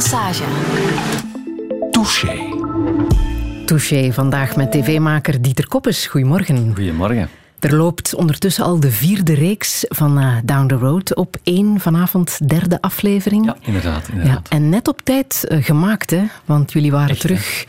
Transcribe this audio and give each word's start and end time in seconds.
Massage. 0.00 0.42
Touché. 1.90 2.38
Touché, 3.66 4.12
vandaag 4.12 4.56
met 4.56 4.70
tv-maker 4.70 5.40
Dieter 5.40 5.68
Koppes. 5.68 6.06
Goedemorgen. 6.06 6.72
Goedemorgen. 6.74 7.28
Er 7.60 7.76
loopt 7.76 8.14
ondertussen 8.14 8.64
al 8.64 8.80
de 8.80 8.90
vierde 8.90 9.34
reeks 9.34 9.84
van 9.88 10.18
uh, 10.18 10.34
Down 10.44 10.66
the 10.66 10.74
Road 10.74 11.14
op 11.14 11.36
één 11.42 11.80
vanavond 11.80 12.48
derde 12.48 12.80
aflevering. 12.80 13.44
Ja, 13.44 13.56
inderdaad. 13.60 14.08
inderdaad. 14.08 14.48
Ja, 14.50 14.56
en 14.56 14.68
net 14.68 14.88
op 14.88 15.00
tijd 15.04 15.44
uh, 15.48 15.64
gemaakt, 15.64 16.10
hè? 16.10 16.22
want 16.44 16.72
jullie 16.72 16.90
waren 16.90 17.08
Echt, 17.08 17.20
terug 17.20 17.64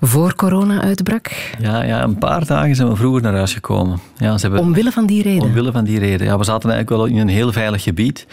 voor 0.00 0.34
corona 0.34 0.80
uitbrak. 0.82 1.30
Ja, 1.58 1.82
ja, 1.82 2.02
een 2.02 2.18
paar 2.18 2.46
dagen 2.46 2.74
zijn 2.74 2.88
we 2.88 2.96
vroeger 2.96 3.22
naar 3.22 3.34
huis 3.34 3.52
gekomen. 3.52 3.98
Ja, 4.16 4.38
ze 4.38 4.46
hebben, 4.46 4.60
Omwille 4.60 4.92
van 4.92 5.06
die 5.06 5.22
reden? 5.22 5.42
Omwille 5.42 5.72
van 5.72 5.84
die 5.84 5.98
reden. 5.98 6.26
Ja, 6.26 6.38
we 6.38 6.44
zaten 6.44 6.70
eigenlijk 6.70 7.02
wel 7.02 7.16
in 7.16 7.18
een 7.18 7.34
heel 7.34 7.52
veilig 7.52 7.82
gebied. 7.82 8.26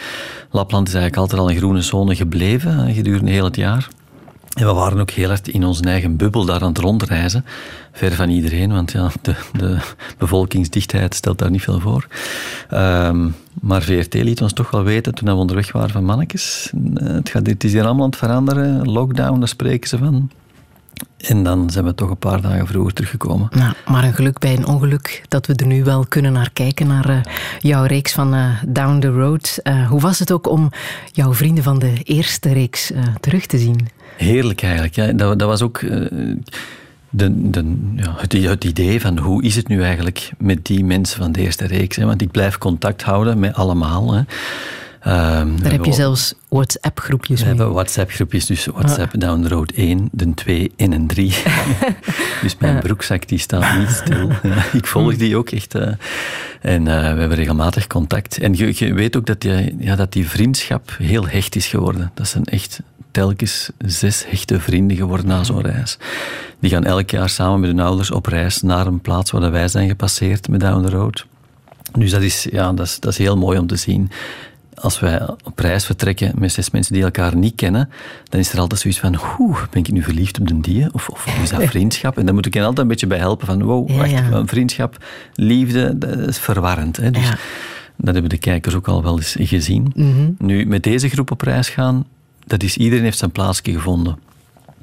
Lapland 0.52 0.88
is 0.88 0.94
eigenlijk 0.94 1.23
altijd 1.23 1.41
al 1.41 1.49
een 1.49 1.58
groene 1.58 1.81
zone 1.81 2.16
gebleven 2.16 2.94
gedurende 2.94 3.31
heel 3.31 3.45
het 3.45 3.55
jaar. 3.55 3.88
En 4.57 4.66
we 4.66 4.73
waren 4.73 4.99
ook 4.99 5.11
heel 5.11 5.27
hard 5.27 5.47
in 5.47 5.63
onze 5.63 5.84
eigen 5.84 6.16
bubbel 6.16 6.45
daar 6.45 6.61
aan 6.61 6.67
het 6.67 6.77
rondreizen. 6.77 7.45
Ver 7.91 8.13
van 8.13 8.29
iedereen, 8.29 8.71
want 8.71 8.91
ja, 8.91 9.11
de, 9.21 9.35
de 9.53 9.77
bevolkingsdichtheid 10.17 11.15
stelt 11.15 11.38
daar 11.38 11.52
niet 11.52 11.61
veel 11.61 11.79
voor. 11.79 12.07
Um, 12.73 13.35
maar 13.62 13.81
VRT 13.81 14.13
liet 14.13 14.41
ons 14.41 14.53
toch 14.53 14.71
wel 14.71 14.84
weten 14.84 15.13
toen 15.13 15.27
we 15.27 15.34
onderweg 15.34 15.71
waren 15.71 15.89
van 15.89 16.03
mannetjes. 16.03 16.71
Het, 16.93 17.29
gaat, 17.29 17.48
het 17.48 17.63
is 17.63 17.71
hier 17.71 17.84
allemaal 17.84 18.03
aan 18.03 18.09
het 18.09 18.20
veranderen. 18.20 18.91
Lockdown, 18.91 19.39
daar 19.39 19.48
spreken 19.48 19.89
ze 19.89 19.98
van. 19.98 20.31
En 21.17 21.43
dan 21.43 21.70
zijn 21.70 21.85
we 21.85 21.95
toch 21.95 22.09
een 22.09 22.17
paar 22.17 22.41
dagen 22.41 22.67
vroeger 22.67 22.93
teruggekomen. 22.93 23.49
Nou, 23.51 23.73
maar 23.85 24.03
een 24.03 24.13
geluk 24.13 24.39
bij 24.39 24.57
een 24.57 24.67
ongeluk 24.67 25.23
dat 25.27 25.45
we 25.45 25.53
er 25.53 25.67
nu 25.67 25.84
wel 25.84 26.05
kunnen 26.05 26.34
naar 26.34 26.49
kijken, 26.53 26.87
naar 26.87 27.09
uh, 27.09 27.20
jouw 27.59 27.84
reeks 27.84 28.13
van 28.13 28.34
uh, 28.35 28.63
Down 28.67 28.99
the 28.99 29.09
Road. 29.09 29.59
Hoe 29.89 30.01
was 30.01 30.20
het 30.20 30.31
ook 30.31 30.49
om 30.49 30.70
jouw 31.12 31.34
vrienden 31.34 31.63
van 31.63 31.79
de 31.79 31.93
eerste 32.04 32.54
reeks 32.54 32.91
terug 33.20 33.45
te 33.45 33.57
zien? 33.57 33.87
Heerlijk 34.18 34.62
eigenlijk. 34.62 34.96
Ja. 34.96 35.12
Dat, 35.12 35.40
dat 35.40 35.48
was 35.48 35.62
ook 35.62 35.79
de, 37.10 37.49
de, 37.49 37.76
het, 38.05 38.34
het, 38.34 38.63
idee 38.63 39.01
van 39.01 39.18
hoe 39.18 39.43
is 39.43 39.55
het 39.55 39.68
nu 39.68 39.82
eigenlijk 39.82 40.32
met 40.37 40.65
die 40.65 40.84
mensen 40.84 41.21
van 41.21 41.32
de 41.32 41.41
eerste 41.41 41.68
reeks. 41.68 41.96
Hè? 41.96 42.05
Want 42.05 42.21
ik 42.21 42.32
blijf 42.32 42.57
contact 42.57 43.01
houden 43.01 43.40
met 43.40 43.54
allemaal. 43.54 44.13
Hè. 44.13 44.21
Um, 45.08 45.62
Daar 45.62 45.72
heb 45.72 45.86
je 45.86 45.94
zelfs 45.94 46.34
WhatsApp-groepjes 46.50 47.40
mee. 47.40 47.52
We 47.52 47.58
hebben 47.58 47.76
WhatsApp-groepjes, 47.76 48.46
dus 48.46 48.66
WhatsApp 48.66 49.13
ah. 49.13 49.20
Down 49.20 49.41
the 49.41 49.48
Road 49.48 49.72
1, 49.72 50.10
de 50.12 50.34
2 50.34 50.72
en 50.76 50.91
een 50.91 51.08
3. 51.08 51.36
dus 52.41 52.58
mijn 52.58 52.74
ja. 52.74 52.80
broekzak 52.80 53.28
die 53.28 53.40
staat 53.40 53.78
niet 53.78 53.90
stil. 53.90 54.30
ik 54.80 54.85
volg 54.85 55.16
die 55.16 55.38
ook 55.38 55.50
echt. 55.50 55.76
Uh, 55.76 55.88
en 56.62 56.82
uh, 56.82 56.85
we 56.85 57.20
hebben 57.20 57.34
regelmatig 57.34 57.88
contact. 57.88 58.38
En 58.40 58.55
je, 58.55 58.74
je 58.76 58.94
weet 58.94 59.18
ook 59.18 59.26
dat 59.26 59.41
die, 59.41 59.76
ja, 59.80 59.96
dat 59.96 60.12
die 60.12 60.30
vriendschap 60.30 60.96
heel 60.98 61.28
hecht 61.28 61.55
is 61.55 61.68
geworden. 61.68 62.12
Dat 62.13 62.28
zijn 62.28 62.46
echt 62.46 62.80
telkens 63.12 63.70
zes 63.78 64.25
hechte 64.28 64.59
vrienden 64.59 64.97
geworden 64.97 65.28
na 65.28 65.44
zo'n 65.44 65.62
reis. 65.62 65.97
Die 66.59 66.69
gaan 66.69 66.85
elk 66.85 67.09
jaar 67.09 67.30
samen 67.30 67.59
met 67.59 67.69
hun 67.69 67.80
ouders 67.80 68.12
op 68.12 68.25
reis 68.25 68.62
naar 68.62 68.88
een 68.88 69.02
plaats 69.02 69.31
waar 69.31 69.52
wij 69.52 69.68
zijn 69.68 69.88
gepasseerd 69.88 70.47
met 70.47 70.59
Down 70.59 70.85
the 70.85 70.90
Road. 70.90 71.25
Dus 71.97 72.12
dat 72.12 72.22
is, 72.22 72.47
ja, 72.52 72.74
dat 72.74 72.85
is, 72.85 73.00
dat 73.00 73.12
is 73.12 73.18
heel 73.18 73.38
mooi 73.38 73.59
om 73.59 73.68
te 73.68 73.75
zien 73.75 74.12
als 74.81 75.00
wij 75.00 75.28
op 75.44 75.59
reis 75.59 75.85
vertrekken 75.85 76.31
met 76.38 76.51
zes 76.51 76.69
mensen 76.69 76.94
die 76.94 77.03
elkaar 77.03 77.35
niet 77.35 77.56
kennen, 77.56 77.89
dan 78.29 78.39
is 78.39 78.51
er 78.51 78.59
altijd 78.59 78.79
zoiets 78.79 79.00
van, 79.00 79.19
oeh, 79.39 79.59
ben 79.69 79.81
ik 79.81 79.91
nu 79.91 80.03
verliefd 80.03 80.39
op 80.39 80.47
de 80.47 80.59
die? 80.59 80.94
Of, 80.94 81.09
of 81.09 81.25
is 81.41 81.50
dat 81.50 81.63
vriendschap? 81.75 82.17
En 82.17 82.25
dan 82.25 82.35
moet 82.35 82.45
ik 82.45 82.53
hen 82.53 82.63
altijd 82.63 82.81
een 82.81 82.88
beetje 82.88 83.07
bij 83.07 83.17
helpen 83.17 83.47
van, 83.47 83.63
wow, 83.63 83.97
wacht, 83.97 84.09
ja. 84.09 84.45
vriendschap, 84.45 85.05
liefde, 85.33 85.97
dat 85.97 86.17
is 86.17 86.38
verwarrend. 86.38 86.97
Hè? 86.97 87.11
Dus 87.11 87.23
ja. 87.23 87.38
dat 87.95 88.13
hebben 88.13 88.29
de 88.29 88.38
kijkers 88.38 88.75
ook 88.75 88.88
al 88.88 89.03
wel 89.03 89.17
eens 89.17 89.35
gezien. 89.39 89.91
Mm 89.95 90.13
-hmm. 90.13 90.35
Nu, 90.39 90.66
met 90.66 90.83
deze 90.83 91.09
groep 91.09 91.31
op 91.31 91.41
reis 91.41 91.69
gaan, 91.69 92.05
dat 92.45 92.63
is, 92.63 92.78
iedereen 92.78 93.03
heeft 93.03 93.17
zijn 93.17 93.31
plaatsje 93.31 93.72
gevonden. 93.72 94.17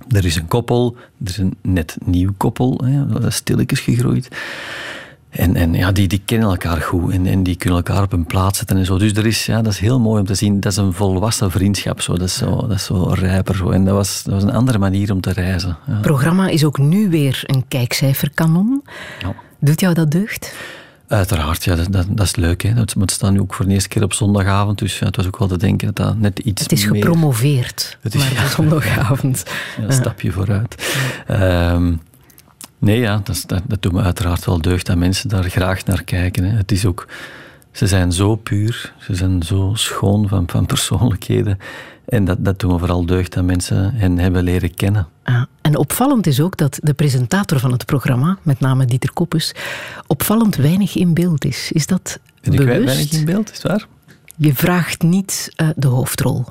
Er 0.08 0.24
is 0.24 0.36
een 0.36 0.48
koppel, 0.48 0.96
er 1.24 1.30
is 1.30 1.38
een 1.38 1.56
net 1.62 1.96
nieuw 2.04 2.32
koppel, 2.36 2.80
hè, 2.84 3.30
stilletjes 3.30 3.80
gegroeid. 3.80 4.28
En, 5.34 5.56
en 5.56 5.74
ja, 5.74 5.92
die, 5.92 6.08
die 6.08 6.22
kennen 6.24 6.48
elkaar 6.48 6.80
goed 6.80 7.12
en, 7.12 7.26
en 7.26 7.42
die 7.42 7.56
kunnen 7.56 7.78
elkaar 7.78 8.02
op 8.02 8.10
hun 8.10 8.26
plaats 8.26 8.58
zetten 8.58 8.76
en 8.76 8.84
zo. 8.84 8.98
Dus 8.98 9.12
er 9.12 9.26
is, 9.26 9.46
ja, 9.46 9.62
dat 9.62 9.72
is 9.72 9.78
heel 9.78 10.00
mooi 10.00 10.20
om 10.20 10.26
te 10.26 10.34
zien. 10.34 10.60
Dat 10.60 10.72
is 10.72 10.78
een 10.78 10.92
volwassen 10.92 11.50
vriendschap. 11.50 12.00
Zo. 12.00 12.12
Dat, 12.12 12.28
is 12.28 12.36
zo, 12.36 12.56
dat 12.56 12.70
is 12.70 12.84
zo 12.84 13.02
rijper. 13.02 13.56
Zo. 13.56 13.70
En 13.70 13.84
dat 13.84 13.94
was, 13.94 14.22
dat 14.22 14.34
was 14.34 14.42
een 14.42 14.52
andere 14.52 14.78
manier 14.78 15.12
om 15.12 15.20
te 15.20 15.32
reizen. 15.32 15.76
Het 15.84 15.94
ja. 15.94 16.00
programma 16.00 16.48
is 16.48 16.64
ook 16.64 16.78
nu 16.78 17.08
weer 17.10 17.42
een 17.46 17.64
kijkcijferkanon. 17.68 18.82
Ja. 19.20 19.34
Doet 19.60 19.80
jou 19.80 19.94
dat 19.94 20.10
deugd? 20.10 20.54
Uiteraard, 21.08 21.64
ja, 21.64 21.74
dat, 21.74 21.92
dat, 21.92 22.06
dat 22.08 22.26
is 22.26 22.36
leuk. 22.36 22.62
Hè. 22.62 22.74
Dat, 22.74 22.94
het 22.98 23.10
staat 23.10 23.32
nu 23.32 23.40
ook 23.40 23.54
voor 23.54 23.66
de 23.66 23.72
eerste 23.72 23.88
keer 23.88 24.02
op 24.02 24.12
zondagavond. 24.12 24.78
Dus 24.78 24.98
ja, 24.98 25.06
het 25.06 25.16
was 25.16 25.26
ook 25.26 25.38
wel 25.38 25.48
te 25.48 25.58
denken 25.58 25.86
dat 25.86 26.06
dat 26.06 26.18
net 26.18 26.38
iets 26.38 26.62
Het 26.62 26.72
is 26.72 26.88
meer... 26.88 27.02
gepromoveerd, 27.02 27.98
het 28.00 28.14
is, 28.14 28.20
maar 28.20 28.32
ja, 28.42 28.48
zondagavond. 28.48 29.44
Ja, 29.76 29.84
een 29.84 29.92
stapje 29.92 30.32
vooruit. 30.32 30.96
Um, 31.30 32.00
Nee, 32.78 32.98
ja, 32.98 33.20
dat, 33.24 33.44
dat, 33.46 33.62
dat 33.66 33.82
doet 33.82 33.92
me 33.92 34.02
uiteraard 34.02 34.44
wel 34.44 34.60
deugd 34.60 34.86
dat 34.86 34.96
mensen 34.96 35.28
daar 35.28 35.50
graag 35.50 35.84
naar 35.84 36.04
kijken. 36.04 36.44
Hè. 36.44 36.56
Het 36.56 36.72
is 36.72 36.84
ook, 36.84 37.06
ze 37.72 37.86
zijn 37.86 38.12
zo 38.12 38.36
puur, 38.36 38.92
ze 38.98 39.14
zijn 39.14 39.42
zo 39.42 39.72
schoon 39.74 40.28
van, 40.28 40.44
van 40.46 40.66
persoonlijkheden. 40.66 41.58
En 42.04 42.24
dat, 42.24 42.44
dat 42.44 42.60
doet 42.60 42.70
me 42.70 42.78
vooral 42.78 43.06
deugd 43.06 43.32
dat 43.32 43.44
mensen 43.44 43.94
hen 43.94 44.18
hebben 44.18 44.42
leren 44.42 44.74
kennen. 44.74 45.08
Ah, 45.22 45.42
en 45.60 45.76
opvallend 45.76 46.26
is 46.26 46.40
ook 46.40 46.56
dat 46.56 46.78
de 46.82 46.94
presentator 46.94 47.58
van 47.58 47.72
het 47.72 47.84
programma, 47.84 48.38
met 48.42 48.60
name 48.60 48.84
Dieter 48.84 49.12
Koppes, 49.12 49.54
opvallend 50.06 50.56
weinig 50.56 50.96
in 50.96 51.14
beeld 51.14 51.44
is. 51.44 51.72
Is 51.72 51.86
dat 51.86 52.18
ben 52.40 52.52
ik 52.52 52.58
bewust? 52.58 52.84
weinig 52.84 53.12
in 53.12 53.24
beeld, 53.24 53.50
is 53.50 53.62
het 53.62 53.66
waar? 53.66 53.86
Je 54.36 54.54
vraagt 54.54 55.02
niet 55.02 55.52
uh, 55.56 55.68
de 55.76 55.86
hoofdrol. 55.86 56.44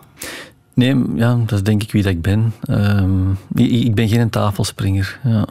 Nee, 0.73 1.01
ja, 1.15 1.35
dat 1.35 1.51
is 1.51 1.63
denk 1.63 1.83
ik 1.83 1.91
wie 1.91 2.03
dat 2.03 2.11
ik 2.11 2.21
ben. 2.21 2.53
Um, 2.69 3.37
ik, 3.53 3.71
ik 3.71 3.95
ben 3.95 4.07
geen 4.07 4.29
tafelspringer, 4.29 5.19
ja. 5.23 5.47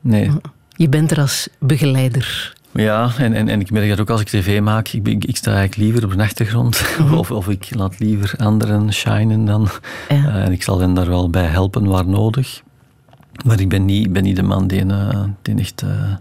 Nee. 0.00 0.30
Je 0.76 0.88
bent 0.88 1.10
er 1.10 1.20
als 1.20 1.48
begeleider. 1.58 2.54
Ja, 2.72 3.12
en, 3.18 3.34
en, 3.34 3.48
en 3.48 3.60
ik 3.60 3.70
merk 3.70 3.88
dat 3.88 4.00
ook 4.00 4.10
als 4.10 4.20
ik 4.20 4.28
tv 4.28 4.60
maak. 4.60 4.88
Ik, 4.88 5.08
ik, 5.08 5.24
ik 5.24 5.36
sta 5.36 5.54
eigenlijk 5.54 5.82
liever 5.82 6.10
op 6.10 6.16
de 6.16 6.22
achtergrond. 6.22 6.82
Mm 6.98 7.06
-hmm. 7.06 7.18
of, 7.18 7.30
of 7.30 7.48
ik 7.48 7.74
laat 7.74 7.98
liever 7.98 8.34
anderen 8.38 8.92
shinen 8.92 9.44
dan. 9.44 9.68
Ja. 10.08 10.16
Uh, 10.16 10.44
en 10.44 10.52
ik 10.52 10.62
zal 10.62 10.80
hen 10.80 10.94
daar 10.94 11.08
wel 11.08 11.30
bij 11.30 11.44
helpen 11.44 11.86
waar 11.86 12.06
nodig. 12.06 12.62
Maar 13.44 13.60
ik 13.60 13.68
ben 13.68 13.84
niet, 13.84 14.12
ben 14.12 14.22
niet 14.22 14.36
de 14.36 14.42
man 14.42 14.66
die, 14.66 14.84
uh, 14.84 15.24
die 15.42 15.58
echt 15.58 15.82
uh, 15.82 16.12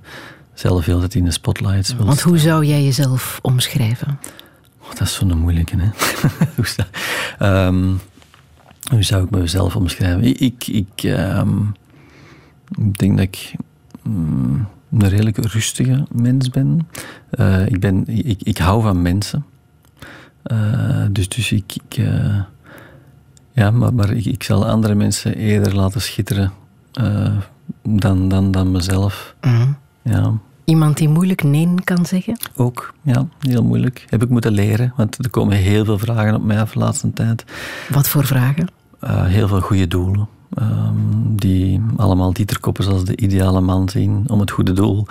zelf 0.54 0.86
heel 0.86 1.00
tijd 1.00 1.16
in 1.16 1.24
de 1.24 1.32
spotlights 1.32 1.96
wil 1.96 2.06
Want 2.06 2.22
hoe 2.22 2.38
zou 2.38 2.66
jij 2.66 2.84
jezelf 2.84 3.40
omschrijven? 3.42 4.20
Oh, 4.82 4.90
dat 4.90 5.02
is 5.02 5.14
zo'n 5.14 5.38
moeilijke, 5.38 5.76
hè. 5.78 5.90
hoe, 6.56 6.68
zou, 6.68 6.88
um, 7.68 8.00
hoe 8.92 9.04
zou 9.04 9.24
ik 9.24 9.30
mezelf 9.30 9.76
omschrijven? 9.76 10.24
Ik... 10.24 10.40
ik, 10.40 10.68
ik 10.68 11.04
um, 11.04 11.74
ik 12.78 12.98
denk 12.98 13.18
dat 13.18 13.26
ik 13.26 13.54
mm, 14.04 14.68
een 14.92 15.10
redelijk 15.10 15.38
rustige 15.38 16.06
mens 16.12 16.50
ben. 16.50 16.88
Uh, 17.40 17.66
ik, 17.66 17.80
ben 17.80 18.04
ik, 18.08 18.42
ik 18.42 18.58
hou 18.58 18.82
van 18.82 19.02
mensen. 19.02 19.46
Uh, 20.52 21.06
dus, 21.12 21.30
dus 21.30 21.52
ik. 21.52 21.76
ik 21.84 21.98
uh, 21.98 22.42
ja, 23.52 23.72
maar, 23.72 23.94
maar 23.94 24.12
ik, 24.12 24.26
ik, 24.26 24.44
zal 24.44 24.68
andere 24.68 24.96
mensen 24.96 25.36
eerder 25.36 25.76
laten 25.76 26.02
schitteren 26.02 26.52
dan, 27.84 28.30
dan, 28.30 28.52
dan 28.52 28.72
mezelf. 28.72 29.36
Mm. 29.42 29.78
Ja. 30.02 30.34
Iemand 30.64 30.98
die 30.98 31.10
moeilijk 31.10 31.44
nee 31.44 31.74
kan 31.84 32.06
zeggen? 32.06 32.38
Ook, 32.56 32.94
ja, 33.02 33.28
heel 33.40 33.64
moeilijk. 33.64 34.06
Heb 34.10 34.24
ik 34.24 34.30
moeten 34.30 34.52
leren, 34.52 34.94
want 34.96 35.18
er 35.18 35.30
komen 35.30 35.58
heel 35.58 35.86
veel 35.86 35.98
vragen 35.98 36.36
op 36.36 36.44
mij 36.44 36.62
af 36.62 36.72
de 36.72 36.80
laatste 36.80 37.14
tijd. 37.14 37.46
Wat 37.90 38.08
voor 38.08 38.26
vragen? 38.26 38.68
heel 39.06 39.48
veel 39.48 39.62
goede 39.62 39.88
doelen. 39.88 40.28
Um, 40.58 41.36
die 41.36 41.82
allemaal 41.98 42.34
Dieter 42.34 42.60
Koppers 42.60 42.88
als 42.88 43.04
de 43.04 43.18
ideale 43.18 43.62
man 43.62 43.90
zien 43.90 44.24
om 44.28 44.40
het 44.40 44.52
goede 44.52 44.74
doel 44.74 45.06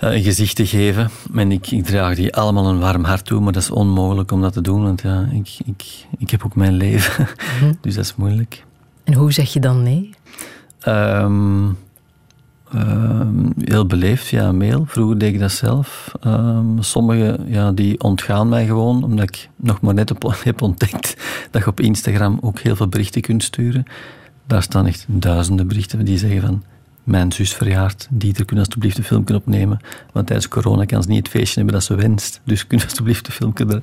uh, 0.00 0.12
een 0.14 0.22
gezicht 0.22 0.56
te 0.56 0.66
geven. 0.66 1.10
En 1.34 1.52
ik, 1.52 1.70
ik, 1.70 1.84
draag 1.84 2.14
die 2.14 2.34
allemaal 2.34 2.66
een 2.66 2.78
warm 2.78 3.04
hart 3.04 3.24
toe, 3.24 3.40
maar 3.40 3.52
dat 3.52 3.62
is 3.62 3.70
onmogelijk 3.70 4.32
om 4.32 4.40
dat 4.40 4.52
te 4.52 4.60
doen, 4.60 4.82
want 4.82 5.02
ja, 5.02 5.28
ik, 5.32 5.58
ik, 5.64 6.06
ik 6.18 6.30
heb 6.30 6.44
ook 6.44 6.54
mijn 6.54 6.72
leven. 6.72 7.26
Mm 7.38 7.58
-hmm. 7.58 7.78
dus 7.82 7.94
dat 7.94 8.04
is 8.04 8.16
moeilijk. 8.16 8.64
En 9.04 9.14
hoe 9.14 9.32
zeg 9.32 9.52
je 9.52 9.60
dan 9.60 9.82
nee? 9.82 10.10
Um, 10.88 11.78
um, 12.74 13.52
heel 13.64 13.86
beleefd 13.86 14.24
via 14.24 14.52
mail. 14.52 14.84
Vroeger 14.86 15.18
deed 15.18 15.34
ik 15.34 15.40
dat 15.40 15.52
zelf. 15.52 16.12
Sommigen 16.78 17.44
ja, 17.48 17.72
die 17.72 18.00
ontgaan 18.00 18.48
mij 18.48 18.66
gewoon, 18.66 19.04
omdat 19.04 19.28
ik 19.28 19.48
nog 19.56 19.80
maar 19.80 19.94
net 19.94 20.10
op, 20.10 20.34
heb 20.44 20.62
ontdekt 20.62 21.16
dat 21.50 21.62
je 21.62 21.68
op 21.68 21.80
Instagram 21.80 22.38
ook 22.40 22.58
heel 22.58 22.76
veel 22.76 22.88
berichten 22.88 23.20
kunt 23.20 23.42
sturen. 23.42 23.84
Daar 24.50 24.62
staan 24.62 24.86
echt 24.86 25.04
duizenden 25.08 25.66
berichten 25.66 26.04
die 26.04 26.18
zeggen 26.18 26.40
van 26.40 26.62
mijn 27.04 27.32
zus 27.32 27.54
verjaart, 27.54 28.06
Dieter, 28.10 28.44
kun 28.44 28.56
je 28.56 28.62
alsjeblieft 28.62 28.98
een 28.98 29.04
filmpje 29.04 29.34
opnemen? 29.34 29.80
Want 30.12 30.26
tijdens 30.26 30.48
corona 30.48 30.84
kan 30.84 31.02
ze 31.02 31.08
niet 31.08 31.18
het 31.18 31.28
feestje 31.28 31.54
hebben 31.54 31.74
dat 31.74 31.84
ze 31.84 31.94
wenst. 31.94 32.40
Dus 32.44 32.66
kun 32.66 32.78
je 32.78 32.84
alsjeblieft 32.84 33.26
een 33.26 33.32
filmpje 33.32 33.66
er... 33.66 33.82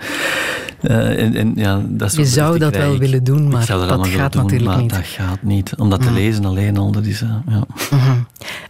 Uh, 0.82 1.24
en, 1.24 1.36
en, 1.36 1.52
ja, 1.56 1.82
dat 1.88 2.16
je 2.16 2.26
zou 2.26 2.58
dat 2.58 2.76
wel 2.76 2.98
willen 2.98 3.24
doen, 3.24 3.48
maar 3.48 3.66
dat 3.66 4.08
gaat 4.08 4.34
doen, 4.34 4.42
natuurlijk 4.42 4.70
maar 4.70 4.82
niet. 4.82 4.90
dat 4.90 5.06
gaat 5.06 5.42
niet. 5.42 5.76
Om 5.76 5.90
dat 5.90 6.02
te 6.02 6.12
lezen 6.12 6.46
alleen 6.46 6.78
al, 6.78 6.92
dat 6.92 7.06
is... 7.06 7.22
Uh, 7.22 7.36
ja. 7.48 7.64
-huh. 7.90 8.12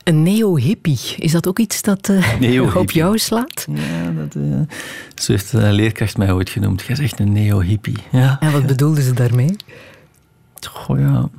Een 0.03 0.23
neo-hippie, 0.23 0.99
is 1.17 1.31
dat 1.31 1.47
ook 1.47 1.59
iets 1.59 1.81
dat 1.81 2.09
uh, 2.41 2.75
op 2.75 2.91
jou 2.91 3.17
slaat? 3.17 3.67
Ja, 3.73 4.11
dat, 4.11 4.33
zo 5.15 5.31
heeft 5.31 5.53
een 5.53 5.73
leerkracht 5.73 6.17
mij 6.17 6.31
ooit 6.31 6.49
genoemd. 6.49 6.81
Jij 6.81 6.95
zegt 6.95 7.19
een 7.19 7.31
neo-hippie. 7.31 7.97
Ja. 8.11 8.37
En 8.39 8.51
wat 8.51 8.65
bedoelde 8.65 9.01
ze 9.01 9.13
daarmee? 9.13 9.55
Goh, 10.69 10.99
ja. 10.99 11.29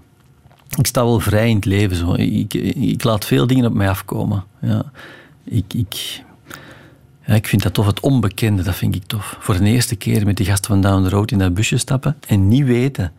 Ik 0.76 0.87
sta 0.87 1.05
wel 1.05 1.20
vrij 1.20 1.49
in 1.49 1.56
het 1.56 1.65
leven. 1.65 1.97
Zo. 1.97 2.15
Ik, 2.15 2.55
ik 2.55 3.05
laat 3.05 3.25
veel 3.25 3.47
dingen 3.47 3.67
op 3.67 3.73
mij 3.75 3.88
afkomen. 3.88 4.44
Ja. 4.61 4.82
Ik, 5.44 5.75
ik, 5.75 6.23
ja, 7.26 7.35
ik 7.35 7.47
vind 7.47 7.62
dat 7.62 7.75
tof. 7.75 7.87
Het 7.87 8.00
onbekende, 8.00 8.62
dat 8.62 8.75
vind 8.75 8.94
ik 8.94 9.05
tof. 9.06 9.37
Voor 9.41 9.56
de 9.59 9.65
eerste 9.65 9.97
keer 9.97 10.25
met 10.26 10.37
die 10.37 10.47
gasten 10.47 10.70
van 10.70 10.81
Down 10.81 11.03
the 11.03 11.09
Road 11.09 11.31
in 11.31 11.38
dat 11.38 11.55
busje 11.55 11.76
stappen 11.79 12.17
en 12.26 12.49
niet 12.49 12.65
weten 12.65 13.12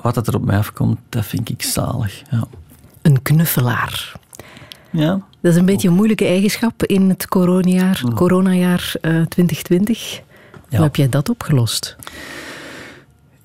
wat 0.00 0.26
er 0.26 0.34
op 0.34 0.44
mij 0.44 0.58
afkomt, 0.58 0.98
dat 1.08 1.26
vind 1.26 1.48
ik 1.48 1.62
zalig. 1.62 2.22
Ja. 2.30 2.44
Een 3.02 3.22
knuffelaar. 3.22 4.12
Ja. 4.90 5.20
Dat 5.40 5.52
is 5.52 5.58
een 5.58 5.64
beetje 5.64 5.88
een 5.88 5.94
moeilijke 5.94 6.24
eigenschap 6.26 6.84
in 6.84 7.08
het 7.08 7.28
coronajaar, 7.28 8.00
Mm. 8.04 8.14
coronajaar 8.14 8.92
eh, 9.00 9.22
2020. 9.22 10.12
Ja. 10.12 10.20
Hoe 10.76 10.80
heb 10.80 10.96
jij 10.96 11.08
dat 11.08 11.28
opgelost? 11.28 11.96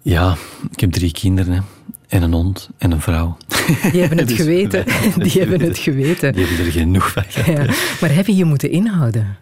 ja, 0.02 0.36
ik 0.72 0.80
heb 0.80 0.92
drie 0.92 1.12
kinderen 1.12 1.54
hè. 1.54 1.60
En 2.08 2.22
een 2.22 2.34
hond 2.34 2.70
en 2.78 2.92
een 2.92 3.02
vrouw. 3.02 3.38
Die 3.92 4.00
hebben 4.02 4.18
het 4.18 4.28
Dus- 4.34 4.38
geweten. 4.38 4.86
Die 5.18 5.32
hebben 5.42 5.62
het 5.62 5.78
geweten. 5.78 6.34
Die 6.34 6.46
hebben 6.46 6.66
er 6.66 6.72
genoeg 6.72 7.12
van. 7.12 7.24
gehad. 7.28 7.68
Ja. 7.68 7.74
Maar 8.02 8.14
heb 8.16 8.28
je 8.28 8.36
je 8.36 8.46
moeten 8.46 8.72
inhouden? 8.72 9.38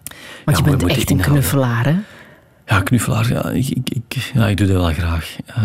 Want 0.46 0.58
Ja, 0.58 0.64
je 0.66 0.70
bent 0.78 0.92
echt 0.92 1.10
een 1.12 1.20
knuffelaar, 1.20 1.86
hè? 1.86 1.96
Ja, 2.66 2.82
knuffelaar, 2.82 3.30
ja, 3.30 3.50
ik, 3.50 3.70
ik, 3.70 3.90
ik, 3.90 4.32
ja, 4.34 4.48
ik 4.48 4.58
doe 4.58 4.68
dat 4.68 4.76
wel 4.76 4.94
graag. 4.94 5.36
Eh 5.46 5.64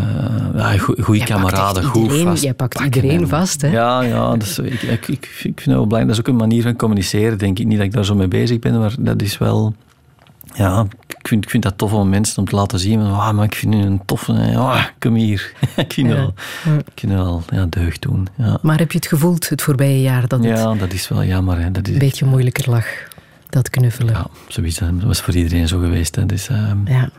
ja, 0.57 0.79
goede 0.79 1.25
kameraden, 1.25 1.85
goed 1.85 2.03
iedereen- 2.03 2.25
vast. 2.25 2.43
jij 2.43 2.55
pakt 2.55 2.81
iedereen 2.81 3.21
en- 3.21 3.29
vast, 3.29 3.61
hè? 3.63 3.69
Ja, 3.69 4.01
ja 4.01 4.31
dat 4.31 4.43
is, 4.43 4.59
ik, 4.59 4.83
ik, 4.83 5.09
ik, 5.09 5.09
ik 5.09 5.27
vind 5.31 5.57
het 5.57 5.65
wel 5.65 5.87
belangrijk. 5.87 6.07
Dat 6.07 6.13
is 6.15 6.19
ook 6.21 6.29
een 6.29 6.37
manier 6.49 6.63
van 6.63 6.77
communiceren, 6.77 7.39
denk 7.39 7.59
ik. 7.59 7.67
Niet 7.67 7.77
dat 7.77 7.87
ik 7.87 7.93
daar 7.93 8.05
zo 8.05 8.15
mee 8.15 8.29
bezig 8.29 8.59
ben, 8.59 8.79
maar 8.79 8.95
dat 8.99 9.23
is 9.23 9.39
wel... 9.39 9.75
Ja, 10.55 10.87
ik 11.29 11.35
vind, 11.35 11.45
ik 11.45 11.51
vind 11.51 11.63
dat 11.63 11.79
tof 11.79 11.93
om 11.93 12.09
mensen 12.09 12.39
om 12.39 12.45
te 12.49 12.57
laten 12.57 12.79
zien. 12.79 13.01
Van, 13.01 13.11
ah, 13.13 13.31
maar 13.31 13.45
ik 13.45 13.55
vind 13.55 13.75
u 13.75 13.77
een 13.79 14.01
toffe... 14.05 14.33
Ah, 14.57 14.85
kom 14.99 15.15
hier. 15.15 15.53
ik 15.77 15.93
vind 15.93 16.09
Ja. 16.09 16.15
wel, 16.15 16.35
ik 16.65 16.93
vind 16.95 17.13
wel 17.13 17.43
ja, 17.51 17.67
deugd 17.69 18.03
doen. 18.03 18.29
Ja. 18.37 18.59
Maar 18.63 18.79
heb 18.79 18.93
je 18.93 18.99
het 18.99 19.07
gevoeld 19.07 19.49
het 19.49 19.63
voorbije 19.63 20.01
jaar 20.01 20.29
dat 20.29 20.45
het 20.45 20.59
ja, 20.59 20.75
dat 20.75 20.93
is 20.93 21.09
wel 21.09 21.25
jammer. 21.25 21.59
Hè. 21.61 21.71
Dat 21.71 21.87
is, 21.87 21.93
een 21.93 21.99
beetje 21.99 22.25
moeilijker 22.27 22.71
lag, 22.71 22.87
dat 23.49 23.71
knuffelen? 23.71 24.13
Ja, 24.15 24.27
zoiets. 24.49 24.79
Dat 24.79 25.03
was 25.03 25.21
voor 25.21 25.35
iedereen 25.35 25.69
zo 25.69 25.79
geweest. 25.79 26.15
Hè. 26.15 26.27
Dus, 26.27 26.49
ehm 26.49 26.77
Ja. 26.87 27.11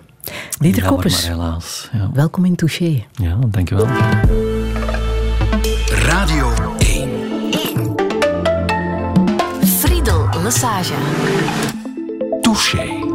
Dieter 0.60 0.84
jammer, 0.84 1.10
maar 1.12 1.22
helaas. 1.28 1.90
Ja, 1.94 2.10
welkom 2.14 2.46
in 2.46 2.56
Touché. 2.56 3.04
ja 3.14 3.38
dankjewel. 3.48 3.88
Radio 5.90 6.54
1. 6.78 7.10
Friedel 9.80 10.28
Lesage. 10.44 10.94
Touché. 12.42 13.08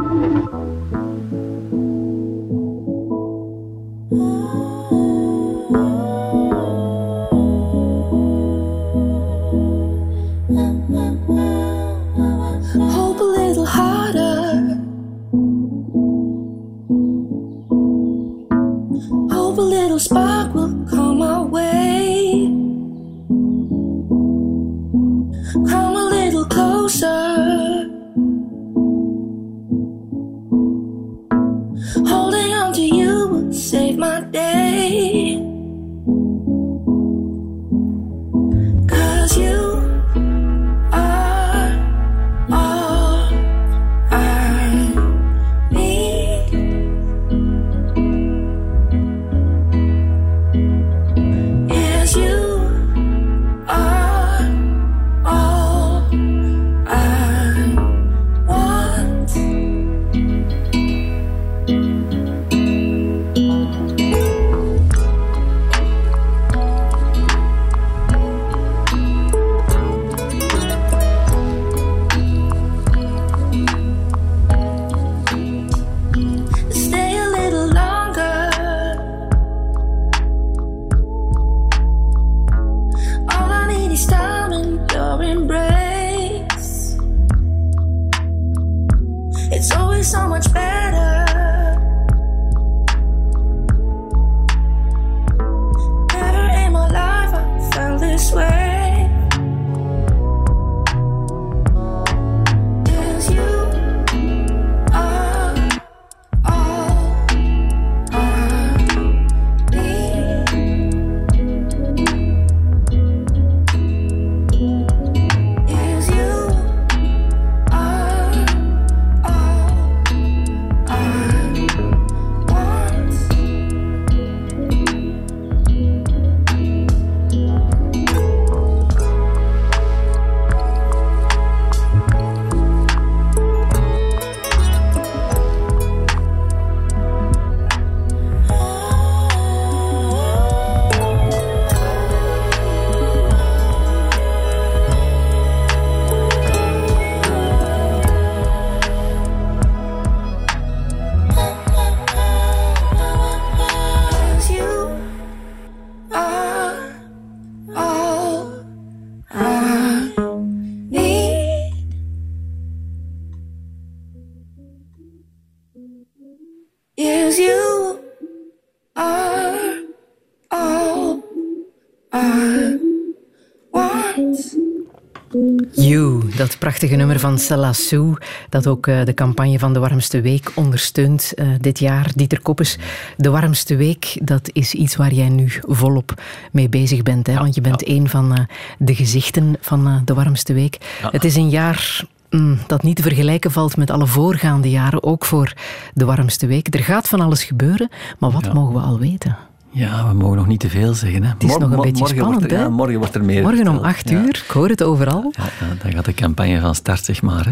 Van 177.25 177.73
Sue, 177.73 178.13
dat 178.49 178.67
ook 178.67 178.87
eh, 178.87 179.03
de 179.03 179.13
campagne 179.13 179.59
van 179.59 179.73
de 179.73 179.79
Warmste 179.79 180.21
Week 180.21 180.51
ondersteunt 180.55 181.33
eh, 181.33 181.47
dit 181.59 181.79
jaar. 181.79 182.11
Dieter 182.15 182.41
Koppes, 182.41 182.77
de 183.17 183.29
Warmste 183.29 183.75
Week, 183.75 184.19
dat 184.23 184.49
is 184.53 184.73
iets 184.73 184.95
waar 184.95 185.13
jij 185.13 185.29
nu 185.29 185.51
volop 185.61 186.21
mee 186.51 186.69
bezig 186.69 187.03
bent. 187.03 187.27
Hè? 187.27 187.33
Want 187.33 187.55
je 187.55 187.61
bent 187.61 187.87
een 187.87 188.09
van 188.09 188.33
eh, 188.35 188.43
de 188.77 188.95
gezichten 188.95 189.57
van 189.61 190.01
de 190.05 190.13
Warmste 190.13 190.53
Week. 190.53 190.77
Ja. 191.01 191.09
Het 191.11 191.23
is 191.23 191.35
een 191.35 191.49
jaar 191.49 192.05
mm, 192.29 192.59
dat 192.67 192.83
niet 192.83 192.95
te 192.95 193.01
vergelijken 193.01 193.51
valt 193.51 193.77
met 193.77 193.89
alle 193.89 194.07
voorgaande 194.07 194.69
jaren, 194.69 195.03
ook 195.03 195.25
voor 195.25 195.53
de 195.93 196.05
Warmste 196.05 196.47
Week. 196.47 196.73
Er 196.73 196.83
gaat 196.83 197.07
van 197.07 197.21
alles 197.21 197.43
gebeuren, 197.43 197.89
maar 198.19 198.31
wat 198.31 198.45
Ja. 198.45 198.53
mogen 198.53 198.73
we 198.73 198.81
al 198.81 198.99
weten? 198.99 199.37
Ja, 199.75 200.07
we 200.07 200.13
mogen 200.13 200.37
nog 200.37 200.47
niet 200.47 200.59
te 200.59 200.69
veel 200.69 200.93
zeggen. 200.93 201.23
Hè. 201.23 201.29
Het 201.29 201.43
is 201.43 201.57
nog 201.57 201.71
een 201.71 201.81
beetje 201.81 202.07
spannend, 202.07 202.39
wordt 202.39 202.51
er? 202.51 202.59
Ja, 202.59 202.69
morgen 202.69 202.97
wordt 202.97 203.15
er 203.15 203.23
meer 203.23 203.41
Morgen 203.41 203.67
om 203.67 203.77
acht 203.77 204.09
Ja. 204.09 204.21
uur, 204.21 204.43
ik 204.45 204.51
hoor 204.51 204.69
het 204.69 204.83
overal. 204.83 205.31
Ja, 205.31 205.67
dan 205.83 205.91
gaat 205.91 206.05
de 206.05 206.13
campagne 206.13 206.59
van 206.59 206.75
start, 206.75 207.05
zeg 207.05 207.21
maar. 207.21 207.45
Hè. 207.45 207.51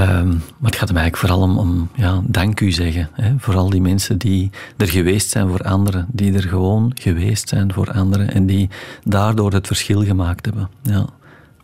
Ehm, 0.00 0.28
maar 0.28 0.70
het 0.70 0.76
gaat 0.76 0.88
hem 0.88 0.96
eigenlijk 0.96 1.16
vooral 1.16 1.40
om, 1.40 1.58
om 1.58 1.88
ja, 1.94 2.20
dank 2.24 2.60
u 2.60 2.70
zeggen. 2.70 3.08
Hè. 3.12 3.34
Voor 3.38 3.56
al 3.56 3.70
die 3.70 3.80
mensen 3.80 4.18
die 4.18 4.50
er 4.76 4.88
geweest 4.88 5.30
zijn 5.30 5.48
voor 5.48 5.60
anderen. 5.62 6.06
Die 6.12 6.32
er 6.32 6.42
gewoon 6.42 6.92
geweest 6.94 7.48
zijn 7.48 7.72
voor 7.72 7.92
anderen. 7.92 8.32
En 8.32 8.46
die 8.46 8.70
daardoor 9.04 9.52
het 9.52 9.66
verschil 9.66 10.04
gemaakt 10.04 10.44
hebben. 10.44 10.68
Ja. 10.82 11.06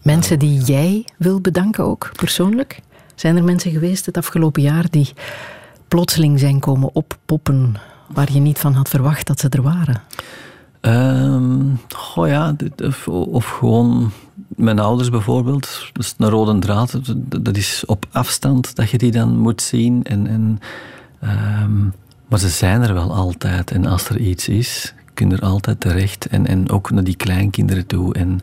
Mensen 0.02 0.38
die 0.38 0.60
jij 0.60 1.04
wil 1.18 1.40
bedanken 1.40 1.84
ook, 1.84 2.10
persoonlijk? 2.16 2.80
Zijn 3.14 3.36
er 3.36 3.44
mensen 3.44 3.70
geweest 3.70 4.06
het 4.06 4.16
afgelopen 4.16 4.62
jaar 4.62 4.84
die 4.90 5.12
plotseling 5.88 6.38
zijn 6.38 6.60
komen 6.60 6.94
oppoppen 6.94 7.76
waar 8.08 8.32
je 8.32 8.40
niet 8.40 8.58
van 8.58 8.72
had 8.72 8.88
verwacht 8.88 9.26
dat 9.26 9.40
ze 9.40 9.48
er 9.48 9.62
waren? 9.62 10.02
Goh 11.88 12.28
ja, 12.28 12.54
of, 12.84 13.08
of 13.08 13.46
gewoon 13.46 14.10
mijn 14.48 14.78
ouders 14.78 15.10
bijvoorbeeld. 15.10 15.90
Een 16.18 16.28
rode 16.28 16.58
draad. 16.58 17.00
Dat- 17.42 17.56
is 17.56 17.82
op 17.86 18.06
afstand 18.12 18.74
dat 18.74 18.90
je 18.90 18.98
die 18.98 19.10
dan 19.10 19.38
moet 19.38 19.62
zien. 19.62 20.02
En, 20.04 20.26
en, 20.26 20.60
ehm, 21.20 21.84
maar 22.28 22.38
ze 22.38 22.48
zijn 22.48 22.82
er 22.82 22.94
wel 22.94 23.14
altijd. 23.14 23.70
En 23.70 23.86
als 23.86 24.08
er 24.08 24.18
iets 24.18 24.48
is, 24.48 24.94
kun 25.14 25.30
je 25.30 25.36
er 25.36 25.42
altijd 25.42 25.80
terecht. 25.80 26.26
En, 26.26 26.46
en 26.46 26.70
ook 26.70 26.90
naar 26.90 27.04
die 27.04 27.16
kleinkinderen 27.16 27.86
toe. 27.86 28.14
En 28.14 28.40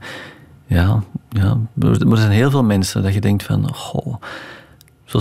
ja, 0.66 1.04
ja, 1.30 1.58
er 1.80 2.12
er 2.12 2.18
zijn 2.18 2.32
heel 2.32 2.50
veel 2.52 2.64
mensen 2.64 3.04
dat 3.04 3.14
je 3.14 3.22
denkt 3.22 3.44
van... 3.44 3.74
Goh, 3.74 4.16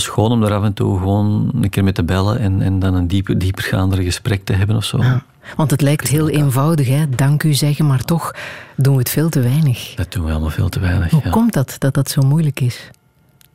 zo 0.01 0.11
schoon 0.11 0.31
om 0.31 0.41
daar 0.41 0.55
af 0.55 0.63
en 0.63 0.73
toe 0.73 0.99
gewoon 0.99 1.51
een 1.61 1.71
keer 1.71 1.85
mee 1.85 1.93
te 1.93 2.05
bellen 2.05 2.39
en, 2.39 2.63
en 2.63 2.79
dan 2.79 2.95
een 2.95 3.07
dieper, 3.07 3.39
diepergaandere 3.39 4.05
gesprek 4.05 4.45
te 4.45 4.53
hebben 4.53 4.77
of 4.77 4.85
zo. 4.85 5.03
Ja. 5.03 5.23
Want 5.57 5.71
het 5.71 5.81
lijkt 5.81 6.09
heel 6.09 6.29
eenvoudig, 6.29 6.89
hè? 6.89 7.09
dank 7.09 7.43
u 7.43 7.55
zeggen, 7.55 7.87
maar 7.87 8.05
toch 8.05 8.35
doen 8.77 8.93
we 8.93 8.99
het 8.99 9.11
veel 9.11 9.29
te 9.29 9.41
weinig. 9.41 9.95
Dat 9.95 10.13
doen 10.13 10.25
we 10.25 10.31
allemaal 10.31 10.51
veel 10.51 10.69
te 10.69 10.81
weinig. 10.81 11.11
Hoe 11.11 11.21
ja. 11.25 11.31
komt 11.31 11.53
dat, 11.53 11.77
dat 11.79 11.95
dat 11.95 12.11
zo 12.11 12.23
moeilijk 12.23 12.61
is? 12.61 12.91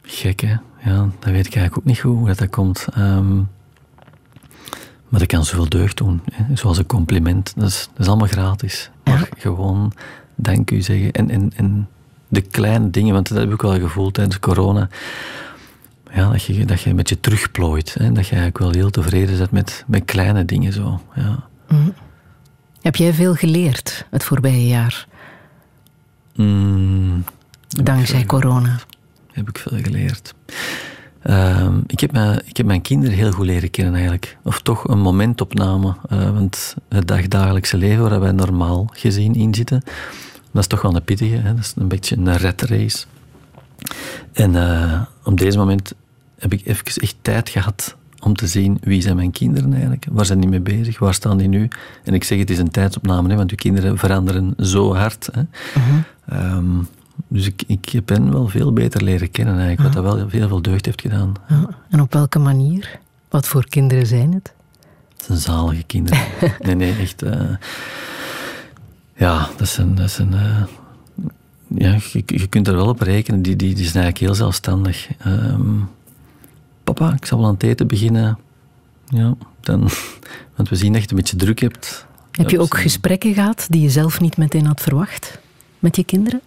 Gek, 0.01 0.39
hè? 0.39 0.55
Ja, 0.83 1.09
dat 1.19 1.31
weet 1.31 1.45
ik 1.45 1.55
eigenlijk 1.55 1.77
ook 1.77 1.85
niet 1.85 1.99
goed 1.99 2.17
hoe 2.17 2.27
dat, 2.27 2.37
dat 2.37 2.49
komt. 2.49 2.87
Ehm, 2.93 3.35
maar 5.07 5.19
dat 5.19 5.25
kan 5.25 5.45
zoveel 5.45 5.69
deugd 5.69 5.97
doen. 5.97 6.21
Hè? 6.31 6.55
Zoals 6.55 6.77
een 6.77 6.85
compliment. 6.85 7.53
Dat 7.55 7.67
is, 7.67 7.89
dat 7.91 7.99
is 7.99 8.07
allemaal 8.07 8.27
gratis. 8.27 8.89
Maar 9.03 9.29
gewoon 9.37 9.93
dank 10.35 10.71
u 10.71 10.81
zeggen. 10.81 11.11
En, 11.11 11.29
en, 11.29 11.51
en 11.55 11.87
de 12.27 12.41
kleine 12.41 12.89
dingen, 12.89 13.13
want 13.13 13.29
dat 13.29 13.37
heb 13.37 13.53
ik 13.53 13.61
wel 13.61 13.79
gevoeld 13.79 14.13
tijdens 14.13 14.39
corona. 14.39 14.89
Ja, 16.13 16.29
dat, 16.31 16.43
je, 16.43 16.65
dat 16.65 16.81
je 16.81 16.89
een 16.89 16.95
beetje 16.95 17.19
terugplooit. 17.19 17.93
Hè? 17.93 18.11
Dat 18.11 18.23
je 18.27 18.35
eigenlijk 18.35 18.57
wel 18.57 18.71
heel 18.71 18.89
tevreden 18.89 19.37
bent 19.37 19.51
met, 19.51 19.83
met 19.87 20.05
kleine 20.05 20.45
dingen. 20.45 20.73
Zo. 20.73 21.01
Ja. 21.15 21.43
Heb 22.81 22.95
jij 22.95 23.13
veel 23.13 23.33
geleerd 23.35 24.05
het 24.11 24.23
voorbije 24.23 24.67
jaar, 24.67 25.07
Mm, 26.35 27.23
dankzij 27.67 28.25
corona? 28.25 28.79
heb 29.31 29.49
ik 29.49 29.57
veel 29.57 29.77
geleerd. 29.81 30.33
Ehm, 31.21 31.77
ik, 31.87 31.99
heb 31.99 32.11
mijn, 32.11 32.41
ik 32.45 32.57
heb 32.57 32.65
mijn 32.65 32.81
kinderen 32.81 33.15
heel 33.15 33.31
goed 33.31 33.45
leren 33.45 33.69
kennen 33.71 33.93
eigenlijk. 33.93 34.37
Of 34.43 34.61
toch 34.61 34.87
een 34.87 34.99
momentopname. 34.99 35.95
eh, 36.09 36.29
want 36.29 36.75
het 36.89 37.07
dagdagelijkse 37.07 37.77
leven 37.77 38.09
waar 38.09 38.19
wij 38.19 38.31
normaal 38.31 38.89
gezien 38.93 39.35
in 39.35 39.53
zitten, 39.53 39.81
dat 40.51 40.61
is 40.61 40.67
toch 40.67 40.81
wel 40.81 40.95
een 40.95 41.03
pittige. 41.03 41.35
Hè? 41.35 41.53
Dat 41.55 41.63
is 41.63 41.73
een 41.77 41.87
beetje 41.87 42.17
een 42.17 42.37
red 42.37 42.61
race. 42.61 43.05
En 44.33 44.55
eh, 44.55 45.01
op 45.23 45.37
deze 45.37 45.57
moment 45.57 45.93
heb 46.37 46.53
ik 46.53 46.65
even 46.65 46.85
echt 46.85 47.15
tijd 47.21 47.49
gehad 47.49 47.95
om 48.19 48.35
te 48.35 48.47
zien 48.47 48.77
wie 48.81 49.01
zijn 49.01 49.15
mijn 49.15 49.31
kinderen 49.31 49.71
eigenlijk. 49.71 50.05
Waar 50.11 50.25
zijn 50.25 50.39
die 50.39 50.49
mee 50.49 50.59
bezig? 50.59 50.99
Waar 50.99 51.13
staan 51.13 51.37
die 51.37 51.47
nu? 51.47 51.67
En 52.03 52.13
ik 52.13 52.23
zeg 52.23 52.39
het 52.39 52.49
is 52.49 52.57
een 52.57 52.69
tijdsopname, 52.71 53.29
hè, 53.29 53.35
want 53.35 53.51
uw 53.51 53.57
kinderen 53.57 53.97
veranderen 53.97 54.53
zo 54.57 54.95
hard. 54.95 55.29
Hè? 55.31 55.41
Ehm, 56.25 56.65
dus 57.27 57.45
ik, 57.45 57.63
ik 57.67 58.05
ben 58.05 58.31
wel 58.31 58.47
veel 58.47 58.73
beter 58.73 59.03
leren 59.03 59.31
kennen 59.31 59.57
eigenlijk, 59.57 59.81
wat 59.81 60.03
dat 60.03 60.13
wel 60.15 60.27
heel 60.29 60.47
veel 60.47 60.61
deugd 60.61 60.85
heeft 60.85 61.01
gedaan. 61.01 61.33
Ja. 61.47 61.69
En 61.89 62.01
op 62.01 62.13
welke 62.13 62.39
manier? 62.39 62.99
Wat 63.29 63.47
voor 63.47 63.69
kinderen 63.69 64.05
zijn 64.07 64.33
het? 64.33 64.53
Het 65.17 65.25
zijn 65.25 65.37
zalige 65.37 65.83
kinderen. 65.83 66.21
nee, 66.65 66.75
nee, 66.75 66.95
echt. 66.99 67.21
eh, 67.21 67.41
ja, 69.15 69.49
dat 69.57 69.67
zijn. 69.67 69.95
Dat 69.95 70.11
zijn 70.11 70.33
eh, 70.33 70.61
ja, 71.75 71.97
je, 72.11 72.23
je 72.25 72.47
kunt 72.47 72.67
er 72.67 72.75
wel 72.75 72.87
op 72.87 73.01
rekenen. 73.01 73.41
Die, 73.41 73.55
die, 73.55 73.75
die 73.75 73.85
zijn 73.85 74.03
eigenlijk 74.03 74.17
heel 74.17 74.35
zelfstandig. 74.35 75.07
Ehm, 75.17 75.77
papa, 76.83 77.13
ik 77.13 77.25
zal 77.25 77.37
wel 77.37 77.47
aan 77.47 77.53
het 77.53 77.63
eten 77.63 77.87
beginnen. 77.87 78.39
Ja, 79.07 79.35
dan, 79.59 79.89
want 80.55 80.69
we 80.69 80.75
zien 80.75 80.93
dat 80.93 80.95
je 80.95 81.01
het 81.01 81.11
een 81.11 81.17
beetje 81.17 81.35
druk 81.35 81.59
hebt. 81.59 82.07
Heb 82.31 82.49
je 82.49 82.59
ook 82.59 82.77
gesprekken 82.77 83.33
gehad 83.33 83.67
die 83.69 83.81
je 83.81 83.89
zelf 83.89 84.19
niet 84.19 84.37
meteen 84.37 84.65
had 84.65 84.81
verwacht 84.81 85.39
met 85.79 85.95
je 85.95 86.03
kinderen? 86.03 86.41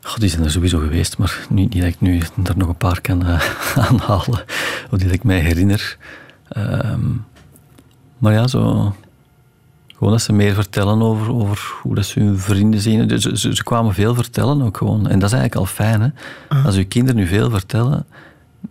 Goh, 0.00 0.16
die 0.16 0.28
zijn 0.28 0.44
er 0.44 0.50
sowieso 0.50 0.78
geweest, 0.78 1.18
maar 1.18 1.46
niet, 1.48 1.74
niet 1.74 1.82
dat 1.82 1.92
ik 1.92 2.00
nu 2.00 2.18
er 2.44 2.56
nog 2.56 2.68
een 2.68 2.76
paar 2.76 3.00
kan 3.00 3.26
eh, 3.26 3.76
aanhalen. 3.88 4.44
Of 4.90 4.98
die 4.98 5.06
dat 5.06 5.12
ik 5.12 5.24
mij 5.24 5.40
herinner. 5.40 5.96
Ehm, 6.48 7.10
maar 8.18 8.32
ja, 8.32 8.46
zo... 8.46 8.94
Gewoon 10.04 10.18
dat 10.18 10.26
ze 10.26 10.32
meer 10.32 10.54
vertellen 10.54 11.02
over, 11.02 11.34
over 11.34 11.74
hoe 11.82 11.94
dat 11.94 12.04
ze 12.04 12.20
hun 12.20 12.38
vrienden 12.38 12.80
zien. 12.80 13.08
Dus 13.08 13.22
Ze, 13.22 13.38
ze, 13.38 13.54
ze 13.54 13.64
kwamen 13.64 13.94
veel 13.94 14.14
vertellen 14.14 14.62
ook 14.62 14.76
gewoon. 14.76 15.08
En 15.08 15.18
dat 15.18 15.32
is 15.32 15.38
eigenlijk 15.38 15.54
al 15.54 15.66
fijn, 15.66 16.00
hè. 16.00 16.08
Als 16.64 16.76
uw 16.76 16.86
kinderen 16.88 17.20
nu 17.20 17.26
veel 17.26 17.50
vertellen, 17.50 18.06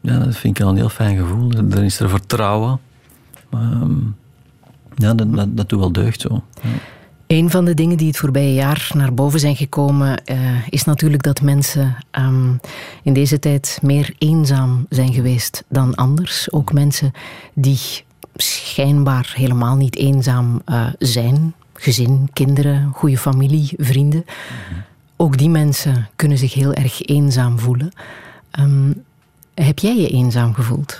ja, 0.01 0.19
dat 0.19 0.35
vind 0.35 0.57
ik 0.57 0.63
al 0.63 0.69
een 0.69 0.75
heel 0.75 0.89
fijn 0.89 1.17
gevoel. 1.17 1.49
Dan 1.49 1.83
is 1.83 1.99
er 1.99 2.09
vertrouwen. 2.09 2.79
Ehm, 3.51 3.91
ja, 4.95 5.13
dat, 5.13 5.35
dat, 5.35 5.57
dat 5.57 5.69
doet 5.69 5.79
wel 5.79 5.91
deugd 5.91 6.21
zo. 6.21 6.43
Ja. 6.61 6.69
Een 7.27 7.49
van 7.49 7.65
de 7.65 7.73
dingen 7.73 7.97
die 7.97 8.07
het 8.07 8.17
voorbije 8.17 8.53
jaar 8.53 8.89
naar 8.93 9.13
boven 9.13 9.39
zijn 9.39 9.55
gekomen, 9.55 10.23
eh, 10.23 10.67
is 10.69 10.83
natuurlijk 10.83 11.23
dat 11.23 11.41
mensen 11.41 11.95
ehm, 12.11 12.53
in 13.03 13.13
deze 13.13 13.39
tijd 13.39 13.79
meer 13.81 14.13
eenzaam 14.17 14.85
zijn 14.89 15.13
geweest 15.13 15.63
dan 15.69 15.95
anders. 15.95 16.51
Ook 16.51 16.73
mensen 16.73 17.11
die 17.53 17.79
schijnbaar 18.35 19.33
helemaal 19.35 19.75
niet 19.75 19.95
eenzaam 19.95 20.61
eh, 20.65 20.85
zijn. 20.99 21.53
Gezin, 21.73 22.29
kinderen, 22.33 22.91
goede 22.93 23.17
familie, 23.17 23.73
vrienden. 23.77 24.25
Ook 25.15 25.37
die 25.37 25.49
mensen 25.49 26.09
kunnen 26.15 26.37
zich 26.37 26.53
heel 26.53 26.73
erg 26.73 27.01
eenzaam 27.01 27.59
voelen. 27.59 27.91
Ehm, 28.51 28.91
heb 29.53 29.79
jij 29.79 29.97
je 29.97 30.09
eenzaam 30.09 30.53
gevoeld? 30.53 30.95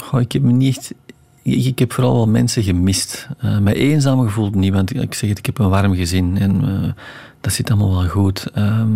Goh, 0.00 0.20
ik 0.20 0.32
heb 0.32 0.42
me 0.42 0.52
niet 0.52 0.76
echt... 0.76 0.94
Ik, 1.42 1.78
heb 1.78 1.92
vooral 1.92 2.14
wel 2.14 2.28
mensen 2.28 2.62
gemist. 2.62 3.28
Uh, 3.44 3.58
mij 3.58 3.74
eenzaam 3.74 4.20
gevoeld 4.20 4.54
niet, 4.54 4.72
want 4.72 4.94
ik 4.94 5.14
zeg 5.14 5.28
het, 5.28 5.38
ik 5.38 5.46
heb 5.46 5.58
een 5.58 5.68
warm 5.68 5.94
gezin 5.94 6.38
en 6.38 6.64
uh, 6.64 6.92
dat 7.40 7.52
zit 7.52 7.70
allemaal 7.70 7.98
wel 7.98 8.08
goed. 8.08 8.46
Ehm, 8.54 8.90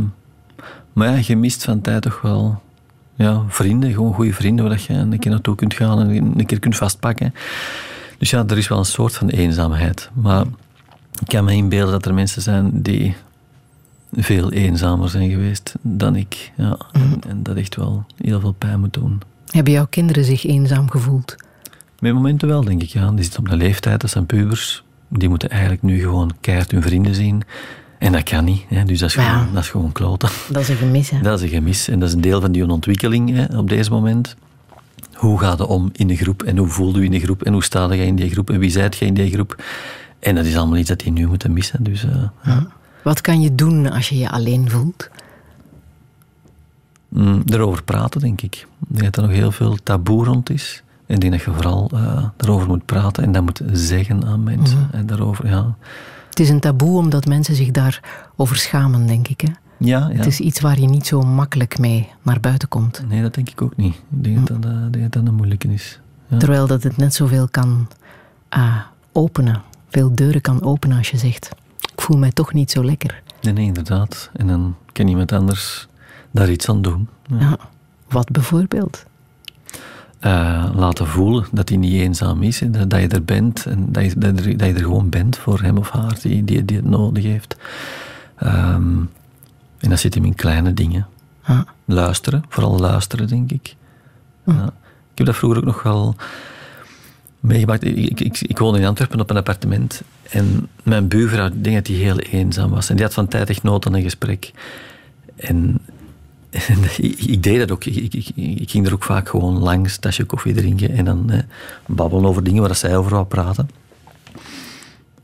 maar 0.92 1.08
ja, 1.08 1.22
gemist 1.22 1.64
van 1.64 1.80
tijd 1.80 2.02
toch 2.02 2.20
wel 2.20 2.62
ja, 3.14 3.42
vrienden, 3.48 3.92
gewoon 3.92 4.14
goede 4.14 4.32
vrienden, 4.32 4.68
waar 4.68 4.84
je 4.88 4.94
een 4.94 5.18
keer 5.18 5.30
naartoe 5.30 5.54
kunt 5.54 5.74
gaan 5.74 6.00
en 6.00 6.38
een 6.38 6.46
keer 6.46 6.58
kunt 6.58 6.76
vastpakken. 6.76 7.34
Dus 8.18 8.30
ja, 8.30 8.44
er 8.46 8.58
is 8.58 8.68
wel 8.68 8.78
een 8.78 8.84
soort 8.84 9.14
van 9.14 9.28
eenzaamheid. 9.28 10.10
Maar 10.12 10.44
ik 11.20 11.26
kan 11.26 11.44
me 11.44 11.52
inbeelden 11.52 11.92
dat 11.92 12.06
er 12.06 12.14
mensen 12.14 12.42
zijn 12.42 12.82
die 12.82 13.14
veel 14.12 14.52
eenzamer 14.52 15.08
zijn 15.08 15.30
geweest 15.30 15.74
dan 15.82 16.16
ik. 16.16 16.52
Ja, 16.56 16.78
en, 16.92 17.20
en 17.28 17.42
dat 17.42 17.56
echt 17.56 17.76
wel 17.76 18.04
heel 18.16 18.40
veel 18.40 18.52
pijn 18.52 18.80
moet 18.80 18.92
doen. 18.92 19.20
Hebben 19.50 19.72
jouw 19.72 19.86
kinderen 19.86 20.24
zich 20.24 20.44
eenzaam 20.44 20.90
gevoeld? 20.90 21.36
Met 21.98 22.12
momenten 22.12 22.48
wel, 22.48 22.64
denk 22.64 22.82
ik. 22.82 22.88
Ja. 22.88 23.10
Die 23.10 23.22
zitten 23.22 23.40
op 23.40 23.50
een 23.50 23.56
leeftijd, 23.56 24.00
dat 24.00 24.10
zijn 24.10 24.26
pubers. 24.26 24.84
Die 25.08 25.28
moeten 25.28 25.50
eigenlijk 25.50 25.82
nu 25.82 26.00
gewoon 26.00 26.32
keihard 26.40 26.70
hun 26.70 26.82
vrienden 26.82 27.14
zien. 27.14 27.42
En 28.04 28.12
dat 28.12 28.22
kan 28.22 28.44
niet. 28.44 28.64
Hè. 28.68 28.84
Dus 28.84 28.98
dat 28.98 29.08
is, 29.08 29.14
gewoon, 29.14 29.48
dat 29.52 29.62
is 29.62 29.68
gewoon 29.68 29.92
kloten. 29.92 30.28
Dat 30.48 30.62
is 30.62 30.68
een 30.68 30.76
gemis, 30.76 31.10
hè? 31.10 31.20
Dat 31.20 31.38
is 31.38 31.44
een 31.44 31.54
gemis. 31.54 31.88
En 31.88 31.98
dat 31.98 32.08
is 32.08 32.14
een 32.14 32.20
deel 32.20 32.40
van 32.40 32.52
die 32.52 32.66
ontwikkeling 32.66 33.30
hè, 33.30 33.58
op 33.58 33.68
deze 33.68 33.90
moment. 33.90 34.36
Hoe 35.14 35.38
gaat 35.38 35.58
het 35.58 35.68
om 35.68 35.90
in 35.92 36.06
de 36.06 36.16
groep? 36.16 36.42
En 36.42 36.56
hoe 36.56 36.68
voelde 36.68 36.98
je 36.98 37.04
in 37.04 37.10
de 37.10 37.20
groep? 37.20 37.42
En 37.42 37.52
hoe 37.52 37.64
sta 37.64 37.92
je 37.92 38.04
in 38.04 38.16
die 38.16 38.30
groep? 38.30 38.50
En 38.50 38.58
wie 38.58 38.70
zijt 38.70 38.96
je 38.96 39.04
in 39.04 39.14
die 39.14 39.30
groep? 39.30 39.62
En 40.18 40.34
dat 40.34 40.44
is 40.44 40.56
allemaal 40.56 40.76
iets 40.76 40.88
dat 40.88 40.98
die 40.98 41.12
nu 41.12 41.26
moeten 41.26 41.52
missen. 41.52 41.82
Dus, 41.82 42.04
eh, 42.04 42.22
ja. 42.42 42.66
Wat 43.02 43.20
kan 43.20 43.40
je 43.40 43.54
doen 43.54 43.90
als 43.90 44.08
je 44.08 44.18
je 44.18 44.30
alleen 44.30 44.70
voelt? 44.70 45.10
Mm, 47.08 47.42
erover 47.46 47.82
praten, 47.82 48.20
denk 48.20 48.42
ik. 48.42 48.54
Ik 48.54 48.66
denk 48.98 49.04
dat 49.04 49.16
er 49.16 49.22
nog 49.22 49.38
heel 49.38 49.52
veel 49.52 49.76
taboe 49.82 50.24
rond 50.24 50.50
is. 50.50 50.82
En 51.06 51.14
ik 51.14 51.20
denk 51.20 51.32
dat 51.32 51.42
je 51.42 51.52
vooral 51.52 51.90
eh, 51.94 52.24
erover 52.36 52.68
moet 52.68 52.84
praten 52.84 53.22
en 53.22 53.32
dat 53.32 53.42
moet 53.42 53.60
zeggen 53.72 54.24
aan 54.24 54.42
mensen. 54.42 54.88
En 54.92 55.06
daarover, 55.06 55.46
ja. 55.46 55.76
Het 56.34 56.42
is 56.42 56.48
een 56.48 56.60
taboe 56.60 56.98
omdat 56.98 57.26
mensen 57.26 57.54
zich 57.54 57.70
daarover 57.70 58.56
schamen, 58.56 59.06
denk 59.06 59.28
ik. 59.28 59.40
Hè? 59.40 59.48
Ja, 59.78 60.08
ja. 60.08 60.08
Het 60.08 60.26
is 60.26 60.40
iets 60.40 60.60
waar 60.60 60.80
je 60.80 60.88
niet 60.88 61.06
zo 61.06 61.22
makkelijk 61.22 61.78
mee 61.78 62.08
naar 62.22 62.40
buiten 62.40 62.68
komt. 62.68 63.04
Nee, 63.08 63.22
dat 63.22 63.34
denk 63.34 63.48
ik 63.48 63.62
ook 63.62 63.76
niet. 63.76 63.94
Ik 63.94 64.24
denk 64.24 64.46
dat 64.46 64.62
dat, 64.62 64.92
dat, 64.92 65.12
dat 65.12 65.26
een 65.26 65.34
moeilijke 65.34 65.68
is. 65.68 66.00
Ja. 66.26 66.36
Terwijl 66.38 66.66
dat 66.66 66.82
het 66.82 66.96
net 66.96 67.14
zoveel 67.14 67.48
kan 67.48 67.88
ah, 68.48 68.80
openen. 69.12 69.62
Veel 69.88 70.14
deuren 70.14 70.40
kan 70.40 70.62
openen 70.62 70.98
als 70.98 71.10
je 71.10 71.16
zegt... 71.16 71.50
Ik 71.92 72.00
voel 72.00 72.18
mij 72.18 72.32
toch 72.32 72.52
niet 72.52 72.70
zo 72.70 72.84
lekker. 72.84 73.22
Nee, 73.40 73.52
nee, 73.52 73.66
inderdaad. 73.66 74.30
En 74.32 74.46
dan 74.46 74.76
kan 74.92 75.08
iemand 75.08 75.32
anders 75.32 75.88
daar 76.30 76.50
iets 76.50 76.68
aan 76.68 76.82
doen. 76.82 77.08
Ja. 77.26 77.38
Ja. 77.38 77.58
Wat 78.08 78.30
bijvoorbeeld? 78.30 79.04
Eh, 80.24 80.70
laten 80.74 81.06
voelen 81.06 81.44
dat 81.52 81.68
hij 81.68 81.78
niet 81.78 81.92
eenzaam 81.92 82.42
is. 82.42 82.62
Dat, 82.66 82.90
dat 82.90 83.00
je 83.00 83.08
er 83.08 83.24
bent 83.24 83.66
en 83.66 83.92
dat 83.92 84.04
je, 84.04 84.18
dat, 84.18 84.38
er, 84.38 84.56
dat 84.56 84.66
je 84.66 84.74
er 84.74 84.80
gewoon 84.80 85.08
bent 85.08 85.36
voor 85.36 85.60
hem 85.60 85.76
of 85.76 85.90
haar 85.90 86.18
die, 86.22 86.44
die, 86.44 86.64
die 86.64 86.76
het 86.76 86.86
nodig 86.86 87.24
heeft. 87.24 87.56
Ehm, 88.36 88.98
en 89.78 89.90
dat 89.90 89.98
zit 89.98 90.14
hem 90.14 90.24
in 90.24 90.34
kleine 90.34 90.74
dingen. 90.74 91.06
Luisteren, 91.84 92.44
vooral 92.48 92.78
luisteren, 92.78 93.28
denk 93.28 93.50
ik. 93.50 93.76
Ja. 94.44 94.64
Ik 95.10 95.18
heb 95.18 95.26
dat 95.26 95.36
vroeger 95.36 95.58
ook 95.58 95.64
nog 95.64 95.82
wel 95.82 96.16
meegemaakt. 97.40 97.84
Ik, 97.84 97.96
ik, 97.96 98.20
ik, 98.20 98.40
ik 98.40 98.58
woonde 98.58 98.78
in 98.78 98.86
Antwerpen 98.86 99.20
op 99.20 99.30
een 99.30 99.36
appartement 99.36 100.02
en 100.30 100.68
mijn 100.82 101.08
buurvrouw, 101.08 101.46
ik 101.46 101.64
denk 101.64 101.76
dat 101.76 101.86
die 101.86 102.04
heel 102.04 102.18
eenzaam 102.18 102.70
was. 102.70 102.88
En 102.88 102.96
die 102.96 103.04
had 103.04 103.14
van 103.14 103.28
tijd 103.28 103.50
echt 103.50 103.62
nood 103.62 103.86
aan 103.86 103.94
een 103.94 104.02
gesprek. 104.02 104.52
En 105.36 105.78
ik, 107.26 107.42
deed 107.42 107.58
dat 107.58 107.70
ook. 107.70 107.84
Ik, 107.84 108.14
ik, 108.14 108.30
ik, 108.34 108.70
ging 108.70 108.86
er 108.86 108.92
ook 108.92 109.04
vaak 109.04 109.28
gewoon 109.28 109.58
langs, 109.58 109.96
tasje 109.96 110.24
koffie 110.24 110.54
drinken 110.54 110.90
en 110.90 111.04
dan 111.04 111.30
eh, 111.30 111.38
babbelen 111.86 112.24
over 112.24 112.44
dingen 112.44 112.62
waar 112.62 112.74
zij 112.74 112.96
over 112.96 113.10
wou 113.10 113.24
praten. 113.24 113.70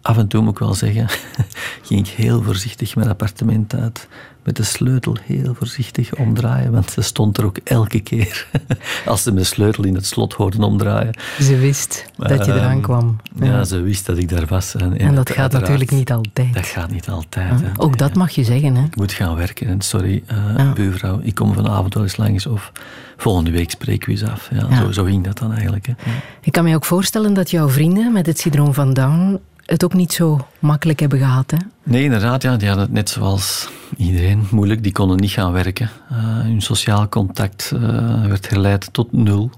Af 0.03 0.17
en 0.17 0.29
toe 0.29 0.43
moet 0.43 0.53
ik 0.53 0.59
wel 0.59 0.75
zeggen, 0.75 1.09
ging 1.87 2.09
ik 2.09 2.15
heel 2.15 2.43
voorzichtig 2.43 2.97
mijn 2.97 3.09
appartement 3.09 3.75
uit. 3.75 4.09
Met 4.51 4.59
de 4.59 4.65
sleutel 4.65 5.17
heel 5.27 5.55
voorzichtig 5.55 6.15
omdraaien, 6.15 6.73
want 6.73 6.91
ze 6.91 7.03
stond 7.03 7.37
er 7.39 7.45
ook 7.45 7.57
elke 7.65 8.01
keer. 8.01 8.47
Als 9.07 9.23
ze 9.23 9.33
mijn 9.33 9.47
sleutel 9.47 9.85
in 9.85 9.95
het 9.95 10.07
slot 10.07 10.33
hoorden 10.33 10.63
omdraaien. 10.63 11.15
Ze 11.41 11.57
wist 11.59 12.07
dat 12.17 12.45
je 12.45 12.53
eraan 12.53 12.71
Ehm, 12.71 12.81
kwam. 12.81 13.17
Ja, 13.41 13.65
ze 13.65 13.81
wist 13.81 14.07
dat 14.07 14.19
ik 14.19 14.29
daar 14.29 14.47
was. 14.47 14.75
En, 14.75 14.99
En 14.99 15.15
dat 15.15 15.31
gaat 15.31 15.53
natuurlijk 15.53 15.91
niet 15.91 16.13
altijd. 16.13 16.55
Dat 16.55 16.67
gaat 16.67 16.91
niet 16.91 17.09
altijd. 17.09 17.61
Ook 17.77 17.99
dat 17.99 18.15
mag 18.15 18.31
je 18.31 18.45
zeggen, 18.45 18.75
hè? 18.75 18.85
Ik 18.85 18.97
moet 18.97 19.13
gaan 19.13 19.37
werken. 19.37 19.67
En 19.67 19.81
sorry, 19.81 20.23
eh, 20.27 20.37
Ja. 20.57 20.73
buurvrouw, 20.73 21.21
ik 21.23 21.35
kom 21.35 21.55
vanavond 21.55 21.95
wel 21.95 22.03
eens 22.03 22.17
langs. 22.17 22.47
Of 22.47 22.73
volgende 23.17 23.51
week 23.51 23.71
spreken 23.71 24.07
we 24.07 24.21
eens 24.21 24.31
af. 24.31 24.49
Ja, 24.53 24.67
Ja. 24.71 24.77
Zo, 24.77 24.93
zo 24.93 25.05
ging 25.05 25.25
dat 25.25 25.39
dan 25.39 25.53
eigenlijk. 25.53 25.87
Hè. 25.87 25.93
Ik 26.41 26.53
kan 26.53 26.65
me 26.65 26.75
ook 26.75 26.85
voorstellen 26.85 27.35
dat 27.35 27.51
jouw 27.51 27.69
vrienden 27.69 28.13
met 28.13 28.27
het 28.27 28.39
syndroom 28.39 28.75
van 28.75 28.93
Down 28.95 29.41
het 29.71 29.85
ook 29.85 29.95
niet 29.95 30.13
zo 30.13 30.47
makkelijk 30.59 31.01
hebben 31.01 31.19
gehad, 31.19 31.51
hè? 31.51 31.57
Nee, 31.83 32.03
inderdaad. 32.05 32.43
Ja, 32.43 32.57
die 32.57 32.67
hadden 32.69 32.87
het 32.87 32.95
net 32.95 33.09
zoals 33.11 33.69
iedereen 33.97 34.47
moeilijk. 34.51 34.83
Die 34.83 34.93
konden 34.93 35.17
niet 35.17 35.31
gaan 35.31 35.53
werken. 35.53 35.91
Eh, 36.11 36.17
hun 36.19 36.61
sociaal 36.63 37.09
contact 37.09 37.73
eh, 37.75 37.81
werd 38.27 38.47
geleid 38.47 38.93
tot 38.93 39.13
nul. 39.13 39.51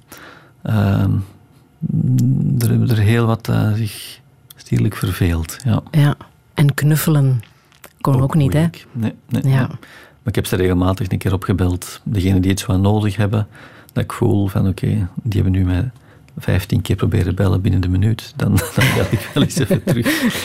Eh, 0.62 0.72
er 2.58 2.68
hebben 2.68 2.90
er 2.90 2.98
heel 2.98 3.26
wat 3.26 3.48
eh, 3.48 3.72
zich 3.72 4.20
stierlijk 4.56 4.96
verveeld. 4.96 5.56
Ja. 5.64 5.82
Ja. 5.90 6.14
En 6.54 6.74
knuffelen 6.74 7.42
kon 8.00 8.22
ook, 8.22 8.34
niet, 8.34 8.52
hè? 8.52 8.66
Nee, 8.92 9.14
nee, 9.28 9.42
Ja. 9.42 9.58
nee. 9.58 9.66
Maar 9.66 10.30
ik 10.32 10.34
heb 10.34 10.46
ze 10.46 10.56
regelmatig 10.56 11.10
een 11.10 11.18
keer 11.18 11.32
opgebeld. 11.32 12.00
Degenen 12.04 12.42
die 12.42 12.50
het 12.50 12.60
zo 12.60 12.76
nodig 12.76 13.16
hebben, 13.16 13.46
dat 13.92 14.04
ik 14.04 14.12
voel 14.12 14.46
van 14.48 14.68
oké, 14.68 14.86
die 15.22 15.42
hebben 15.42 15.52
nu 15.52 15.64
mij 15.64 15.90
15 16.38 16.82
keer 16.82 16.96
proberen 16.96 17.34
bellen 17.34 17.60
binnen 17.60 17.80
de 17.80 17.88
minuut. 17.88 18.32
Dan, 18.36 18.48
dan 18.76 18.84
bel 18.94 19.06
ik 19.10 19.30
wel 19.34 19.42
eens 19.42 19.58
even 19.58 19.82
terug. 19.92 20.44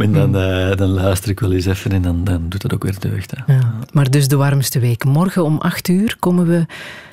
En 0.00 0.12
dan, 0.12 0.36
eh, 0.36 0.76
dan 0.76 0.88
luister 0.88 1.30
ik 1.30 1.40
wel 1.40 1.52
eens 1.52 1.66
even 1.66 1.92
en 1.92 2.02
dan, 2.02 2.24
dan 2.24 2.48
doet 2.48 2.60
dat 2.62 2.74
ook 2.74 2.82
weer 2.82 2.98
deugd. 2.98 3.32
Hè. 3.36 3.52
Ja. 3.54 3.74
Maar 3.92 4.10
dus 4.10 4.28
de 4.28 4.36
warmste 4.36 4.78
week. 4.78 5.04
Morgen 5.04 5.44
om 5.44 5.58
acht 5.58 5.88
uur 5.88 6.16
komen 6.18 6.46
we 6.46 6.66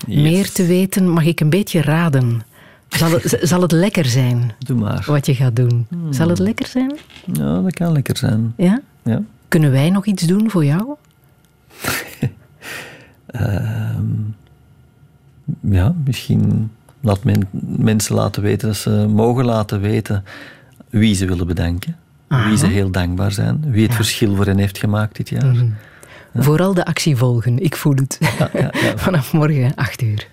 Yes. 0.07 0.21
meer 0.21 0.51
te 0.51 0.65
weten. 0.65 1.09
Mag 1.09 1.23
ik 1.25 1.39
een 1.39 1.49
beetje 1.49 1.81
raden? 1.81 2.41
Zal 2.89 3.11
het, 3.11 3.37
zal 3.41 3.61
het 3.61 3.71
lekker 3.71 4.05
zijn 4.05 4.51
Doe 4.59 4.77
maar. 4.77 5.03
wat 5.07 5.25
je 5.25 5.35
gaat 5.35 5.55
doen? 5.55 5.87
Zal 6.09 6.29
het 6.29 6.39
lekker 6.39 6.65
zijn? 6.67 6.97
Ja, 7.33 7.61
dat 7.61 7.73
kan 7.73 7.91
lekker 7.91 8.17
zijn. 8.17 8.53
Ja? 8.57 8.81
Ja. 9.03 9.21
Kunnen 9.47 9.71
wij 9.71 9.89
nog 9.89 10.05
iets 10.05 10.23
doen 10.23 10.49
voor 10.49 10.65
jou? 10.65 10.85
Ehm, 13.27 14.05
ja, 15.61 15.95
misschien 16.05 16.71
laat 17.01 17.23
men, 17.23 17.47
mensen 17.77 18.15
laten 18.15 18.41
weten 18.41 18.67
dat 18.67 18.77
ze 18.77 19.07
mogen 19.09 19.45
laten 19.45 19.81
weten 19.81 20.23
wie 20.89 21.15
ze 21.15 21.25
willen 21.25 21.47
bedanken. 21.47 21.95
Wie 22.27 22.57
ze 22.57 22.67
heel 22.67 22.91
dankbaar 22.91 23.31
zijn. 23.31 23.71
Wie 23.71 23.85
het 23.85 23.95
verschil 23.95 24.35
voor 24.35 24.45
hen 24.45 24.57
heeft 24.57 24.77
gemaakt 24.77 25.15
dit 25.15 25.29
jaar. 25.29 25.55
Vooral 26.35 26.73
de 26.73 26.85
actie 26.85 27.15
volgen. 27.15 27.59
Ik 27.59 27.75
voel 27.75 27.95
het. 27.95 28.19
Vanaf 28.95 29.33
morgen 29.33 29.75
acht 29.75 30.01
uur. 30.01 30.27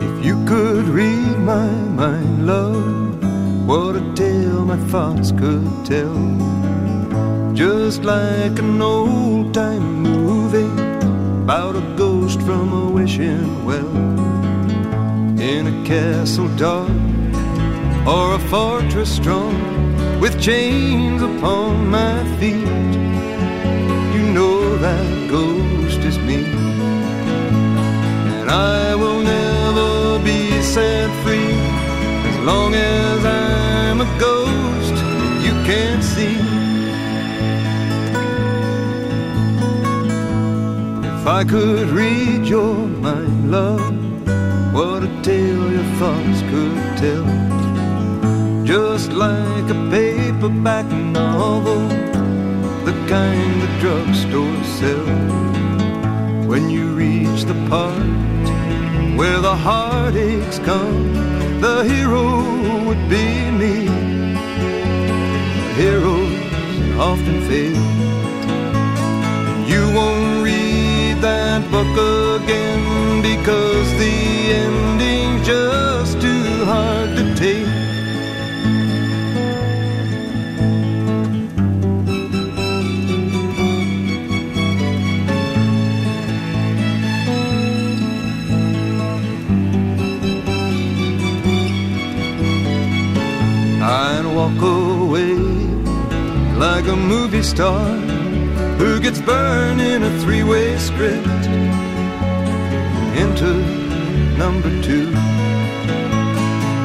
If 0.00 0.24
you 0.24 0.44
could 0.44 0.88
read 0.94 1.38
my 1.38 1.68
mind, 1.96 2.44
love, 2.44 3.66
what 3.66 3.96
a 3.96 4.12
tale 4.14 4.64
my 4.64 4.76
thoughts 4.90 5.32
could 5.34 5.84
tell. 5.84 6.67
Just 7.58 8.04
like 8.04 8.56
an 8.60 8.80
old 8.80 9.52
time 9.52 10.04
movie 10.04 10.80
about 11.42 11.74
a 11.74 11.80
ghost 11.96 12.40
from 12.42 12.72
a 12.72 12.88
wishing 12.88 13.64
well. 13.64 13.96
In 15.40 15.66
a 15.66 15.84
castle 15.84 16.46
dark 16.54 16.88
or 18.06 18.34
a 18.34 18.38
fortress 18.48 19.12
strong 19.12 19.56
with 20.20 20.40
chains 20.40 21.20
upon 21.20 21.90
my 21.90 22.22
feet. 22.38 22.92
You 24.14 24.22
know 24.36 24.76
that 24.76 25.28
ghost 25.28 25.98
is 26.10 26.16
me 26.16 26.44
and 28.38 28.48
I 28.48 28.94
will 28.94 29.20
never 29.20 30.24
be 30.24 30.62
set 30.62 31.10
free 31.24 31.58
as 32.30 32.38
long 32.46 32.76
as 32.76 33.24
I'm 33.24 34.00
a 34.00 34.18
ghost 34.20 34.94
you 35.44 35.54
can't 35.66 36.04
see. 36.04 36.47
I 41.30 41.44
could 41.44 41.90
read 41.90 42.46
your 42.46 42.74
mind, 42.74 43.50
love, 43.50 43.94
what 44.72 45.02
a 45.02 45.22
tale 45.22 45.70
your 45.70 45.84
thoughts 46.00 46.40
could 46.50 46.80
tell. 46.96 48.64
Just 48.64 49.12
like 49.12 49.68
a 49.68 49.78
paperback 49.90 50.86
novel, 50.86 51.86
the 52.86 52.94
kind 53.06 53.60
the 53.60 53.68
drugstore 53.78 54.64
sells 54.78 56.46
when 56.48 56.70
you 56.70 56.94
reach 56.94 57.42
the 57.44 57.58
part 57.68 58.08
where 59.18 59.38
the 59.38 59.54
heartaches 59.54 60.58
come, 60.60 61.12
the 61.60 61.84
hero 61.84 62.40
would 62.86 63.04
be 63.10 63.50
me. 63.50 63.86
Heroes 65.76 66.98
often 66.98 67.42
fail. 67.42 67.84
You 69.68 69.94
won't 69.94 70.27
that 71.60 71.70
book 71.72 72.42
again 72.42 73.22
because 73.22 73.90
the 73.98 74.52
ending's 74.52 75.46
just 75.46 76.20
too 76.20 76.64
hard 76.64 77.16
to 77.16 77.34
take. 77.34 77.66
I'd 93.80 94.26
walk 94.26 94.60
away 94.60 95.34
like 96.56 96.86
a 96.86 96.96
movie 96.96 97.42
star 97.42 97.88
who 98.78 99.00
gets 99.00 99.20
burned 99.20 99.80
in 99.80 100.02
a 100.04 100.20
three-way 100.20 100.76
script 100.78 101.47
number 104.38 104.70
two. 104.82 105.08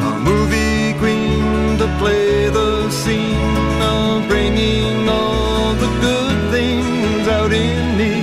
A 0.09 0.11
movie 0.29 0.97
queen 0.97 1.77
to 1.77 1.87
play 2.01 2.49
the 2.49 2.89
scene 2.89 3.81
of 3.95 4.27
bringing 4.27 5.07
all 5.07 5.73
the 5.83 5.91
good 6.07 6.37
things 6.51 7.27
out 7.27 7.53
in 7.53 7.83
me. 7.99 8.13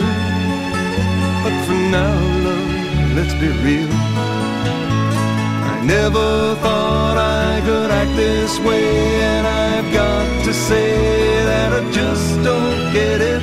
But 1.44 1.54
for 1.66 1.78
now, 1.98 2.16
love, 2.46 2.70
let's 3.16 3.34
be 3.42 3.48
real. 3.66 3.92
I 5.72 5.76
never 5.96 6.56
thought 6.62 7.16
I 7.16 7.60
could 7.66 7.90
act 8.00 8.14
this 8.16 8.58
way, 8.58 8.88
and 9.32 9.46
I've 9.46 9.88
got 9.92 10.26
to 10.46 10.52
say 10.52 10.90
that 11.50 11.68
I 11.78 11.82
just 11.92 12.28
don't 12.42 12.92
get 12.92 13.20
it. 13.20 13.42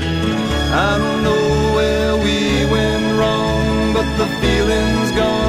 I 0.87 0.97
don't 1.01 1.21
know 1.27 1.45
where 1.77 2.13
we 2.25 2.37
went 2.75 3.05
wrong, 3.19 3.93
but 3.95 4.07
the 4.21 4.27
feeling's 4.41 5.11
gone, 5.21 5.46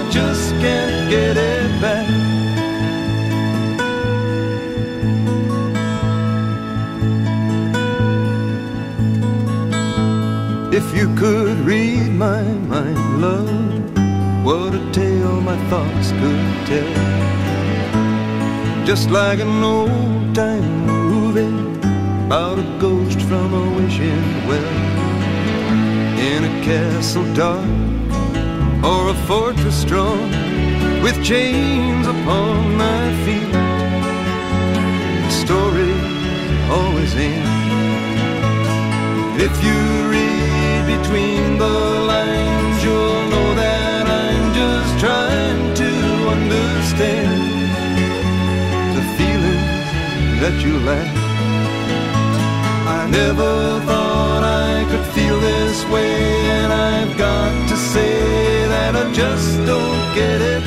I 0.00 0.10
just 0.10 0.50
can't 0.62 1.10
get 1.10 1.36
it 1.36 1.80
back. 1.82 2.08
If 10.72 10.96
you 10.96 11.14
could 11.16 11.58
read 11.58 12.08
my 12.12 12.40
mind, 12.42 13.20
love, 13.20 14.42
what 14.42 14.74
a 14.74 14.90
tale 14.90 15.42
my 15.42 15.58
thoughts 15.68 16.12
could 16.12 16.66
tell. 16.70 16.94
Just 18.86 19.10
like 19.10 19.38
an 19.40 19.62
old 19.62 20.34
time 20.34 20.86
movie 20.86 21.76
about 22.24 22.58
a 22.58 22.78
ghost 22.80 23.20
from 23.28 23.52
a 23.52 23.76
wishing 23.76 24.48
well 24.48 24.72
in 26.18 26.44
a 26.44 26.64
castle 26.64 27.34
dark 27.34 27.89
or 28.82 29.08
a 29.10 29.14
fortress 29.26 29.78
strong 29.78 30.30
with 31.02 31.22
chains 31.22 32.06
upon 32.06 32.76
my 32.76 33.12
feet. 33.24 33.52
The 35.26 35.30
story 35.44 35.92
always 36.70 37.14
ends 37.14 37.50
if 39.46 39.54
you 39.64 39.78
read 40.14 40.82
between 40.96 41.58
the 41.58 41.76
lines. 42.12 42.82
You'll 42.82 43.28
know 43.32 43.54
that 43.54 44.06
I'm 44.06 44.54
just 44.54 44.98
trying 44.98 45.74
to 45.82 45.90
understand 46.36 47.40
the 48.96 49.04
feelings 49.16 50.40
that 50.42 50.56
you 50.64 50.78
lack. 50.88 51.10
I 52.98 53.08
never 53.10 53.80
thought 53.86 54.42
I 54.42 54.84
could 54.90 55.06
feel 55.14 55.38
this 55.38 55.84
way, 55.86 56.14
and 56.58 56.72
I've 56.72 57.16
got 57.18 57.68
to 57.68 57.76
say 57.76 58.49
that 58.92 59.06
I 59.06 59.12
just 59.12 59.56
don't 59.66 60.14
get 60.14 60.40
it. 60.40 60.62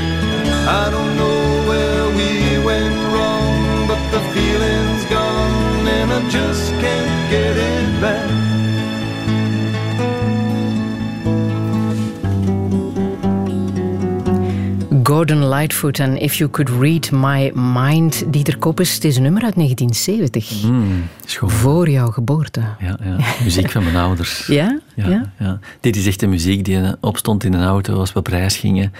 I 0.67 0.89
don't 0.89 1.15
know 1.17 1.67
where 1.69 2.05
we 2.19 2.63
went 2.63 2.95
wrong, 3.11 3.87
but 3.87 4.01
the 4.11 4.21
feeling's 4.33 5.05
gone, 5.09 5.87
and 5.87 6.11
I 6.11 6.21
just 6.29 6.71
can't 6.83 7.29
get 7.29 7.55
it 7.57 8.01
back. 8.01 8.29
Gordon 15.03 15.43
Lightfoot 15.43 15.99
en 15.99 16.17
If 16.17 16.37
You 16.37 16.49
Could 16.49 16.69
Read 16.69 17.11
My 17.11 17.51
Mind. 17.53 18.23
Dieter 18.27 18.57
Koppes, 18.57 18.93
het 18.93 19.03
is 19.03 19.15
een 19.15 19.23
nummer 19.23 19.43
uit 19.43 19.55
1970. 19.55 20.61
Hmm, 20.61 21.07
is 21.25 21.37
goed. 21.37 21.51
Voor 21.51 21.89
jouw 21.89 22.11
geboorte. 22.11 22.61
Ja, 22.79 22.97
ja. 23.03 23.17
Muziek 23.43 23.71
van 23.71 23.83
mijn 23.83 23.95
ouders. 23.95 24.47
Ja? 24.47 24.79
Ja, 24.95 25.31
Ja? 25.39 25.59
Dit 25.79 25.95
is 25.95 26.07
echt 26.07 26.19
de 26.19 26.27
muziek 26.27 26.65
die 26.65 26.79
opstond 26.99 27.43
in 27.43 27.53
een 27.53 27.65
auto 27.65 27.95
als 27.99 28.13
we 28.13 28.19
op 28.19 28.27
reis 28.27 28.57
gingen. 28.57 28.93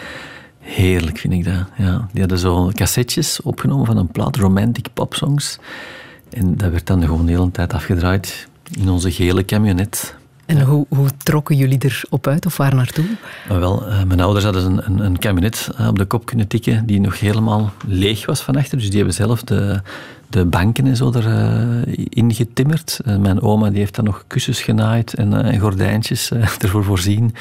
Heerlijk 0.60 1.18
vind 1.18 1.34
ik 1.34 1.44
dat. 1.44 1.66
Ja. 1.78 2.08
Die 2.12 2.20
hadden 2.20 2.38
zo 2.38 2.72
cassettes 2.74 3.42
opgenomen 3.42 3.86
van 3.86 3.98
een 3.98 4.08
plaat 4.08 4.36
romantic 4.36 4.88
popsongs. 4.94 5.60
En 6.30 6.58
dat 6.58 6.72
werd 6.72 6.88
dan 6.88 7.02
gewoon 7.02 7.26
de 7.26 7.32
hele 7.32 7.52
tijd 7.52 7.74
afgedraaid 7.74 8.48
in 8.72 8.90
onze 8.90 9.12
gele 9.12 9.46
camionet. 9.46 10.16
En 10.46 10.62
hoe, 10.62 10.86
hoe 10.90 11.10
trokken 11.18 11.56
jullie 11.56 11.78
erop 11.80 12.28
uit 12.28 12.46
of 12.46 12.58
waar 12.58 12.76
naartoe? 12.76 13.06
Maar 13.50 13.60
wel, 13.60 13.88
eh, 13.88 14.04
mijn 14.04 14.20
ouders 14.20 14.46
hadden 14.46 14.66
een, 14.66 14.86
een, 14.86 15.00
een 15.00 15.20
camionet 15.20 15.70
eh, 15.78 15.88
op 15.88 15.98
de 15.98 16.06
kop 16.06 16.26
kunnen 16.26 16.48
tikken 16.48 16.86
die 16.86 17.00
nog 17.00 17.20
helemaal 17.20 17.74
leeg 17.88 18.26
was 18.26 18.42
van 18.42 18.56
achter. 18.56 18.78
Dus 18.78 18.88
die 18.88 18.98
hebben 18.98 19.14
zelf 19.16 19.44
de, 19.44 19.82
de 20.34 20.46
banken 20.46 20.88
en 20.88 20.96
zo 20.96 21.12
erin 21.14 22.34
getimmerd. 22.34 23.00
Eh, 23.06 23.18
mijn 23.18 23.42
oma 23.42 23.70
die 23.70 23.80
heeft 23.80 23.96
dan 23.96 24.06
nog 24.06 24.24
kussens 24.28 24.62
genaaid 24.62 25.14
en, 25.14 25.34
eh, 25.34 25.54
en 25.54 25.60
gordijntjes 25.60 26.32
eh, 26.32 26.48
ervoor 26.64 26.84
voorzien. 26.84 27.36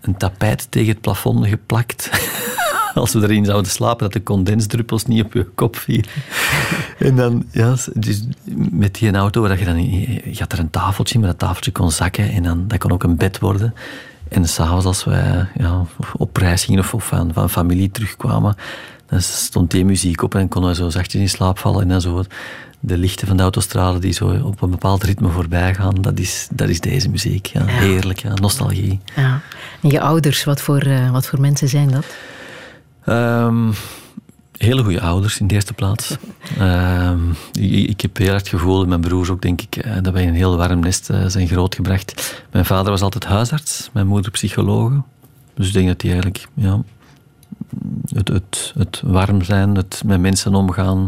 Een 0.00 0.16
tapijt 0.16 0.66
tegen 0.70 0.88
het 0.88 1.00
plafond 1.00 1.46
geplakt. 1.46 2.10
Als 2.94 3.12
we 3.12 3.22
erin 3.22 3.44
zouden 3.44 3.70
slapen, 3.70 3.98
dat 3.98 4.12
de 4.12 4.22
condensdruppels 4.22 5.06
niet 5.06 5.24
op 5.24 5.32
je 5.32 5.44
kop 5.54 5.76
vielen. 5.76 6.04
En 6.98 7.16
dan, 7.16 7.44
ja, 7.50 7.76
dus 7.94 8.22
met 8.70 8.94
die 8.94 9.12
auto, 9.12 9.40
waar 9.40 9.58
je, 9.58 9.64
dan, 9.64 9.90
je 9.90 10.36
had 10.38 10.52
er 10.52 10.58
een 10.58 10.70
tafeltje, 10.70 11.18
maar 11.18 11.28
dat 11.28 11.38
tafeltje 11.38 11.70
kon 11.70 11.90
zakken 11.90 12.30
en 12.30 12.42
dan, 12.42 12.64
dat 12.68 12.78
kon 12.78 12.92
ook 12.92 13.02
een 13.02 13.16
bed 13.16 13.38
worden. 13.38 13.74
En 14.28 14.48
s'avonds 14.48 14.84
als 14.84 15.04
wij 15.04 15.46
ja, 15.54 15.84
op 16.16 16.36
reis 16.36 16.64
gingen 16.64 16.84
of 16.92 17.06
van, 17.06 17.32
van 17.32 17.50
familie 17.50 17.90
terugkwamen, 17.90 18.56
dan 19.08 19.22
stond 19.22 19.70
die 19.70 19.84
muziek 19.84 20.22
op 20.22 20.34
en 20.34 20.48
konden 20.48 20.70
we 20.70 20.76
zo 20.76 20.90
zachtjes 20.90 21.20
in 21.20 21.28
slaap 21.28 21.58
vallen. 21.58 21.82
En 21.82 21.88
dan 21.88 22.00
zo 22.00 22.24
de 22.80 22.98
lichten 22.98 23.26
van 23.26 23.36
de 23.36 23.42
autostrade 23.42 23.98
die 23.98 24.12
zo 24.12 24.40
op 24.44 24.62
een 24.62 24.70
bepaald 24.70 25.02
ritme 25.02 25.28
voorbij 25.28 25.74
gaan, 25.74 25.94
dat 26.00 26.18
is, 26.18 26.48
dat 26.52 26.68
is 26.68 26.80
deze 26.80 27.08
muziek. 27.08 27.46
Ja. 27.46 27.64
Heerlijk, 27.64 28.18
ja. 28.18 28.34
nostalgie. 28.34 29.00
Ja. 29.16 29.40
En 29.82 29.90
je 29.90 30.00
ouders, 30.00 30.44
wat 30.44 30.60
voor, 30.60 30.80
eh, 30.80 31.10
wat 31.10 31.26
voor 31.26 31.40
mensen 31.40 31.68
zijn 31.68 31.90
dat? 31.90 32.04
Ehm, 33.04 33.72
hele 34.56 34.82
goede 34.82 35.00
ouders 35.00 35.40
in 35.40 35.46
de 35.46 35.54
eerste 35.54 35.72
plaats. 35.72 36.16
Ehm, 36.58 37.30
ik, 37.52 37.88
ik 37.88 38.00
heb 38.00 38.16
heel 38.16 38.30
hard 38.30 38.48
gevoel, 38.48 38.86
mijn 38.86 39.00
broers 39.00 39.28
ook, 39.28 39.42
denk 39.42 39.60
ik, 39.60 39.76
eh, 39.76 39.92
dat 40.02 40.12
wij 40.12 40.22
in 40.22 40.28
een 40.28 40.34
heel 40.34 40.56
warm 40.56 40.80
nest 40.80 41.10
eh, 41.10 41.24
zijn 41.26 41.48
grootgebracht. 41.48 42.42
Mijn 42.52 42.64
vader 42.64 42.90
was 42.90 43.00
altijd 43.00 43.24
huisarts, 43.24 43.90
mijn 43.92 44.06
moeder 44.06 44.30
psychologe. 44.30 45.02
Dus 45.54 45.66
ik 45.66 45.72
denk 45.72 45.86
dat 45.86 46.00
die 46.00 46.10
eigenlijk 46.10 46.46
ja, 46.54 46.82
het, 48.14 48.28
het, 48.28 48.72
het 48.78 49.02
warm 49.04 49.42
zijn, 49.42 49.74
het 49.74 50.02
met 50.06 50.20
mensen 50.20 50.54
omgaan, 50.54 51.04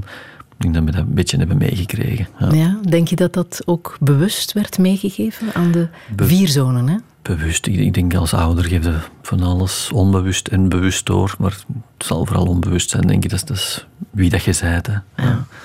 ik 0.58 0.72
denk 0.72 0.74
dat 0.74 0.84
we 0.84 0.90
dat 0.90 1.00
een 1.00 1.14
beetje 1.14 1.36
hebben 1.36 1.56
meegekregen. 1.58 2.28
Ja. 2.38 2.52
Ja. 2.52 2.78
Denk 2.88 3.08
je 3.08 3.16
dat 3.16 3.32
dat 3.32 3.62
ook 3.64 3.96
bewust 4.00 4.52
werd 4.52 4.78
meegegeven 4.78 5.54
aan 5.54 5.70
de 5.70 5.88
Be- 6.16 6.26
vier 6.26 6.48
zonen? 6.48 6.88
Hè? 6.88 6.96
Bewust, 7.22 7.66
ik, 7.66 7.76
ik 7.76 7.94
denk 7.94 8.14
als 8.14 8.34
ouder 8.34 8.64
geef 8.64 8.84
je 8.84 8.94
van 9.22 9.42
alles 9.42 9.90
onbewust 9.92 10.48
en 10.48 10.68
bewust 10.68 11.06
door, 11.06 11.34
maar 11.38 11.50
het 11.96 12.06
zal 12.06 12.26
vooral 12.26 12.46
onbewust 12.46 12.90
zijn, 12.90 13.06
denk 13.06 13.24
ik. 13.24 13.30
Dat 13.30 13.38
is, 13.38 13.44
dat 13.44 13.56
is 13.56 13.86
wie 14.10 14.30
dat 14.30 14.42
je 14.42 14.52
zijt. 14.52 14.86
Hè. 14.86 14.92
Ja. 14.92 15.02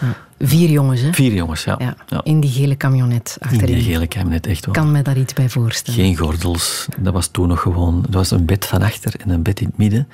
Ja. 0.01 0.15
Vier 0.39 0.69
jongens, 0.69 1.01
hè? 1.01 1.13
Vier 1.13 1.33
jongens, 1.33 1.63
ja. 1.63 1.95
In 2.23 2.39
die 2.39 2.51
gele 2.51 2.77
camionet 2.77 3.37
In 3.39 3.47
achterin. 3.47 3.75
die 3.75 3.83
gele 3.83 4.07
kabinet, 4.07 4.47
echt 4.47 4.65
wel. 4.65 4.73
kan 4.75 4.91
me 4.91 5.01
daar 5.01 5.17
iets 5.17 5.33
bij 5.33 5.49
voorstellen. 5.49 5.99
Geen 5.99 6.17
gordels. 6.17 6.87
Dat 6.99 7.13
was 7.13 7.27
toen 7.27 7.47
nog 7.47 7.61
gewoon... 7.61 8.03
Er 8.05 8.11
was 8.11 8.31
een 8.31 8.45
bed 8.45 8.65
van 8.65 8.81
achter 8.81 9.13
en 9.23 9.29
een 9.29 9.41
bed 9.41 9.59
in 9.59 9.67
het 9.67 9.77
midden. 9.77 10.07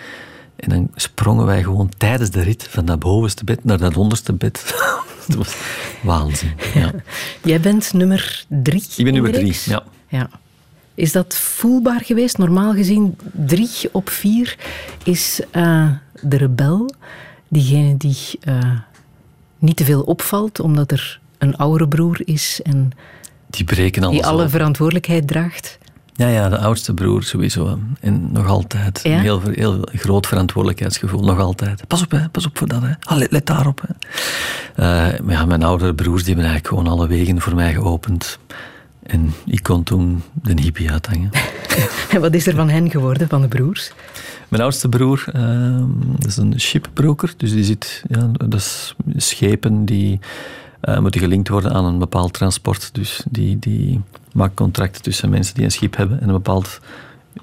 En 0.61 0.69
dan 0.69 0.89
sprongen 0.95 1.45
wij 1.45 1.63
gewoon 1.63 1.91
tijdens 1.97 2.29
de 2.29 2.41
rit 2.41 2.67
van 2.69 2.85
dat 2.85 2.99
bovenste 2.99 3.43
bed 3.43 3.63
naar 3.63 3.77
dat 3.77 3.97
onderste 3.97 4.33
bed. 4.33 4.75
dat 5.27 5.35
was 5.37 5.55
waanzin. 6.03 6.51
Ja. 6.73 6.91
Jij 7.43 7.59
bent 7.59 7.93
nummer 7.93 8.45
drie. 8.47 8.83
Ik 8.95 9.03
ben 9.03 9.13
nummer 9.13 9.31
drie, 9.31 9.55
ja. 9.65 9.83
ja. 10.07 10.29
Is 10.95 11.11
dat 11.11 11.35
voelbaar 11.35 12.01
geweest? 12.03 12.37
Normaal 12.37 12.73
gezien 12.73 13.17
drie 13.45 13.69
op 13.91 14.09
vier 14.09 14.57
is 15.03 15.39
eh, 15.51 15.89
de 16.21 16.37
rebel. 16.37 16.93
Diegene 17.47 17.97
die 17.97 18.17
eh, 18.41 18.79
niet 19.59 19.75
te 19.77 19.83
veel 19.85 20.01
opvalt, 20.01 20.59
omdat 20.59 20.91
er 20.91 21.19
een 21.37 21.55
oudere 21.57 21.87
broer 21.87 22.21
is 22.25 22.59
en 22.63 22.91
Die 23.49 23.63
breken 23.65 24.03
alles 24.03 24.15
die 24.15 24.25
alle 24.25 24.43
op. 24.43 24.49
verantwoordelijkheid 24.49 25.27
draagt. 25.27 25.77
Ja, 26.13 26.27
ja, 26.27 26.49
de 26.49 26.57
oudste 26.57 26.93
broer 26.93 27.23
sowieso. 27.23 27.79
En 27.99 28.31
nog 28.31 28.47
altijd. 28.47 28.99
Ja? 29.03 29.15
Een 29.15 29.19
heel, 29.19 29.41
heel 29.51 29.87
groot 29.93 30.27
verantwoordelijkheidsgevoel, 30.27 31.23
nog 31.23 31.39
altijd. 31.39 31.87
Pas 31.87 32.01
op, 32.01 32.11
hè, 32.11 32.29
pas 32.29 32.45
op 32.45 32.57
voor 32.57 32.67
dat. 32.67 32.81
Hè. 32.81 32.93
Ah, 32.99 33.17
let, 33.17 33.31
let 33.31 33.45
daarop. 33.45 33.81
Hè. 33.87 33.93
Eh, 34.75 35.19
maar 35.19 35.33
ja, 35.33 35.45
mijn 35.45 35.63
oudere 35.63 35.93
broers 35.93 36.23
die 36.23 36.33
hebben 36.33 36.51
eigenlijk 36.51 36.67
gewoon 36.67 36.97
alle 36.97 37.07
wegen 37.07 37.41
voor 37.41 37.55
mij 37.55 37.73
geopend. 37.73 38.39
En 39.03 39.33
ik 39.45 39.63
kon 39.63 39.83
toen 39.83 40.23
de 40.41 40.61
hippie 40.61 40.91
uithangen. 40.91 41.29
En 42.09 42.21
wat 42.21 42.33
is 42.33 42.47
er 42.47 42.55
van 42.55 42.69
hen 42.69 42.89
geworden, 42.89 43.27
van 43.27 43.41
de 43.41 43.47
broers? 43.47 43.91
Mijn 44.47 44.63
oudste 44.63 44.89
broer, 44.89 45.23
dat 46.17 46.27
is 46.27 46.37
een 46.37 46.59
shipbroker. 46.59 47.33
Dus 47.37 47.51
die 47.51 47.63
zit, 47.63 48.03
ja, 48.07 48.29
dat 48.33 48.53
is 48.53 48.95
schepen 49.15 49.85
die 49.85 50.19
eh, 50.81 50.99
moeten 50.99 51.21
gelinkt 51.21 51.49
worden 51.49 51.73
aan 51.73 51.85
een 51.85 51.99
bepaald 51.99 52.33
transport. 52.33 52.89
Dus 52.93 53.23
die, 53.29 53.59
die 53.59 54.01
maakt 54.33 54.53
contracten 54.53 55.01
tussen 55.01 55.29
mensen 55.29 55.55
die 55.55 55.63
een 55.63 55.71
schip 55.71 55.95
hebben 55.95 56.21
en 56.21 56.27
een 56.27 56.33
bepaald 56.33 56.79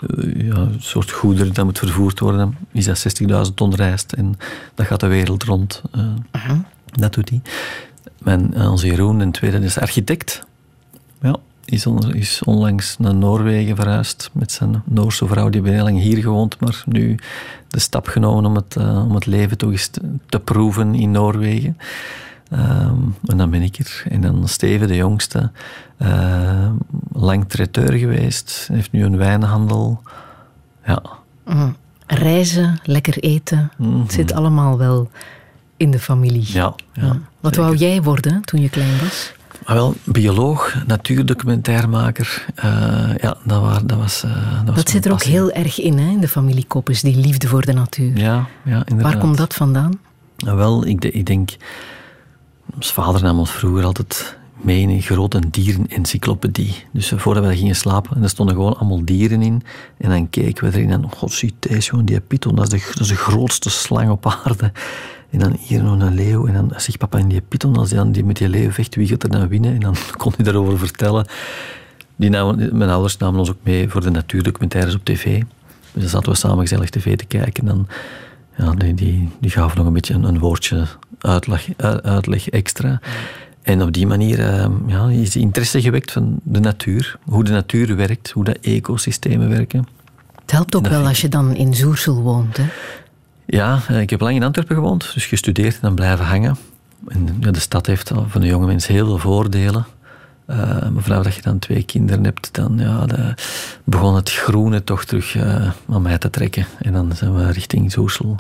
eh, 0.01 0.46
ja, 0.46 0.68
soort 0.79 1.11
goederen 1.11 1.55
dat 1.55 1.64
moet 1.64 1.79
vervoerd 1.79 2.20
worden. 2.20 2.57
Is 2.72 2.85
dat 2.85 3.05
60.000 3.48 3.55
ton 3.55 3.74
rijst 3.74 4.12
en 4.12 4.35
dat 4.74 4.87
gaat 4.87 5.01
de 5.01 5.07
wereld 5.07 5.42
rond. 5.42 5.83
eh, 5.92 6.51
Dat 6.85 7.14
doet 7.14 7.29
hij. 7.29 7.40
Mijn, 8.18 8.55
eh, 8.55 8.70
onze 8.70 8.87
Jeroen, 8.87 9.20
een 9.20 9.33
tweede, 9.33 9.59
is 9.59 9.79
architect. 9.79 10.46
Ja, 11.22 11.37
is, 11.64 11.87
on- 11.87 12.14
is 12.14 12.42
onlangs 12.44 12.96
naar 12.98 13.14
Noorwegen 13.14 13.77
verhuisd 13.77 14.31
met 14.33 14.53
zijn 14.53 14.83
Noorse 14.85 15.27
vrouw. 15.27 15.48
Die 15.48 15.61
heeft 15.62 15.74
heel 15.74 15.85
lang 15.85 15.98
hier 16.01 16.16
gewoond, 16.18 16.61
maar 16.61 16.83
nu 16.87 17.18
de 17.68 17.79
stap 17.79 18.07
genomen 18.07 18.44
om 18.44 18.55
het, 18.55 18.77
om 18.77 19.14
het 19.14 19.27
leven 19.27 19.59
toch 19.59 19.70
eens 19.70 19.87
te, 19.87 20.01
te 20.29 20.38
proeven 20.40 20.94
in 20.94 21.11
Noorwegen. 21.11 21.77
Ehm, 22.50 22.94
en 23.26 23.37
dan 23.37 23.50
ben 23.50 23.62
ik 23.62 23.78
er. 23.78 24.02
En 24.08 24.20
dan 24.20 24.48
Steven, 24.48 24.88
de 24.88 24.96
jongste, 24.96 25.50
ehm, 25.98 26.72
lang 27.12 27.48
traiteur 27.48 27.92
geweest, 27.92 28.68
heeft 28.72 28.92
nu 28.92 29.04
een 29.04 29.16
wijnhandel. 29.16 30.02
Ja, 30.87 31.02
Mm. 31.44 31.76
Reizen, 32.06 32.80
lekker 32.84 33.18
eten. 33.18 33.70
Het 34.02 34.12
zit 34.12 34.32
allemaal 34.32 34.78
wel 34.78 35.11
in 35.76 35.90
de 35.90 35.98
familie. 35.98 36.42
Mhm. 36.48 36.56
ja. 36.56 36.74
ja, 36.92 37.02
Ja. 37.02 37.18
Wat 37.40 37.54
zeker. 37.54 37.61
wou 37.70 37.76
jij 37.76 38.02
worden 38.02 38.40
toen 38.42 38.61
je 38.61 38.68
klein 38.68 38.98
was? 39.02 39.32
Maar 39.66 39.76
wel, 39.76 39.94
bioloog, 40.04 40.74
natuurdocumentairmaker. 40.87 42.44
eh, 42.54 43.11
ja, 43.20 43.37
dat, 43.44 43.61
waar, 43.61 43.87
dat 43.87 43.98
was. 43.98 44.22
eh, 44.24 44.64
dat 44.64 44.74
was 44.74 44.90
zit 44.92 45.06
er 45.06 45.12
ook 45.12 45.22
heel 45.22 45.50
erg 45.50 45.80
in, 45.80 45.98
hè, 45.98 46.11
in 46.11 46.20
de 46.20 46.28
familie 46.28 46.64
Koppes, 46.68 47.00
die 47.00 47.16
liefde 47.16 47.48
voor 47.48 47.62
de 47.64 47.72
natuur. 47.72 48.16
Ja, 48.18 48.46
ja 48.64 48.82
inderdaad. 48.84 49.12
Waar 49.12 49.22
komt 49.22 49.37
dat 49.37 49.54
vandaan? 49.54 49.92
Nou, 50.37 50.56
wel, 50.56 50.87
ik, 50.87 51.04
ik 51.04 51.26
denk... 51.26 51.50
Ons 52.74 52.92
vader 52.92 53.22
nam 53.22 53.38
ons 53.38 53.50
vroeger 53.50 53.85
altijd 53.85 54.38
mee 54.61 54.81
in 54.81 54.88
een 54.88 55.02
grote 55.02 55.40
dierenencyclopedie. 55.50 56.74
Dus 56.92 57.12
eh, 57.12 57.18
voordat 57.18 57.44
we 57.44 57.57
gingen 57.57 57.76
slapen, 57.76 58.16
en 58.16 58.22
er 58.22 58.28
stonden 58.28 58.54
gewoon 58.54 58.76
allemaal 58.76 59.04
dieren 59.04 59.42
in. 59.42 59.62
En 59.96 60.11
dan 60.11 60.31
keken 60.31 60.70
we 60.70 60.76
erin 60.76 60.90
en, 60.90 61.11
god, 61.16 61.33
zie 61.33 61.54
deze, 61.59 61.90
jongen, 61.90 62.04
die 62.04 62.20
python, 62.20 62.54
dat 62.54 62.72
is, 62.72 62.81
de, 62.81 62.90
dat 62.92 63.00
is 63.00 63.09
de 63.09 63.16
grootste 63.16 63.70
slang 63.70 64.11
op 64.11 64.26
aarde. 64.26 64.72
En 65.31 65.38
dan 65.38 65.57
hier 65.61 65.83
nog 65.83 66.00
een 66.00 66.14
leeuw. 66.14 66.46
En 66.46 66.54
dan 66.54 66.72
zegt 66.76 66.98
papa 66.98 67.18
in 67.18 67.28
die 67.28 67.40
python, 67.40 67.76
als 67.76 67.90
hij 67.90 67.98
dan 67.98 68.12
die 68.12 68.24
met 68.24 68.37
die 68.37 68.48
leeuw 68.48 68.70
vecht, 68.70 68.94
wie 68.94 69.07
gaat 69.07 69.22
er 69.22 69.31
dan 69.31 69.48
winnen? 69.48 69.74
En 69.74 69.81
dan 69.81 69.96
kon 70.16 70.33
hij 70.37 70.44
daarover 70.44 70.78
vertellen. 70.78 71.26
Die 72.16 72.31
namen, 72.31 72.76
mijn 72.76 72.90
ouders 72.90 73.16
namen 73.16 73.40
ons 73.40 73.50
ook 73.50 73.62
mee 73.62 73.88
voor 73.88 74.00
de 74.00 74.11
natuurdocumentaires 74.11 74.94
op 74.94 75.04
tv. 75.04 75.42
Dus 75.92 76.02
dan 76.02 76.09
zaten 76.09 76.33
we 76.33 76.38
samen 76.38 76.59
gezellig 76.59 76.90
tv 76.90 77.16
te 77.16 77.24
kijken. 77.24 77.68
En 77.68 77.74
dan, 77.74 77.87
ja, 78.59 78.71
die, 78.73 78.94
die, 78.94 79.29
die 79.40 79.51
gaven 79.51 79.77
nog 79.79 79.87
een 79.87 79.92
beetje 79.92 80.14
een, 80.14 80.25
een 80.25 80.38
woordje 80.38 80.87
uitleg, 81.21 81.68
uit- 81.77 82.03
uitleg 82.03 82.49
extra. 82.49 83.01
En 83.62 83.83
op 83.83 83.92
die 83.92 84.07
manier 84.07 84.40
eh, 84.40 84.66
ja, 84.87 85.09
is 85.09 85.31
die 85.31 85.42
interesse 85.42 85.81
gewekt 85.81 86.12
van 86.12 86.40
de 86.42 86.61
natuur. 86.61 87.18
Hoe 87.25 87.44
de 87.44 87.51
natuur 87.53 87.97
werkt, 87.97 88.31
hoe 88.31 88.44
de 88.44 88.59
ecosystemen 88.61 89.49
werken. 89.49 89.87
Het 90.40 90.51
helpt 90.51 90.75
ook 90.77 90.83
Dat 90.83 90.92
wel 90.92 91.07
als 91.07 91.21
je 91.21 91.29
dan 91.29 91.55
in 91.55 91.75
Zoersel 91.75 92.23
woont. 92.23 92.57
Hè? 92.57 92.64
Ja, 93.47 93.81
eh, 93.88 94.01
ik 94.01 94.11
heb 94.11 94.21
lang 94.21 94.37
in 94.37 94.42
Antwerpen 94.42 94.77
gewoond, 94.77 95.11
dus 95.14 95.27
gestudeerd 95.27 95.75
en 95.75 95.81
dan 95.83 95.94
blijven 95.94 96.25
hangen. 96.25 96.57
En 97.09 97.37
de 97.40 97.61
stad 97.61 97.87
heeft 97.87 98.12
voor 98.29 98.40
een 98.40 98.47
jonge 98.47 98.66
mens 98.66 98.87
heel 98.87 99.07
veel 99.07 99.18
voordelen. 99.18 99.87
Maar 100.56 101.02
vanaf 101.02 101.24
dat 101.24 101.34
je 101.34 101.42
dan 101.42 101.58
twee 101.58 101.82
kinderen 101.82 102.24
hebt, 102.24 102.48
dan 102.54 102.78
ja, 102.78 103.06
de- 103.06 103.34
begon 103.84 104.14
het 104.14 104.30
groene 104.30 104.84
toch 104.84 105.04
terug 105.04 105.37
eh, 105.37 105.70
aan 105.90 106.02
mij 106.02 106.18
te 106.18 106.30
trekken. 106.30 106.66
En 106.78 106.92
dan 106.92 107.12
zijn 107.16 107.34
we 107.34 107.50
richting 107.50 107.92
Zoersel 107.92 108.37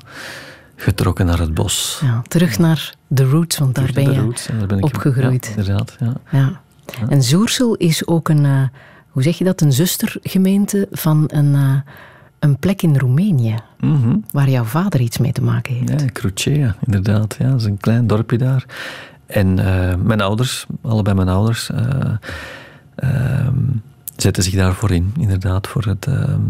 getrokken 0.76 1.26
naar 1.26 1.38
het 1.38 1.54
bos. 1.54 2.00
Ja, 2.02 2.22
terug 2.28 2.58
naar 2.58 2.94
de 3.06 3.24
roots, 3.24 3.58
want 3.58 3.74
daar 3.74 3.90
ben 3.94 4.12
je 4.12 4.20
roots, 4.20 4.46
daar 4.58 4.66
ben 4.66 4.82
opgegroeid. 4.82 5.44
Ja, 5.46 5.50
inderdaad, 5.56 5.96
ja. 6.00 6.12
Ja. 6.30 6.60
En 7.08 7.22
Zoersel 7.22 7.74
is 7.74 8.06
ook 8.06 8.28
een, 8.28 8.44
eh, 8.44 8.62
hoe 9.08 9.22
zeg 9.22 9.38
je 9.38 9.44
dat, 9.44 9.60
een 9.60 9.72
zustergemeente 9.72 10.88
van 10.90 11.24
een, 11.26 11.82
een 12.38 12.58
plek 12.58 12.82
in 12.82 12.96
Roemenië, 12.98 13.54
Mhm. 13.80 14.16
waar 14.30 14.48
jouw 14.50 14.64
vader 14.64 15.00
iets 15.00 15.18
mee 15.18 15.32
te 15.32 15.42
maken 15.42 15.74
heeft. 15.74 16.00
Ja, 16.00 16.06
Crucea, 16.12 16.76
inderdaad. 16.86 17.36
Ja, 17.38 17.50
dat 17.50 17.60
is 17.60 17.66
een 17.66 17.78
klein 17.78 18.06
dorpje 18.06 18.38
daar. 18.38 18.64
En 19.28 19.58
eh, 19.58 19.94
mijn 19.94 20.20
ouders, 20.20 20.66
allebei 20.82 21.16
mijn 21.16 21.28
ouders, 21.28 21.70
eh, 21.70 22.12
ehm, 22.94 23.54
zetten 24.16 24.42
zich 24.42 24.54
daarvoor 24.54 24.90
in. 24.90 25.14
Inderdaad, 25.18 25.66
voor 25.66 25.84
het, 25.84 26.06
ehm, 26.06 26.40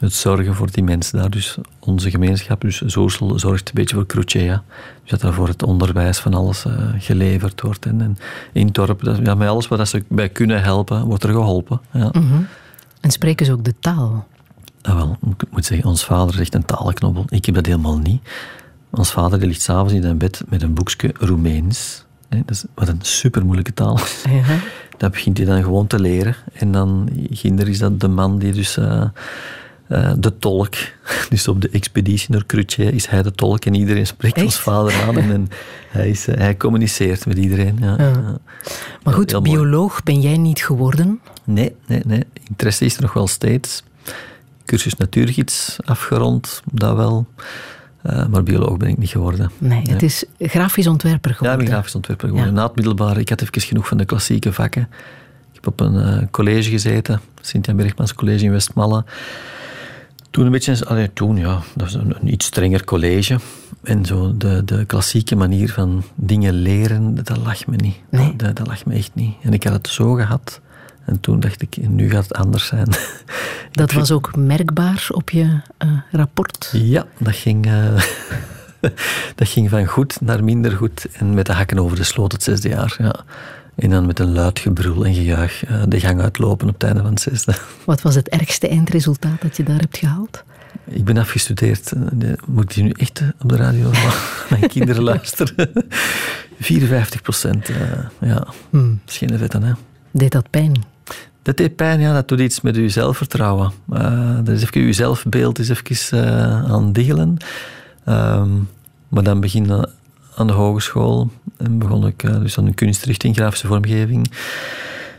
het 0.00 0.12
zorgen 0.12 0.54
voor 0.54 0.70
die 0.70 0.82
mensen 0.82 1.18
daar. 1.18 1.30
Dus 1.30 1.58
onze 1.78 2.10
gemeenschap, 2.10 2.60
dus 2.60 2.80
Zoosel, 2.80 3.38
zorgt 3.38 3.68
een 3.68 3.74
beetje 3.74 3.94
voor 3.94 4.06
Crucea. 4.06 4.62
Dus 5.02 5.10
dat 5.10 5.20
daar 5.20 5.32
voor 5.32 5.48
het 5.48 5.62
onderwijs 5.62 6.18
van 6.18 6.34
alles 6.34 6.64
eh, 6.64 6.72
geleverd 6.98 7.60
wordt. 7.60 7.86
En, 7.86 8.00
en 8.00 8.18
in 8.52 8.66
het 8.66 8.74
dorp, 8.74 9.04
dat, 9.04 9.18
ja, 9.22 9.34
met 9.34 9.48
alles 9.48 9.68
wat 9.68 9.88
ze 9.88 10.04
bij 10.08 10.28
kunnen 10.28 10.62
helpen, 10.62 11.04
wordt 11.04 11.24
er 11.24 11.30
geholpen. 11.30 11.80
Ja. 11.92 12.08
Mhm. 12.12 12.42
En 13.00 13.10
spreken 13.10 13.46
ze 13.46 13.52
ook 13.52 13.64
de 13.64 13.74
taal? 13.80 14.26
Ah, 14.82 14.94
wel, 14.94 15.16
ik 15.38 15.50
moet 15.50 15.64
zeggen, 15.64 15.88
ons 15.88 16.04
vader 16.04 16.40
echt 16.40 16.54
een 16.54 16.64
talenknobbel. 16.64 17.24
Ik 17.28 17.46
heb 17.46 17.54
dat 17.54 17.66
helemaal 17.66 17.98
niet. 17.98 18.22
Ons 18.90 19.10
vader 19.10 19.38
die 19.38 19.48
ligt 19.48 19.62
s'avonds 19.62 19.92
in 19.92 20.02
zijn 20.02 20.18
bed 20.18 20.42
met 20.48 20.62
een 20.62 20.74
boekje 20.74 21.14
Roemeens. 21.18 22.04
Hè, 22.30 22.38
dat 22.38 22.50
is, 22.50 22.64
wat 22.74 22.88
een 22.88 22.98
super 23.02 23.44
moeilijke 23.44 23.74
taal. 23.74 23.98
Ja. 24.30 24.42
Dat 24.96 25.10
begint 25.10 25.36
hij 25.36 25.46
dan 25.46 25.62
gewoon 25.62 25.86
te 25.86 26.00
leren. 26.00 26.36
En 26.52 26.72
dan, 26.72 27.08
ginder 27.30 27.68
is 27.68 27.78
dat 27.78 28.00
de 28.00 28.08
man 28.08 28.38
die 28.38 28.52
dus... 28.52 28.76
eh, 28.76 29.04
eh, 29.90 30.12
de 30.18 30.38
tolk. 30.38 30.74
Dus 31.30 31.48
op 31.48 31.60
de 31.60 31.68
expeditie 31.68 32.30
naar 32.30 32.46
Cruce 32.46 32.92
is 32.92 33.06
hij 33.06 33.22
de 33.22 33.32
tolk 33.32 33.64
en 33.64 33.74
iedereen 33.74 34.06
spreekt 34.06 34.36
Echt? 34.36 34.44
ons 34.44 34.58
vader 34.60 35.02
aan. 35.02 35.16
En, 35.16 35.30
en 35.30 35.48
hij, 35.88 36.10
is, 36.10 36.28
eh, 36.28 36.36
hij 36.38 36.56
communiceert 36.56 37.26
met 37.26 37.38
iedereen. 37.38 37.76
Ja. 37.80 37.94
Ja. 37.98 38.38
Maar 39.02 39.14
goed, 39.14 39.42
bioloog 39.42 40.02
ben 40.02 40.20
jij 40.20 40.36
niet 40.36 40.64
geworden. 40.64 41.20
Nee, 41.44 41.74
nee, 41.86 42.02
nee. 42.06 42.24
Interesse 42.48 42.84
is 42.84 42.96
er 42.96 43.02
nog 43.02 43.12
wel 43.12 43.26
steeds. 43.26 43.82
Cursus 44.64 44.94
natuurgids 44.94 45.76
afgerond, 45.84 46.62
dat 46.72 46.96
wel. 46.96 47.26
Eh, 48.02 48.26
maar 48.26 48.42
bioloog 48.42 48.76
ben 48.76 48.88
ik 48.88 48.98
niet 48.98 49.08
geworden. 49.10 49.50
Nee, 49.58 49.82
het 49.90 50.02
is 50.02 50.24
grafisch 50.38 50.86
ontwerper 50.86 51.30
Ja, 51.30 51.30
ik 51.30 51.36
geworden. 51.36 51.64
ben 51.64 51.74
grafisch 51.74 51.94
ontwerper 51.94 52.28
geworden. 52.28 52.54
Na 52.54 52.62
het 52.66 52.74
middelbare, 52.76 53.20
ik 53.20 53.28
had 53.28 53.40
even 53.40 53.60
genoeg 53.60 53.88
van 53.88 53.96
de 53.96 54.04
klassieke 54.04 54.52
vakken. 54.52 54.82
Ik 55.52 55.54
heb 55.54 55.66
op 55.66 55.80
een 55.80 55.96
eh, 56.00 56.26
college 56.30 56.70
gezeten, 56.70 57.20
Sint-Jan 57.40 57.76
Bergmans 57.76 58.14
College 58.14 58.44
in 58.44 58.50
Westmalle. 58.50 59.04
Toen 60.30 60.44
een 60.44 60.50
beetje, 60.52 60.86
allee, 60.86 61.12
toen 61.12 61.36
ja, 61.36 61.52
dat 61.54 61.62
was 61.92 61.94
een, 61.94 62.14
een 62.20 62.32
iets 62.32 62.46
strenger 62.46 62.84
college. 62.84 63.38
En 63.82 64.04
zo 64.04 64.36
de, 64.36 64.62
de 64.64 64.84
klassieke 64.84 65.36
manier 65.36 65.72
van 65.72 66.02
dingen 66.14 66.54
leren, 66.54 67.14
dat 67.14 67.36
lag 67.36 67.66
me 67.66 67.76
niet. 67.76 67.96
Nee. 68.10 68.36
Dat, 68.36 68.56
dat 68.56 68.66
lag 68.66 68.84
me 68.86 68.94
echt 68.94 69.10
niet. 69.14 69.34
En 69.42 69.52
ik 69.52 69.64
had 69.64 69.72
het 69.72 69.88
zo 69.88 70.12
gehad. 70.14 70.60
En 71.04 71.20
toen 71.20 71.40
dacht 71.40 71.62
ik, 71.62 71.76
nu 71.88 72.10
gaat 72.10 72.22
het 72.22 72.34
anders 72.34 72.66
zijn. 72.66 72.88
Dat 73.70 73.92
was 73.92 74.10
ook 74.10 74.36
merkbaar 74.36 75.06
op 75.10 75.30
je 75.30 75.60
eh, 75.78 75.88
rapport. 76.12 76.70
Ja, 76.72 77.06
dat 77.18 77.34
ging, 77.36 77.66
eh, 77.66 78.02
dat 79.34 79.48
ging 79.48 79.70
van 79.70 79.86
goed 79.86 80.20
naar 80.20 80.44
minder 80.44 80.72
goed. 80.76 81.06
En 81.12 81.34
met 81.34 81.46
de 81.46 81.52
hakken 81.52 81.78
over 81.78 81.96
de 81.96 82.04
sloot 82.04 82.32
het 82.32 82.42
zesde 82.42 82.68
jaar. 82.68 82.94
Ja. 82.98 83.14
En 83.74 83.90
dan 83.90 84.06
met 84.06 84.18
een 84.18 84.32
luid 84.32 84.58
gebrul 84.58 85.04
en 85.06 85.14
gejuich 85.14 85.64
eh, 85.64 85.82
de 85.88 86.00
gang 86.00 86.20
uitlopen 86.20 86.68
op 86.68 86.74
het 86.74 86.82
einde 86.82 87.00
van 87.00 87.10
het 87.10 87.20
zesde. 87.20 87.54
Wat 87.84 88.02
was 88.02 88.14
het 88.14 88.28
ergste 88.28 88.68
eindresultaat 88.68 89.40
dat 89.40 89.56
je 89.56 89.62
daar 89.62 89.78
hebt 89.80 89.98
gehaald? 89.98 90.44
Ik 90.84 91.04
ben 91.04 91.16
afgestudeerd. 91.16 91.92
De- 92.12 92.38
Moet 92.46 92.74
die 92.74 92.82
nu 92.84 92.90
echt 92.90 93.22
op 93.42 93.48
de 93.48 93.56
radio 93.56 93.90
naar 93.90 94.44
mijn 94.50 94.68
kinderen 94.68 95.02
luisteren? 95.02 95.70
54 96.60 97.22
procent. 97.22 97.70
ja, 98.20 98.46
Hmm. 98.70 99.00
dat 99.04 99.12
is 99.14 99.18
geen 99.18 99.38
vet, 99.38 99.52
hè. 99.52 99.72
Deed 100.10 100.32
dat 100.32 100.50
pijn? 100.50 100.84
Dat 101.42 101.56
deed 101.56 101.76
pijn, 101.76 102.00
ja. 102.00 102.12
Dat 102.12 102.28
doet 102.28 102.40
iets 102.40 102.60
met 102.60 102.76
uw 102.76 102.88
zelfvertrouwen. 102.88 103.72
Dat 104.44 104.48
is 104.48 104.62
even, 104.62 104.80
uw 104.80 104.92
zelfbeeld 104.92 105.58
is 105.58 105.68
even 105.68 106.24
eh, 106.24 106.72
aan 106.72 106.84
het 106.84 106.94
diggelen. 106.94 107.36
Ehm, 108.04 108.48
maar 109.08 109.22
dan 109.22 109.40
begin 109.40 109.66
je 109.66 109.88
aan 110.36 110.46
de 110.46 110.52
hogeschool. 110.52 111.30
En 111.56 111.78
begon 111.78 112.06
ik 112.06 112.22
eh, 112.22 112.40
dus 112.40 112.58
aan 112.58 112.66
een 112.66 112.74
kunstrichting, 112.74 113.36
grafische 113.36 113.66
vormgeving. 113.66 114.30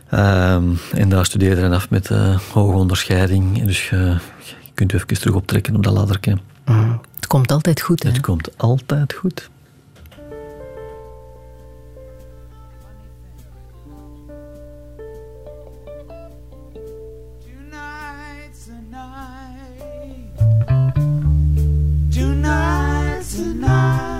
Ehm, 0.10 0.63
en 0.91 1.10
daar 1.10 1.25
studeerde 1.25 1.56
ik 1.56 1.62
dan 1.62 1.73
af 1.73 1.89
met 1.89 2.10
hoge 2.54 2.77
onderscheiding. 2.77 3.60
En 3.60 3.65
dus 3.65 3.89
je, 3.89 4.17
je 4.39 4.71
kunt 4.73 4.91
je 4.91 4.97
even 4.97 5.19
terug 5.19 5.36
optrekken 5.36 5.75
op 5.75 5.84
dat 5.84 5.93
ladderke. 5.93 6.38
Hmm. 6.63 7.01
Het 7.15 7.27
komt 7.27 7.51
altijd 7.51 7.82
goed, 7.82 8.04
hè? 8.04 8.10
Het 8.10 8.21
komt 8.21 8.58
altijd 8.58 9.13
goed. 9.13 9.49
Night. 23.62 24.11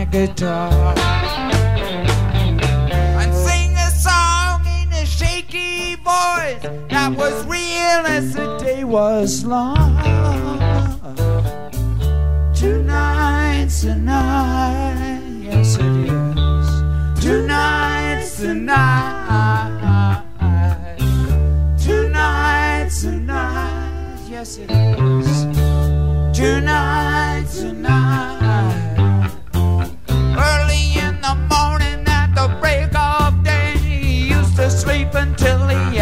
My 0.00 0.06
guitar 0.06 0.94
and 3.20 3.34
sing 3.34 3.72
a 3.76 3.90
song 3.90 4.64
in 4.64 4.90
a 4.94 5.04
shaky 5.04 5.94
voice 5.96 6.62
that 6.88 7.12
was 7.14 7.44
real 7.44 8.06
as 8.16 8.32
the 8.32 8.56
day 8.58 8.82
was 8.82 9.44
long. 9.44 9.98
Tonight's 12.54 13.82
the 13.82 13.94
night, 13.94 15.20
yes 15.42 15.76
it 15.76 15.96
is. 16.08 16.68
Tonight's 17.22 18.38
the 18.38 18.54
night. 18.54 20.22
Tonight's 21.78 23.02
the 23.02 23.12
night, 23.12 24.18
yes 24.30 24.56
it 24.56 24.70
is. 24.70 25.44
Tonight's 26.34 27.60
the 27.60 27.74
the 32.40 32.48
break 32.58 32.94
of 32.94 33.42
day, 33.44 33.76
he 33.78 34.28
used 34.28 34.56
to 34.56 34.70
sleep 34.70 35.08
until 35.14 35.58
the 35.66 36.00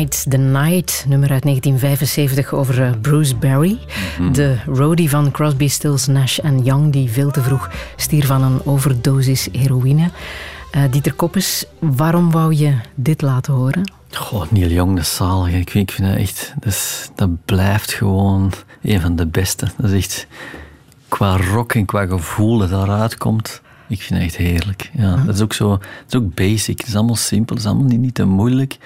Tonight's 0.00 0.24
the 0.28 0.36
Night, 0.36 1.04
nummer 1.08 1.30
uit 1.30 1.42
1975 1.42 2.52
over 2.52 2.82
eh, 2.82 2.90
Bruce 3.00 3.36
Berry. 3.36 3.78
De 4.32 4.56
roadie 4.66 5.10
van 5.10 5.30
Crosby, 5.30 5.68
Stills, 5.68 6.06
Nash 6.06 6.38
Young, 6.62 6.92
die 6.92 7.10
veel 7.10 7.30
te 7.30 7.42
vroeg 7.42 7.70
stierf 7.96 8.26
van 8.26 8.42
een 8.42 8.66
overdosis 8.66 9.48
heroïne. 9.52 10.10
Eh, 10.70 10.82
Dieter 10.90 11.12
Koppes, 11.12 11.64
waarom 11.78 12.30
wou 12.30 12.54
je 12.54 12.74
dit 12.94 13.22
laten 13.22 13.52
horen? 13.52 13.92
Goh, 14.10 14.50
Neil 14.50 14.68
Young, 14.68 14.96
de 14.96 15.02
zalig. 15.02 15.54
Ik 15.54 15.70
vind, 15.70 15.90
ik 15.90 15.94
vind 15.94 16.08
dat 16.08 16.16
echt... 16.16 16.54
Dat, 17.14 17.30
blijft 17.44 17.92
gewoon 17.92 18.52
een 18.82 19.00
van 19.00 19.16
de 19.16 19.26
beste. 19.26 19.66
Dat 19.76 19.90
is 19.90 20.04
echt... 20.04 20.26
Qua 21.08 21.36
rock 21.36 21.74
en 21.74 21.84
qua 21.84 22.06
gevoel 22.06 22.58
dat 22.58 22.70
daaruit 22.70 23.18
komt... 23.18 23.62
Ik 23.88 24.02
vind 24.02 24.20
het 24.20 24.28
echt 24.28 24.36
heerlijk. 24.36 24.90
Ja, 24.92 25.16
dat 25.16 25.34
is 25.34 25.40
ook 25.40 25.52
zo... 25.52 25.68
Dat 25.68 25.80
is 26.08 26.14
ook 26.14 26.34
basic. 26.34 26.78
Het 26.78 26.88
is 26.88 26.96
allemaal 26.96 27.16
simpel. 27.16 27.54
Het 27.54 27.64
is 27.64 27.70
allemaal 27.70 27.88
niet, 27.88 28.00
niet 28.00 28.14
te 28.14 28.24
moeilijk. 28.24 28.78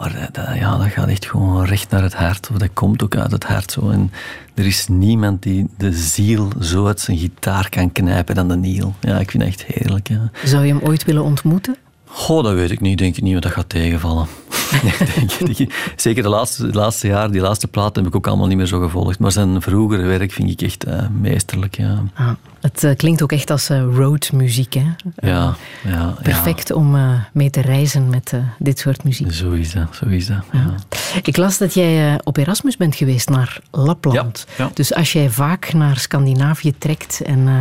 Maar 0.00 0.12
dat, 0.20 0.34
dat- 0.46 0.54
ja, 0.56 0.76
dat 0.76 0.86
gaat 0.86 1.08
echt 1.08 1.26
gewoon 1.26 1.64
recht 1.64 1.90
naar 1.90 2.02
het 2.02 2.14
hart. 2.14 2.48
Of 2.52 2.56
dat 2.58 2.68
komt 2.74 3.02
ook 3.02 3.16
uit 3.16 3.30
het 3.32 3.44
hart. 3.44 3.72
Zo. 3.72 3.90
En 3.90 4.12
er 4.54 4.66
is 4.66 4.86
niemand 4.88 5.42
die 5.42 5.66
de 5.78 5.92
ziel 5.92 6.48
zo 6.60 6.86
uit 6.86 7.00
zijn 7.00 7.18
gitaar 7.18 7.68
kan 7.68 7.92
knijpen 7.92 8.34
dan 8.34 8.48
de 8.48 8.56
Neil. 8.56 8.94
Ja, 9.00 9.18
ik 9.18 9.30
vind 9.30 9.42
het 9.42 9.52
echt 9.52 9.64
heerlijk. 9.64 10.08
Ja. 10.08 10.30
Zou 10.44 10.64
je 10.66 10.72
hem 10.72 10.82
ooit 10.82 11.04
willen 11.04 11.22
ontmoeten? 11.24 11.76
Goh, 12.06 12.44
dat 12.44 12.54
weet 12.54 12.70
ik 12.70 12.80
niet. 12.80 12.98
Denk 12.98 13.16
ik 13.16 13.22
niet 13.22 13.34
wat 13.34 13.42
dat 13.42 13.52
gaat 13.52 13.68
tegenvallen. 13.68 14.26
Zeker 15.96 16.22
de 16.22 16.28
laatste, 16.28 16.66
de 16.70 16.78
laatste 16.78 17.06
jaar, 17.06 17.30
die 17.30 17.40
laatste 17.40 17.68
platen 17.68 18.02
heb 18.02 18.12
ik 18.12 18.16
ook 18.16 18.26
allemaal 18.26 18.46
niet 18.46 18.56
meer 18.56 18.66
zo 18.66 18.80
gevolgd. 18.80 19.18
Maar 19.18 19.32
zijn 19.32 19.62
vroegere 19.62 20.02
werk 20.02 20.32
vind 20.32 20.50
ik 20.50 20.62
echt 20.62 20.84
eh, 20.84 21.08
meesterlijk. 21.20 21.76
Ja, 21.76 22.02
Ah, 22.14 22.30
het 22.60 22.84
eh, 22.84 22.96
klinkt 22.96 23.22
ook 23.22 23.32
echt 23.32 23.50
als 23.50 23.68
eh, 23.68 23.82
roadmuziek, 23.94 24.74
hè? 24.74 24.84
ja, 25.28 25.54
ja. 25.84 26.14
Perfect 26.22 26.72
om 26.72 26.94
eh, 26.96 27.12
mee 27.32 27.50
te 27.50 27.60
reizen 27.60 28.08
met 28.10 28.32
eh, 28.32 28.40
dit 28.58 28.78
soort 28.78 29.04
muziek. 29.04 29.32
Zo 29.32 29.50
is 29.50 29.72
dat, 29.72 29.86
zo 29.96 30.06
is 30.06 30.26
dat. 30.26 30.44
Ja. 30.52 30.74
Ik 31.22 31.36
las 31.36 31.58
dat 31.58 31.74
jij 31.74 32.12
eh, 32.12 32.18
op 32.24 32.36
Erasmus 32.36 32.76
bent 32.76 32.94
geweest 32.94 33.28
naar 33.28 33.58
Lapland. 33.70 34.46
Ja. 34.58 34.70
Dus 34.74 34.94
als 34.94 35.12
jij 35.12 35.28
vaak 35.30 35.72
naar 35.72 35.96
Scandinavië 35.98 36.78
trekt 36.78 37.20
en 37.20 37.48
eh, 37.48 37.54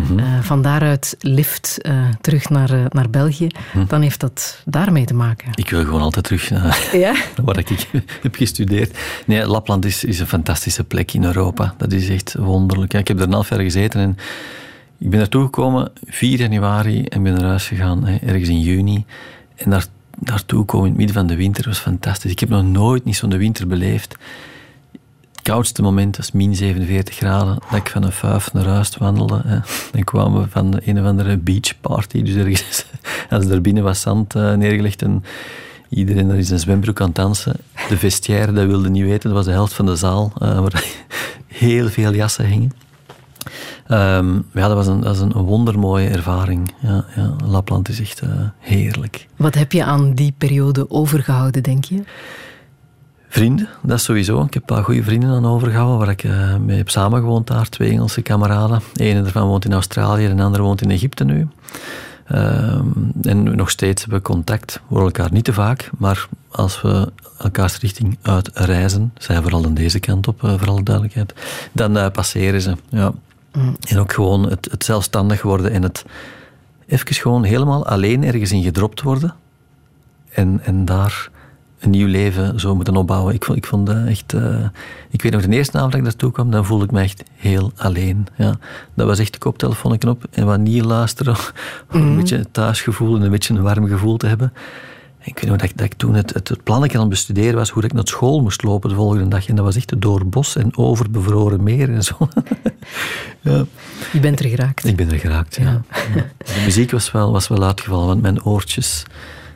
Mhm. 0.00 0.18
eh, 0.18 0.24
van 0.40 0.62
daaruit 0.62 1.16
lift 1.20 1.78
eh, 1.82 1.92
terug 2.20 2.48
naar, 2.48 2.70
eh, 2.70 2.84
naar 2.88 3.10
België, 3.10 3.46
Mhm. 3.74 3.86
dan 3.86 4.02
heeft 4.02 4.20
dat 4.20 4.62
daarmee 4.64 5.04
te 5.04 5.14
maken. 5.14 5.48
Ik 5.54 5.70
wil 5.70 5.84
gewoon 5.84 6.00
altijd 6.00 6.24
terug 6.24 6.50
naar 6.50 6.88
Ja? 6.92 7.14
waar 7.44 7.58
ik 7.58 7.68
heb 8.22 8.34
gestudeerd. 8.34 8.98
Nee, 9.26 9.46
Lapland 9.46 9.84
is, 9.84 10.04
is 10.04 10.18
een 10.20 10.26
fantastische 10.26 10.84
plek 10.84 11.12
in 11.12 11.24
Europa. 11.24 11.74
Dat 11.78 11.92
is 11.92 12.08
echt 12.08 12.34
wonderlijk. 12.38 12.94
Ik 12.94 13.08
heb 13.08 13.18
er 13.18 13.24
een 13.26 13.32
half 13.32 13.48
jaar 13.48 13.60
gezeten 13.60 14.00
en 14.00 14.16
ik 14.98 15.10
ben 15.10 15.18
naartoe 15.18 15.44
gekomen 15.44 15.92
4 16.04 16.38
januari 16.38 17.04
en 17.04 17.22
ben 17.22 17.32
naar 17.32 17.48
huis 17.48 17.66
gegaan 17.66 18.06
hè, 18.06 18.16
ergens 18.16 18.48
in 18.48 18.60
juni. 18.60 19.04
En 19.54 19.70
daar, 19.70 19.86
daartoe 20.18 20.64
komen 20.64 20.84
in 20.84 20.90
het 20.90 20.98
midden 20.98 21.16
van 21.16 21.26
de 21.26 21.36
winter 21.36 21.64
was 21.64 21.78
fantastisch. 21.78 22.30
Ik 22.30 22.40
heb 22.40 22.48
nog 22.48 22.64
nooit 22.64 23.04
niet 23.04 23.16
zo'n 23.16 23.38
winter 23.38 23.66
beleefd. 23.66 24.16
Het 25.32 25.54
koudste 25.54 25.82
moment 25.82 26.16
was 26.16 26.32
min 26.32 26.54
47 26.54 27.14
graden, 27.14 27.58
dat 27.70 27.78
ik 27.78 27.88
van 27.88 28.02
een 28.02 28.12
vuif 28.12 28.52
naar 28.52 28.66
huis 28.66 28.96
wandelde. 28.96 29.42
Hè. 29.46 29.58
Dan 29.92 30.04
kwamen 30.04 30.42
we 30.42 30.48
van 30.48 30.70
de 30.70 30.80
een 30.84 31.00
of 31.00 31.06
andere 31.06 31.36
beachparty, 31.36 32.22
dus 32.22 32.34
ergens, 32.34 32.86
als 33.30 33.44
er 33.44 33.60
binnen 33.60 33.82
was 33.82 34.00
zand 34.00 34.34
eh, 34.34 34.54
neergelegd 34.54 35.02
en 35.02 35.24
iedereen 35.88 36.30
er 36.30 36.36
is 36.36 36.50
een 36.50 36.58
zwembroek 36.58 37.00
aan 37.00 37.10
dansen. 37.12 37.56
De 37.88 37.96
vestiaire, 37.96 38.52
dat 38.52 38.66
wilde 38.66 38.90
niet 38.90 39.04
weten, 39.04 39.28
dat 39.28 39.32
was 39.32 39.44
de 39.44 39.50
helft 39.50 39.72
van 39.72 39.86
de 39.86 39.96
zaal, 39.96 40.32
eh, 40.38 40.60
waar 40.60 40.84
heel 41.46 41.88
veel 41.88 42.14
jassen 42.14 42.46
hingen. 42.46 42.85
Ehm, 43.88 44.34
ja, 44.52 44.68
dat 44.68 44.76
was 44.76 44.86
een, 44.86 45.00
dat 45.00 45.18
was 45.18 45.20
een 45.20 45.32
wondermooie 45.32 46.08
ervaring. 46.08 46.74
Ja, 46.80 47.04
ja, 47.16 47.36
Lapland 47.44 47.88
is 47.88 48.00
echt 48.00 48.20
eh, 48.20 48.30
heerlijk. 48.58 49.26
Wat 49.36 49.54
heb 49.54 49.72
je 49.72 49.84
aan 49.84 50.12
die 50.14 50.34
periode 50.38 50.90
overgehouden, 50.90 51.62
denk 51.62 51.84
je? 51.84 52.02
Vrienden, 53.28 53.68
dat 53.82 53.98
is 53.98 54.04
sowieso. 54.04 54.42
Ik 54.42 54.54
heb 54.54 54.70
een 54.70 54.74
paar 54.76 54.84
goede 54.84 55.02
vrienden 55.02 55.30
aan 55.30 55.46
overgehouden 55.46 55.98
waar 55.98 56.08
ik 56.08 56.24
eh, 56.24 56.56
mee 56.56 56.76
heb 56.76 56.90
samengewoond 56.90 57.46
daar. 57.46 57.68
Twee 57.68 57.90
Engelse 57.90 58.22
kameraden. 58.22 58.80
Eén 58.94 59.22
daarvan 59.22 59.48
woont 59.48 59.64
in 59.64 59.72
Australië 59.72 60.26
en 60.26 60.36
de 60.36 60.42
andere 60.42 60.62
woont 60.62 60.82
in 60.82 60.90
Egypte 60.90 61.24
nu. 61.24 61.48
Ehm, 62.26 62.86
en 63.22 63.56
nog 63.56 63.70
steeds 63.70 64.00
hebben 64.02 64.18
we 64.18 64.24
contact. 64.24 64.72
We 64.72 64.80
horen 64.94 65.04
elkaar 65.04 65.32
niet 65.32 65.44
te 65.44 65.52
vaak, 65.52 65.90
maar 65.98 66.28
als 66.50 66.82
we 66.82 67.12
elkaars 67.38 67.78
richting 67.78 68.18
uitreizen, 68.22 69.12
zij 69.18 69.42
vooral 69.42 69.64
aan 69.64 69.74
deze 69.74 70.00
kant 70.00 70.28
op, 70.28 70.44
eh, 70.44 70.54
voor 70.58 70.68
alle 70.68 70.82
duidelijkheid, 70.82 71.34
dan 71.72 72.10
passeren 72.12 72.60
ze. 72.60 72.76
Ja. 72.88 73.12
En 73.88 73.98
ook 73.98 74.12
gewoon 74.12 74.50
het, 74.50 74.68
het 74.70 74.84
zelfstandig 74.84 75.42
worden 75.42 75.70
en 75.70 75.82
het 75.82 76.04
even 76.86 77.14
gewoon 77.14 77.44
helemaal 77.44 77.86
alleen 77.86 78.24
ergens 78.24 78.52
in 78.52 78.62
gedropt 78.62 79.02
worden 79.02 79.34
en, 80.32 80.60
en 80.62 80.84
daar 80.84 81.30
een 81.80 81.90
nieuw 81.90 82.06
leven 82.06 82.60
zo 82.60 82.74
moeten 82.74 82.96
opbouwen. 82.96 83.34
Ik 83.34 83.44
vond, 83.44 83.58
ik 83.58 83.66
vond 83.66 83.86
dat 83.86 84.06
echt... 84.06 84.32
eh, 84.32 84.64
ik 85.10 85.22
weet 85.22 85.32
nog, 85.32 85.42
de 85.42 85.56
eerste 85.56 85.76
avond 85.76 85.92
dat 85.92 86.00
ik 86.00 86.06
daartoe 86.06 86.32
kwam, 86.32 86.50
dan 86.50 86.64
voelde 86.64 86.84
ik 86.84 86.90
me 86.90 87.00
echt 87.00 87.22
heel 87.34 87.72
alleen. 87.76 88.26
Ja. 88.36 88.54
Dat 88.94 89.06
was 89.06 89.18
echt 89.18 89.32
de 89.32 89.38
koptelefoon 89.38 89.98
op 90.08 90.24
en 90.30 90.46
wat 90.46 90.58
niet 90.58 90.84
luisteren, 90.84 91.36
om 91.92 92.00
een 92.06 92.16
beetje 92.16 92.36
een 92.36 92.50
thuisgevoel 92.50 93.16
en 93.16 93.22
een 93.22 93.30
beetje 93.30 93.54
een 93.54 93.62
warm 93.62 93.88
gevoel 93.88 94.16
te 94.16 94.26
hebben. 94.26 94.52
Ik 95.26 95.38
weet 95.38 95.50
nog 95.50 95.56
dat 95.56 95.70
ik, 95.70 95.76
dat 95.76 95.86
ik 95.86 95.94
toen 95.94 96.14
het, 96.14 96.34
het, 96.34 96.48
het 96.48 96.62
plannetje 96.62 96.96
aan 96.96 97.02
het 97.02 97.12
bestuderen 97.12 97.54
was, 97.54 97.70
hoe 97.70 97.84
ik 97.84 97.92
naar 97.92 98.06
school 98.06 98.42
moest 98.42 98.62
lopen 98.62 98.88
de 98.88 98.94
volgende 98.94 99.28
dag. 99.28 99.48
En 99.48 99.56
dat 99.56 99.64
was 99.64 99.76
echt 99.76 100.00
door 100.00 100.26
bos 100.26 100.56
en 100.56 100.76
over 100.76 101.10
bevroren 101.10 101.62
meer 101.62 101.92
en 101.92 102.02
zo. 102.02 102.16
ja. 103.40 103.64
Je 104.12 104.20
bent 104.20 104.40
er 104.40 104.48
geraakt. 104.48 104.84
Ik 104.84 104.96
ben 104.96 105.10
er 105.10 105.18
geraakt, 105.18 105.56
ja. 105.56 105.64
Ja. 105.64 105.82
De 106.38 106.62
muziek 106.64 106.90
was 106.90 107.12
wel, 107.12 107.32
was 107.32 107.48
wel 107.48 107.64
uitgevallen, 107.64 108.06
want 108.06 108.22
mijn 108.22 108.44
oortjes, 108.44 109.02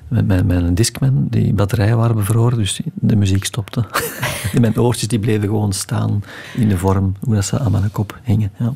met 0.09 0.27
mijn, 0.27 0.47
mijn 0.47 0.75
Discman, 0.75 1.27
die 1.29 1.53
batterijen 1.53 1.97
waren 1.97 2.17
bevroren, 2.17 2.59
dus 2.59 2.81
de 2.95 3.17
muziek 3.17 3.45
stopte. 3.45 3.85
mijn 4.61 4.81
oortjes 4.81 5.09
die 5.09 5.19
bleven 5.19 5.49
gewoon 5.49 5.73
staan 5.73 6.25
in 6.55 6.69
de 6.69 6.79
vorm 6.79 7.15
hoe 7.21 7.35
dat 7.35 7.45
ze 7.45 7.59
aan 7.59 7.71
mijn 7.71 7.91
kop 7.91 8.19
hingen. 8.23 8.53
Ja. 8.59 8.73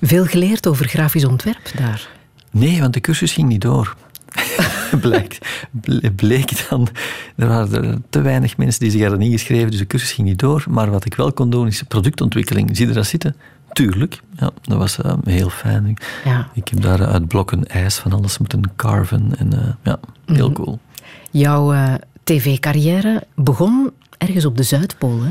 Veel 0.00 0.24
geleerd 0.24 0.66
over 0.66 0.88
grafisch 0.88 1.24
ontwerp 1.24 1.70
daar. 1.76 2.08
Nee, 2.50 2.80
want 2.80 2.94
de 2.94 3.00
cursus 3.00 3.32
ging 3.32 3.48
niet 3.48 3.60
door. 3.60 3.96
Blijkt, 5.00 5.46
ble- 5.70 6.10
bleek 6.16 6.66
dan, 6.68 6.88
er 7.36 7.48
waren 7.48 7.84
er 7.84 7.98
te 8.10 8.20
weinig 8.20 8.56
mensen 8.56 8.80
die 8.80 8.90
zich 8.90 9.00
hadden 9.00 9.20
ingeschreven, 9.20 9.70
dus 9.70 9.78
de 9.80 9.86
cursus 9.86 10.12
ging 10.12 10.28
niet 10.28 10.38
door. 10.38 10.64
Maar 10.68 10.90
wat 10.90 11.04
ik 11.04 11.14
wel 11.14 11.32
kon 11.32 11.50
doen, 11.50 11.66
is 11.66 11.82
productontwikkeling. 11.82 12.76
Zie 12.76 12.86
je 12.86 12.92
dat 12.92 13.06
zitten? 13.06 13.36
Tuurlijk. 13.72 14.20
Ja, 14.36 14.50
dat 14.62 14.78
was 14.78 15.00
eh, 15.00 15.12
heel 15.24 15.50
fijn. 15.50 15.96
Ja. 16.24 16.48
Ik 16.54 16.68
heb 16.68 16.82
daar 16.82 17.06
uit 17.06 17.28
blokken 17.28 17.66
ijs 17.66 17.96
van 17.96 18.12
alles 18.12 18.38
moeten 18.38 18.62
carven. 18.76 19.32
En 19.38 19.52
eh, 19.52 19.68
ja, 19.82 19.98
heel 20.26 20.46
Mhm. 20.50 20.54
cool. 20.62 20.78
Jouw 21.30 21.72
eh, 21.72 21.94
tv-carrière 22.24 23.22
begon 23.34 23.90
ergens 24.18 24.44
op 24.44 24.56
de 24.56 24.62
Zuidpool, 24.62 25.20
hè? 25.22 25.30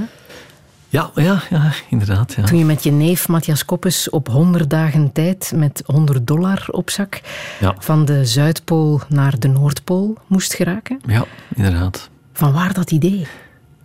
Ja, 0.89 1.11
ja, 1.15 1.41
ja 1.49 1.71
inderdaad. 1.89 2.33
Ja. 2.33 2.43
Toen 2.43 2.57
je 2.57 2.65
met 2.65 2.83
je 2.83 2.91
neef 2.91 3.27
Matthias 3.27 3.65
Koppes 3.65 4.09
op 4.09 4.27
100 4.27 4.69
dagen 4.69 5.11
tijd 5.11 5.51
met 5.55 5.83
100 5.85 6.27
dollar 6.27 6.65
op 6.71 6.89
zak 6.89 7.21
Ja. 7.59 7.75
van 7.79 8.05
de 8.05 8.25
Zuidpool 8.25 9.01
naar 9.09 9.39
de 9.39 9.47
Noordpool 9.47 10.17
moest 10.27 10.53
geraken. 10.53 10.99
ja, 11.07 11.25
inderdaad. 11.55 12.09
Van 12.33 12.53
waar 12.53 12.73
dat 12.73 12.91
idee? 12.91 13.27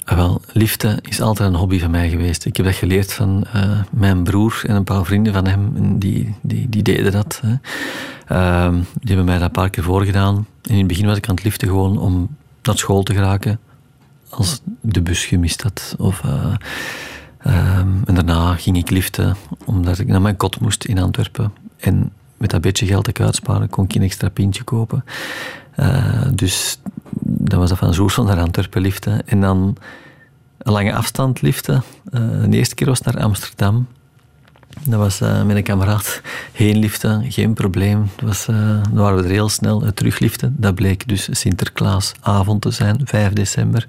Ah, 0.05 0.17
wel, 0.17 0.41
liften 0.53 0.99
is 1.03 1.21
altijd 1.21 1.49
een 1.49 1.55
hobby 1.59 1.79
van 1.81 1.91
mij 1.91 2.09
geweest. 2.11 2.45
Ik 2.45 2.57
heb 2.57 2.67
dat 2.67 2.75
geleerd 2.75 3.13
van 3.13 3.45
eh, 3.53 3.71
mijn 3.91 4.23
broer 4.25 4.63
en 4.67 4.75
een 4.77 4.85
paar 4.85 5.05
vrienden 5.05 5.33
van 5.33 5.47
hem. 5.47 5.99
Die, 5.99 6.35
die, 6.43 6.69
die 6.69 6.83
deden 6.83 7.13
dat. 7.13 7.41
Hè. 7.47 7.55
Ehm, 8.27 8.75
die 8.75 9.07
hebben 9.07 9.25
mij 9.25 9.35
dat 9.35 9.45
een 9.45 9.51
paar 9.51 9.71
keer 9.71 9.85
voorgedaan. 9.85 10.47
En 10.63 10.71
in 10.71 10.79
het 10.79 10.87
begin 10.87 11.07
was 11.07 11.17
ik 11.17 11.29
aan 11.29 11.35
het 11.35 11.45
liften 11.45 11.69
gewoon 11.69 11.99
om 11.99 12.37
naar 12.63 12.79
school 12.79 13.03
te 13.03 13.15
geraken. 13.15 13.59
Als 14.37 14.61
de 14.81 15.03
bus 15.03 15.25
gemist 15.25 15.63
had. 15.63 15.95
Of, 15.99 16.25
eh, 16.25 16.55
ehm, 17.39 17.89
en 18.05 18.15
daarna 18.15 18.55
ging 18.55 18.77
ik 18.77 18.91
liften 18.91 19.37
omdat 19.65 19.99
ik 19.99 20.07
naar 20.07 20.23
mijn 20.23 20.37
kot 20.37 20.61
moest 20.61 20.85
in 20.85 20.99
Antwerpen. 20.99 21.53
En 21.77 22.13
met 22.37 22.51
dat 22.51 22.61
beetje 22.61 22.87
geld 22.87 23.05
dat 23.05 23.19
ik 23.19 23.25
uitsparen 23.25 23.69
kon 23.69 23.85
ik 23.85 23.95
een 23.95 24.03
extra 24.03 24.29
pintje 24.29 24.63
kopen. 24.63 25.05
Eh, 25.71 26.23
dus 26.35 26.79
dan 27.21 27.59
was 27.59 27.69
dat 27.69 27.79
van 27.79 27.95
Zoersel 27.95 28.25
naar 28.25 28.41
Antwerpen 28.41 28.83
liften. 28.83 29.29
En 29.29 29.41
dan 29.41 29.77
een 30.59 30.73
lange 30.73 30.95
afstand 30.95 31.43
liften. 31.43 31.83
Eh, 32.11 32.21
de 32.49 32.57
eerste 32.57 32.75
keer 32.75 32.87
was 32.87 33.01
naar 33.01 33.19
Amsterdam. 33.19 33.87
Dat 34.83 34.99
was 34.99 35.21
uh, 35.21 35.43
met 35.43 35.57
een 35.57 35.63
kameraad 35.63 36.21
heen 36.53 36.79
liften, 36.79 37.33
geen 37.33 37.53
probleem. 37.53 38.11
Dat 38.17 38.29
was, 38.29 38.47
uh, 38.49 38.57
dan 38.83 38.95
waren 38.95 39.19
we 39.19 39.25
er 39.25 39.31
heel 39.31 39.49
snel 39.49 39.85
uit 39.85 39.97
terugliften. 39.97 40.55
Dat 40.59 40.75
bleek 40.75 41.09
dus 41.09 41.29
Sinterklaasavond 41.31 42.63
te 42.63 42.71
zijn, 42.71 43.01
5 43.05 43.33
december. 43.33 43.87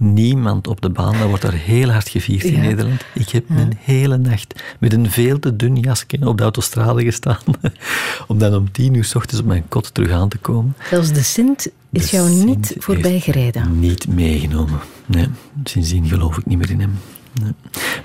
Niemand 0.00 0.66
op 0.66 0.80
de 0.80 0.90
baan, 0.90 1.18
dat 1.18 1.28
wordt 1.28 1.42
daar 1.42 1.52
heel 1.52 1.90
hard 1.90 2.08
gevierd 2.08 2.44
in 2.44 2.52
Ja. 2.54 2.60
Nederland. 2.60 3.04
Ik 3.14 3.28
heb 3.28 3.44
een 3.50 3.72
hele 3.80 4.16
nacht 4.16 4.62
met 4.78 4.92
een 4.92 5.10
veel 5.10 5.38
te 5.38 5.56
dun 5.56 5.76
jasje 5.76 6.06
op 6.24 6.36
de 6.36 6.42
autostrade 6.42 7.04
gestaan. 7.04 7.38
om 8.28 8.38
dan 8.38 8.54
om 8.54 8.72
tien 8.72 8.94
uur 8.94 9.04
s 9.04 9.14
ochtends 9.14 9.40
op 9.40 9.46
mijn 9.46 9.64
kot 9.68 9.94
terug 9.94 10.10
aan 10.10 10.28
te 10.28 10.38
komen. 10.38 10.76
Zelfs 10.90 11.12
de 11.12 11.22
Sint 11.22 11.66
is 11.90 12.10
De 12.10 12.16
jou 12.16 12.28
Sint 12.28 12.46
niet 12.46 12.74
voorbij 12.78 13.20
gereden. 13.20 13.78
Niet 13.80 14.08
meegenomen. 14.08 14.78
Nee, 15.06 15.28
sindsdien 15.64 16.06
geloof 16.06 16.38
ik 16.38 16.46
niet 16.46 16.58
meer 16.58 16.70
in 16.70 16.80
hem. 16.80 16.98
Nee. 17.42 17.52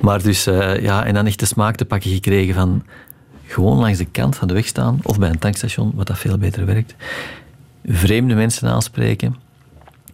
Maar 0.01 0.21
dus, 0.21 0.45
eh, 0.45 0.81
ja, 0.81 1.05
en 1.05 1.13
dan 1.13 1.25
echt 1.25 1.39
de 1.39 1.45
smaak 1.45 1.75
te 1.75 1.85
pakken 1.85 2.11
gekregen 2.11 2.53
van 2.53 2.83
gewoon 3.45 3.77
langs 3.77 3.97
de 3.97 4.05
kant 4.05 4.35
van 4.35 4.47
de 4.47 4.53
weg 4.53 4.65
staan 4.65 4.99
of 5.03 5.19
bij 5.19 5.29
een 5.29 5.39
tankstation, 5.39 5.91
wat 5.95 6.07
dat 6.07 6.17
veel 6.17 6.37
beter 6.37 6.65
werkt. 6.65 6.95
Vreemde 7.85 8.35
mensen 8.35 8.69
aanspreken. 8.69 9.35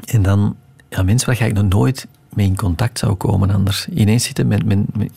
En 0.05 0.21
dan, 0.21 0.55
ja, 0.90 1.04
mensen 1.04 1.28
waar 1.38 1.48
je 1.48 1.54
nog 1.54 1.68
nooit 1.70 2.08
mee 2.34 2.46
in 2.46 2.56
contact 2.56 3.00
zou 3.00 3.14
komen 3.14 3.50
anders. 3.52 3.88
Ineens 3.88 4.24
zitten 4.24 4.48
met, 4.48 4.66
met, 4.66 4.96
met- 4.98 5.12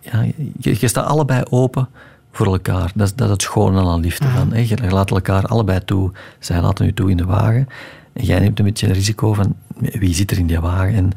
ja, 0.00 0.22
je, 0.58 0.76
je 0.80 0.88
staat 0.88 1.06
allebei 1.06 1.42
open 1.50 1.88
voor 2.32 2.46
elkaar. 2.46 2.90
Dat 2.94 3.06
is, 3.06 3.14
dat 3.14 3.26
is 3.26 3.32
het 3.32 3.42
schone 3.42 3.84
aan 3.88 4.00
liefde. 4.00 4.28
Van, 4.28 4.52
hè. 4.52 4.58
Je 4.60 4.90
laat 4.90 5.10
elkaar 5.10 5.44
allebei 5.46 5.84
toe. 5.84 6.12
Zij 6.38 6.60
laten 6.60 6.86
u 6.86 6.92
toe 6.94 7.10
in 7.10 7.16
de 7.16 7.24
wagen. 7.24 7.68
En 8.12 8.24
jij 8.24 8.40
neemt 8.40 8.58
een 8.58 8.64
beetje 8.64 8.86
een 8.86 8.92
risico 8.92 9.32
van 9.32 9.54
wie 9.78 10.14
zit 10.14 10.30
er 10.30 10.38
in 10.38 10.46
die 10.46 10.60
wagen. 10.60 10.94
En 10.94 11.10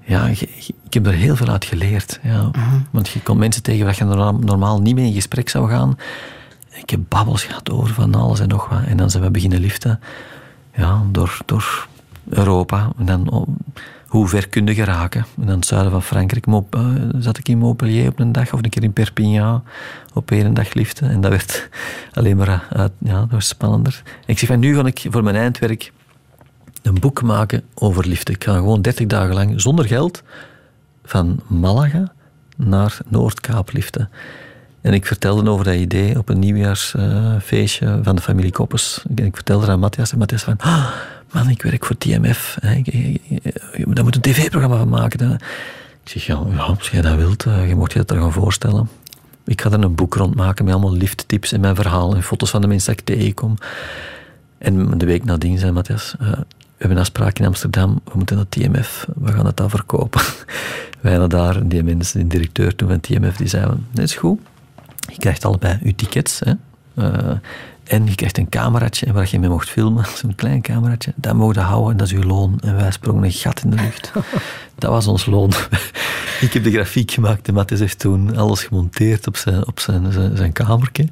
ja, 0.00 0.26
je- 0.26 0.48
je- 0.58 0.74
ik 0.86 0.94
heb 0.94 1.06
er 1.06 1.12
heel 1.12 1.36
veel 1.36 1.48
uit 1.48 1.64
geleerd. 1.64 2.20
Ja. 2.22 2.50
Want 2.90 3.08
je 3.08 3.22
komt 3.22 3.38
mensen 3.38 3.62
tegen 3.62 3.84
waar 3.84 3.94
je 3.98 4.04
normaal, 4.04 4.32
normaal 4.38 4.80
niet 4.80 4.94
mee 4.94 5.06
in 5.06 5.12
gesprek 5.12 5.48
zou 5.48 5.68
gaan. 5.68 5.96
Ik 6.70 6.90
heb 6.90 7.00
babbels 7.08 7.44
gehad 7.44 7.70
over 7.70 7.94
van 7.94 8.14
alles 8.14 8.40
en 8.40 8.48
nog 8.48 8.68
wat. 8.68 8.82
En 8.86 8.96
dan 8.96 9.10
zijn 9.10 9.22
we 9.22 9.30
beginnen 9.30 9.60
liften 9.60 10.00
ja, 10.74 11.02
door, 11.10 11.38
door 11.46 11.88
Europa. 12.28 12.92
En 12.98 13.04
dan, 13.04 13.30
oh, 13.30 13.48
hoe 14.06 14.28
ver 14.28 14.48
kun 14.48 14.66
je 14.66 14.74
geraken? 14.74 15.26
En 15.40 15.46
dan 15.46 15.56
het 15.56 15.66
zuiden 15.66 15.90
van 15.90 16.02
Frankrijk 16.02 16.46
Mop- 16.46 16.74
eh, 16.74 16.86
zat 17.18 17.38
ik 17.38 17.48
in 17.48 17.58
Montpellier 17.58 18.08
op 18.08 18.18
een 18.18 18.32
dag, 18.32 18.52
of 18.52 18.62
een 18.62 18.70
keer 18.70 18.82
in 18.82 18.92
Perpignan 18.92 19.64
op 20.12 20.30
één 20.30 20.54
dag 20.54 20.74
liften. 20.74 21.10
En 21.10 21.20
dat 21.20 21.30
werd 21.30 21.68
alleen 22.12 22.36
maar 22.36 22.66
eh, 22.70 22.84
ja, 22.98 23.26
dat 23.30 23.44
spannender. 23.44 24.02
En 24.04 24.12
ik 24.26 24.38
zeg 24.38 24.48
van 24.48 24.58
nu 24.58 24.74
ga 24.76 24.84
ik 24.86 25.06
voor 25.10 25.22
mijn 25.22 25.36
eindwerk 25.36 25.92
een 26.82 27.00
boek 27.00 27.22
maken 27.22 27.62
over 27.74 28.08
liften. 28.08 28.34
Ik 28.34 28.44
ga 28.44 28.54
gewoon 28.54 28.82
30 28.82 29.06
dagen 29.06 29.34
lang 29.34 29.60
zonder 29.60 29.84
geld 29.84 30.22
van 31.04 31.40
Malaga 31.46 32.12
naar 32.56 32.98
Noordkaap 33.08 33.72
liften. 33.72 34.10
En 34.80 34.92
ik 34.92 35.06
vertelde 35.06 35.50
over 35.50 35.64
dat 35.64 35.74
idee 35.74 36.18
op 36.18 36.28
een 36.28 36.38
nieuwjaarsfeestje 36.38 38.00
van 38.02 38.16
de 38.16 38.22
familie 38.22 38.52
Koppers. 38.52 39.04
En 39.16 39.24
ik 39.24 39.34
vertelde 39.34 39.66
aan 39.66 39.78
Matthias 39.78 40.12
en 40.12 40.18
Matthias 40.18 40.42
van... 40.42 40.56
"Ah, 40.58 40.86
man, 41.34 41.48
ik 41.48 41.62
werk 41.62 41.84
voor 41.84 41.98
TMF. 41.98 42.58
Daar 43.86 44.04
moet 44.04 44.14
een 44.14 44.20
tv-programma 44.20 44.76
van 44.76 44.88
maken. 44.88 45.28
hè." 45.28 45.34
Ik 46.04 46.10
zeg, 46.10 46.26
ja, 46.26 46.34
als 46.34 46.90
jij 46.90 47.00
dat 47.00 47.16
wilt, 47.16 47.46
eh, 47.46 47.68
je 47.68 47.74
mocht 47.74 47.92
je 47.92 47.98
dat 47.98 48.10
er 48.10 48.16
gaan 48.16 48.32
voorstellen. 48.32 48.88
Ik 49.44 49.60
ga 49.60 49.70
er 49.70 49.82
een 49.82 49.94
boek 49.94 50.14
rond 50.14 50.34
maken 50.34 50.64
met 50.64 50.74
allemaal 50.74 50.92
lifttips 50.92 51.52
en 51.52 51.60
mijn 51.60 51.74
verhaal 51.74 52.14
en 52.14 52.22
foto's 52.22 52.50
van 52.50 52.60
de 52.60 52.66
mensen 52.66 52.96
die 52.96 53.14
ik 53.14 53.20
tegenkom. 53.20 53.56
En 54.58 54.98
de 54.98 55.06
week 55.06 55.24
nadien 55.24 55.58
zei 55.58 55.72
Matthias, 55.72 56.14
eh, 56.20 56.28
we 56.28 56.44
hebben 56.78 56.96
een 56.96 57.02
afspraak 57.02 57.38
in 57.38 57.46
Amsterdam, 57.46 58.00
we 58.04 58.12
moeten 58.14 58.36
naar 58.36 58.48
TMF, 58.48 59.06
we 59.16 59.32
gaan 59.32 59.46
het 59.46 59.56
dan 59.56 59.70
verkopen. 59.70 60.20
Wij 61.00 61.18
naar 61.18 61.28
daar, 61.28 61.68
die 61.68 61.82
mensen, 61.82 62.20
de 62.20 62.26
directeur 62.26 62.76
toen 62.76 62.88
van 62.88 63.00
TMF, 63.00 63.36
die 63.36 63.48
zeiden, 63.48 63.86
dat 63.90 64.04
is 64.04 64.14
goed, 64.14 64.40
je 65.12 65.18
krijgt 65.18 65.44
allebei 65.44 65.78
je 65.82 65.94
tickets, 65.94 66.40
hè. 66.44 66.52
Eh, 66.94 67.36
en 67.84 68.06
je 68.06 68.14
krijgt 68.14 68.38
een 68.38 68.48
cameraatje 68.48 69.12
waar 69.12 69.28
je 69.30 69.38
mee 69.38 69.48
mocht 69.48 69.70
filmen, 69.70 70.04
zo'n 70.20 70.34
klein 70.34 70.60
cameraatje. 70.60 71.12
Dat 71.16 71.34
mogen 71.34 71.62
houden 71.62 71.90
en 71.90 71.96
dat 71.96 72.06
is 72.06 72.12
uw 72.12 72.22
loon. 72.22 72.58
En 72.60 72.76
wij 72.76 72.90
sprongen 72.90 73.24
een 73.24 73.32
gat 73.32 73.62
in 73.64 73.70
de 73.70 73.76
lucht. 73.76 74.12
Dat 74.78 74.90
was 74.90 75.06
ons 75.06 75.26
loon. 75.26 75.52
ik 76.40 76.52
heb 76.52 76.64
de 76.64 76.70
grafiek 76.70 77.10
gemaakt 77.10 77.48
en 77.48 77.54
Matthias 77.54 77.80
heeft 77.80 77.98
toen 77.98 78.36
alles 78.36 78.62
gemonteerd 78.62 79.26
op 79.26 79.36
zijn, 79.36 79.66
op 79.66 79.80
zijn, 79.80 80.12
zijn, 80.12 80.36
zijn 80.36 80.52
kamertje. 80.52 81.08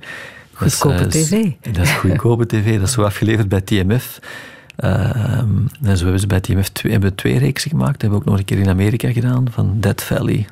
Dat 0.59 0.69
is, 0.69 0.75
Goedkope 0.81 1.03
eh, 1.03 1.09
tv. 1.09 1.51
Dat 1.73 1.85
is 1.85 1.91
goedkope 1.91 2.47
tv. 2.47 2.79
Dat 2.79 2.89
is 2.89 2.95
zo 2.95 3.03
afgeleverd 3.03 3.49
bij 3.49 3.61
TMF. 3.61 4.19
Ehm, 4.77 5.49
en 5.83 5.97
zo 5.97 6.03
hebben 6.03 6.21
ze 6.21 6.27
bij 6.27 6.41
TMF 6.41 6.69
twee, 6.69 6.93
hebben 6.93 7.11
we 7.11 7.17
twee 7.17 7.39
reeksen 7.39 7.71
gemaakt. 7.71 7.93
Dat 7.93 8.01
hebben 8.01 8.19
we 8.19 8.25
ook 8.25 8.31
nog 8.31 8.39
een 8.39 8.45
keer 8.45 8.59
in 8.59 8.69
Amerika 8.69 9.13
gedaan. 9.13 9.47
Van 9.51 9.77
Death 9.81 10.03
Valley 10.03 10.47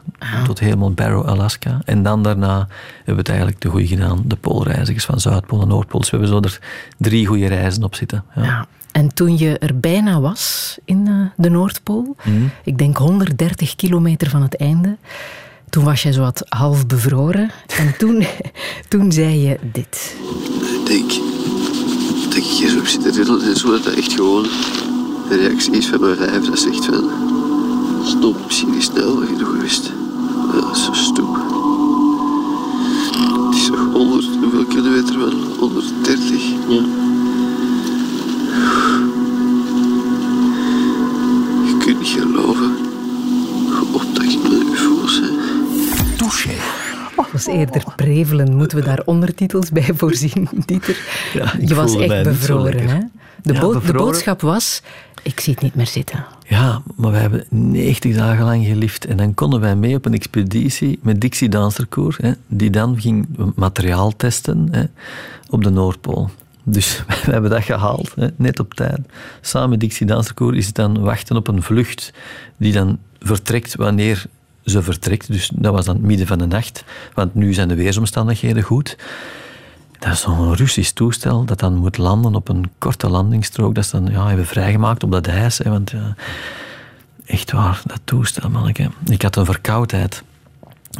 tot 0.45 0.59
helemaal 0.59 0.93
Barrow, 0.93 1.27
Alaska. 1.29 1.81
En 1.85 2.03
dan 2.03 2.23
daarna 2.23 2.57
hebben 2.97 3.14
we 3.14 3.21
het 3.21 3.29
eigenlijk 3.29 3.59
te 3.59 3.68
goed 3.68 3.87
gedaan. 3.89 4.23
De 4.27 4.37
poolreizigers 4.37 5.05
van 5.05 5.21
Zuidpool 5.21 5.61
en 5.62 5.68
Noordpool. 5.68 6.01
Dus 6.01 6.11
we 6.11 6.16
hebben 6.18 6.35
zo 6.37 6.49
er 6.49 6.61
drie 6.99 7.27
goede 7.27 7.47
reizen 7.47 7.83
op 7.85 7.95
zitten. 7.95 8.25
Ja. 8.35 8.43
Ja. 8.43 8.66
En 8.93 9.14
toen 9.14 9.39
je 9.39 9.59
er 9.59 9.81
bijna 9.81 10.21
was 10.21 10.79
in 10.85 11.07
eh, 11.07 11.14
de 11.37 11.51
Noordpool, 11.51 12.16
Mhm. 12.25 12.43
ik 12.64 12.79
denk 12.79 12.97
130 12.97 13.77
kilometer 13.77 14.31
van 14.31 14.43
het 14.43 14.57
einde, 14.57 14.97
toen 15.68 15.85
was 15.85 16.03
je 16.03 16.12
zo 16.12 16.21
wat 16.21 16.45
half 16.49 16.87
bevroren. 16.87 17.51
En 17.79 17.97
toen, 17.99 18.25
toen 18.89 19.12
zei 19.12 19.39
je 19.39 19.59
dit. 19.73 20.16
denk, 20.87 21.11
dat 22.31 22.39
ik 22.39 22.45
hier 22.45 22.68
zo 22.68 22.78
op 22.78 22.87
zit 22.87 23.03
te 23.03 23.11
riddelen 23.11 23.43
en 23.43 23.57
zo, 23.57 23.70
dat 23.70 23.85
dat 23.85 23.93
echt 23.93 24.12
gewoon 24.12 24.47
de 25.28 25.37
reactie 25.37 25.72
is 25.72 25.87
van 25.87 26.01
mijn 26.01 26.18
lijf. 26.18 26.45
Dat 26.45 26.59
zegt 26.59 26.85
van, 26.85 27.11
stop, 28.05 28.37
misschien 28.47 28.70
niet 28.70 28.83
snel 28.83 29.16
genoeg 29.16 29.49
geweest. 29.49 29.93
Maar 30.47 30.61
dat 30.61 30.76
is 30.76 30.85
zo 30.85 30.93
stom. 30.93 31.35
Het 33.47 33.55
is 33.55 33.68
nog 33.68 33.93
100, 33.93 34.26
hoeveel 34.41 34.64
kilometer 34.64 35.18
man? 35.18 35.33
130? 35.59 36.43
Ja. 36.68 36.83
Je 41.64 41.76
kunt 41.78 41.99
niet 41.99 42.09
geloven 42.09 42.76
hoe 43.78 44.01
met 44.43 44.53
UFO's 44.72 45.20
ben. 45.20 45.39
Touché. 46.16 46.57
Was 47.33 47.47
eerder 47.47 47.83
prevelen. 47.97 48.57
Moeten 48.57 48.79
we 48.79 48.85
daar 48.85 49.03
ondertitels 49.05 49.71
bij 49.71 49.89
voorzien, 49.97 50.49
Dieter? 50.66 50.99
Ja, 51.33 51.53
je 51.61 51.75
was 51.75 51.97
echt 51.97 52.23
bevroren, 52.23 52.89
hè? 52.89 52.99
De, 53.43 53.53
Ja, 53.53 53.61
bood- 53.61 53.73
de 53.73 53.79
bevroren. 53.81 54.05
boodschap 54.07 54.41
was, 54.41 54.83
ik 55.23 55.41
zie 55.41 55.53
het 55.55 55.62
niet 55.62 55.75
meer 55.75 55.87
zitten. 55.87 56.25
Ja, 56.49 56.83
maar 56.97 57.11
wij 57.11 57.21
hebben 57.21 57.45
90 57.49 58.14
dagen 58.16 58.45
lang 58.45 58.66
gelift. 58.66 59.05
En 59.05 59.16
dan 59.16 59.35
konden 59.35 59.61
wij 59.61 59.77
mee 59.77 59.95
op 59.97 60.05
een 60.07 60.14
expeditie 60.14 60.99
met 61.03 61.21
Dixie 61.21 61.49
Dansercourt, 61.49 62.16
hè, 62.23 62.33
die 62.47 62.71
dan 62.71 63.01
ging 63.01 63.27
materiaal 63.55 64.16
testen 64.16 64.68
hè, 64.71 64.83
op 65.51 65.64
de 65.64 65.71
Noordpool. 65.71 66.31
Dus 66.64 67.05
we 67.25 67.31
hebben 67.33 67.51
dat 67.51 67.64
gehaald, 67.64 68.12
hè, 68.16 68.29
net 68.37 68.61
op 68.61 68.75
tijd. 68.75 69.01
Samen 69.41 69.68
met 69.71 69.81
Dixie 69.81 70.07
Dansercourt 70.07 70.57
is 70.57 70.66
het 70.66 70.75
dan 70.75 71.01
wachten 71.01 71.37
op 71.37 71.49
een 71.49 71.62
vlucht 71.62 72.12
die 72.57 72.73
dan 72.73 72.99
vertrekt 73.21 73.75
wanneer 73.77 74.25
ze 74.71 74.83
vertrekt. 74.83 75.33
Dus 75.33 75.51
dat 75.55 75.73
was 75.73 75.85
dan 75.85 75.97
het 75.97 76.05
midden 76.05 76.27
van 76.27 76.39
de 76.39 76.47
nacht, 76.47 76.85
want 77.14 77.35
nu 77.35 77.53
zijn 77.53 77.68
de 77.68 77.75
weersomstandigheden 77.75 78.62
goed. 78.62 78.97
Dat 79.99 80.12
is 80.12 80.21
zo'n 80.21 80.55
Russisch 80.55 80.91
toestel 80.91 81.45
dat 81.45 81.59
dan 81.59 81.75
moet 81.75 81.99
landen 81.99 82.35
op 82.35 82.49
een 82.49 82.71
korte 82.79 83.09
landingsstrook. 83.09 83.75
Dat 83.75 83.85
is 83.85 83.91
dan 83.91 84.07
ja, 84.07 84.27
hebben 84.27 84.47
vrijgemaakt 84.47 85.03
op 85.03 85.12
dat 85.12 85.27
ijs. 85.27 85.59
Hè, 85.59 85.71
want 85.71 85.91
ja, 85.91 86.14
echt 87.27 87.53
waar, 87.53 87.83
dat 87.85 88.01
toestel, 88.05 88.51
manneke. 88.51 88.91
Ik 89.05 89.23
had 89.23 89.37
een 89.37 89.45
verkoudheid 89.45 90.23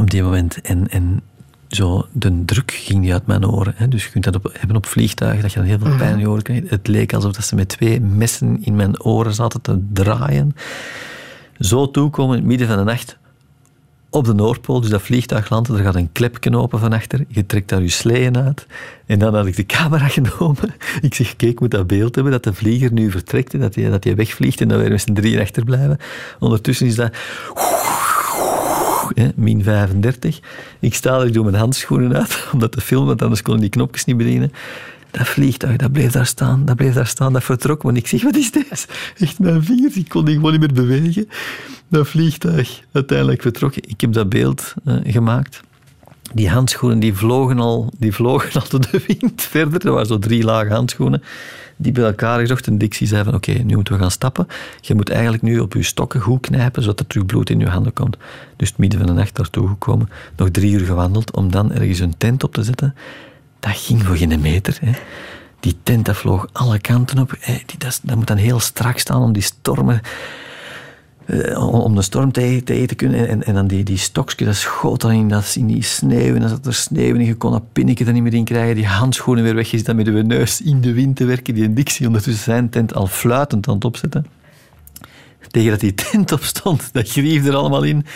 op 0.01 0.11
die 0.11 0.23
moment. 0.23 0.61
En, 0.61 0.89
en 0.89 1.21
zo, 1.69 2.07
de 2.13 2.45
druk 2.45 2.73
ging 2.73 3.01
niet 3.01 3.13
uit 3.13 3.27
mijn 3.27 3.47
oren. 3.47 3.91
Dus 3.91 4.05
je 4.05 4.11
kunt 4.11 4.25
dat 4.25 4.39
hebben 4.53 4.77
op 4.77 4.87
vliegtuigen, 4.87 5.43
dat 5.43 5.53
je 5.53 5.59
dan 5.59 5.69
heel 5.69 5.79
veel 5.79 5.97
pijn 5.97 6.13
in 6.13 6.19
je 6.19 6.29
oren 6.29 6.43
krijgt. 6.43 6.71
Het 6.71 6.89
leek 6.89 7.15
alsof 7.15 7.33
dat 7.33 7.45
ze 7.45 7.55
met 7.55 7.69
twee 7.69 8.01
messen 8.01 8.65
in 8.65 8.77
mijn 8.77 9.03
oren 9.03 9.35
zaten 9.35 9.61
te 9.61 9.79
draaien. 9.93 10.57
Zo 11.59 11.91
toekomen 11.91 12.33
in 12.35 12.39
het 12.39 12.49
midden 12.49 12.69
van 12.69 12.77
de 12.77 12.85
nacht. 12.85 13.19
Op 14.11 14.25
de 14.25 14.35
Noordpool. 14.35 14.81
Dus 14.81 14.91
dat 14.91 15.03
vliegtuig 15.03 15.51
landt, 15.51 15.69
er 15.69 15.79
gaat 15.79 15.95
een 15.95 16.13
klepje 16.13 16.57
open 16.57 16.79
van 16.79 16.93
achter. 16.93 17.25
Je 17.29 17.47
trekt 17.47 17.69
daar 17.69 17.83
je 17.83 17.89
sleeën 17.89 18.37
uit. 18.37 18.67
En 19.07 19.19
dan 19.19 19.35
had 19.35 19.47
ik 19.47 19.57
de 19.57 19.67
camera 19.67 20.09
genomen. 20.19 20.75
Ik 21.01 21.15
zeg, 21.15 21.37
kijk, 21.37 21.53
ik 21.53 21.61
moet 21.61 21.71
dat 21.71 21.87
beeld 21.87 22.15
hebben, 22.15 22.33
dat 22.33 22.45
de 22.45 22.55
vlieger 22.55 22.93
nu 22.93 23.11
vertrekt, 23.11 23.55
en 23.55 23.61
dat 23.61 23.75
hij, 23.75 23.91
dat 23.91 24.05
hij 24.05 24.17
wegvliegt 24.17 24.61
en 24.61 24.69
dat 24.69 24.79
we 24.79 24.85
er 24.85 24.91
met 24.91 25.01
z'n 25.01 25.13
drieën 25.13 25.41
achterblijven. 25.41 25.99
Ondertussen 26.39 26.87
is 26.87 26.95
dat... 26.95 27.13
min 29.35 29.63
35. 29.63 30.41
Ik 30.81 30.95
sta 30.95 31.19
er, 31.19 31.27
ik 31.27 31.33
doe 31.33 31.45
mijn 31.45 31.57
handschoenen 31.57 32.17
uit 32.17 32.45
om 32.53 32.59
dat 32.59 32.73
te 32.73 32.81
filmen, 32.81 33.07
want 33.07 33.23
anders 33.23 33.43
kon 33.43 33.55
ik 33.55 33.61
die 33.61 33.71
knopjes 33.71 34.05
niet 34.05 34.17
bedienen. 34.17 34.53
Dat 35.11 35.29
vliegtuig, 35.29 35.77
dat 35.77 35.93
bleef 35.93 36.13
daar 36.13 36.27
staan, 36.27 36.65
dat 36.65 36.77
bleef 36.77 36.95
daar 36.95 37.07
staan, 37.07 37.33
dat 37.33 37.45
vertrok. 37.45 37.83
Maar 37.83 37.97
ik 37.97 38.07
zeg, 38.07 38.23
wat 38.23 38.37
is 38.37 38.51
dit? 38.51 38.87
Echt 39.19 39.39
mijn 39.39 39.65
vingers, 39.65 39.97
ik 39.97 40.09
kon 40.09 40.25
die 40.25 40.35
gewoon 40.35 40.51
niet 40.51 40.61
meer 40.61 40.73
bewegen. 40.73 41.29
Dat 41.89 42.09
vliegtuig 42.09 42.81
uiteindelijk 42.93 43.43
vertrokken. 43.43 43.83
Ik 43.89 44.01
heb 44.01 44.13
dat 44.13 44.29
beeld 44.29 44.75
eh, 44.85 44.97
gemaakt. 45.05 45.63
Die 46.35 46.49
handschoenen 46.49 46.99
die 46.99 47.15
vlogen, 47.15 47.59
al, 47.59 47.93
die 47.99 48.13
vlogen 48.13 48.61
al 48.61 48.69
door 48.69 48.91
de 48.91 49.05
wind 49.07 49.43
verder. 49.55 49.87
Er 49.87 49.93
waren 49.93 50.07
zo 50.07 50.19
drie 50.19 50.45
lagen 50.45 50.73
handschoenen. 50.73 51.23
Die 51.77 51.93
bij 51.93 52.05
elkaar 52.05 52.41
gezocht. 52.41 52.67
En 52.67 52.79
Dixie 52.79 53.07
zei 53.07 53.25
van, 53.25 53.35
oké, 53.35 53.53
nu 53.53 53.75
moeten 53.75 53.95
we 53.95 54.01
gaan 54.01 54.11
stappen. 54.11 54.47
Je 54.81 54.95
moet 54.95 55.11
eigenlijk 55.11 55.43
nu 55.43 55.59
op 55.59 55.75
je 55.75 55.83
stokken 55.83 56.21
goed 56.21 56.41
knijpen, 56.41 56.83
zodat 56.83 57.01
er 57.01 57.07
terug 57.07 57.27
bloed 57.27 57.51
in 57.51 57.59
je 57.59 57.69
handen 57.69 57.93
komt. 57.93 58.17
Dus 58.57 58.69
het 58.69 58.79
midden 58.79 58.99
van 58.99 59.09
de 59.09 59.15
nacht 59.15 59.37
daartoe 59.37 59.69
gekomen. 59.69 60.09
Nog 60.37 60.51
drie 60.51 60.73
uur 60.73 60.87
gewandeld 60.87 61.37
om 61.37 61.51
dan 61.51 61.73
ergens 61.73 61.99
een 61.99 62.17
tent 62.17 62.45
op 62.45 62.55
te 62.55 62.63
zetten. 62.63 62.95
Dat 63.61 63.77
ging 63.77 64.05
voor 64.05 64.17
geen 64.17 64.41
meter. 64.41 64.79
Hè. 64.81 64.93
Die 65.61 65.77
tent 65.83 66.05
dat 66.07 66.17
vloog 66.17 66.49
alle 66.53 66.79
kanten 66.79 67.19
op. 67.19 67.37
Die, 67.67 67.79
dat, 67.79 68.01
moet 68.17 68.27
dan 68.27 68.37
heel 68.37 68.61
strak 68.61 68.99
staan 68.99 69.23
om 69.23 69.33
die 69.33 69.43
stormen 69.43 70.01
eh, 71.27 71.73
om 71.85 71.95
de 71.95 72.03
storm 72.03 72.33
tegen, 72.33 72.65
te 72.65 72.95
kunnen. 72.95 73.29
En, 73.29 73.45
en 73.45 73.55
dan 73.55 73.67
die, 73.67 73.85
die 73.85 73.99
stokjes, 73.99 74.47
dat 74.47 74.57
schoot 74.57 75.01
dan 75.01 75.11
in, 75.11 75.29
dat, 75.29 75.55
in 75.57 75.67
die 75.67 75.83
sneeuw. 75.83 76.35
En 76.35 76.43
er 76.43 76.75
sneeuw 76.75 77.15
in. 77.15 77.25
Je 77.25 77.35
kon 77.35 77.51
dat 77.51 77.73
pinnetje 77.73 78.05
er 78.05 78.13
niet 78.13 78.23
meer 78.23 78.35
in 78.35 78.45
krijgen. 78.45 78.75
Die 78.75 78.87
handschoenen 78.87 79.45
weer 79.45 79.55
weg. 79.55 79.71
Je 79.71 79.77
zit 79.77 79.87
dan 79.87 79.97
met 79.97 80.07
je 80.07 80.13
neus 80.13 80.61
in 80.61 80.81
de 80.81 80.93
wind 80.93 81.17
te 81.17 81.25
werken. 81.25 81.55
Die 81.55 81.73
Dixie 81.73 82.07
ondertussen 82.07 82.45
zijn 82.45 82.69
tent 82.69 82.95
al 82.95 83.07
fluitend 83.07 83.69
aan 83.69 83.75
het 83.75 83.85
opzetten. 83.85 84.27
Tegen 85.51 85.71
dat 85.71 85.81
die 85.81 85.95
tent 85.95 86.33
op 86.33 86.43
stond, 86.43 86.93
dat 86.93 87.09
grief 87.09 87.47
er 87.47 87.55
allemaal 87.55 87.83
in. 87.83 88.07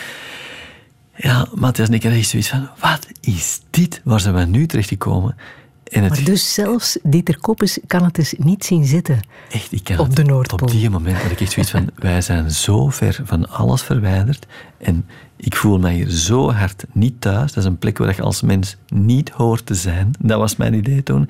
Ja, 1.16 1.46
Matthias 1.54 1.88
en 1.88 1.94
ik 1.94 2.02
hadden 2.02 2.20
echt 2.20 2.28
zoiets 2.30 2.48
van... 2.48 2.68
Wat 2.80 3.06
is 3.20 3.60
dit? 3.70 4.00
Waar 4.04 4.20
zijn 4.20 4.34
we 4.34 4.44
nu 4.44 4.66
terechtgekomen? 4.66 5.36
En 5.84 6.02
het 6.02 6.12
Maar 6.12 6.24
dus 6.24 6.54
zelfs 6.54 6.98
Dieter 7.02 7.38
Koppes 7.38 7.78
kan 7.86 8.04
het 8.04 8.14
dus 8.14 8.34
niet 8.38 8.64
zien 8.64 8.84
zitten. 8.84 9.20
Echt, 9.50 9.72
ik 9.72 9.84
kan 9.84 9.98
Op 9.98 10.06
het- 10.06 10.16
de 10.16 10.22
Noordpool. 10.24 10.68
Op 10.68 10.70
die 10.74 10.90
moment 10.90 11.16
had 11.22 11.30
ik 11.30 11.40
echt 11.40 11.52
zoiets 11.52 11.70
van, 11.70 11.90
wij 11.96 12.20
zijn 12.20 12.50
zo 12.50 12.88
ver 12.88 13.20
van 13.24 13.48
alles 13.50 13.82
verwijderd 13.82 14.46
en 14.78 15.06
ik 15.36 15.56
voel 15.56 15.78
mij 15.78 15.94
hier 15.94 16.10
zo 16.10 16.50
hard 16.52 16.84
niet 16.92 17.20
thuis. 17.20 17.52
Dat 17.52 17.64
is 17.64 17.70
een 17.70 17.78
plek 17.78 17.98
waar 17.98 18.14
je 18.16 18.22
als 18.22 18.42
mens 18.42 18.76
niet 18.88 19.30
hoort 19.30 19.66
te 19.66 19.74
zijn. 19.74 20.10
Dat 20.18 20.38
was 20.38 20.56
mijn 20.56 20.74
idee 20.74 21.02
toen. 21.02 21.28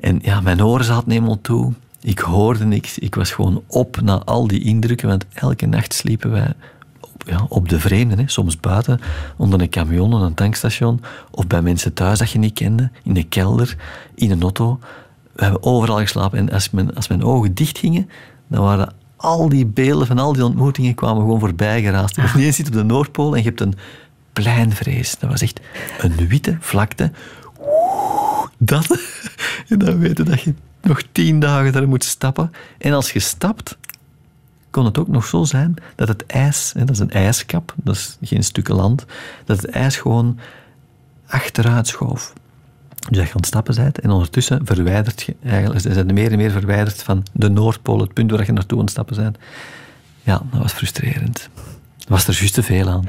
En 0.00 0.18
ja, 0.22 0.40
mijn 0.40 0.64
oren 0.64 0.84
zaten 0.84 1.10
helemaal 1.10 1.40
toe. 1.40 1.72
Ik 2.00 2.18
hoorde 2.18 2.64
niks. 2.64 2.98
Ik 2.98 3.14
was 3.14 3.32
gewoon 3.32 3.62
op 3.66 4.00
na 4.00 4.22
al 4.24 4.46
die 4.46 4.62
indrukken, 4.64 5.08
want 5.08 5.24
elke 5.32 5.66
nacht 5.66 5.94
sliepen 5.94 6.30
wij 6.30 6.52
ja, 7.24 7.46
op 7.48 7.68
de 7.68 7.80
vreemde. 7.80 8.14
Hè. 8.14 8.22
Soms 8.26 8.60
buiten, 8.60 9.00
onder 9.36 9.60
een 9.60 9.68
camion, 9.68 10.14
aan 10.14 10.22
een 10.22 10.34
tankstation, 10.34 11.00
of 11.30 11.46
bij 11.46 11.62
mensen 11.62 11.92
thuis 11.92 12.18
dat 12.18 12.30
je 12.30 12.38
niet 12.38 12.52
kende, 12.52 12.90
in 13.02 13.14
de 13.14 13.24
kelder, 13.24 13.76
in 14.14 14.30
een 14.30 14.42
auto. 14.42 14.78
We 15.32 15.42
hebben 15.42 15.62
overal 15.62 15.98
geslapen. 15.98 16.38
En 16.38 16.50
als 16.50 16.70
mijn, 16.70 16.94
als 16.94 17.08
mijn 17.08 17.24
ogen 17.24 17.54
dicht 17.54 17.78
gingen, 17.78 18.10
dan 18.48 18.62
waren 18.62 18.92
al 19.16 19.48
die 19.48 19.66
beelden 19.66 20.06
van 20.06 20.18
al 20.18 20.32
die 20.32 20.44
ontmoetingen 20.44 20.94
kwamen 20.94 21.22
gewoon 21.22 21.40
voorbij 21.40 21.82
geraast. 21.82 22.18
Of 22.18 22.34
ineens 22.34 22.56
zit 22.56 22.66
op 22.66 22.72
de 22.72 22.84
Noordpool 22.84 23.32
en 23.32 23.38
je 23.42 23.48
hebt 23.48 23.60
een 23.60 23.74
pleinvrees. 24.32 25.18
Dat 25.18 25.30
was 25.30 25.42
echt 25.42 25.60
een 25.98 26.28
witte 26.28 26.56
vlakte. 26.60 27.10
Dat. 28.58 28.86
En 29.68 29.78
dan 29.78 29.98
weten 29.98 30.24
dat 30.24 30.40
je 30.40 30.54
nog 30.82 31.02
tien 31.12 31.40
dagen 31.40 31.72
daar 31.72 31.88
moet 31.88 32.04
stappen. 32.04 32.52
En 32.78 32.92
als 32.92 33.12
je 33.12 33.18
stapt, 33.18 33.76
kon 34.74 34.84
het 34.84 34.98
ook 34.98 35.08
nog 35.08 35.26
zo 35.26 35.44
zijn 35.44 35.74
dat 35.94 36.08
het 36.08 36.26
ijs, 36.26 36.72
hè, 36.76 36.84
dat 36.84 36.94
is 36.94 36.98
een 37.00 37.10
ijskap, 37.10 37.74
dat 37.76 37.94
is 37.94 38.16
geen 38.22 38.44
stukken 38.44 38.74
land, 38.74 39.04
dat 39.44 39.56
het 39.56 39.70
ijs 39.70 39.96
gewoon 39.96 40.38
achteruit 41.26 41.86
schoof. 41.86 42.32
Dus 43.08 43.16
dat 43.18 43.26
je 43.26 43.32
aan 43.34 43.36
het 43.36 43.46
stappen 43.46 43.74
bent 43.74 44.00
en 44.00 44.10
ondertussen 44.10 44.60
verwijderd 44.64 45.22
je 45.22 45.36
eigenlijk, 45.44 45.80
ze 45.80 45.92
zijn 45.92 46.14
meer 46.14 46.30
en 46.32 46.36
meer 46.36 46.50
verwijderd 46.50 47.02
van 47.02 47.22
de 47.32 47.48
Noordpool, 47.50 48.00
het 48.00 48.12
punt 48.12 48.30
waar 48.30 48.46
je 48.46 48.52
naartoe 48.52 48.78
aan 48.78 48.84
het 48.84 48.92
stappen 48.92 49.16
bent. 49.16 49.36
Ja, 50.22 50.42
dat 50.50 50.60
was 50.62 50.72
frustrerend. 50.72 51.48
Er 51.98 52.04
was 52.06 52.26
er 52.26 52.34
juist 52.38 52.54
te 52.54 52.62
veel 52.62 52.88
aan. 52.88 53.04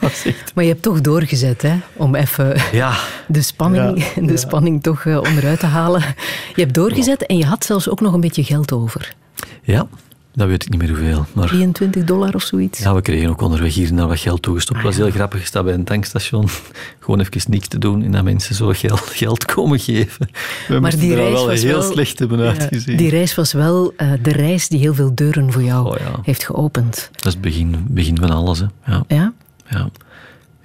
Maar 0.54 0.64
je 0.64 0.70
hebt 0.70 0.82
toch 0.82 1.00
doorgezet, 1.00 1.62
hè? 1.62 1.76
Om 1.92 2.14
even 2.14 2.56
Ja, 2.72 2.96
de 3.28 3.42
spanning, 3.42 4.04
Ja, 4.14 4.20
de 4.20 4.30
ja. 4.30 4.36
spanning 4.36 4.82
toch 4.82 5.04
eh, 5.04 5.16
onderuit 5.16 5.60
te 5.60 5.66
halen. 5.66 6.00
Je 6.54 6.62
hebt 6.62 6.74
doorgezet 6.74 7.26
en 7.26 7.36
je 7.36 7.44
had 7.46 7.64
zelfs 7.64 7.88
ook 7.88 8.00
nog 8.00 8.12
een 8.12 8.20
beetje 8.20 8.44
geld 8.44 8.72
over. 8.72 9.14
ja, 9.62 9.86
dat 10.36 10.48
weet 10.48 10.62
ik 10.64 10.70
niet 10.70 10.80
meer 10.80 10.88
hoeveel. 10.88 11.26
Maar 11.32 11.46
23 11.46 12.04
dollar 12.04 12.34
of 12.34 12.42
zoiets. 12.42 12.78
Ja, 12.78 12.94
we 12.94 13.00
kregen 13.00 13.28
ook 13.30 13.40
onderweg 13.40 13.74
hier 13.74 13.88
en 13.88 13.96
daar 13.96 14.08
wat 14.08 14.18
geld 14.18 14.42
toegestopt. 14.42 14.76
Het 14.78 14.86
was 14.86 14.96
heel 14.96 15.10
grappig. 15.10 15.46
Staat 15.46 15.64
bij 15.64 15.74
een 15.74 15.84
tankstation, 15.84 16.48
gewoon 17.00 17.20
even 17.20 17.50
niks 17.50 17.68
te 17.68 17.78
doen 17.78 18.02
en 18.02 18.10
dat 18.12 18.24
mensen 18.24 18.54
zo 18.54 18.68
geld, 18.74 19.00
geld 19.24 19.44
komen 19.44 19.78
geven. 19.78 20.28
We 20.68 20.80
Maar 20.80 20.96
die 20.96 21.10
er 21.10 21.16
reis 21.16 21.32
wel 21.32 21.46
was 21.46 21.62
heel 21.62 21.78
wel- 21.78 21.92
slecht 21.92 22.18
hebben 22.18 22.40
uitgezien. 22.40 22.96
die 22.96 23.10
reis 23.10 23.34
was 23.34 23.52
wel 23.52 23.92
eh, 23.96 24.12
de 24.22 24.32
reis 24.32 24.68
die 24.68 24.78
heel 24.78 24.94
veel 24.94 25.14
deuren 25.14 25.52
voor 25.52 25.62
jou 25.62 25.86
Oh, 25.86 25.96
ja. 25.98 26.18
heeft 26.22 26.44
geopend. 26.44 27.08
Dat 27.12 27.26
is 27.26 27.32
het 27.32 27.40
begin, 27.40 27.84
begin 27.88 28.18
van 28.18 28.30
alles. 28.30 28.58
Hè. 28.58 28.66
Ja, 28.86 29.04
Ja? 29.08 29.32
ja. 29.68 29.88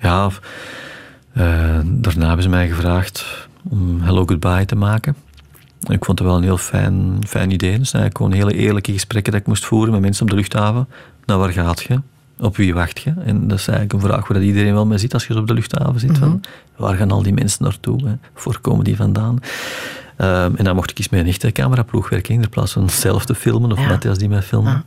ja 0.02 0.30
eh, 1.34 1.80
daarna 1.86 2.26
hebben 2.26 2.44
ze 2.44 2.50
mij 2.50 2.68
gevraagd 2.68 3.26
om 3.70 4.02
Hello 4.02 4.26
Goodbye 4.26 4.66
te 4.66 4.76
maken. 4.76 5.16
Ik 5.88 6.06
vond 6.06 6.20
het 6.20 6.28
wel 6.28 6.38
een 6.38 6.44
heel 6.44 6.58
fijn, 6.58 7.18
fijn 7.28 7.52
idee. 7.52 7.78
Dus 7.78 7.94
eigenlijk 7.94 8.18
gewoon 8.18 8.32
hele 8.32 8.54
eerlijke 8.54 8.92
gesprekken 8.92 9.32
dat 9.32 9.42
ik 9.42 9.48
moest 9.48 9.66
voeren 9.66 9.92
met 9.92 10.02
mensen 10.02 10.24
op 10.24 10.30
de 10.30 10.36
luchthaven. 10.36 10.88
Nou, 11.26 11.40
waar 11.40 11.52
gaat 11.52 11.82
je? 11.82 12.02
Op 12.40 12.56
wie 12.58 12.74
wacht 12.74 13.00
je? 13.02 13.14
En 13.26 13.48
dat 13.48 13.60
is 13.60 13.68
eigenlijk 13.68 13.94
een 13.94 14.10
vraag 14.10 14.28
waar 14.28 14.38
dat 14.38 14.48
iedereen 14.48 14.74
wel 14.74 14.86
mee 14.86 14.98
zit 14.98 15.14
als 15.14 15.28
je 15.28 15.38
op 15.38 15.48
de 15.48 15.54
luchthaven 15.54 16.00
zit. 16.00 16.18
van, 16.18 16.42
waar 16.76 16.96
gaan 16.96 17.12
al 17.12 17.24
die 17.24 17.34
mensen 17.34 17.64
naartoe? 17.64 18.08
Hè? 18.08 18.14
Waar 18.44 18.60
komen 18.60 18.84
die 18.84 18.96
vandaan? 18.96 19.40
Ehm, 20.18 20.56
en 20.56 20.64
dan 20.64 20.76
mocht 20.76 20.92
ik 20.92 20.98
eens 20.98 21.10
met 21.10 21.20
een 21.20 21.28
echte 21.28 21.52
cameraploeg 21.52 22.10
werken 22.10 22.34
in 22.34 22.50
plaats 22.50 22.72
van 22.72 22.90
zelf 22.90 23.26
te 23.26 23.36
filmen 23.36 23.72
of 23.72 23.80
Ja. 23.80 23.88
Matthias 23.88 24.18
die 24.18 24.30
mij 24.30 24.42
filmen. 24.42 24.84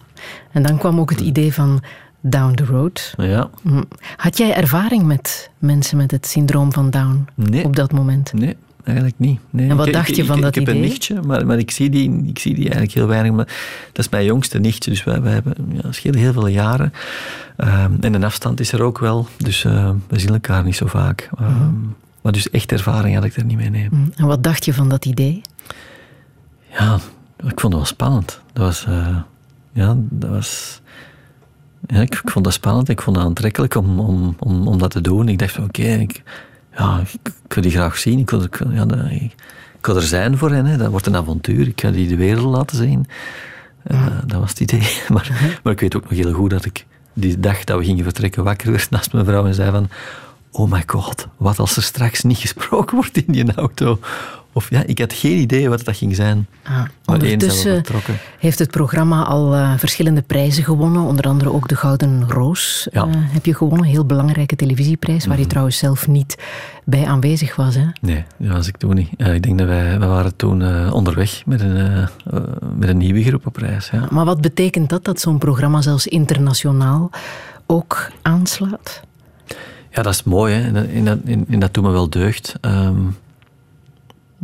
En 0.52 0.62
dan 0.62 0.78
kwam 0.78 1.00
ook 1.00 1.10
het 1.10 1.20
idee 1.20 1.54
van 1.54 1.82
Down 2.20 2.54
the 2.54 2.64
Road. 2.64 3.14
Ja, 3.16 3.48
Hm. 3.62 3.82
Had 4.16 4.38
jij 4.38 4.54
ervaring 4.54 5.02
met 5.02 5.50
mensen 5.58 5.96
met 5.96 6.10
het 6.10 6.26
syndroom 6.26 6.72
van 6.72 6.90
Down 6.90 7.26
Nee. 7.34 7.64
op 7.64 7.76
dat 7.76 7.92
moment? 7.92 8.32
Nee, 8.32 8.56
eigenlijk 8.84 9.18
niet. 9.18 9.40
Nee. 9.50 9.68
En 9.70 9.76
wat 9.76 9.86
Ik- 9.86 9.92
dacht 9.92 10.08
ik- 10.08 10.14
je 10.14 10.20
ik- 10.22 10.28
van 10.28 10.36
ik, 10.36 10.42
dat 10.42 10.54
heb 10.54 10.66
een 10.68 10.76
idee? 10.76 10.88
nichtje, 10.88 11.20
maar, 11.22 11.46
maar 11.46 11.58
ik, 11.58 11.70
zie 11.70 11.90
die, 11.90 12.24
ik 12.26 12.38
zie 12.38 12.54
die 12.54 12.62
eigenlijk 12.64 12.92
heel 12.92 13.06
weinig. 13.06 13.32
Maar 13.32 13.46
dat 13.92 14.04
is 14.04 14.08
mijn 14.08 14.24
jongste 14.24 14.58
nichtje, 14.58 14.90
dus 14.90 15.04
wij, 15.04 15.22
wij 15.22 15.32
hebben, 15.32 15.54
ja, 15.82 15.92
schelen 15.92 16.18
heel 16.18 16.32
veel 16.32 16.46
jaren. 16.46 16.92
Ehm, 17.56 17.92
en 18.00 18.14
een 18.14 18.24
afstand 18.24 18.60
is 18.60 18.72
er 18.72 18.82
ook 18.82 18.98
wel, 18.98 19.28
dus 19.36 19.64
eh, 19.64 19.90
we 20.08 20.18
zien 20.18 20.32
elkaar 20.32 20.64
niet 20.64 20.76
zo 20.76 20.86
vaak. 20.86 21.30
Ehm, 21.38 21.50
Mhm. 21.52 21.72
Maar 22.22 22.32
dus 22.32 22.50
echt 22.50 22.72
ervaring 22.72 23.14
had 23.14 23.24
ik 23.24 23.36
er 23.36 23.44
niet 23.44 23.56
mee. 23.56 23.70
Nee. 23.70 23.86
Hm. 23.88 23.94
En 24.16 24.26
wat 24.26 24.42
dacht 24.42 24.64
je 24.64 24.74
van 24.74 24.88
dat 24.88 25.04
idee? 25.04 25.40
Ja, 26.78 26.94
ik 27.36 27.60
vond 27.60 27.62
het 27.62 27.72
wel 27.72 27.84
spannend. 27.84 28.40
Dat 28.52 28.64
was, 28.64 28.84
eh, 28.86 29.16
ja, 29.72 29.96
dat 29.98 30.30
was, 30.30 30.80
ja, 31.86 32.00
ik, 32.00 32.14
ik 32.14 32.30
vond 32.30 32.44
dat 32.44 32.54
spannend. 32.54 32.88
Ik 32.88 33.02
vond 33.02 33.16
het 33.16 33.24
aantrekkelijk 33.24 33.74
om, 33.74 34.00
om, 34.00 34.34
om, 34.38 34.68
om 34.68 34.78
dat 34.78 34.90
te 34.90 35.00
doen. 35.00 35.28
Ik 35.28 35.38
dacht 35.38 35.52
van, 35.52 35.64
oké, 35.64 35.82
ik, 35.82 36.22
ja, 36.76 37.00
ik, 37.00 37.12
ik 37.44 37.52
wil 37.54 37.62
die 37.62 37.72
graag 37.72 37.98
zien. 37.98 38.18
Ik 38.18 38.30
wil, 38.30 38.42
ik, 38.42 38.54
wil- 38.56 38.70
ja, 38.70 38.84
dat- 38.84 39.10
ik, 39.10 39.22
ik 39.78 39.86
wil 39.86 39.96
er 39.96 40.02
zijn 40.02 40.38
voor 40.38 40.50
hen. 40.50 40.66
Hè. 40.66 40.76
Dat 40.76 40.90
wordt 40.90 41.06
een 41.06 41.16
avontuur. 41.16 41.66
Ik 41.68 41.80
ga 41.80 41.90
die 41.90 42.08
de 42.08 42.16
wereld 42.16 42.56
laten 42.56 42.76
zien. 42.76 43.06
En, 43.82 43.96
eh, 43.96 44.06
dat 44.26 44.40
was 44.40 44.50
het 44.50 44.60
idee. 44.60 44.88
Maar, 45.12 45.56
maar 45.62 45.72
ik 45.72 45.80
weet 45.80 45.96
ook 45.96 46.02
nog 46.10 46.18
heel 46.18 46.32
goed 46.32 46.50
dat 46.50 46.64
ik 46.64 46.86
die 47.12 47.40
dag 47.40 47.64
dat 47.64 47.78
we 47.78 47.84
gingen 47.84 48.04
vertrekken 48.04 48.44
wakker 48.44 48.70
werd 48.70 48.90
naast 48.90 49.12
mijn 49.12 49.24
vrouw 49.24 49.46
en 49.46 49.54
zei 49.54 49.70
van... 49.70 49.88
Oh 50.50 50.70
my 50.70 50.82
god, 50.86 51.26
wat 51.36 51.58
als 51.58 51.76
er 51.76 51.82
straks 51.82 52.22
niet 52.22 52.38
gesproken 52.38 52.94
wordt 52.96 53.16
in 53.16 53.32
die 53.32 53.54
auto? 53.54 53.98
Of 54.56 54.70
ja, 54.70 54.82
ik 54.86 54.98
had 54.98 55.12
geen 55.12 55.36
idee 55.38 55.68
wat 55.68 55.84
dat 55.84 55.96
ging 55.96 56.14
zijn. 56.16 56.46
Ah, 56.62 56.82
ondertussen 57.04 57.82
heeft 58.38 58.58
het 58.58 58.70
programma 58.70 59.22
al 59.22 59.54
eh, 59.54 59.72
verschillende 59.78 60.22
prijzen 60.22 60.64
gewonnen. 60.64 61.02
Onder 61.02 61.24
andere 61.28 61.52
ook 61.52 61.68
de 61.68 61.76
Gouden 61.76 62.24
Roos 62.28 62.88
Ja. 62.92 63.04
Mhm. 63.04 63.14
eh, 63.14 63.20
heb 63.24 63.46
je 63.46 63.54
gewonnen. 63.54 63.86
Een 63.86 63.92
heel 63.92 64.04
belangrijke 64.06 64.56
televisieprijs, 64.56 65.26
waar 65.26 65.38
je 65.38 65.46
trouwens 65.46 65.78
zelf 65.78 66.06
niet 66.08 66.36
bij 66.84 67.06
aanwezig 67.06 67.56
was. 67.56 67.74
Hè? 67.74 67.84
Nee, 68.00 68.24
dat 68.38 68.52
was 68.52 68.68
ik 68.68 68.76
toen 68.76 68.94
niet. 68.94 69.08
Ik 69.16 69.42
denk 69.42 69.58
dat 69.58 69.66
wij, 69.68 69.98
wij 69.98 70.08
waren 70.08 70.36
toen 70.36 70.62
eh, 70.62 70.92
onderweg 70.94 71.42
met 71.46 71.60
een, 71.60 72.08
met 72.78 72.88
een 72.88 72.96
nieuwe 72.96 73.22
groep 73.22 73.46
op 73.46 73.56
reis. 73.56 73.88
Ja. 73.92 74.06
Maar 74.10 74.24
wat 74.24 74.40
betekent 74.40 74.88
dat, 74.88 75.04
dat 75.04 75.20
zo'n 75.20 75.38
programma 75.38 75.82
zelfs 75.82 76.06
internationaal 76.06 77.10
ook 77.66 78.10
aanslaat? 78.22 79.00
ja, 79.90 80.02
dat 80.02 80.12
is 80.12 80.22
mooi. 80.22 80.54
Hè. 80.54 80.60
En, 80.66 80.74
dat- 80.74 80.86
en, 80.86 81.04
dat- 81.04 81.18
en, 81.26 81.44
en 81.48 81.58
dat 81.60 81.74
doet 81.74 81.84
me 81.84 81.90
wel 81.90 82.10
deugd. 82.10 82.54
Ehm, 82.60 82.96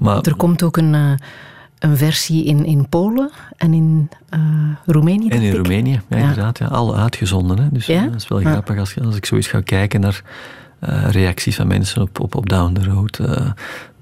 maar 0.00 0.20
Er 0.20 0.36
komt 0.36 0.62
ook 0.62 0.76
een, 0.76 0.94
eh, 0.94 1.12
een 1.78 1.96
versie 1.96 2.44
in, 2.44 2.64
in 2.64 2.88
Polen 2.88 3.30
en 3.56 3.72
in 3.74 4.10
uh, 4.34 4.40
Roemenië. 4.86 5.28
En 5.28 5.40
in 5.42 5.48
ik. 5.48 5.54
Roemenië, 5.54 6.00
ja, 6.08 6.16
inderdaad. 6.16 6.58
Ja, 6.58 6.66
al 6.66 6.96
uitgezonden. 6.96 7.58
Hè. 7.58 7.68
Dus 7.72 7.86
Ja? 7.86 8.04
dat 8.04 8.14
is 8.14 8.28
wel 8.28 8.38
grappig 8.40 8.78
als, 8.78 9.00
als 9.04 9.16
ik 9.16 9.26
zoiets 9.26 9.46
ga 9.48 9.60
kijken 9.60 10.00
naar 10.00 10.22
eh, 10.78 11.10
reacties 11.10 11.56
van 11.56 11.66
mensen 11.66 12.02
op, 12.02 12.20
op, 12.20 12.34
op 12.34 12.48
Down 12.48 12.72
the 12.72 12.84
Road. 12.84 13.18
eh, 13.18 13.50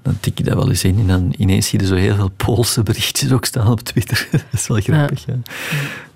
dan 0.01 0.17
tik 0.19 0.37
je 0.37 0.43
dat 0.43 0.53
wel 0.55 0.69
eens 0.69 0.83
in 0.83 0.99
en 0.99 1.07
dan 1.07 1.33
ineens 1.37 1.67
zie 1.67 1.79
je 1.79 1.85
zo 1.85 1.95
heel 1.95 2.15
veel 2.15 2.31
Poolse 2.35 2.83
berichtjes 2.83 3.31
ook 3.31 3.45
staan 3.45 3.67
op 3.67 3.79
Twitter. 3.81 4.27
dat 4.31 4.41
is 4.51 4.67
wel 4.67 4.79
grappig, 4.81 5.25
ja. 5.25 5.33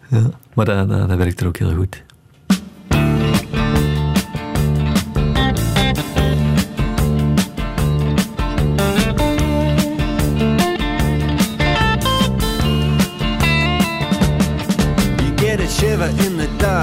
ja. 0.10 0.30
Maar 0.54 0.66
dat, 0.66 0.90
dat, 0.90 1.10
dat 1.10 1.18
werkt 1.18 1.42
er 1.42 1.48
ook 1.48 1.58
heel 1.58 1.74
goed. 1.76 2.04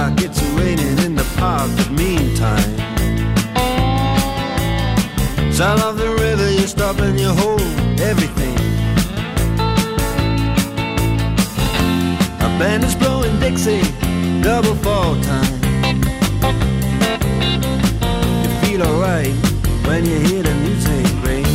Dark, 0.01 0.21
it's 0.23 0.43
raining 0.59 0.99
in 1.05 1.15
the 1.15 1.27
park, 1.37 1.71
but 1.77 1.91
meantime. 1.91 2.73
Sound 5.53 5.83
of 5.83 5.99
the 5.99 6.11
river, 6.25 6.51
you 6.51 6.67
stop 6.67 6.99
and 7.01 7.19
you 7.21 7.31
hold 7.43 7.61
everything. 8.11 8.57
A 12.47 12.49
band 12.59 12.85
is 12.85 12.95
blowing 12.95 13.39
Dixie, 13.41 13.83
double 14.43 14.77
fall 14.85 15.15
time. 15.31 15.59
You 18.43 18.51
feel 18.63 18.83
alright 18.83 19.35
when 19.87 20.07
you 20.07 20.19
hear 20.27 20.43
the 20.43 20.55
music 20.65 21.07
ring. 21.27 21.47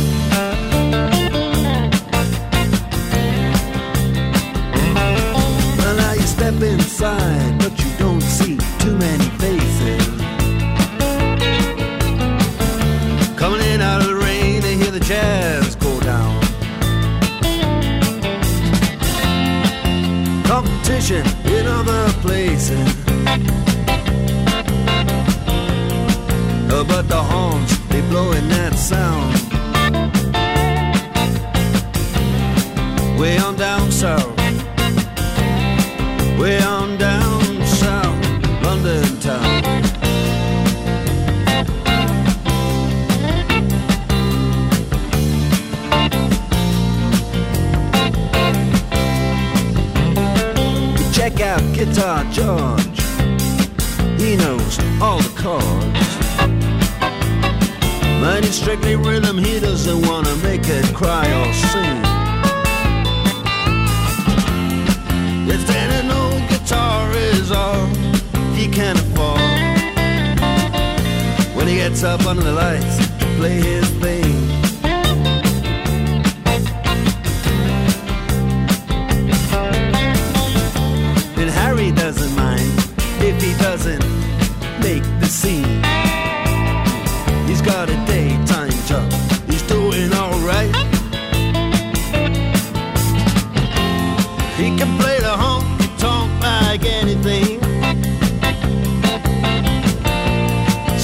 Well, 5.78 5.96
now 5.96 6.12
you 6.12 6.26
step 6.36 6.56
inside, 6.62 7.45
see 8.36 8.58
too 8.80 8.94
many 8.98 9.24
faces. 9.42 10.06
Coming 13.34 13.62
in 13.72 13.80
out 13.80 14.02
of 14.02 14.08
the 14.08 14.18
rain, 14.26 14.60
they 14.60 14.74
hear 14.76 14.90
the 14.90 15.00
jazz 15.00 15.74
go 15.76 15.98
down. 16.00 16.34
Competition 20.44 21.24
in 21.46 21.66
other 21.66 22.02
places. 22.24 22.88
Uh, 26.70 26.84
but 26.92 27.08
the 27.08 27.22
horns, 27.32 27.70
they 27.88 28.02
blowing 28.10 28.46
that 28.50 28.74
sound. 28.90 29.32
Way 33.18 33.38
on 33.38 33.56
down 33.56 33.90
south. 33.90 34.36
Way 36.38 36.60
on 36.62 36.98
down 36.98 37.25
Guitar 51.88 52.24
George. 52.30 53.00
He 54.20 54.36
knows 54.36 54.78
all 55.00 55.18
the 55.18 55.32
chords. 55.36 56.06
But 58.20 58.44
it's 58.44 58.56
strictly 58.56 58.96
rhythm, 58.96 59.38
he 59.38 59.60
doesn't 59.60 60.06
wanna 60.06 60.34
make 60.36 60.62
it 60.64 60.84
cry 60.94 61.26
or 61.40 61.52
sing. 61.52 62.02
If 65.48 65.66
then 65.66 66.04
an 66.04 66.10
old 66.10 66.48
guitar 66.48 67.12
is 67.12 67.52
all 67.52 67.86
he 68.54 68.68
can 68.68 68.96
afford 68.96 69.40
When 71.56 71.68
he 71.68 71.76
gets 71.76 72.02
up 72.02 72.26
under 72.26 72.42
the 72.42 72.52
lights 72.52 72.96
to 73.20 73.26
play 73.38 73.60
his 73.60 73.88
thing 74.02 74.15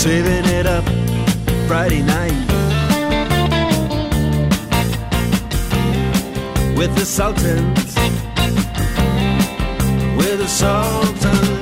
Saving 0.03 0.45
it 0.47 0.67
up 0.67 0.85
Friday 1.69 2.03
night. 2.03 2.33
With 6.77 6.93
the 6.97 7.05
Sultans, 7.05 7.95
with 10.17 10.39
the 10.41 10.49
Sultans 10.49 11.62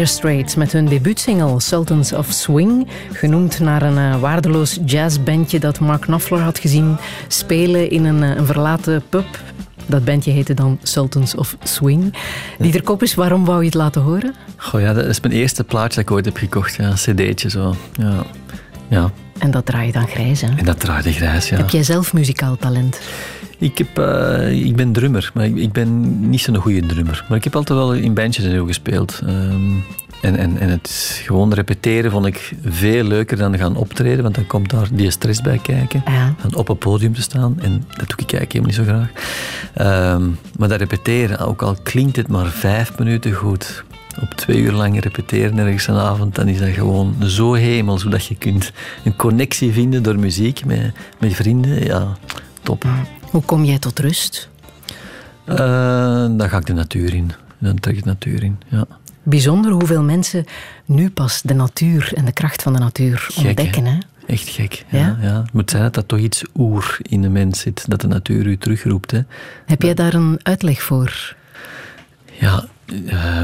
Dire 0.00 0.12
Straits 0.12 0.54
met 0.54 0.72
hun 0.72 0.84
debuutsingle 0.84 1.60
Sultans 1.60 2.12
of 2.12 2.26
Swing, 2.30 2.88
genoemd 3.12 3.58
naar 3.58 3.82
een 3.82 3.98
eh, 3.98 4.20
waardeloos 4.20 4.78
jazzbandje 4.84 5.58
dat 5.58 5.80
Mark 5.80 6.00
Knopfler 6.00 6.40
had 6.40 6.58
gezien 6.58 6.96
spelen 7.28 7.90
in 7.90 8.04
een, 8.04 8.22
eh, 8.22 8.36
een 8.36 8.46
verlaten 8.46 9.02
pub. 9.08 9.24
Dat 9.86 10.04
bandje 10.04 10.30
heette 10.30 10.54
dan 10.54 10.78
Sultans 10.82 11.34
of 11.34 11.56
Swing. 11.62 12.14
Dieter 12.58 12.82
Koppes, 12.82 13.14
waarom 13.14 13.44
wou 13.44 13.58
je 13.58 13.64
het 13.64 13.74
laten 13.74 14.02
horen? 14.02 14.34
Goh, 14.56 14.80
ja, 14.80 14.92
dat 14.92 15.04
is 15.04 15.20
mijn 15.20 15.34
eerste 15.34 15.64
plaatje 15.64 15.94
dat 15.94 16.04
ik 16.04 16.10
ooit 16.10 16.24
heb 16.24 16.36
gekocht. 16.36 16.74
Ja, 16.74 16.84
een 16.84 16.94
cd'tje 16.94 17.50
zo. 17.50 17.74
Ja. 17.92 18.22
ja, 18.88 19.10
En 19.38 19.50
dat 19.50 19.66
draai 19.66 19.86
je 19.86 19.92
dan 19.92 20.08
grijs, 20.08 20.40
hè? 20.40 20.48
en 20.56 20.64
dat 20.64 20.80
draaide 20.80 21.12
grijs, 21.12 21.48
ja. 21.48 21.56
Heb 21.56 21.70
jij 21.70 21.82
zelf 21.82 22.12
muzikaal 22.12 22.56
talent? 22.56 23.00
Ik, 23.60 23.78
heb, 23.78 23.98
eh, 23.98 24.64
ik 24.64 24.76
ben 24.76 24.92
drummer, 24.92 25.30
maar 25.34 25.44
ik, 25.44 25.56
ik 25.56 25.72
ben 25.72 26.20
niet 26.30 26.40
zo'n 26.40 26.56
goede 26.56 26.86
drummer. 26.86 27.24
Maar 27.28 27.38
ik 27.38 27.44
heb 27.44 27.56
altijd 27.56 27.78
wel 27.78 27.94
in 27.94 28.14
bandjes 28.14 28.44
en 28.44 28.54
zo 28.54 28.64
gespeeld. 28.64 29.20
Ehm, 29.26 29.76
en, 30.20 30.36
en, 30.36 30.58
en 30.58 30.68
het 30.68 31.20
gewoon 31.24 31.54
repeteren 31.54 32.10
vond 32.10 32.26
ik 32.26 32.52
veel 32.64 33.04
leuker 33.04 33.36
dan 33.36 33.58
gaan 33.58 33.76
optreden, 33.76 34.22
want 34.22 34.34
dan 34.34 34.46
komt 34.46 34.70
daar 34.70 34.88
die 34.92 35.10
stress 35.10 35.40
bij 35.40 35.58
kijken. 35.58 36.02
Ja. 36.06 36.34
Van 36.38 36.54
op 36.54 36.68
een 36.68 36.78
podium 36.78 37.14
te 37.14 37.22
staan, 37.22 37.56
en 37.60 37.84
dat 37.88 38.08
doe 38.08 38.18
ik 38.18 38.32
eigenlijk 38.32 38.52
helemaal 38.52 38.70
niet 38.76 38.86
zo 38.86 38.92
graag. 38.92 39.10
Ehm, 39.74 40.28
maar 40.58 40.68
dat 40.68 40.78
repeteren, 40.78 41.38
ook 41.38 41.62
al 41.62 41.76
klinkt 41.82 42.16
het 42.16 42.28
maar 42.28 42.46
vijf 42.46 42.98
minuten 42.98 43.32
goed, 43.32 43.84
op 44.20 44.34
twee 44.34 44.58
uur 44.58 44.72
lang 44.72 45.00
repeteren 45.00 45.58
ergens 45.58 45.86
een 45.86 45.96
avond, 45.96 46.34
dan 46.34 46.48
is 46.48 46.58
dat 46.58 46.68
gewoon 46.68 47.16
zo 47.22 47.52
hemel, 47.52 47.98
zodat 47.98 48.26
je 48.26 48.36
kunt 48.36 48.72
een 49.04 49.16
connectie 49.16 49.72
vinden 49.72 50.02
door 50.02 50.18
muziek 50.18 50.64
met, 50.64 50.92
met 51.18 51.34
vrienden. 51.34 51.84
Ja, 51.84 52.16
top. 52.62 52.84
Hoe 53.30 53.42
kom 53.42 53.64
jij 53.64 53.78
tot 53.78 53.98
rust? 53.98 54.48
Eh, 55.44 55.56
dan 56.36 56.48
ga 56.48 56.58
ik 56.58 56.66
de 56.66 56.72
natuur 56.72 57.14
in. 57.14 57.32
Dan 57.58 57.80
trek 57.80 57.96
ik 57.96 58.02
de 58.02 58.08
natuur 58.08 58.42
in, 58.42 58.58
ja. 58.68 58.86
Bijzonder 59.22 59.72
hoeveel 59.72 60.02
mensen 60.02 60.44
nu 60.84 61.10
pas 61.10 61.42
de 61.42 61.54
natuur 61.54 62.12
en 62.14 62.24
de 62.24 62.32
kracht 62.32 62.62
van 62.62 62.72
de 62.72 62.78
natuur 62.78 63.18
Gek, 63.18 63.46
ontdekken. 63.46 63.84
Hè? 63.84 63.98
Echt 64.26 64.48
gek. 64.48 64.84
Ja? 64.88 64.98
Ja? 64.98 65.18
Ja, 65.20 65.42
Het 65.42 65.52
moet 65.52 65.70
zijn 65.70 65.82
dat 65.82 65.94
dat 65.94 66.08
toch 66.08 66.18
iets 66.18 66.44
oer 66.54 66.98
in 67.02 67.22
de 67.22 67.28
mens 67.28 67.60
zit, 67.60 67.84
dat 67.88 68.00
de 68.00 68.06
natuur 68.06 68.46
u 68.46 68.58
terugroept. 68.58 69.10
Hè. 69.10 69.20
Heb 69.66 69.82
jij 69.82 69.94
daar 69.94 70.14
een 70.14 70.40
uitleg 70.42 70.82
voor? 70.82 71.36
Ja, 72.40 72.64
eh, 73.06 73.42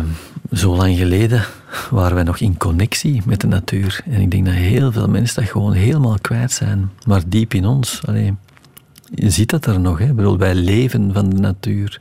zo 0.52 0.76
lang 0.76 0.96
geleden 0.96 1.44
waren 1.90 2.14
wij 2.14 2.24
nog 2.24 2.38
in 2.38 2.56
connectie 2.56 3.22
met 3.26 3.40
de 3.40 3.46
natuur. 3.46 4.00
En 4.10 4.20
ik 4.20 4.30
denk 4.30 4.44
dat 4.44 4.54
heel 4.54 4.92
veel 4.92 5.08
mensen 5.08 5.42
dat 5.42 5.50
gewoon 5.50 5.72
helemaal 5.72 6.18
kwijt 6.20 6.52
zijn. 6.52 6.90
Maar 7.06 7.22
diep 7.26 7.54
in 7.54 7.66
ons. 7.66 8.00
Allee, 8.04 8.34
je 9.14 9.30
ziet 9.30 9.50
dat 9.50 9.66
er 9.66 9.80
nog. 9.80 9.98
Hè. 9.98 10.04
Ik 10.04 10.16
bedoel, 10.16 10.38
wij 10.38 10.54
leven 10.54 11.12
van 11.12 11.30
de 11.30 11.36
natuur. 11.36 12.00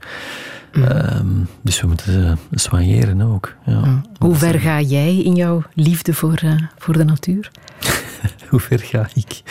Ehm, 0.72 1.28
dus 1.62 1.82
we 1.82 1.88
moeten 1.88 2.06
ze 2.06 2.34
soigneren 2.52 3.22
ook. 3.22 3.54
Ja. 3.66 4.02
Hoe 4.18 4.36
ver 4.36 4.60
ga 4.60 4.82
jij 4.82 5.18
in 5.18 5.36
jouw 5.36 5.64
liefde 5.74 6.14
voor, 6.14 6.40
eh, 6.44 6.62
voor 6.78 6.98
de 6.98 7.04
natuur? 7.04 7.52
Hoe 8.50 8.60
ver 8.60 8.80
ga 8.80 9.08
ik? 9.14 9.42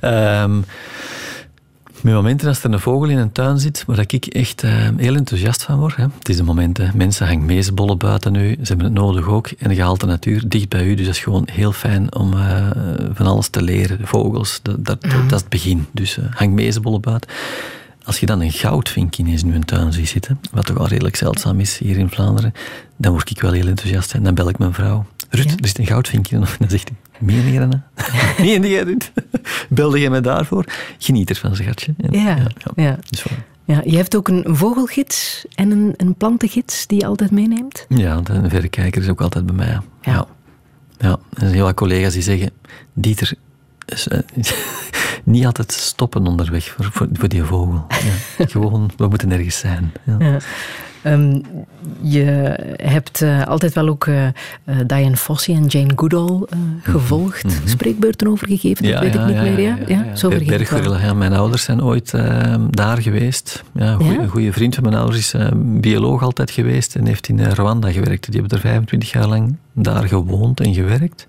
Ehm, 0.00 0.60
met 2.04 2.14
momenten 2.14 2.48
als 2.48 2.64
er 2.64 2.72
een 2.72 2.80
vogel 2.80 3.08
in 3.08 3.18
een 3.18 3.32
tuin 3.32 3.58
zit, 3.58 3.84
waar 3.86 3.98
ik 3.98 4.26
echt 4.26 4.62
eh, 4.62 4.88
heel 4.96 5.14
enthousiast 5.14 5.62
van 5.62 5.78
word. 5.78 5.96
Hè. 5.96 6.02
Het 6.18 6.28
is 6.28 6.38
een 6.38 6.44
moment, 6.44 6.76
hè. 6.76 6.86
mensen 6.94 7.26
hangen 7.26 7.44
meesbollen 7.44 7.98
buiten 7.98 8.32
nu, 8.32 8.50
ze 8.50 8.66
hebben 8.66 8.86
het 8.86 8.94
nodig 8.94 9.28
ook. 9.28 9.46
En 9.46 9.74
je 9.74 9.82
haalt 9.82 10.00
de 10.00 10.06
natuur 10.06 10.48
dicht 10.48 10.68
bij 10.68 10.84
u, 10.86 10.94
dus 10.94 11.06
dat 11.06 11.14
is 11.14 11.20
gewoon 11.20 11.48
heel 11.52 11.72
fijn 11.72 12.14
om 12.14 12.32
eh, 12.32 12.70
van 13.12 13.26
alles 13.26 13.48
te 13.48 13.62
leren. 13.62 13.98
Vogels, 14.02 14.60
dat, 14.62 14.84
dat, 14.84 15.02
dat, 15.02 15.12
is 15.12 15.40
het 15.40 15.48
begin. 15.48 15.86
Dus 15.92 16.18
uh, 16.18 16.24
hang 16.30 16.52
meesbollen 16.52 17.00
buiten. 17.00 17.30
Als 18.04 18.20
je 18.20 18.26
dan 18.26 18.40
een 18.40 18.52
goudvink 18.52 19.16
ineens 19.16 19.42
in 19.42 19.52
een 19.52 19.64
tuin 19.64 19.92
ziet 19.92 20.08
zitten, 20.08 20.40
wat 20.52 20.66
toch 20.66 20.78
al 20.78 20.88
redelijk 20.88 21.16
zeldzaam 21.16 21.60
is 21.60 21.78
hier 21.78 21.98
in 21.98 22.10
Vlaanderen, 22.10 22.52
dan 22.96 23.12
word 23.12 23.30
ik 23.30 23.40
wel 23.40 23.52
heel 23.52 23.66
enthousiast 23.66 24.14
en 24.14 24.22
dan 24.22 24.34
bel 24.34 24.48
ik 24.48 24.58
mijn 24.58 24.74
vrouw. 24.74 25.04
Ruud, 25.34 25.50
er 25.60 25.66
zit 25.68 25.78
een 25.78 25.86
goudvinkje. 25.86 26.36
En 26.36 26.46
dan 26.58 26.68
zegt 26.70 26.88
hij, 26.88 26.96
meen 27.18 27.52
je 27.52 27.58
dat? 27.68 27.80
meen 28.38 28.66
jij 28.68 28.84
dit? 28.84 29.12
Belde 29.68 30.00
jij 30.00 30.10
mij 30.10 30.20
daarvoor? 30.20 30.64
Geniet 30.98 31.30
ervan, 31.30 31.56
schatje. 31.56 31.94
En, 31.98 32.12
Ja, 32.20 32.36
ja. 32.76 32.98
Voilà. 33.18 33.52
Ja, 33.66 33.80
je 33.84 33.96
hebt 33.96 34.16
ook 34.16 34.28
een 34.28 34.44
vogelgids 34.48 35.44
en 35.54 35.70
een, 35.70 35.94
een 35.96 36.14
plantengids 36.14 36.86
die 36.86 36.98
je 37.00 37.06
altijd 37.06 37.30
meeneemt. 37.30 37.86
Ja, 37.88 38.20
de- 38.20 38.32
een 38.32 38.50
verrekijker 38.50 39.02
is 39.02 39.08
ook 39.08 39.20
altijd 39.20 39.46
bij 39.46 39.54
mij. 39.54 39.66
Ja. 39.68 39.82
Ja. 40.02 40.26
ja. 40.98 41.10
Er 41.10 41.18
zijn 41.40 41.52
heel 41.52 41.64
wat 41.64 41.74
collega's 41.74 42.12
die 42.12 42.22
zeggen, 42.22 42.50
Dieter, 42.92 43.32
is, 43.86 44.08
eh, 44.08 44.18
niet 45.24 45.46
altijd 45.46 45.72
stoppen 45.72 46.26
onderweg 46.26 46.64
voor, 46.70 46.88
voor, 46.92 47.08
voor 47.12 47.28
die 47.28 47.42
vogel. 47.42 47.86
Ja. 48.38 48.46
Gewoon, 48.52 48.90
we 48.96 49.06
moeten 49.06 49.32
ergens 49.32 49.58
zijn. 49.58 49.92
Ja. 50.06 50.16
Ja. 50.18 50.38
Ehm, 51.04 51.38
je 52.00 52.22
hebt 52.82 53.22
eh, 53.22 53.46
altijd 53.46 53.74
wel 53.74 53.88
ook 53.88 54.06
eh, 54.06 54.26
eh, 54.26 54.32
Diane 54.86 55.16
Fossey 55.16 55.54
en 55.54 55.66
Jane 55.66 55.92
Goodall 55.96 56.42
eh, 56.48 56.58
gevolgd. 56.82 57.60
Spreekbeurten 57.64 58.28
over 58.28 58.46
gegeven, 58.48 58.90
dat 58.90 59.00
weet 59.00 59.14
ik 59.14 59.24
niet 59.26 59.36
meer. 59.36 59.60
Ja, 59.60 59.76
ja, 59.86 60.16
zo 60.16 60.30
ja, 61.00 61.14
mijn 61.14 61.32
ouders 61.32 61.62
zijn 61.64 61.82
ooit 61.82 62.14
eh, 62.14 62.54
daar 62.70 63.02
geweest. 63.02 63.62
Ja, 63.74 63.94
goeie- 63.94 64.12
Ja? 64.12 64.18
Een 64.20 64.28
goede 64.28 64.52
vriend 64.52 64.74
van 64.74 64.82
mijn 64.84 64.94
ouders 64.96 65.18
is 65.18 65.34
eh, 65.34 65.46
bioloog 65.56 66.22
altijd 66.22 66.50
geweest 66.50 66.94
en 66.96 67.06
heeft 67.06 67.28
in 67.28 67.40
Rwanda 67.44 67.92
gewerkt. 67.92 68.30
Die 68.32 68.40
hebben 68.40 68.58
er 68.58 68.64
25 68.64 69.12
jaar 69.12 69.26
lang 69.28 69.56
daar 69.72 70.08
gewoond 70.08 70.60
en 70.60 70.74
gewerkt. 70.74 71.26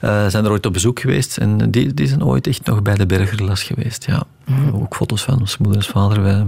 Eh, 0.00 0.26
zijn 0.26 0.44
er 0.44 0.50
ooit 0.50 0.66
op 0.66 0.72
bezoek 0.72 1.00
geweest 1.00 1.36
en 1.36 1.70
die, 1.70 1.94
die 1.94 2.06
zijn 2.06 2.24
ooit 2.24 2.46
echt 2.46 2.66
nog 2.66 2.82
bij 2.82 2.94
de 2.94 3.06
Berggorilla's 3.06 3.62
geweest. 3.62 4.06
Ja. 4.06 4.22
Mhm. 4.46 4.74
Ook 4.82 4.94
foto's 4.96 5.22
van 5.22 5.40
ons 5.40 5.58
moeder 5.58 5.76
en 5.80 5.88
vader 5.92 6.44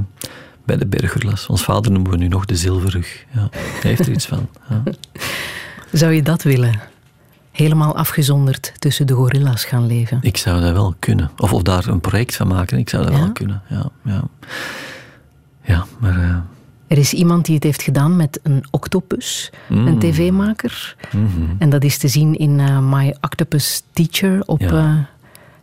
bij 0.66 0.76
de 0.76 0.86
Berggorilla's. 0.86 1.46
Ons 1.46 1.64
vader 1.64 1.92
noemen 1.92 2.10
we 2.10 2.16
nu 2.16 2.28
nog 2.28 2.44
de 2.44 2.56
zilverrug. 2.56 3.24
Ja. 3.34 3.48
Hij 3.52 3.90
heeft 3.90 4.06
er 4.06 4.12
iets 4.12 4.26
van. 4.26 4.48
Ja. 4.68 4.82
Zou 5.92 6.12
je 6.12 6.22
dat 6.22 6.42
willen? 6.42 6.80
Helemaal 7.52 7.96
afgezonderd 7.96 8.72
tussen 8.78 9.06
de 9.06 9.14
gorilla's 9.14 9.64
gaan 9.64 9.86
leven. 9.86 10.18
Ik 10.20 10.36
zou 10.36 10.60
dat 10.60 10.72
wel 10.72 10.94
kunnen. 10.98 11.30
Of, 11.38 11.52
of 11.52 11.62
daar 11.62 11.86
een 11.86 12.00
project 12.00 12.36
van 12.36 12.48
maken. 12.48 12.78
Ik 12.78 12.88
zou 12.88 13.02
dat 13.04 13.12
Ja? 13.12 13.18
wel 13.18 13.32
kunnen. 13.32 13.62
Ja, 13.68 13.88
ja. 14.04 14.22
ja 15.62 15.86
maar... 15.98 16.18
eh, 16.18 16.36
Er 16.86 16.98
is 16.98 17.12
iemand 17.12 17.44
die 17.44 17.54
het 17.54 17.64
heeft 17.64 17.82
gedaan 17.82 18.16
met 18.16 18.40
een 18.42 18.64
octopus, 18.70 19.50
een 19.68 19.82
Mm. 19.84 19.98
tv-maker. 19.98 20.96
mhm. 21.12 21.42
En 21.58 21.70
dat 21.70 21.84
is 21.84 21.98
te 21.98 22.08
zien 22.08 22.34
in 22.34 22.60
eh, 22.60 22.78
My 22.90 23.14
Octopus 23.20 23.82
Teacher 23.92 24.42
op 24.46 24.60
Ja. 24.60 24.68
eh, 24.70 24.94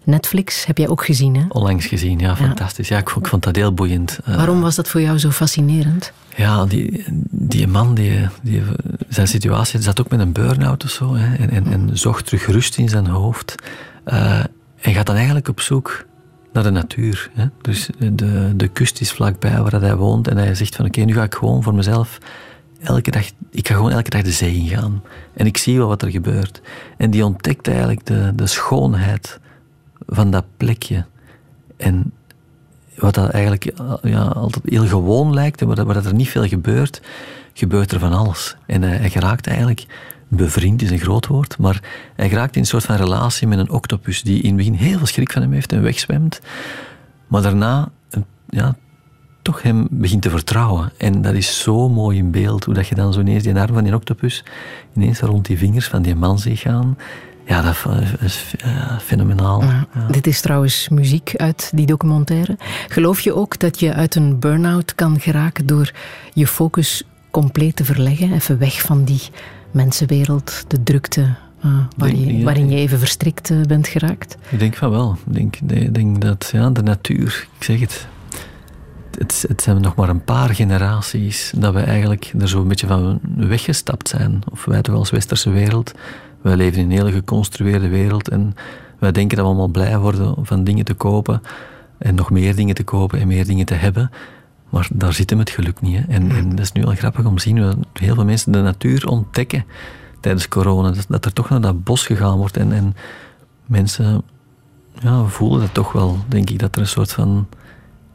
Netflix. 0.04 0.66
Heb 0.66 0.78
jij 0.78 0.88
ook 0.88 1.06
gezien, 1.06 1.36
hè? 1.36 1.46
Onlangs 1.50 1.86
gezien, 1.86 2.20
ja, 2.20 2.36
fantastisch. 2.36 2.88
Ja, 2.88 2.98
ik, 2.98 3.10
vond, 3.10 3.26
ik 3.26 3.32
vond 3.32 3.44
dat 3.44 3.56
heel 3.56 3.74
boeiend. 3.74 4.20
Eh, 4.26 4.36
Waarom 4.36 4.62
was 4.62 4.76
dat 4.76 4.88
voor 4.88 5.02
jou 5.02 5.18
zo 5.18 5.30
fascinerend? 5.30 6.12
Ja, 6.36 6.66
die, 6.66 7.06
die 7.30 7.68
man, 7.68 7.94
die, 7.96 8.30
die, 8.42 8.62
zijn 9.10 9.28
situatie, 9.28 9.82
zat 9.82 10.00
ook 10.00 10.10
met 10.10 10.20
een 10.20 10.32
burn-out 10.32 10.84
of 10.84 10.90
zo. 10.90 11.16
Hè, 11.16 11.36
en, 11.36 11.50
en, 11.50 11.68
en 11.68 11.90
zocht 11.94 12.26
terug 12.26 12.46
rust 12.46 12.78
in 12.78 12.90
zijn 12.90 13.08
hoofd. 13.08 13.56
Eh, 14.04 14.40
en 14.82 14.94
gaat 14.94 15.06
dan 15.06 15.16
eigenlijk 15.16 15.48
op 15.48 15.62
zoek 15.62 16.06
naar 16.54 16.64
de 16.64 16.70
natuur. 16.70 17.30
Hè. 17.34 17.46
Dus 17.62 17.90
de, 17.98 18.54
de 18.56 18.68
kust 18.68 19.02
is 19.02 19.12
vlakbij 19.12 19.62
waar 19.62 19.82
hij 19.82 19.96
woont. 19.96 20.28
En 20.28 20.38
hij 20.38 20.56
zegt 20.56 20.76
van 20.76 20.86
oké, 20.86 21.02
nu 21.02 21.14
ga 21.14 21.24
ik 21.24 21.36
gewoon 21.36 21.64
voor 21.64 21.76
mezelf 21.76 22.20
elke 22.84 23.12
dag, 23.12 23.26
ik 23.52 23.68
ga 23.68 23.76
gewoon 23.76 23.92
elke 23.92 24.10
dag 24.10 24.22
de 24.22 24.32
zee 24.32 24.56
ingaan. 24.56 25.04
En 25.34 25.46
ik 25.46 25.58
zie 25.58 25.78
wel 25.78 25.88
wat 25.88 26.02
er 26.02 26.12
gebeurt. 26.12 26.62
En 26.98 27.12
die 27.12 27.26
ontdekt 27.26 27.68
eigenlijk 27.68 28.06
de, 28.06 28.32
de 28.36 28.48
schoonheid 28.48 29.40
van 30.08 30.32
dat 30.32 30.46
plekje. 30.58 31.06
En 31.78 32.12
wat 32.98 33.14
dat 33.14 33.30
eigenlijk 33.30 33.66
eh, 33.66 33.94
ja, 34.02 34.22
altijd 34.24 34.64
heel 34.66 34.88
gewoon 34.88 35.34
lijkt 35.34 35.62
en 35.62 35.68
waar, 35.68 35.76
dat- 35.94 36.06
er 36.06 36.14
niet 36.14 36.30
veel 36.30 36.48
gebeurt, 36.48 37.02
gebeurt 37.54 37.92
er 37.92 38.00
van 38.00 38.14
alles. 38.14 38.56
En 38.66 38.82
hij, 38.82 38.98
hij 38.98 39.10
geraakt 39.10 39.48
eigenlijk, 39.48 39.86
bevriend 40.28 40.82
is 40.82 40.92
een 40.92 41.00
groot 41.00 41.28
woord, 41.28 41.58
maar 41.58 41.82
hij 42.16 42.30
geraakt 42.30 42.56
in 42.56 42.62
een 42.62 42.68
soort 42.68 42.84
van 42.86 42.96
relatie 42.96 43.48
met 43.48 43.60
een 43.60 43.70
octopus 43.72 44.22
die 44.22 44.42
in 44.42 44.48
het 44.48 44.58
begin 44.58 44.74
heel 44.74 44.98
veel 44.98 45.08
schrik 45.08 45.32
van 45.32 45.42
hem 45.42 45.52
heeft 45.52 45.72
en 45.72 45.82
wegzwemt, 45.82 46.42
maar 47.28 47.42
daarna 47.42 47.90
ja, 48.50 48.76
toch 49.42 49.62
hem 49.62 49.88
begint 49.92 50.22
te 50.22 50.30
vertrouwen. 50.30 50.92
En 50.98 51.22
dat 51.22 51.34
is 51.34 51.60
zo 51.62 51.90
mooi 51.90 52.18
in 52.18 52.32
beeld, 52.32 52.64
hoe 52.64 52.74
dat 52.74 52.88
je 52.88 52.96
dan 52.96 53.14
zo 53.14 53.20
ineens 53.20 53.44
die 53.44 53.56
arm 53.56 53.74
van 53.74 53.84
die 53.84 53.96
octopus 53.96 54.44
ineens 54.96 55.20
rond 55.20 55.46
die 55.46 55.58
vingers 55.58 55.88
van 55.88 56.02
die 56.02 56.16
man 56.16 56.40
ziet 56.40 56.60
gaan. 56.60 56.98
Ja, 57.46 57.62
dat 57.62 57.76
is 58.20 58.54
fenomenaal. 59.02 59.62
Ja, 59.64 59.88
Dit 60.12 60.28
is 60.28 60.42
trouwens 60.42 60.90
muziek 60.90 61.34
uit 61.36 61.72
die 61.76 61.86
documentaire. 61.86 62.58
Geloof 62.88 63.20
je 63.20 63.36
ook 63.36 63.60
dat 63.60 63.80
je 63.80 63.94
uit 63.94 64.16
een 64.16 64.40
burn-out 64.40 64.96
kan 64.96 65.20
geraken 65.20 65.66
door 65.66 65.92
je 66.34 66.48
focus 66.48 67.04
compleet 67.32 67.76
te 67.76 67.86
verleggen? 67.86 68.34
Even 68.34 68.58
weg 68.58 68.82
van 68.82 69.04
die 69.04 69.22
mensenwereld, 69.72 70.64
de 70.68 70.84
drukte 70.84 71.22
eh, 71.62 71.72
waar 71.98 72.10
Denk- 72.10 72.20
je, 72.26 72.38
ja. 72.38 72.44
waarin 72.44 72.70
je 72.70 72.78
even 72.78 73.00
verstrikt 73.00 73.50
eh, 73.50 73.62
bent 73.62 73.88
geraakt? 73.88 74.38
Ik 74.50 74.60
denk 74.60 74.76
van 74.76 74.90
wel. 74.90 75.18
Ik 75.28 75.34
denk, 75.34 75.56
ik 75.56 75.94
denk 75.94 76.22
dat 76.22 76.50
ja, 76.54 76.70
de 76.70 76.84
natuur, 76.84 77.48
ik 77.58 77.64
zeg 77.64 77.80
het, 77.80 78.08
het, 79.18 79.46
het 79.48 79.62
zijn 79.62 79.82
nog 79.82 79.96
maar 79.96 80.10
een 80.10 80.24
paar 80.24 80.50
generaties 80.56 81.52
dat 81.56 81.74
we 81.74 81.80
eigenlijk 81.80 82.32
er 82.40 82.50
zo 82.50 82.62
een 82.62 82.68
beetje 82.68 82.88
van 82.88 83.20
weggestapt 83.38 84.08
zijn. 84.10 84.42
Of 84.52 84.66
wij 84.66 84.82
toch 84.82 84.96
als 84.96 85.10
westerse 85.10 85.50
wereld. 85.50 85.92
Wij 86.44 86.56
leven 86.56 86.80
in 86.80 86.86
een 86.86 86.98
hele 86.98 87.12
geconstrueerde 87.12 87.88
wereld 87.88 88.30
en 88.30 88.56
wij 89.00 89.12
denken 89.12 89.38
dat 89.38 89.46
we 89.46 89.52
allemaal 89.52 89.72
blij 89.72 89.98
worden 89.98 90.36
van 90.46 90.64
dingen 90.64 90.86
te 90.86 90.94
kopen 90.94 91.42
en 91.98 92.16
nog 92.16 92.30
meer 92.30 92.56
dingen 92.56 92.76
te 92.76 92.84
kopen 92.84 93.20
en 93.20 93.28
meer 93.28 93.46
dingen 93.46 93.66
te 93.66 93.74
hebben. 93.74 94.12
Maar 94.70 94.88
daar 94.94 95.14
zit 95.14 95.30
hem 95.30 95.40
het 95.40 95.50
geluk 95.50 95.82
niet. 95.82 95.98
Hè. 95.98 96.04
En, 96.14 96.32
en 96.32 96.50
dat 96.50 96.60
is 96.60 96.72
nu 96.72 96.86
al 96.86 96.96
grappig 96.96 97.26
om 97.26 97.36
te 97.36 97.42
zien 97.42 97.56
dat 97.56 97.78
heel 97.94 98.16
veel 98.16 98.26
mensen 98.26 98.52
de 98.52 98.62
natuur 98.62 99.08
ontdekken 99.08 99.66
tijdens 100.20 100.48
corona. 100.48 100.92
Dat, 100.92 101.06
dat 101.08 101.26
er 101.26 101.34
toch 101.34 101.50
naar 101.50 101.62
dat 101.62 101.84
bos 101.84 102.06
gegaan 102.06 102.38
wordt 102.38 102.58
en, 102.58 102.72
en 102.72 102.96
mensen 103.66 104.22
ja, 105.00 105.24
voelen 105.24 105.60
dat 105.60 105.74
toch 105.74 105.92
wel, 105.92 106.18
denk 106.28 106.50
ik, 106.50 106.60
dat 106.60 106.76
er 106.76 106.82
een 106.82 106.88
soort 106.88 107.12
van. 107.12 107.48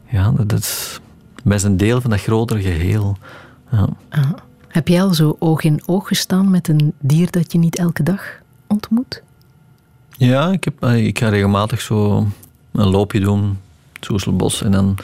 Ja, 0.05 0.31
dat 0.31 0.59
is. 0.59 0.99
Wij 1.43 1.59
zijn 1.59 1.77
deel 1.77 2.01
van 2.01 2.09
dat 2.09 2.21
grotere 2.21 2.61
geheel. 2.61 3.17
Ja. 3.71 3.87
Ah. 4.09 4.29
Heb 4.69 4.87
jij 4.87 5.01
al 5.01 5.13
zo 5.13 5.35
oog 5.39 5.63
in 5.63 5.81
oog 5.85 6.07
gestaan 6.07 6.49
met 6.51 6.67
een 6.67 6.93
dier 6.99 7.31
dat 7.31 7.51
je 7.51 7.57
niet 7.57 7.77
elke 7.77 8.03
dag 8.03 8.21
ontmoet? 8.67 9.21
Ja, 10.17 10.51
ik, 10.51 10.63
heb, 10.63 10.83
eh, 10.83 11.05
ik 11.05 11.19
ga 11.19 11.29
regelmatig 11.29 11.81
zo 11.81 12.27
een 12.71 12.89
loopje 12.89 13.19
doen, 13.19 13.59
het 13.93 14.05
Soeselbos, 14.05 14.63
en 14.63 14.71
dan 14.71 14.97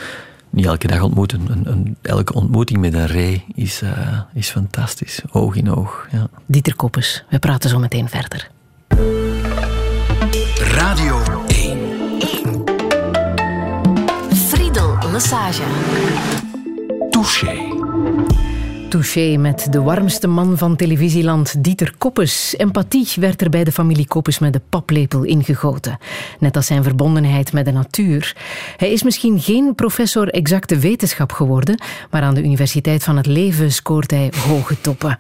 niet 0.50 0.66
elke 0.66 0.88
dag 0.88 1.02
ontmoeten. 1.02 1.42
Een, 1.48 1.72
een, 1.72 1.98
elke 2.02 2.34
ontmoeting 2.34 2.80
met 2.80 2.94
een 2.94 3.08
ree 3.08 3.46
is, 3.54 3.82
eh, 3.82 4.20
is 4.34 4.50
fantastisch, 4.50 5.22
oog 5.32 5.56
in 5.56 5.72
oog. 5.72 6.08
Ja. 6.12 6.28
Dieter 6.46 6.76
Koppes, 6.76 7.24
we 7.30 7.40
praten 7.40 7.70
zo 7.70 7.80
meteen 7.80 8.10
verder. 8.10 8.50
Radio 10.58 11.44
1. 11.48 11.78
Friedel 14.34 14.98
Lassage. 15.12 15.64
Touché. 17.10 17.74
Touché 18.90 19.38
met 19.38 19.68
de 19.72 19.82
warmste 19.82 20.28
man 20.28 20.58
van 20.58 20.76
televisieland, 20.76 21.64
Dieter 21.64 21.94
Koppes. 21.98 22.56
Empathie 22.58 23.08
werd 23.16 23.42
er 23.42 23.50
bij 23.50 23.64
de 23.64 23.72
familie 23.72 24.08
Koppes 24.08 24.40
met 24.40 24.54
de 24.54 24.62
paplepel 24.70 25.24
ingegoten. 25.24 25.98
Net 26.40 26.56
als 26.56 26.66
zijn 26.66 26.84
verbondenheid 26.84 27.54
met 27.54 27.66
de 27.66 27.72
natuur. 27.72 28.36
Hij 28.78 28.92
is 28.92 29.04
misschien 29.04 29.40
geen 29.40 29.76
professor 29.76 30.28
exacte 30.28 30.80
wetenschap 30.80 31.32
geworden, 31.32 31.82
maar 32.12 32.22
aan 32.22 32.34
de 32.34 32.44
Universiteit 32.44 33.04
van 33.04 33.18
het 33.18 33.26
Leven 33.26 33.72
scoort 33.72 34.12
hij 34.12 34.32
hoge 34.48 34.82
toppen. 34.82 35.18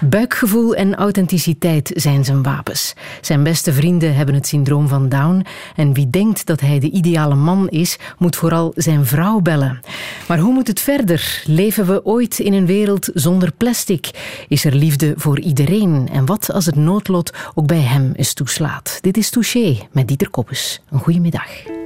Buikgevoel 0.00 0.74
en 0.74 0.94
authenticiteit 0.94 1.90
zijn 1.94 2.24
zijn 2.24 2.42
wapens. 2.42 2.94
Zijn 3.20 3.42
beste 3.42 3.72
vrienden 3.72 4.14
hebben 4.14 4.34
het 4.34 4.46
syndroom 4.46 4.88
van 4.88 5.08
Down 5.08 5.46
en 5.76 5.92
wie 5.92 6.10
denkt 6.10 6.46
dat 6.46 6.60
hij 6.60 6.78
de 6.78 6.90
ideale 6.90 7.34
man 7.34 7.68
is, 7.68 7.98
moet 8.18 8.36
vooral 8.36 8.72
zijn 8.76 9.06
vrouw 9.06 9.40
bellen. 9.40 9.80
Maar 10.28 10.38
hoe 10.38 10.52
moet 10.52 10.66
het 10.66 10.80
verder? 10.80 11.42
Leven 11.44 11.86
we 11.86 12.04
ooit 12.04 12.38
in 12.38 12.52
een 12.52 12.66
wereld 12.66 13.03
zonder 13.14 13.52
plastic? 13.52 14.10
Is 14.48 14.64
er 14.64 14.74
liefde 14.74 15.14
voor 15.16 15.40
iedereen? 15.40 16.08
En 16.12 16.26
wat 16.26 16.52
als 16.52 16.66
het 16.66 16.76
noodlot 16.76 17.32
ook 17.54 17.66
bij 17.66 17.80
hem 17.80 18.12
eens 18.16 18.34
toeslaat? 18.34 18.98
Dit 19.00 19.16
is 19.16 19.30
Touché 19.30 19.78
met 19.92 20.08
Dieter 20.08 20.30
Koppes. 20.30 20.80
Een 20.90 21.00
goede 21.00 21.20
middag. 21.20 21.83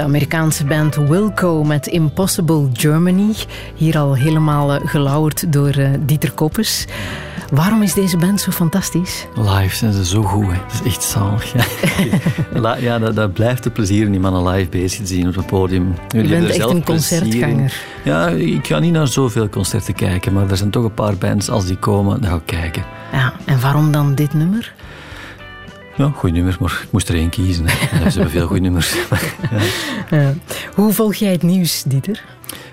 De 0.00 0.06
Amerikaanse 0.06 0.64
band 0.64 0.96
Wilco 0.96 1.64
met 1.64 1.86
Impossible 1.86 2.68
Germany. 2.72 3.34
Hier 3.74 3.98
al 3.98 4.14
helemaal 4.14 4.72
eh, 4.72 4.80
gelauwerd 4.84 5.52
door 5.52 5.68
eh, 5.68 5.88
Dieter 6.00 6.32
Koppes. 6.32 6.86
Waarom 7.50 7.82
is 7.82 7.94
deze 7.94 8.16
band 8.16 8.40
zo 8.40 8.50
fantastisch? 8.50 9.26
Live 9.34 9.76
zijn 9.76 9.92
ze 9.92 10.04
zo 10.04 10.22
goed, 10.22 10.46
hè. 10.46 10.52
dat 10.52 10.72
is 10.72 10.82
echt 10.82 11.02
zalig. 11.02 11.52
Ja, 12.54 12.76
ja 12.88 12.98
dat, 12.98 13.14
dat 13.14 13.32
blijft 13.32 13.64
een 13.64 13.72
plezier 13.72 14.06
om 14.06 14.10
die 14.10 14.20
mannen 14.20 14.48
live 14.48 14.70
bezig 14.70 15.00
te 15.00 15.06
zien 15.06 15.28
op 15.28 15.34
het 15.34 15.46
podium. 15.46 15.94
Jullie 16.08 16.28
Je 16.28 16.34
bent 16.34 16.48
echt 16.48 16.56
zelf 16.56 16.72
een 16.72 16.84
concertganger. 16.84 17.82
Ja, 18.04 18.28
ik 18.28 18.66
ga 18.66 18.78
niet 18.78 18.92
naar 18.92 19.08
zoveel 19.08 19.48
concerten 19.48 19.94
kijken, 19.94 20.32
maar 20.32 20.50
er 20.50 20.56
zijn 20.56 20.70
toch 20.70 20.84
een 20.84 20.94
paar 20.94 21.16
bands, 21.16 21.50
als 21.50 21.66
die 21.66 21.76
komen, 21.76 22.20
dan 22.20 22.30
ga 22.30 22.36
ik 22.36 22.42
kijken. 22.44 22.84
Ja, 23.12 23.32
en 23.44 23.60
waarom 23.60 23.92
dan 23.92 24.14
dit 24.14 24.34
nummer? 24.34 24.72
Ja, 25.96 26.12
goed 26.14 26.32
nummer, 26.32 26.56
maar 26.60 26.80
ik 26.84 26.92
moest 26.92 27.08
er 27.08 27.14
één 27.14 27.28
kiezen. 27.28 27.64
Hè. 27.68 28.10
Ze 28.10 28.18
hebben 28.18 28.30
veel 28.30 28.46
goede 28.46 28.62
nummers. 28.62 28.94
Ja. 30.10 30.34
Hoe 30.74 30.92
volg 30.92 31.14
jij 31.14 31.32
het 31.32 31.42
nieuws, 31.42 31.82
Dieter? 31.82 32.24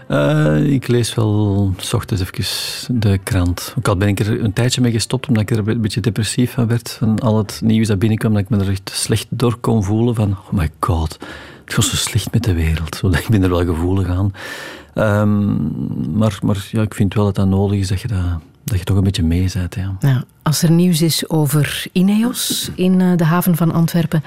Eh, 0.07 0.73
ik 0.73 0.87
lees 0.87 1.15
wel 1.15 1.73
s 1.77 1.93
ochtends 1.93 2.23
even 2.23 3.01
de 3.01 3.17
krant. 3.17 3.73
Ook 3.77 3.87
al 3.87 3.97
ben 3.97 4.07
ik 4.07 4.19
er 4.19 4.43
een 4.43 4.53
tijdje 4.53 4.81
mee 4.81 4.91
gestopt, 4.91 5.27
omdat 5.27 5.43
ik 5.43 5.57
er 5.57 5.67
een 5.67 5.81
beetje 5.81 6.01
depressief 6.01 6.51
van 6.51 6.67
werd. 6.67 6.89
Van 6.99 7.19
al 7.19 7.37
het 7.37 7.61
nieuws 7.63 7.87
dat 7.87 7.99
binnenkwam, 7.99 8.33
dat 8.33 8.41
ik 8.41 8.49
me 8.49 8.57
er 8.57 8.69
echt 8.69 8.91
slecht 8.93 9.27
door 9.29 9.57
kon 9.57 9.83
voelen. 9.83 10.15
Van, 10.15 10.31
oh 10.31 10.51
my 10.51 10.69
god, 10.79 11.17
het 11.63 11.73
gaat 11.73 11.85
zo 11.85 11.95
slecht 11.95 12.31
met 12.31 12.43
de 12.43 12.53
wereld. 12.53 12.95
Zo, 12.95 13.07
ik 13.07 13.27
ben 13.29 13.43
er 13.43 13.49
wel 13.49 13.65
gevoelig 13.65 14.07
aan. 14.07 14.33
Ehm, 14.93 15.55
maar 16.17 16.39
maar 16.41 16.67
ja, 16.71 16.81
ik 16.81 16.93
vind 16.93 17.13
wel 17.13 17.25
dat 17.25 17.35
dat 17.35 17.47
nodig 17.47 17.79
is, 17.79 17.87
dat 17.87 18.01
je, 18.01 18.07
dat, 18.07 18.41
dat 18.69 18.79
je 18.79 18.85
toch 18.85 18.97
een 18.97 19.03
beetje 19.03 19.23
mee 19.23 19.49
bent. 19.53 19.75
Ja. 19.99 20.23
Als 20.41 20.63
er 20.63 20.71
nieuws 20.71 21.01
is 21.01 21.29
over 21.29 21.85
Ineos 21.91 22.71
in 22.75 23.01
eh, 23.01 23.11
de 23.15 23.23
haven 23.23 23.55
van 23.55 23.71
Antwerpen, 23.71 24.23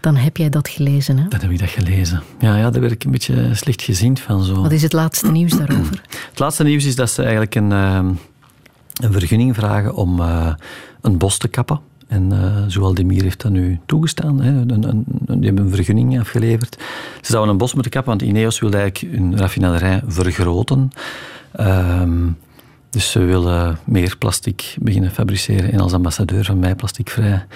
dan 0.00 0.16
heb 0.16 0.36
jij 0.36 0.48
dat 0.48 0.68
gelezen. 0.68 1.18
Hè? 1.18 1.28
Dan 1.28 1.40
heb 1.40 1.50
ik 1.50 1.58
dat 1.58 1.68
gelezen. 1.68 2.22
Ja, 2.38 2.56
ja, 2.56 2.70
daar 2.70 2.80
werd 2.80 2.92
ik 2.92 3.04
een 3.04 3.10
beetje 3.10 3.54
slecht 3.54 3.82
gezien 3.82 4.18
van. 4.18 4.44
Zo. 4.44 4.62
Wat 4.62 4.72
is 4.72 4.82
het 4.82 4.92
laatste 4.92 5.30
nieuws 5.30 5.52
daarover? 5.56 6.02
Het 6.30 6.38
laatste 6.38 6.64
nieuws 6.64 6.84
is 6.84 6.96
dat 6.96 7.10
ze 7.10 7.22
eigenlijk 7.22 7.54
een, 7.54 7.72
ehm, 7.72 8.06
een 9.02 9.12
vergunning 9.12 9.54
vragen 9.54 9.94
om 9.94 10.20
eh, 10.20 10.54
een 11.00 11.18
bos 11.18 11.38
te 11.38 11.48
kappen. 11.48 11.80
En 12.08 12.32
uh, 12.32 12.56
Zoal 12.66 12.94
Demir 12.94 13.22
heeft 13.22 13.42
dat 13.42 13.52
nu 13.52 13.80
toegestaan. 13.86 14.40
Hè. 14.40 14.50
Een, 14.50 14.70
een, 14.70 14.84
een, 14.84 15.04
die 15.26 15.46
hebben 15.46 15.64
een 15.64 15.74
vergunning 15.74 16.20
afgeleverd. 16.20 16.76
Ze 17.20 17.32
zouden 17.32 17.52
een 17.52 17.58
bos 17.58 17.74
moeten 17.74 17.92
kappen, 17.92 18.10
want 18.10 18.30
Ineos 18.30 18.60
wil 18.60 18.72
eigenlijk 18.72 19.14
hun 19.14 19.38
raffinaderij 19.38 20.02
vergroten. 20.06 20.90
Ehm, 21.52 22.28
dus 22.92 23.10
ze 23.10 23.18
willen 23.18 23.78
meer 23.84 24.16
plastic 24.18 24.74
beginnen 24.80 25.10
fabriceren. 25.10 25.72
En 25.72 25.80
als 25.80 25.92
ambassadeur 25.92 26.44
van 26.44 26.58
Mij 26.58 26.74
Plasticvrij, 26.74 27.46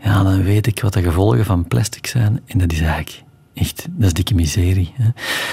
ja, 0.00 0.22
dan 0.22 0.42
weet 0.42 0.66
ik 0.66 0.80
wat 0.80 0.92
de 0.92 1.02
gevolgen 1.02 1.44
van 1.44 1.66
plastic 1.66 2.06
zijn. 2.06 2.40
En 2.46 2.58
dat 2.58 2.72
is 2.72 2.80
eigenlijk 2.80 3.22
echt, 3.54 3.86
dat 3.90 4.06
is 4.06 4.12
dikke 4.12 4.34
miserie. 4.34 4.92
Hè. 4.94 5.08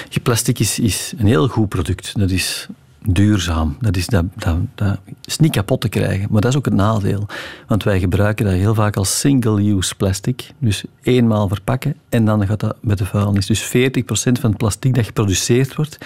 Je 0.09 0.19
Plastic 0.19 0.59
is, 0.59 0.79
is 0.79 1.13
een 1.17 1.25
heel 1.25 1.47
goed 1.47 1.69
product. 1.69 2.19
Dat 2.19 2.31
is 2.31 2.67
duurzaam. 3.01 3.77
Dat 3.79 3.97
is, 3.97 4.07
dat, 4.07 4.25
dat, 4.36 4.57
dat 4.75 4.99
is 5.23 5.38
niet 5.38 5.51
kapot 5.51 5.81
te 5.81 5.89
krijgen. 5.89 6.27
Maar 6.31 6.41
dat 6.41 6.51
is 6.51 6.57
ook 6.57 6.65
het 6.65 6.73
nadeel. 6.73 7.27
Want 7.67 7.83
wij 7.83 7.99
gebruiken 7.99 8.45
dat 8.45 8.53
heel 8.53 8.75
vaak 8.75 8.95
als 8.95 9.19
single-use 9.19 9.95
plastic. 9.95 10.51
Dus 10.59 10.83
eenmaal 11.01 11.47
verpakken 11.47 11.95
en 12.09 12.25
dan 12.25 12.47
gaat 12.47 12.59
dat 12.59 12.77
met 12.81 12.97
de 12.97 13.05
vuilnis. 13.05 13.45
Dus 13.45 13.67
40% 13.67 13.69
van 14.13 14.49
het 14.49 14.57
plastic 14.57 14.95
dat 14.95 15.05
geproduceerd 15.05 15.75
wordt, 15.75 15.97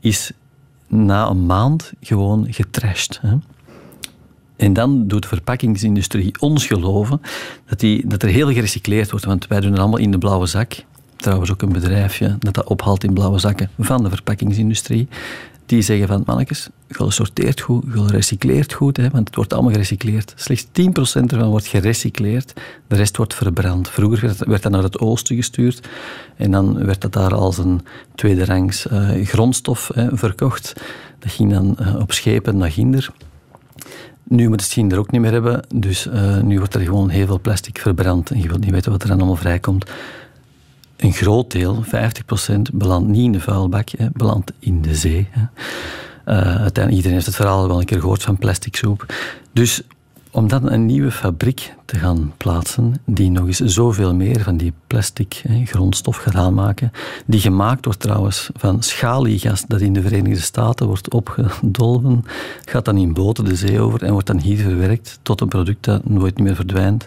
is 0.00 0.32
na 0.88 1.28
een 1.28 1.46
maand 1.46 1.92
gewoon 2.00 2.46
getrashed. 2.50 3.18
Hè. 3.22 3.36
En 4.56 4.72
dan 4.72 5.06
doet 5.06 5.22
de 5.22 5.28
verpakkingsindustrie 5.28 6.40
ons 6.40 6.66
geloven 6.66 7.20
dat, 7.66 7.80
die, 7.80 8.06
dat 8.06 8.22
er 8.22 8.28
heel 8.28 8.52
gerecycleerd 8.52 9.10
wordt. 9.10 9.24
Want 9.24 9.46
wij 9.46 9.60
doen 9.60 9.70
het 9.70 9.80
allemaal 9.80 9.98
in 9.98 10.10
de 10.10 10.18
blauwe 10.18 10.46
zak. 10.46 10.84
Trouwens 11.16 11.50
ook 11.50 11.62
een 11.62 11.72
bedrijfje 11.72 12.36
dat 12.38 12.54
dat 12.54 12.66
ophaalt 12.66 13.04
in 13.04 13.14
blauwe 13.14 13.38
zakken 13.38 13.70
van 13.78 14.02
de 14.02 14.08
verpakkingsindustrie. 14.08 15.08
Die 15.68 15.82
zeggen 15.82 16.06
van, 16.06 16.22
mannetjes, 16.26 16.68
je 16.86 17.10
sorteert 17.10 17.60
goed, 17.60 17.84
je 17.94 18.06
recycleert 18.06 18.72
goed, 18.72 18.96
hè, 18.96 19.10
want 19.10 19.26
het 19.26 19.36
wordt 19.36 19.52
allemaal 19.52 19.72
gerecycleerd. 19.72 20.32
Slechts 20.36 20.64
10% 20.64 20.70
ervan 21.32 21.48
wordt 21.48 21.66
gerecycleerd, 21.66 22.52
de 22.86 22.96
rest 22.96 23.16
wordt 23.16 23.34
verbrand. 23.34 23.88
Vroeger 23.88 24.34
werd, 24.46 24.62
dat 24.62 24.72
naar 24.72 24.82
het 24.82 24.98
oosten 24.98 25.36
gestuurd 25.36 25.88
en 26.36 26.50
dan 26.50 26.84
werd 26.84 27.00
dat 27.00 27.12
daar 27.12 27.34
als 27.34 27.58
een 27.58 27.80
tweederangs 28.14 28.86
uh, 28.86 29.26
grondstof 29.26 29.90
hè, 29.94 30.16
verkocht. 30.16 30.72
Dat 31.18 31.32
ging 31.32 31.52
dan 31.52 31.76
uh, 31.80 31.96
op 31.96 32.12
schepen 32.12 32.56
naar 32.56 32.70
Ginder. 32.70 33.10
Nu 34.22 34.48
moet 34.48 34.60
het 34.60 34.70
zien 34.70 34.92
er 34.92 34.98
ook 34.98 35.10
niet 35.10 35.20
meer 35.20 35.32
hebben, 35.32 35.62
dus 35.74 36.06
uh, 36.06 36.40
nu 36.40 36.58
wordt 36.58 36.74
er 36.74 36.80
gewoon 36.80 37.08
heel 37.08 37.26
veel 37.26 37.40
plastic 37.40 37.78
verbrand 37.78 38.30
en 38.30 38.40
je 38.40 38.48
wilt 38.48 38.60
niet 38.60 38.70
weten 38.70 38.92
wat 38.92 39.02
er 39.02 39.08
dan 39.08 39.18
allemaal 39.18 39.36
vrijkomt. 39.36 39.90
Een 40.98 41.12
groot 41.12 41.50
deel, 41.50 41.84
50%, 41.84 41.90
belandt 42.72 43.08
niet 43.08 43.24
in 43.24 43.32
de 43.32 43.40
vuilbak, 43.40 43.88
hè, 43.88 44.06
belandt 44.12 44.52
in 44.58 44.82
de 44.82 44.94
zee. 44.94 45.28
Hè. 45.30 45.42
Uh, 46.28 46.36
uiteindelijk, 46.36 46.90
iedereen 46.90 47.12
heeft 47.12 47.26
het 47.26 47.34
verhaal 47.34 47.68
wel 47.68 47.78
een 47.78 47.84
keer 47.84 48.00
gehoord 48.00 48.22
van 48.22 48.38
plastic 48.38 48.76
soep. 48.76 49.06
Dus 49.52 49.82
om 50.30 50.48
dan 50.48 50.70
een 50.70 50.86
nieuwe 50.86 51.10
fabriek 51.10 51.74
te 51.84 51.98
gaan 51.98 52.32
plaatsen, 52.36 52.94
die 53.04 53.30
nog 53.30 53.46
eens 53.46 53.58
zoveel 53.58 54.14
meer 54.14 54.40
van 54.40 54.56
die 54.56 54.72
plastic 54.86 55.42
hè, 55.48 55.64
grondstof 55.64 56.16
gaat 56.16 56.34
aanmaken, 56.34 56.92
die 57.26 57.40
gemaakt 57.40 57.84
wordt 57.84 58.00
trouwens 58.00 58.50
van 58.56 58.82
schaliegas 58.82 59.64
dat 59.66 59.80
in 59.80 59.92
de 59.92 60.02
Verenigde 60.02 60.40
Staten 60.40 60.86
wordt 60.86 61.12
opgedolven, 61.12 62.24
gaat 62.64 62.84
dan 62.84 62.96
in 62.96 63.12
boten 63.12 63.44
de 63.44 63.56
zee 63.56 63.80
over 63.80 64.02
en 64.02 64.12
wordt 64.12 64.26
dan 64.26 64.40
hier 64.40 64.58
verwerkt 64.58 65.18
tot 65.22 65.40
een 65.40 65.48
product 65.48 65.84
dat 65.84 66.08
nooit 66.08 66.38
meer 66.38 66.54
verdwijnt. 66.54 67.06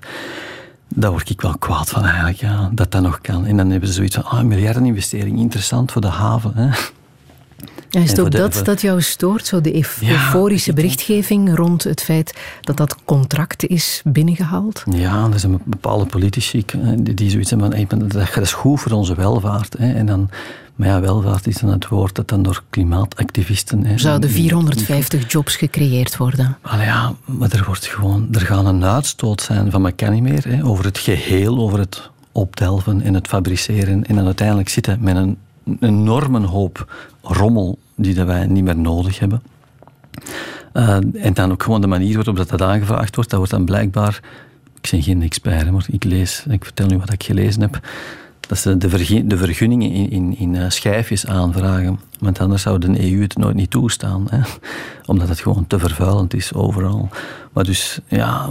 Daar 0.95 1.11
word 1.11 1.29
ik 1.29 1.41
wel 1.41 1.57
kwaad 1.57 1.89
van 1.89 2.05
eigenlijk, 2.05 2.37
ja, 2.37 2.69
dat 2.73 2.91
dat 2.91 3.01
nog 3.01 3.21
kan. 3.21 3.45
En 3.45 3.57
dan 3.57 3.69
hebben 3.69 3.89
ze 3.89 3.95
zoiets 3.95 4.15
van, 4.15 4.23
ah, 4.25 4.43
miljardeninvestering, 4.43 5.39
interessant 5.39 5.91
voor 5.91 6.01
de 6.01 6.07
haven. 6.07 6.51
Hè. 6.55 6.69
Ja, 7.93 8.01
is 8.01 8.09
het 8.09 8.19
ook 8.19 8.31
de- 8.31 8.37
dat 8.37 8.61
dat 8.63 8.81
jou 8.81 9.01
stoort? 9.01 9.47
Zo 9.47 9.61
de 9.61 9.75
euf- 9.75 10.01
Ja, 10.01 10.09
euforische 10.09 10.73
berichtgeving 10.73 11.55
rond 11.55 11.83
het 11.83 12.01
feit 12.01 12.37
dat 12.61 12.77
dat 12.77 12.95
contract 13.05 13.65
is 13.67 14.01
binnengehaald? 14.05 14.83
Ja, 14.91 15.29
er 15.33 15.39
zijn 15.39 15.59
bepaalde 15.65 16.05
politici 16.05 16.63
eh, 16.65 16.79
die, 17.15 17.29
zoiets 17.29 17.49
hebben 17.49 17.69
van 17.69 17.79
maar 17.79 18.09
dat 18.33 18.43
is 18.43 18.53
goed 18.53 18.79
voor 18.81 18.91
onze 18.91 19.15
welvaart. 19.15 19.75
Hè. 19.77 19.93
En 19.93 20.05
dan, 20.05 20.29
maar 20.75 20.87
ja, 20.87 20.99
welvaart 21.01 21.47
is 21.47 21.57
dan 21.57 21.69
het 21.69 21.87
woord 21.87 22.15
dat 22.15 22.27
dan 22.27 22.43
door 22.43 22.63
klimaatactivisten... 22.69 23.85
Hè, 23.85 23.97
zouden 23.97 24.29
in- 24.29 24.35
450 24.35 25.31
jobs 25.31 25.55
gecreëerd 25.55 26.17
worden. 26.17 26.57
Allee, 26.61 26.85
ja, 26.85 27.13
maar 27.25 27.51
er 27.51 27.63
wordt 27.65 27.85
gewoon... 27.85 28.27
Er 28.31 28.41
gaat 28.41 28.65
een 28.65 28.83
uitstoot 28.85 29.41
zijn 29.41 29.71
van 29.71 29.85
elkaar 29.85 30.11
niet 30.11 30.23
meer. 30.23 30.43
Hè, 30.47 30.65
over 30.65 30.85
het 30.85 30.97
geheel, 30.97 31.57
over 31.57 31.79
het 31.79 32.09
opdelven 32.31 33.01
en 33.01 33.13
het 33.13 33.27
fabriceren. 33.27 34.05
En 34.05 34.15
dan 34.15 34.25
uiteindelijk 34.25 34.69
zitten 34.69 34.97
met 35.01 35.15
een 35.15 35.37
enorme 35.79 36.45
hoop 36.45 36.93
rommel 37.21 37.79
die 37.95 38.13
dat 38.13 38.27
wij 38.27 38.45
niet 38.45 38.63
meer 38.63 38.77
nodig 38.77 39.19
hebben. 39.19 39.41
Eh, 40.73 40.97
en 41.13 41.33
dan 41.33 41.51
ook 41.51 41.63
gewoon 41.63 41.81
de 41.81 41.87
manier 41.87 42.15
waarop 42.15 42.35
dat, 42.35 42.49
dat 42.49 42.61
aangevraagd 42.61 43.15
wordt, 43.15 43.29
dat 43.29 43.39
wordt 43.39 43.53
dan 43.53 43.65
blijkbaar... 43.65 44.19
Ik 44.81 44.91
ben 44.91 45.03
geen 45.03 45.21
expert, 45.21 45.71
maar 45.71 45.85
ik 45.89 46.03
lees, 46.03 46.45
ik 46.49 46.63
vertel 46.63 46.87
nu 46.87 46.97
wat 46.97 47.13
ik 47.13 47.23
gelezen 47.23 47.61
heb. 47.61 47.79
Dat 48.39 48.57
ze 48.57 48.77
de, 48.77 49.27
de 49.27 49.37
vergunningen 49.37 49.91
in, 49.91 50.09
in, 50.09 50.37
in 50.37 50.55
eh, 50.55 50.69
schijfjes 50.69 51.27
aanvragen. 51.27 51.99
Want 52.19 52.39
anders 52.39 52.61
zou 52.61 52.79
de 52.79 53.11
EU 53.11 53.21
het 53.21 53.37
nooit 53.37 53.55
niet 53.55 53.69
toestaan. 53.69 54.27
Hè? 54.29 54.39
Omdat 55.11 55.29
het 55.29 55.39
gewoon 55.39 55.67
te 55.67 55.79
vervuilend 55.79 56.33
is 56.33 56.53
overal. 56.53 57.09
Maar 57.53 57.63
dus, 57.63 57.99
ja... 58.07 58.49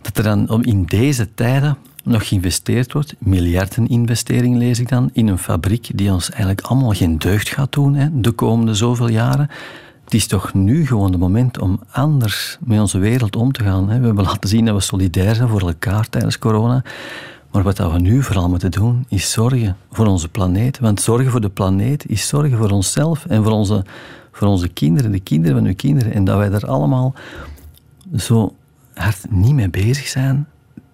Dat 0.00 0.26
er 0.26 0.46
dan 0.46 0.64
in 0.64 0.84
deze 0.84 1.34
tijden 1.34 1.76
nog 2.08 2.28
geïnvesteerd 2.28 2.92
wordt, 2.92 3.14
miljardeninvestering 3.18 4.56
lees 4.56 4.78
ik 4.78 4.88
dan, 4.88 5.10
in 5.12 5.26
een 5.28 5.38
fabriek 5.38 5.90
die 5.94 6.12
ons 6.12 6.30
eigenlijk 6.30 6.60
allemaal 6.60 6.92
geen 6.92 7.18
deugd 7.18 7.48
gaat 7.48 7.72
doen 7.72 7.94
hè, 7.94 8.20
de 8.20 8.30
komende 8.30 8.74
zoveel 8.74 9.08
jaren. 9.08 9.48
Het 10.04 10.14
is 10.14 10.26
toch 10.26 10.54
nu 10.54 10.86
gewoon 10.86 11.10
het 11.10 11.20
moment 11.20 11.58
om 11.58 11.80
anders 11.90 12.58
met 12.60 12.80
onze 12.80 12.98
wereld 12.98 13.36
om 13.36 13.52
te 13.52 13.62
gaan. 13.62 13.88
Hè. 13.88 13.98
We 14.00 14.06
hebben 14.06 14.24
laten 14.24 14.48
zien 14.48 14.64
dat 14.64 14.74
we 14.74 14.80
solidair 14.80 15.34
zijn 15.34 15.48
voor 15.48 15.60
elkaar 15.60 16.08
tijdens 16.08 16.38
corona. 16.38 16.82
Maar 17.50 17.62
wat 17.62 17.78
we 17.78 17.98
nu 17.98 18.22
vooral 18.22 18.48
moeten 18.48 18.70
doen, 18.70 19.04
is 19.08 19.30
zorgen 19.30 19.76
voor 19.90 20.06
onze 20.06 20.28
planeet. 20.28 20.78
Want 20.78 21.00
zorgen 21.00 21.30
voor 21.30 21.40
de 21.40 21.48
planeet 21.48 22.08
is 22.08 22.28
zorgen 22.28 22.58
voor 22.58 22.70
onszelf 22.70 23.26
en 23.26 23.42
voor 23.42 23.52
onze, 23.52 23.84
voor 24.32 24.48
onze 24.48 24.68
kinderen, 24.68 25.12
de 25.12 25.20
kinderen 25.20 25.56
van 25.56 25.66
uw 25.66 25.74
kinderen. 25.74 26.12
En 26.12 26.24
dat 26.24 26.36
wij 26.36 26.48
daar 26.48 26.66
allemaal 26.66 27.14
zo 28.16 28.54
hard 28.94 29.30
niet 29.30 29.54
mee 29.54 29.70
bezig 29.70 30.06
zijn, 30.06 30.46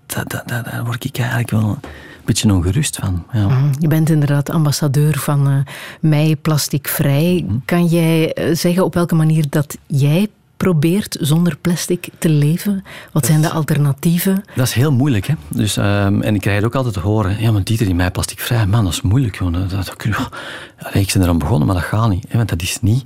dat, 0.06 0.30
dat, 0.30 0.48
dat, 0.48 0.64
daar 0.64 0.84
word 0.84 1.04
ik 1.04 1.18
eigenlijk 1.18 1.50
wel 1.50 1.68
een 1.68 2.24
beetje 2.24 2.52
ongerust 2.52 2.96
van. 2.96 3.26
Ja. 3.32 3.46
Mhm. 3.46 3.72
Je 3.78 3.88
bent 3.88 4.10
inderdaad 4.10 4.50
ambassadeur 4.50 5.18
van 5.18 5.48
eh 5.48 5.56
Mei 6.00 6.36
Plasticvrij. 6.36 7.44
Mhm. 7.46 7.56
Kan 7.64 7.86
jij 7.86 8.32
eh, 8.32 8.54
zeggen 8.54 8.84
op 8.84 8.94
welke 8.94 9.14
manier 9.14 9.46
dat 9.48 9.78
jij 9.86 10.28
probeert 10.56 11.16
zonder 11.20 11.56
plastic 11.56 12.08
te 12.18 12.28
leven? 12.28 12.84
Wat 13.12 13.26
zijn 13.26 13.42
de 13.42 13.50
alternatieven? 13.50 14.44
Dat 14.54 14.66
is 14.66 14.72
heel 14.72 14.92
moeilijk, 14.92 15.26
hè. 15.26 15.34
Dus, 15.48 15.76
ehm, 15.76 16.20
en 16.20 16.34
ik 16.34 16.40
krijg 16.40 16.56
het 16.56 16.66
ook 16.66 16.74
altijd 16.74 16.94
te 16.94 17.00
horen. 17.00 17.40
Ja, 17.40 17.52
maar 17.52 17.64
Dieter, 17.64 17.88
in 17.88 17.96
mij 17.96 18.10
plasticvrij, 18.10 18.66
man, 18.66 18.84
dat 18.84 18.92
is 18.92 19.02
moeilijk. 19.02 19.36
Gewoon. 19.36 19.52
Dat, 19.52 19.70
dat, 19.70 19.96
Allee, 20.78 21.02
ik 21.02 21.10
ben 21.12 21.22
eraan 21.22 21.38
begonnen, 21.38 21.66
maar 21.66 21.76
dat 21.76 21.84
gaat 21.84 22.08
niet. 22.08 22.24
Hè, 22.28 22.36
want 22.36 22.48
dat 22.48 22.62
is 22.62 22.78
niet 22.80 23.04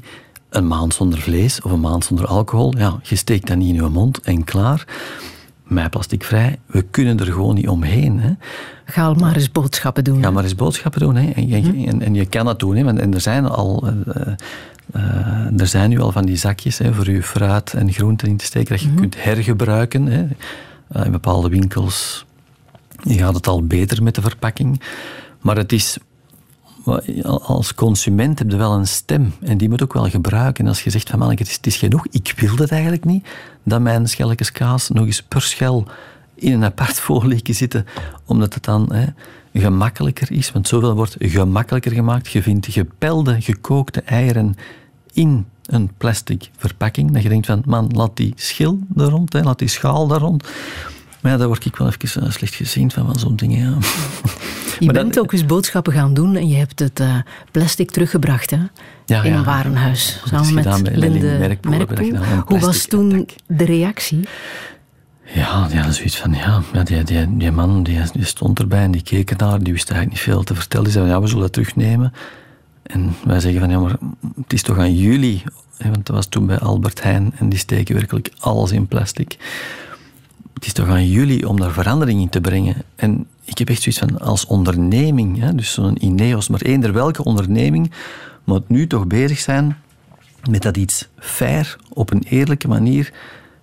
een 0.50 0.66
maand 0.66 0.94
zonder 0.94 1.18
vlees 1.18 1.60
of 1.62 1.70
een 1.70 1.80
maand 1.80 2.04
zonder 2.04 2.26
alcohol. 2.26 2.74
Ja, 2.78 2.98
je 3.02 3.16
steekt 3.16 3.46
dat 3.46 3.56
niet 3.56 3.68
in 3.68 3.74
je 3.74 3.88
mond 3.88 4.20
en 4.20 4.44
klaar. 4.44 4.86
Mij 5.68 5.88
plasticvrij, 5.88 6.58
we 6.66 6.82
kunnen 6.82 7.18
er 7.18 7.26
gewoon 7.26 7.54
niet 7.54 7.68
omheen. 7.68 8.20
Hè. 8.20 8.32
Ga 8.84 9.04
al 9.04 9.14
maar 9.14 9.34
eens 9.34 9.52
boodschappen 9.52 10.04
doen. 10.04 10.22
Ga 10.22 10.30
maar 10.30 10.42
eens 10.42 10.54
boodschappen 10.54 11.00
doen. 11.00 11.16
Hè. 11.16 11.30
En, 11.30 11.48
je, 11.48 11.86
en, 11.86 12.02
en 12.02 12.14
je 12.14 12.26
kan 12.26 12.44
dat 12.44 12.58
doen. 12.58 12.76
Hè. 12.76 12.84
Want, 12.84 12.98
en 12.98 13.14
er 13.14 13.20
zijn 13.20 13.46
al... 13.46 13.86
eh, 13.86 14.22
eh, 14.22 14.32
eh, 14.92 15.60
er 15.60 15.66
zijn 15.66 15.90
nu 15.90 16.00
al 16.00 16.12
van 16.12 16.24
die 16.24 16.36
zakjes 16.36 16.78
hè, 16.78 16.94
voor 16.94 17.10
je 17.10 17.22
fruit 17.22 17.74
en 17.74 17.92
groenten 17.92 18.28
in 18.28 18.36
te 18.36 18.44
steken 18.44 18.68
dat 18.68 18.80
je 18.80 18.94
kunt 18.94 19.22
hergebruiken. 19.22 20.06
Hè. 20.06 20.26
In 21.04 21.10
bepaalde 21.10 21.48
winkels 21.48 22.26
gaat 23.06 23.34
het 23.34 23.46
al 23.46 23.66
beter 23.66 24.02
met 24.02 24.14
de 24.14 24.20
verpakking. 24.20 24.82
Maar 25.40 25.56
het 25.56 25.72
is... 25.72 25.98
Als 27.42 27.74
consument 27.74 28.38
heb 28.38 28.50
je 28.50 28.56
wel 28.56 28.72
een 28.72 28.86
stem 28.86 29.32
en 29.40 29.58
die 29.58 29.68
moet 29.68 29.82
ook 29.82 29.92
wel 29.92 30.08
gebruiken. 30.08 30.64
En 30.64 30.70
als 30.70 30.82
je 30.82 30.90
zegt 30.90 31.10
van 31.10 31.18
man, 31.18 31.30
het 31.30 31.66
is, 31.66 31.76
genoeg, 31.76 32.06
ik 32.10 32.34
wil 32.36 32.56
dat 32.56 32.70
eigenlijk 32.70 33.04
niet, 33.04 33.26
dat 33.62 33.80
mijn 33.80 34.08
schelletjes 34.08 34.52
kaas 34.52 34.88
nog 34.88 35.06
eens 35.06 35.22
per 35.22 35.42
schel 35.42 35.86
in 36.34 36.52
een 36.52 36.64
apart 36.64 37.00
folietje 37.08 37.52
zitten, 37.52 37.86
omdat 38.24 38.54
het 38.54 38.64
dan 38.64 38.92
hè, 38.92 39.06
gemakkelijker 39.52 40.32
is. 40.32 40.52
Want 40.52 40.68
zoveel 40.68 40.94
wordt 40.94 41.16
gemakkelijker 41.18 41.92
gemaakt. 41.92 42.28
Je 42.28 42.42
vindt 42.42 42.66
gepelde, 42.66 43.40
gekookte 43.40 44.02
eieren 44.02 44.56
in 45.12 45.46
een 45.66 45.90
plastic 45.96 46.50
verpakking. 46.56 47.10
Dat 47.10 47.22
je 47.22 47.28
denkt 47.28 47.46
van, 47.46 47.62
man, 47.66 47.90
laat 47.94 48.16
die 48.16 48.32
schil 48.36 48.78
er 48.96 49.08
rond, 49.08 49.32
laat 49.32 49.58
die 49.58 49.68
schaal 49.68 50.06
daar 50.06 50.20
rond. 50.20 50.48
Maar 51.20 51.32
ja, 51.32 51.38
daar 51.38 51.46
word 51.46 51.64
ik 51.64 51.76
wel 51.76 51.88
even 52.00 52.22
eh, 52.22 52.30
slecht 52.30 52.54
gezien 52.54 52.90
van, 52.90 53.06
van 53.06 53.18
zo'n 53.18 53.36
dingen. 53.36 53.58
Ja. 53.70 53.76
Je 54.78 54.84
Maar 54.84 54.94
bent 54.94 55.14
dat- 55.14 55.24
ook 55.24 55.32
eens 55.32 55.46
boodschappen 55.46 55.92
gaan 55.92 56.14
doen 56.14 56.36
en 56.36 56.48
je 56.48 56.56
hebt 56.56 56.78
het 56.78 57.00
eh, 57.00 57.14
plastic 57.50 57.90
teruggebracht 57.90 58.50
hè? 58.50 58.58
Ja, 59.06 59.22
in 59.22 59.32
een 59.32 59.44
warenhuis. 59.44 60.18
Dat 60.20 60.28
Samen 60.28 60.54
met 60.54 60.64
gedaan 60.64 60.82
bij 60.82 60.96
Linde 60.96 61.36
Merkpoel 61.38 61.78
dat 61.78 61.88
Merkpoel. 61.88 62.06
gedaan, 62.06 62.44
Hoe 62.46 62.58
was 62.58 62.86
toen 62.86 63.28
de 63.46 63.64
reactie? 63.64 64.20
Ja, 65.34 65.68
ja 65.72 65.90
zoiets 65.90 66.16
van, 66.16 66.32
ja, 66.32 66.62
ja 66.72 66.82
die, 66.82 67.02
die, 67.02 67.36
die 67.36 67.50
man 67.50 67.82
die, 67.82 68.00
die 68.12 68.24
stond 68.24 68.58
erbij 68.58 68.82
en 68.82 68.90
die 68.90 69.02
keek 69.02 69.30
ernaar, 69.30 69.62
die 69.62 69.72
wist 69.72 69.90
eigenlijk 69.90 70.20
niet 70.20 70.34
veel 70.34 70.42
te 70.44 70.54
vertellen. 70.54 70.84
Die 70.84 70.92
zei 70.94 71.06
ja, 71.08 71.20
we 71.20 71.26
zullen 71.26 71.42
het 71.42 71.52
terugnemen. 71.52 72.12
En 72.82 73.14
wij 73.24 73.40
zeggen 73.40 73.60
van, 73.60 73.70
ja, 73.70 73.78
maar 73.78 73.96
het 74.42 74.52
is 74.52 74.62
toch 74.62 74.78
aan 74.78 74.94
jullie, 74.94 75.42
want 75.78 76.06
dat 76.06 76.16
was 76.16 76.26
toen 76.26 76.46
bij 76.46 76.58
Albert 76.58 77.02
Heijn 77.02 77.32
en 77.38 77.48
die 77.48 77.58
steken 77.58 77.94
werkelijk 77.94 78.30
alles 78.38 78.70
in 78.72 78.86
plastic. 78.86 79.36
Het 80.58 80.66
is 80.66 80.72
toch 80.72 80.88
aan 80.88 81.08
jullie 81.08 81.48
om 81.48 81.60
daar 81.60 81.72
verandering 81.72 82.20
in 82.20 82.28
te 82.28 82.40
brengen. 82.40 82.76
En 82.96 83.26
ik 83.44 83.58
heb 83.58 83.68
echt 83.68 83.82
zoiets 83.82 84.00
van, 84.00 84.20
als 84.20 84.46
onderneming, 84.46 85.40
hè, 85.40 85.54
dus 85.54 85.72
zo'n 85.72 86.04
Ineos, 86.04 86.48
maar 86.48 86.60
eender 86.60 86.92
welke 86.92 87.24
onderneming, 87.24 87.92
moet 88.44 88.68
nu 88.68 88.86
toch 88.86 89.06
bezig 89.06 89.38
zijn 89.38 89.76
met 90.50 90.62
dat 90.62 90.76
iets 90.76 91.08
fair, 91.18 91.76
op 91.88 92.10
een 92.10 92.22
eerlijke 92.22 92.68
manier, 92.68 93.12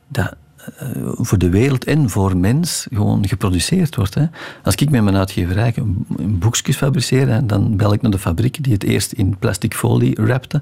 dat 0.08 0.36
eh, 0.78 0.88
voor 1.04 1.38
de 1.38 1.50
wereld 1.50 1.84
en 1.84 2.10
voor 2.10 2.38
mens 2.38 2.88
gewoon 2.92 3.28
geproduceerd 3.28 3.96
wordt. 3.96 4.14
Hè. 4.14 4.26
Als 4.64 4.76
ik 4.76 4.90
met 4.90 5.04
mijn 5.04 5.18
uitgeverij 5.18 5.74
een 5.76 6.40
boekjes 6.40 6.76
fabriceer, 6.76 7.48
dan 7.48 7.78
bel 7.78 7.94
ik 7.94 8.02
naar 8.02 8.12
de 8.12 8.20
fabriek 8.20 8.64
die 8.64 8.74
het 8.74 8.84
eerst 8.84 9.12
in 9.12 9.38
plastic 9.40 9.74
folie 9.74 10.16
wrapte 10.16 10.62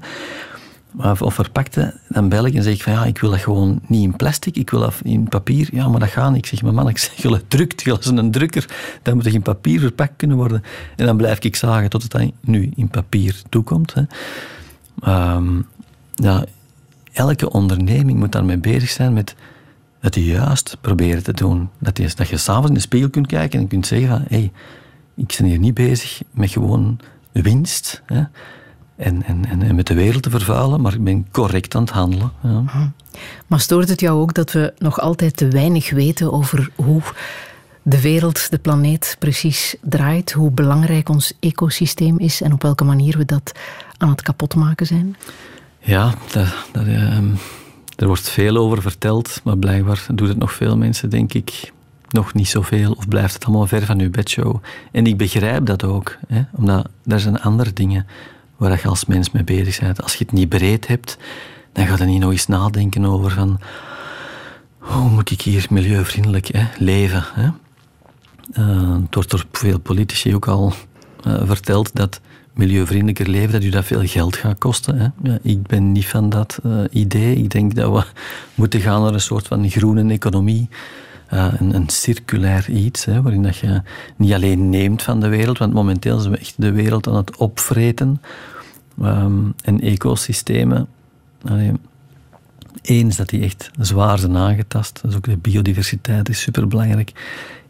of, 0.96 1.34
verpakte, 1.34 1.94
dan 2.08 2.28
bel 2.28 2.46
ik 2.46 2.54
en 2.54 2.62
zeg 2.62 2.74
ik 2.74 2.82
van 2.82 2.92
ja, 2.92 3.04
ik 3.04 3.18
wil 3.18 3.30
dat 3.30 3.40
gewoon 3.40 3.80
niet 3.86 4.02
in 4.02 4.16
plastic, 4.16 4.56
ik 4.56 4.70
wil 4.70 4.80
dat 4.80 4.94
in 5.02 5.28
papier. 5.28 5.68
Ja, 5.72 5.88
maar 5.88 6.00
dat 6.00 6.08
gaat. 6.08 6.36
Ik 6.36 6.46
zeg, 6.46 6.62
maar 6.62 6.74
man, 6.74 6.88
ik 6.88 6.98
zeg, 6.98 7.14
je 7.14 7.40
drukt, 7.48 7.82
je 7.82 7.96
als 7.96 8.06
een 8.06 8.30
drukker, 8.30 8.68
dan 9.02 9.14
moet 9.14 9.24
het 9.24 9.34
in 9.34 9.42
papier 9.42 9.80
verpakt 9.80 10.12
kunnen 10.16 10.36
worden. 10.36 10.62
En 10.96 11.06
dan 11.06 11.16
blijf 11.16 11.38
ik 11.38 11.56
zagen 11.56 11.90
tot 11.90 12.02
het 12.02 12.12
dan 12.12 12.32
nu 12.40 12.72
in 12.76 12.88
papier 12.88 13.42
toekomt. 13.48 13.94
Hè. 13.94 14.02
Ehm, 15.00 15.60
ja, 16.14 16.44
elke 17.12 17.50
onderneming 17.50 18.18
moet 18.18 18.32
daarmee 18.32 18.58
bezig 18.58 18.88
zijn 18.88 19.12
met 19.12 19.34
het 20.00 20.14
juist 20.14 20.76
proberen 20.80 21.22
te 21.22 21.32
doen. 21.32 21.68
Dat, 21.78 21.98
is, 21.98 22.14
dat 22.14 22.28
je 22.28 22.36
s'avonds 22.36 22.68
in 22.68 22.74
de 22.74 22.80
spiegel 22.80 23.10
kunt 23.10 23.26
kijken 23.26 23.60
en 23.60 23.68
kunt 23.68 23.86
zeggen 23.86 24.08
van 24.08 24.24
hé, 24.28 24.36
hey, 24.36 24.52
ik 25.14 25.34
ben 25.38 25.46
hier 25.46 25.58
niet 25.58 25.74
bezig 25.74 26.22
met 26.30 26.50
gewoon 26.50 26.98
winst 27.32 28.02
hè, 28.06 28.22
en, 28.96 29.22
en, 29.22 29.44
en, 29.44 29.62
en 29.62 29.74
met 29.74 29.86
de 29.86 29.94
wereld 29.94 30.22
te 30.22 30.30
vervuilen, 30.30 30.80
maar 30.80 30.94
ik 30.94 31.04
ben 31.04 31.26
correct 31.30 31.74
aan 31.74 31.82
het 31.82 31.90
handelen. 31.90 32.32
Ja. 32.42 32.92
Maar 33.46 33.60
stoort 33.60 33.88
het 33.88 34.00
jou 34.00 34.20
ook 34.20 34.34
dat 34.34 34.52
we 34.52 34.72
nog 34.78 35.00
altijd 35.00 35.36
te 35.36 35.48
weinig 35.48 35.90
weten 35.90 36.32
over 36.32 36.70
hoe 36.74 37.02
de 37.82 38.00
wereld, 38.00 38.50
de 38.50 38.58
planeet 38.58 39.16
precies 39.18 39.76
draait? 39.80 40.32
Hoe 40.32 40.50
belangrijk 40.50 41.08
ons 41.08 41.32
ecosysteem 41.40 42.18
is 42.18 42.40
en 42.40 42.52
op 42.52 42.62
welke 42.62 42.84
manier 42.84 43.18
we 43.18 43.24
dat 43.24 43.52
aan 43.98 44.08
het 44.08 44.22
kapotmaken 44.22 44.86
zijn? 44.86 45.16
Ja, 45.78 46.14
daar, 46.32 46.64
daar, 46.72 46.86
ehm, 46.86 47.28
er 47.96 48.06
wordt 48.06 48.30
veel 48.30 48.56
over 48.56 48.82
verteld, 48.82 49.40
maar 49.44 49.58
blijkbaar 49.58 50.06
doen 50.14 50.28
het 50.28 50.38
nog 50.38 50.52
veel 50.52 50.76
mensen, 50.76 51.10
denk 51.10 51.32
ik, 51.32 51.72
nog 52.10 52.34
niet 52.34 52.48
zoveel. 52.48 52.92
Of 52.92 53.08
blijft 53.08 53.34
het 53.34 53.44
allemaal 53.44 53.66
ver 53.66 53.84
van 53.84 54.00
uw 54.00 54.10
bedshow. 54.10 54.56
En 54.92 55.06
ik 55.06 55.16
begrijp 55.16 55.66
dat 55.66 55.84
ook, 55.84 56.16
hè, 56.26 56.42
omdat 56.52 56.88
er 57.06 57.20
zijn 57.20 57.40
andere 57.40 57.72
dingen 57.72 58.06
waar 58.68 58.80
je 58.82 58.88
als 58.88 59.04
mens 59.04 59.30
mee 59.30 59.44
bezig 59.44 59.80
bent. 59.80 60.02
Als 60.02 60.14
je 60.14 60.24
het 60.24 60.32
niet 60.32 60.48
breed 60.48 60.86
hebt, 60.86 61.16
dan 61.72 61.86
ga 61.86 61.96
je 61.98 62.04
niet 62.04 62.20
nog 62.20 62.30
eens 62.30 62.46
nadenken 62.46 63.04
over 63.04 63.30
van... 63.30 63.60
hoe 64.78 65.10
moet 65.10 65.30
ik 65.30 65.40
hier 65.40 65.66
milieuvriendelijk 65.70 66.50
leven? 66.78 67.24
Hè? 67.34 67.48
Uh, 68.58 68.94
het 69.02 69.14
wordt 69.14 69.30
door 69.30 69.44
veel 69.52 69.80
politici 69.80 70.34
ook 70.34 70.48
al 70.48 70.72
uh, 71.26 71.42
verteld 71.44 71.90
dat 71.94 72.20
milieuvriendelijker 72.52 73.28
leven, 73.28 73.52
dat 73.52 73.62
u 73.62 73.68
dat 73.68 73.84
veel 73.84 74.06
geld 74.06 74.36
gaat 74.36 74.58
kosten. 74.58 74.98
Hè? 74.98 75.30
Ja, 75.30 75.38
ik 75.42 75.66
ben 75.66 75.92
niet 75.92 76.06
van 76.06 76.28
dat 76.28 76.58
uh, 76.66 76.78
idee. 76.90 77.36
Ik 77.36 77.50
denk 77.50 77.74
dat 77.74 77.92
we 77.92 78.04
moeten 78.54 78.80
gaan 78.80 79.02
naar 79.02 79.14
een 79.14 79.20
soort 79.20 79.46
van 79.46 79.70
groene 79.70 80.12
economie. 80.12 80.68
een, 81.28 81.74
een, 81.74 81.88
circulair 81.88 82.70
iets, 82.70 83.04
hè, 83.04 83.22
waarin 83.22 83.42
dat 83.42 83.56
je 83.56 83.82
niet 84.16 84.32
alleen 84.32 84.70
neemt 84.70 85.02
van 85.02 85.20
de 85.20 85.28
wereld, 85.28 85.58
want 85.58 85.72
momenteel 85.72 86.18
zijn 86.18 86.32
we 86.32 86.38
echt 86.38 86.54
de 86.56 86.72
wereld 86.72 87.08
aan 87.08 87.16
het 87.16 87.36
opvreten. 87.36 88.20
Um, 89.02 89.54
en 89.64 89.80
ecosystemen, 89.80 90.86
allee, 91.42 91.72
eens 92.82 93.16
dat 93.16 93.28
die 93.28 93.42
echt 93.42 93.70
zwaar 93.78 94.18
zijn 94.18 94.36
aangetast, 94.36 95.00
dus 95.02 95.14
ook 95.14 95.24
de 95.24 95.36
biodiversiteit 95.36 96.28
is 96.28 96.40
superbelangrijk. 96.40 97.12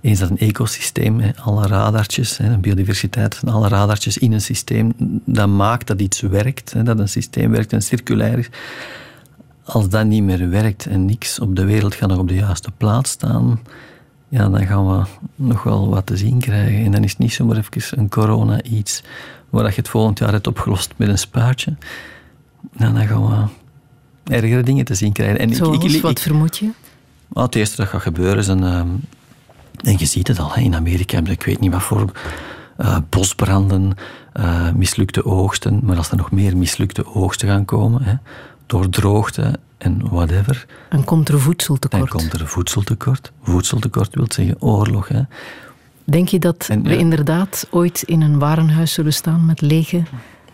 Eens 0.01 0.19
dat 0.19 0.31
een 0.31 0.39
ecosysteem, 0.39 1.21
alle 1.43 1.67
radartjes, 1.67 2.41
biodiversiteit 2.61 3.35
zijn 3.35 3.55
alle 3.55 3.69
radartjes 3.69 4.19
in 4.19 4.33
een 4.33 4.41
systeem, 4.41 4.93
dat 5.25 5.49
maakt 5.49 5.87
dat 5.87 6.01
iets 6.01 6.21
werkt, 6.21 6.85
dat 6.85 6.99
een 6.99 7.09
systeem 7.09 7.51
werkt 7.51 7.73
en 7.73 7.83
circulair 7.83 8.39
is. 8.39 8.49
Als 9.65 9.89
dat 9.89 10.07
niet 10.07 10.23
meer 10.23 10.51
werkt 10.51 10.87
en 10.87 11.05
niks 11.05 11.39
op 11.39 11.57
de 11.57 11.65
wereld 11.65 11.95
gaat 11.95 12.09
nog 12.09 12.19
op 12.19 12.29
de 12.29 12.35
juiste 12.35 12.71
plaats 12.77 13.11
staan, 13.11 13.61
ja, 14.29 14.49
dan 14.49 14.67
gaan 14.67 14.87
we 14.87 15.07
nog 15.35 15.63
wel 15.63 15.89
wat 15.89 16.07
te 16.07 16.17
zien 16.17 16.41
krijgen. 16.41 16.85
En 16.85 16.91
dan 16.91 17.05
is 17.05 17.11
het 17.11 17.19
niet 17.19 17.33
zomaar 17.33 17.57
even 17.57 17.99
een 17.99 18.09
corona 18.09 18.63
iets 18.63 19.03
waar 19.55 19.69
je 19.69 19.77
het 19.77 19.89
volgend 19.89 20.19
jaar 20.19 20.33
hebt 20.33 20.47
opgelost 20.47 20.93
met 20.97 21.09
een 21.09 21.19
spuitje. 21.19 21.77
Nou, 22.73 22.95
dan 22.95 23.07
gaan 23.07 23.29
we 23.29 24.35
ergere 24.35 24.63
dingen 24.63 24.85
te 24.85 24.95
zien 24.95 25.13
krijgen. 25.13 25.39
En 25.39 25.55
Zoals, 25.55 25.85
ik, 25.85 25.93
ik, 25.93 26.03
wat 26.03 26.21
vermoed 26.21 26.59
je? 26.59 26.71
Nou, 27.29 27.47
het 27.47 27.55
eerste 27.55 27.77
dat 27.77 27.89
gaat 27.89 28.03
gebeuren 28.03 28.39
is 28.39 28.49
een... 28.49 28.65
Ehm, 28.65 28.89
en 29.83 29.99
je 29.99 30.07
ziet 30.07 30.29
het 30.29 30.39
al, 30.39 30.57
in 30.57 30.75
Amerika 30.75 31.15
hebben 31.15 31.33
ik 31.33 31.43
weet 31.43 31.61
niet 31.61 31.73
wat 31.73 31.83
voor 31.83 32.13
uh, 32.79 32.97
bosbranden, 33.09 33.97
uh, 34.35 34.71
mislukte 34.73 35.25
oogsten. 35.25 35.81
Maar 35.83 35.97
als 35.97 36.11
er 36.11 36.17
nog 36.17 36.31
meer 36.31 36.57
mislukte 36.57 37.07
oogsten 37.07 37.49
gaan 37.49 37.65
komen, 37.65 38.03
hè, 38.03 38.15
door 38.67 38.89
droogte 38.89 39.59
en 39.79 40.09
whatever... 40.11 40.67
Dan 40.89 41.05
komt 41.05 41.29
er 41.29 41.41
voedseltekort. 41.41 42.11
Dan 42.11 42.21
komt 42.21 42.33
er 42.33 42.47
voedseltekort. 42.47 43.33
Voedseltekort 43.43 44.15
wil 44.15 44.27
zeggen 44.29 44.57
oorlog. 44.61 45.09
Hè. 45.09 45.21
Denk 46.05 46.29
je 46.29 46.39
dat 46.39 46.69
we 46.83 46.97
inderdaad 46.97 47.67
ooit 47.71 48.03
in 48.03 48.21
een 48.21 48.39
warenhuis 48.39 48.93
zullen 48.93 49.13
staan 49.13 49.47
met 49.47 49.61
lege 49.61 50.03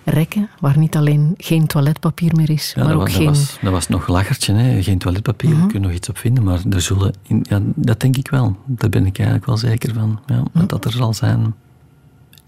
rekken, 0.04 0.48
waar 0.60 0.78
niet 0.78 0.96
alleen 0.96 1.34
geen 1.36 1.66
toiletpapier 1.66 2.34
meer 2.34 2.50
is, 2.50 2.74
maar 2.76 2.94
ook 2.94 3.00
dat 3.00 3.12
geen... 3.12 3.26
Was, 3.26 3.58
dat 3.60 3.72
was 3.72 3.88
nog 3.88 4.08
lachertje, 4.08 4.52
hè? 4.54 4.82
geen 4.82 4.98
toiletpapier, 4.98 5.56
mm 5.56 5.68
kun 5.68 5.80
je 5.80 5.86
nog 5.86 5.96
iets 5.96 6.08
op 6.08 6.18
vinden, 6.18 6.44
maar 6.44 6.60
er 6.70 6.80
zullen... 6.80 7.14
In, 7.22 7.46
ja, 7.48 7.60
dat 7.74 8.00
denk 8.00 8.16
ik 8.16 8.28
wel. 8.28 8.56
Daar 8.66 8.90
ben 8.90 9.06
ik 9.06 9.16
eigenlijk 9.16 9.46
wel 9.46 9.56
zeker 9.56 9.94
van, 9.94 10.20
ja, 10.26 10.42
dat 10.52 10.68
dat 10.68 10.84
er 10.84 10.92
zal 10.92 11.14
zijn. 11.14 11.54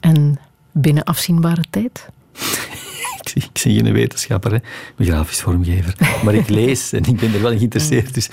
En 0.00 0.38
binnen 0.72 1.04
afzienbare 1.04 1.64
tijd? 1.70 2.08
ik, 3.20 3.32
ik 3.34 3.58
zie 3.58 3.82
geen 3.82 3.92
wetenschapper, 3.92 4.52
hè. 4.52 4.58
ben 4.96 5.06
grafisch 5.06 5.40
vormgever. 5.40 6.20
Maar 6.24 6.34
ik 6.34 6.48
lees 6.48 6.92
en 6.92 7.04
ik 7.04 7.16
ben 7.16 7.34
er 7.34 7.42
wel 7.42 7.56
geïnteresseerd, 7.56 8.14
dus 8.14 8.30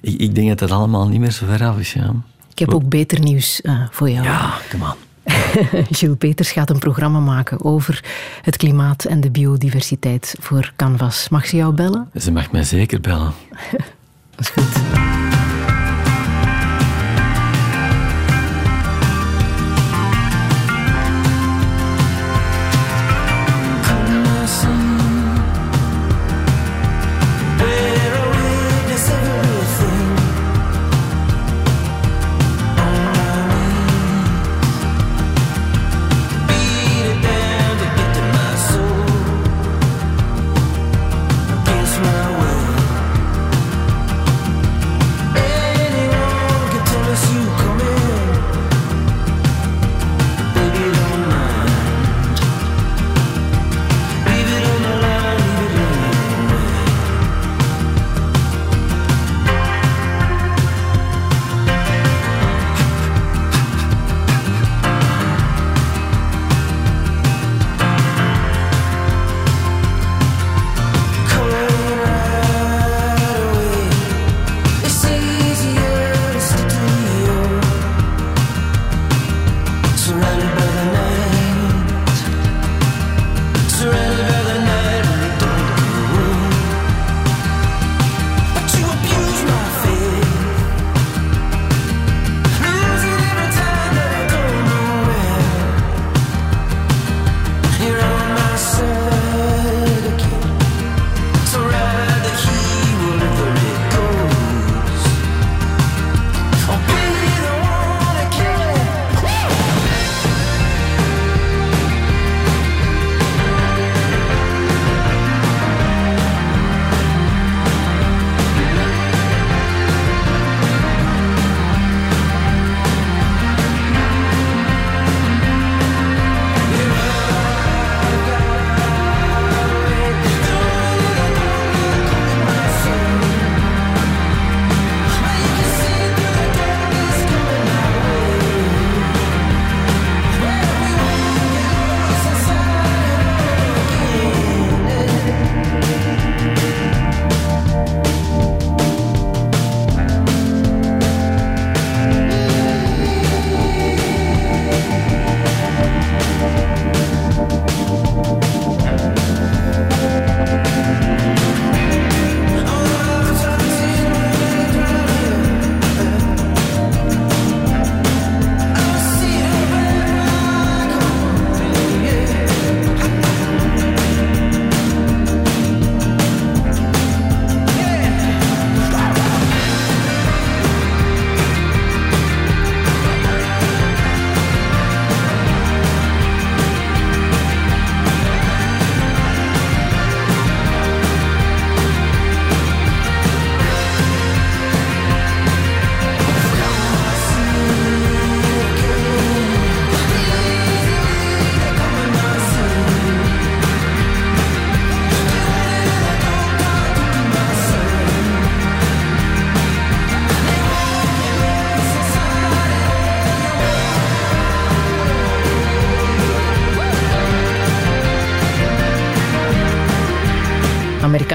ik, 0.00 0.20
ik 0.20 0.34
denk 0.34 0.48
dat 0.48 0.58
dat 0.58 0.70
allemaal 0.70 1.08
niet 1.08 1.20
meer 1.20 1.30
zo 1.30 1.46
ver 1.46 1.64
af 1.64 1.78
is. 1.78 1.92
Ja. 1.92 2.14
Ik 2.60 2.66
heb 2.66 2.74
ook 2.74 2.88
beter 2.88 3.20
nieuws 3.20 3.60
uh, 3.62 3.82
voor 3.90 4.10
jou. 4.10 4.24
Ja, 4.24 4.54
kom 4.70 4.82
aan. 4.82 4.96
Gilles 5.96 6.16
Peters 6.18 6.52
gaat 6.52 6.70
een 6.70 6.78
programma 6.78 7.20
maken 7.20 7.64
over 7.64 8.04
het 8.42 8.56
klimaat 8.56 9.04
en 9.04 9.20
de 9.20 9.30
biodiversiteit 9.30 10.34
voor 10.40 10.72
Canvas. 10.76 11.28
Mag 11.28 11.46
ze 11.46 11.56
jou 11.56 11.74
bellen? 11.74 12.10
Ze 12.14 12.32
mag 12.32 12.52
mij 12.52 12.62
zeker 12.62 13.00
bellen. 13.00 13.32
Dat 14.36 14.40
is 14.40 14.48
goed. 14.48 15.29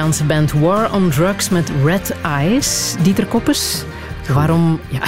Amerikaanse 0.05 0.23
band 0.25 0.51
War 0.63 0.93
on 0.93 1.09
Drugs 1.09 1.49
met 1.49 1.71
Red 1.83 2.13
Eyes. 2.23 2.95
Dieter 3.01 3.25
Koppes, 3.25 3.83
waarom... 4.33 4.79
Ja. 4.89 4.99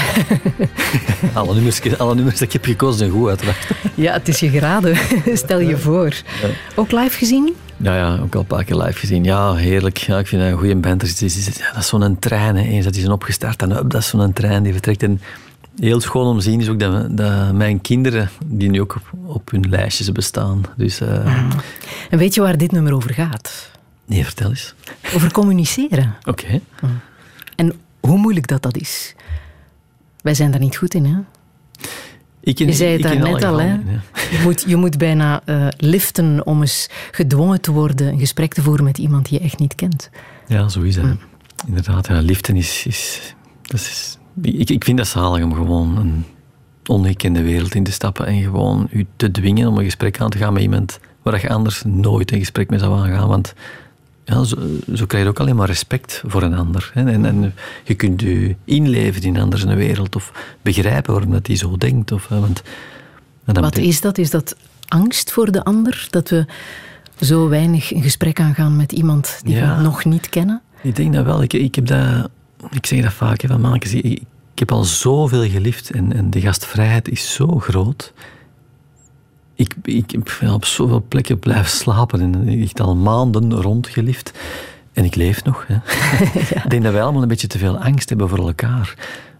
alle, 1.39 1.53
nummers, 1.53 1.97
alle 1.97 2.15
nummers 2.15 2.37
die 2.37 2.47
ik 2.47 2.53
heb 2.53 2.65
gekozen 2.65 2.97
zijn 2.97 3.11
goed, 3.11 3.27
uiteraard. 3.27 3.67
ja, 3.95 4.13
het 4.13 4.27
is 4.27 4.39
je 4.39 4.49
geraden. 4.49 4.97
Stel 5.33 5.59
je 5.59 5.77
voor. 5.77 6.13
Ook 6.75 6.91
live 6.91 7.17
gezien? 7.17 7.55
Ja, 7.77 7.95
ja, 7.95 8.17
ook 8.23 8.33
al 8.33 8.39
een 8.39 8.45
paar 8.45 8.63
keer 8.63 8.75
live 8.75 8.99
gezien. 8.99 9.23
Ja, 9.23 9.53
heerlijk. 9.53 9.97
Ja, 9.97 10.19
ik 10.19 10.27
vind 10.27 10.41
dat 10.41 10.51
een 10.51 10.57
goede 10.57 10.75
band. 10.75 11.01
Er 11.01 11.07
is, 11.07 11.21
is, 11.21 11.47
is- 11.47 11.57
ja, 11.57 11.71
dat 11.73 11.81
is 11.81 11.87
zo'n 11.87 12.19
trein. 12.19 12.55
Hè. 12.55 12.63
Eens 12.63 12.83
dat 12.83 12.93
die 12.93 13.01
zijn 13.01 13.13
opgestart 13.13 13.61
en 13.61 13.71
up, 13.71 13.89
dat 13.89 14.01
is 14.01 14.07
zo'n 14.07 14.33
trein 14.33 14.63
die 14.63 14.71
vertrekt. 14.71 15.03
En 15.03 15.21
heel 15.79 16.01
schoon 16.01 16.27
om 16.27 16.37
te 16.37 16.43
zien 16.43 16.61
is 16.61 16.69
ook 16.69 16.79
dat, 16.79 17.17
dat 17.17 17.53
mijn 17.53 17.81
kinderen, 17.81 18.29
die 18.45 18.69
nu 18.69 18.81
ook 18.81 18.95
op, 18.95 19.35
op 19.35 19.51
hun 19.51 19.69
lijstjes 19.69 20.11
bestaan. 20.11 20.61
Dus, 20.77 20.99
eh, 21.01 21.25
En 22.09 22.17
weet 22.17 22.33
je 22.33 22.41
waar 22.41 22.57
dit 22.57 22.71
nummer 22.71 22.93
over 22.93 23.13
gaat? 23.13 23.75
Nee, 24.07 24.23
vertel 24.23 24.49
eens. 24.49 24.73
Over 25.13 25.31
communiceren. 25.31 26.15
Oké. 26.25 26.61
En 27.55 27.73
hoe 27.99 28.17
moeilijk 28.17 28.47
dat 28.47 28.61
dat 28.61 28.77
is. 28.77 29.15
Wij 30.21 30.33
zijn 30.33 30.51
daar 30.51 30.59
niet 30.59 30.75
goed 30.75 30.93
in, 30.93 31.05
hè? 31.05 31.15
Ik 32.39 32.57
Je 32.57 32.73
zei 32.73 32.91
het 32.91 33.01
daarnet 33.01 33.43
alle 33.43 33.45
al, 33.45 33.59
hè? 33.59 33.67
ja. 33.67 33.79
Je 34.31 34.39
moet, 34.43 34.63
je 34.67 34.75
moet 34.75 34.97
bijna 34.97 35.41
eh, 35.45 35.67
liften 35.77 36.45
om 36.45 36.61
eens 36.61 36.89
gedwongen 37.11 37.61
te 37.61 37.71
worden 37.71 38.07
een 38.07 38.19
gesprek 38.19 38.53
te 38.53 38.61
voeren 38.61 38.83
met 38.83 38.97
iemand 38.97 39.29
die 39.29 39.39
je 39.39 39.45
echt 39.45 39.59
niet 39.59 39.75
kent. 39.75 40.09
Ja, 40.47 40.69
zo 40.69 40.81
is 40.81 40.95
het. 40.95 41.17
Inderdaad, 41.67 42.07
ja, 42.07 42.19
liften 42.21 42.55
is... 42.55 42.85
is, 42.85 43.33
dat 43.61 43.79
is 43.79 44.17
ik, 44.41 44.69
ik 44.69 44.83
vind 44.83 44.97
dat 44.97 45.07
zalig 45.07 45.43
om 45.43 45.53
gewoon 45.53 45.97
een 45.97 46.25
ongekende 46.85 47.41
wereld 47.41 47.75
in 47.75 47.83
te 47.83 47.91
stappen 47.91 48.25
en 48.25 48.41
gewoon 48.41 48.87
u 48.91 49.05
te 49.15 49.31
dwingen 49.31 49.67
om 49.67 49.77
een 49.77 49.83
gesprek 49.83 50.19
aan 50.19 50.29
te 50.29 50.37
gaan 50.37 50.53
met 50.53 50.61
iemand 50.61 50.99
waar 51.21 51.41
je 51.41 51.49
anders 51.49 51.83
nooit 51.85 52.31
een 52.31 52.39
gesprek 52.39 52.69
mee 52.69 52.79
zou 52.79 52.99
aangaan. 52.99 53.27
Want 53.27 53.53
ja, 54.27 54.43
zo, 54.43 54.55
zo 54.93 55.05
krijg 55.05 55.23
je 55.23 55.29
ook 55.29 55.39
alleen 55.39 55.55
maar 55.55 55.67
respect 55.67 56.23
voor 56.25 56.43
een 56.43 56.53
ander. 56.53 56.91
Hè. 56.93 57.11
En, 57.11 57.25
en 57.25 57.53
je 57.83 57.93
kunt 57.93 58.21
je 58.21 58.55
inleven 58.63 59.21
in 59.21 59.35
een 59.35 59.41
ander 59.41 59.59
zijn 59.59 59.77
wereld 59.77 60.15
of 60.15 60.31
begrijpen 60.61 61.13
waarom 61.13 61.31
dat 61.31 61.47
hij 61.47 61.55
zo 61.55 61.77
denkt. 61.77 62.11
Of, 62.11 62.27
hè, 62.27 62.39
want, 62.39 62.61
en 63.45 63.53
dan 63.53 63.63
Wat 63.63 63.77
is 63.77 64.01
dat? 64.01 64.17
Is 64.17 64.29
dat 64.29 64.55
angst 64.87 65.31
voor 65.31 65.51
de 65.51 65.63
ander? 65.63 66.07
Dat 66.09 66.29
we 66.29 66.45
zo 67.19 67.49
weinig 67.49 67.93
een 67.93 68.01
gesprek 68.01 68.39
aangaan 68.39 68.75
met 68.75 68.91
iemand 68.91 69.39
die 69.43 69.55
Ja. 69.55 69.77
we 69.77 69.83
nog 69.83 70.05
niet 70.05 70.29
kennen? 70.29 70.61
Ik 70.81 70.95
denk 70.95 71.13
dat 71.13 71.25
wel. 71.25 71.41
Ik, 71.41 71.53
ik, 71.53 71.75
heb 71.75 71.85
dat, 71.85 72.29
ik 72.71 72.85
zeg 72.85 73.01
dat 73.01 73.13
vaak, 73.13 73.41
hè, 73.41 73.47
van 73.47 73.75
ik, 73.75 73.85
ik 73.85 74.59
heb 74.59 74.71
al 74.71 74.83
zoveel 74.83 75.49
geliefd 75.49 75.91
en, 75.91 76.13
en 76.13 76.29
de 76.29 76.41
gastvrijheid 76.41 77.09
is 77.09 77.33
zo 77.33 77.59
groot. 77.59 78.13
Ik, 79.57 79.75
ik 79.83 80.11
heb 80.11 80.51
op 80.53 80.65
zoveel 80.65 81.05
plekken 81.07 81.39
blijven 81.39 81.69
slapen 81.71 82.21
en 82.21 82.47
ik 82.47 82.67
heb 82.67 82.79
al 82.79 82.95
maanden 82.95 83.53
rondgeliefd. 83.53 84.31
En 84.93 85.03
ik 85.03 85.15
leef 85.15 85.43
nog. 85.43 85.65
Hè. 85.67 85.75
Ik 86.63 86.69
denk 86.69 86.83
dat 86.83 86.91
wij 86.93 87.01
allemaal 87.03 87.21
een 87.21 87.27
beetje 87.27 87.47
te 87.47 87.57
veel 87.57 87.77
angst 87.77 88.09
hebben 88.09 88.29
voor 88.29 88.37
elkaar. 88.47 88.93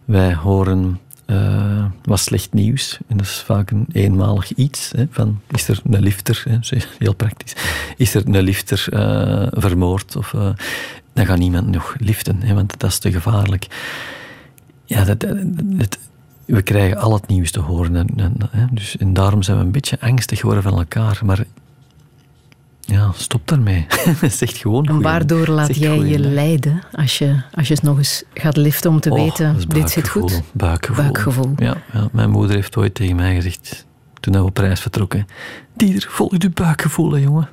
Wij 0.06 0.34
horen 0.34 1.00
eh, 1.26 1.86
wat 2.04 2.20
slecht 2.20 2.54
nieuws. 2.54 2.98
En 3.08 3.18
dat 3.18 3.26
is 3.26 3.42
vaak 3.46 3.72
een 3.72 3.86
eenmalig 3.92 4.54
iets. 4.54 4.92
Hè, 4.96 5.06
van, 5.12 5.40
is 5.52 5.68
er 5.68 5.82
een 5.90 6.00
lifter, 6.02 6.44
hè, 6.50 6.78
heel 7.00 7.14
praktisch. 7.16 7.54
Is 7.98 8.14
er 8.16 8.24
een 8.28 8.42
lifter 8.42 8.86
eh, 8.90 9.48
vermoord? 9.52 10.16
Of, 10.16 10.34
eh, 10.34 10.50
dan 11.14 11.26
gaat 11.26 11.38
niemand 11.38 11.68
nog 11.68 11.96
liften, 12.00 12.42
hè, 12.42 12.54
want 12.54 12.80
dat 12.80 12.90
is 12.90 13.00
te 13.00 13.12
gevaarlijk. 13.12 13.68
Ja, 14.86 15.04
dat, 15.04 15.20
dat- 15.20 15.38
dat- 15.64 15.98
we 16.48 16.62
krijgen 16.62 16.98
al 16.98 17.14
het 17.14 17.28
nieuws 17.28 17.52
te 17.52 17.60
horen. 17.60 17.96
En, 17.96 18.10
en, 18.16 18.36
hè, 18.50 18.66
dus, 18.72 18.98
en 18.98 19.14
daarom 19.14 19.44
zijn 19.44 19.58
we 19.58 19.64
een 19.64 19.72
beetje 19.72 20.00
angstig 20.00 20.40
geworden 20.40 20.64
van 20.64 20.78
elkaar. 20.78 21.20
Maar 21.24 21.46
ja, 22.80 23.12
stop 23.16 23.48
daarmee. 23.48 23.86
zeg 24.30 24.58
gewoon 24.58 25.02
waardoor 25.02 25.48
laat 25.48 25.76
jij 25.76 25.98
je 25.98 26.20
leiden 26.20 26.82
als 26.92 27.18
je, 27.18 27.42
als 27.52 27.68
je 27.68 27.74
het 27.74 27.84
nog 27.84 27.98
eens 27.98 28.24
gaat 28.34 28.58
liften 28.58 28.92
om 28.92 29.00
te 29.00 29.10
Oh, 29.10 29.16
weten, 29.16 29.56
is 29.56 29.66
dit 29.66 29.90
zit 29.90 30.10
goed? 30.10 30.42
buikgevoel, 30.52 31.04
Buikgevoel. 31.04 31.54
Ja, 31.58 31.78
ja, 31.94 32.08
mijn 32.12 32.30
moeder 32.30 32.56
heeft 32.56 32.78
ooit 32.78 32.96
tegen 32.96 33.16
mij 33.16 33.36
gezegd, 33.36 33.86
toen 34.20 34.34
we 34.34 34.44
op 34.44 34.58
reis 34.58 34.80
vertrokken, 34.80 35.28
Dieter, 35.74 36.10
volg 36.12 36.32
je 36.38 36.50
buikgevoel, 36.50 37.12
hè, 37.12 37.20
jongen. 37.20 37.50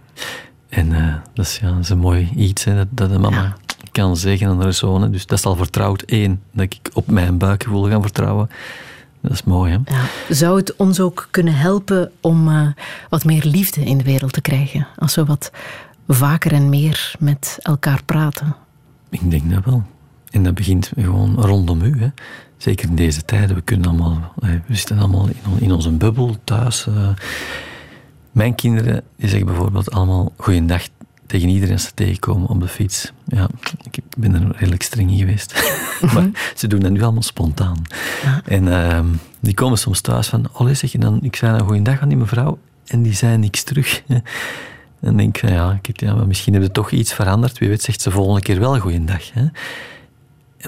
En 0.68 0.92
eh, 0.92 1.14
dat, 1.34 1.46
is, 1.46 1.58
ja, 1.58 1.70
dat 1.70 1.78
is 1.78 1.88
een 1.88 1.98
mooi 1.98 2.30
iets, 2.36 2.64
hè, 2.64 2.74
dat, 2.74 2.86
dat 2.90 3.10
de 3.10 3.18
mama 3.18 3.56
kan 3.94 4.16
zeggen 4.16 4.48
aan 4.48 5.02
hè. 5.02 5.10
Dus 5.10 5.26
dat 5.26 5.38
is 5.38 5.44
al 5.44 5.56
vertrouwd. 5.56 6.02
één, 6.02 6.42
dat 6.52 6.64
ik 6.64 6.90
op 6.92 7.06
mijn 7.10 7.38
buikgevoel 7.38 7.88
ga 7.88 8.00
vertrouwen. 8.00 8.48
Dat 9.20 9.32
is 9.32 9.42
mooi, 9.42 9.72
hè. 9.72 9.94
Ja. 9.96 10.04
Zou 10.28 10.56
het 10.56 10.76
ons 10.76 11.00
ook 11.00 11.28
kunnen 11.30 11.54
helpen 11.54 12.10
om 12.20 12.48
eh, 12.48 12.66
wat 13.08 13.24
meer 13.24 13.44
liefde 13.44 13.80
in 13.80 13.98
de 13.98 14.04
wereld 14.04 14.32
te 14.32 14.40
krijgen? 14.40 14.86
Als 14.96 15.14
we 15.14 15.24
wat 15.24 15.50
vaker 16.08 16.52
en 16.52 16.68
meer 16.68 17.14
met 17.18 17.58
elkaar 17.62 18.02
praten. 18.04 18.56
Ik 19.10 19.30
denk 19.30 19.50
dat 19.50 19.64
wel. 19.64 19.82
En 20.30 20.42
dat 20.42 20.54
begint 20.54 20.92
gewoon 20.98 21.34
rondom 21.40 21.82
u. 21.82 22.00
Hè. 22.00 22.08
Zeker 22.56 22.88
in 22.88 22.94
deze 22.94 23.24
tijden. 23.24 23.56
We, 23.56 23.62
kunnen 23.62 23.88
allemaal, 23.88 24.32
eh, 24.40 24.50
we 24.66 24.74
zitten 24.74 24.98
allemaal 24.98 25.28
in 25.58 25.72
onze 25.72 25.90
bubbel 25.90 26.36
thuis. 26.44 26.86
eh. 26.86 27.08
Mijn 28.32 28.54
kinderen 28.54 29.02
die 29.16 29.28
zeggen 29.28 29.46
bijvoorbeeld 29.46 29.90
allemaal 29.90 30.32
goeiedag 30.36 30.88
tegen 31.26 31.48
iedereen 31.48 31.74
als 31.74 31.84
ze 31.84 31.94
tegenkomen 31.94 32.48
op 32.48 32.60
de 32.60 32.68
fiets. 32.68 33.12
Ja, 33.26 33.48
ik 33.90 34.02
ben 34.16 34.34
er 34.34 34.56
redelijk 34.56 34.82
streng 34.82 35.10
in 35.10 35.18
geweest. 35.18 35.54
maar 36.14 36.52
ze 36.54 36.66
doen 36.66 36.80
dat 36.80 36.90
nu 36.90 37.02
allemaal 37.02 37.22
spontaan. 37.22 37.82
En 38.44 38.68
ehm, 38.72 39.06
die 39.40 39.54
komen 39.54 39.78
soms 39.78 40.00
thuis 40.00 40.28
van... 40.28 40.46
Allee, 40.52 40.74
zeg 40.74 40.92
je 40.92 40.98
dan... 40.98 41.18
Ik 41.22 41.36
zei 41.36 41.58
een 41.58 41.66
goeiedag 41.66 42.00
aan 42.00 42.08
die 42.08 42.18
mevrouw. 42.18 42.58
En 42.86 43.02
die 43.02 43.14
zei 43.14 43.36
niks 43.36 43.62
terug. 43.62 44.02
En 45.00 45.10
dan 45.10 45.18
denk 45.18 45.36
ik, 45.36 45.40
van, 45.48 45.52
ja, 45.52 45.78
kijk, 45.82 46.00
ja, 46.00 46.14
maar 46.14 46.26
misschien 46.26 46.52
hebben 46.52 46.70
ze 46.74 46.80
toch 46.80 46.90
iets 46.90 47.14
veranderd. 47.14 47.58
Wie 47.58 47.68
weet 47.68 47.82
zegt 47.82 48.00
ze 48.00 48.10
volgende 48.10 48.40
keer 48.40 48.60
wel 48.60 48.74
een 48.74 48.80
goeiedag. 48.80 49.32
Hè? 49.32 49.46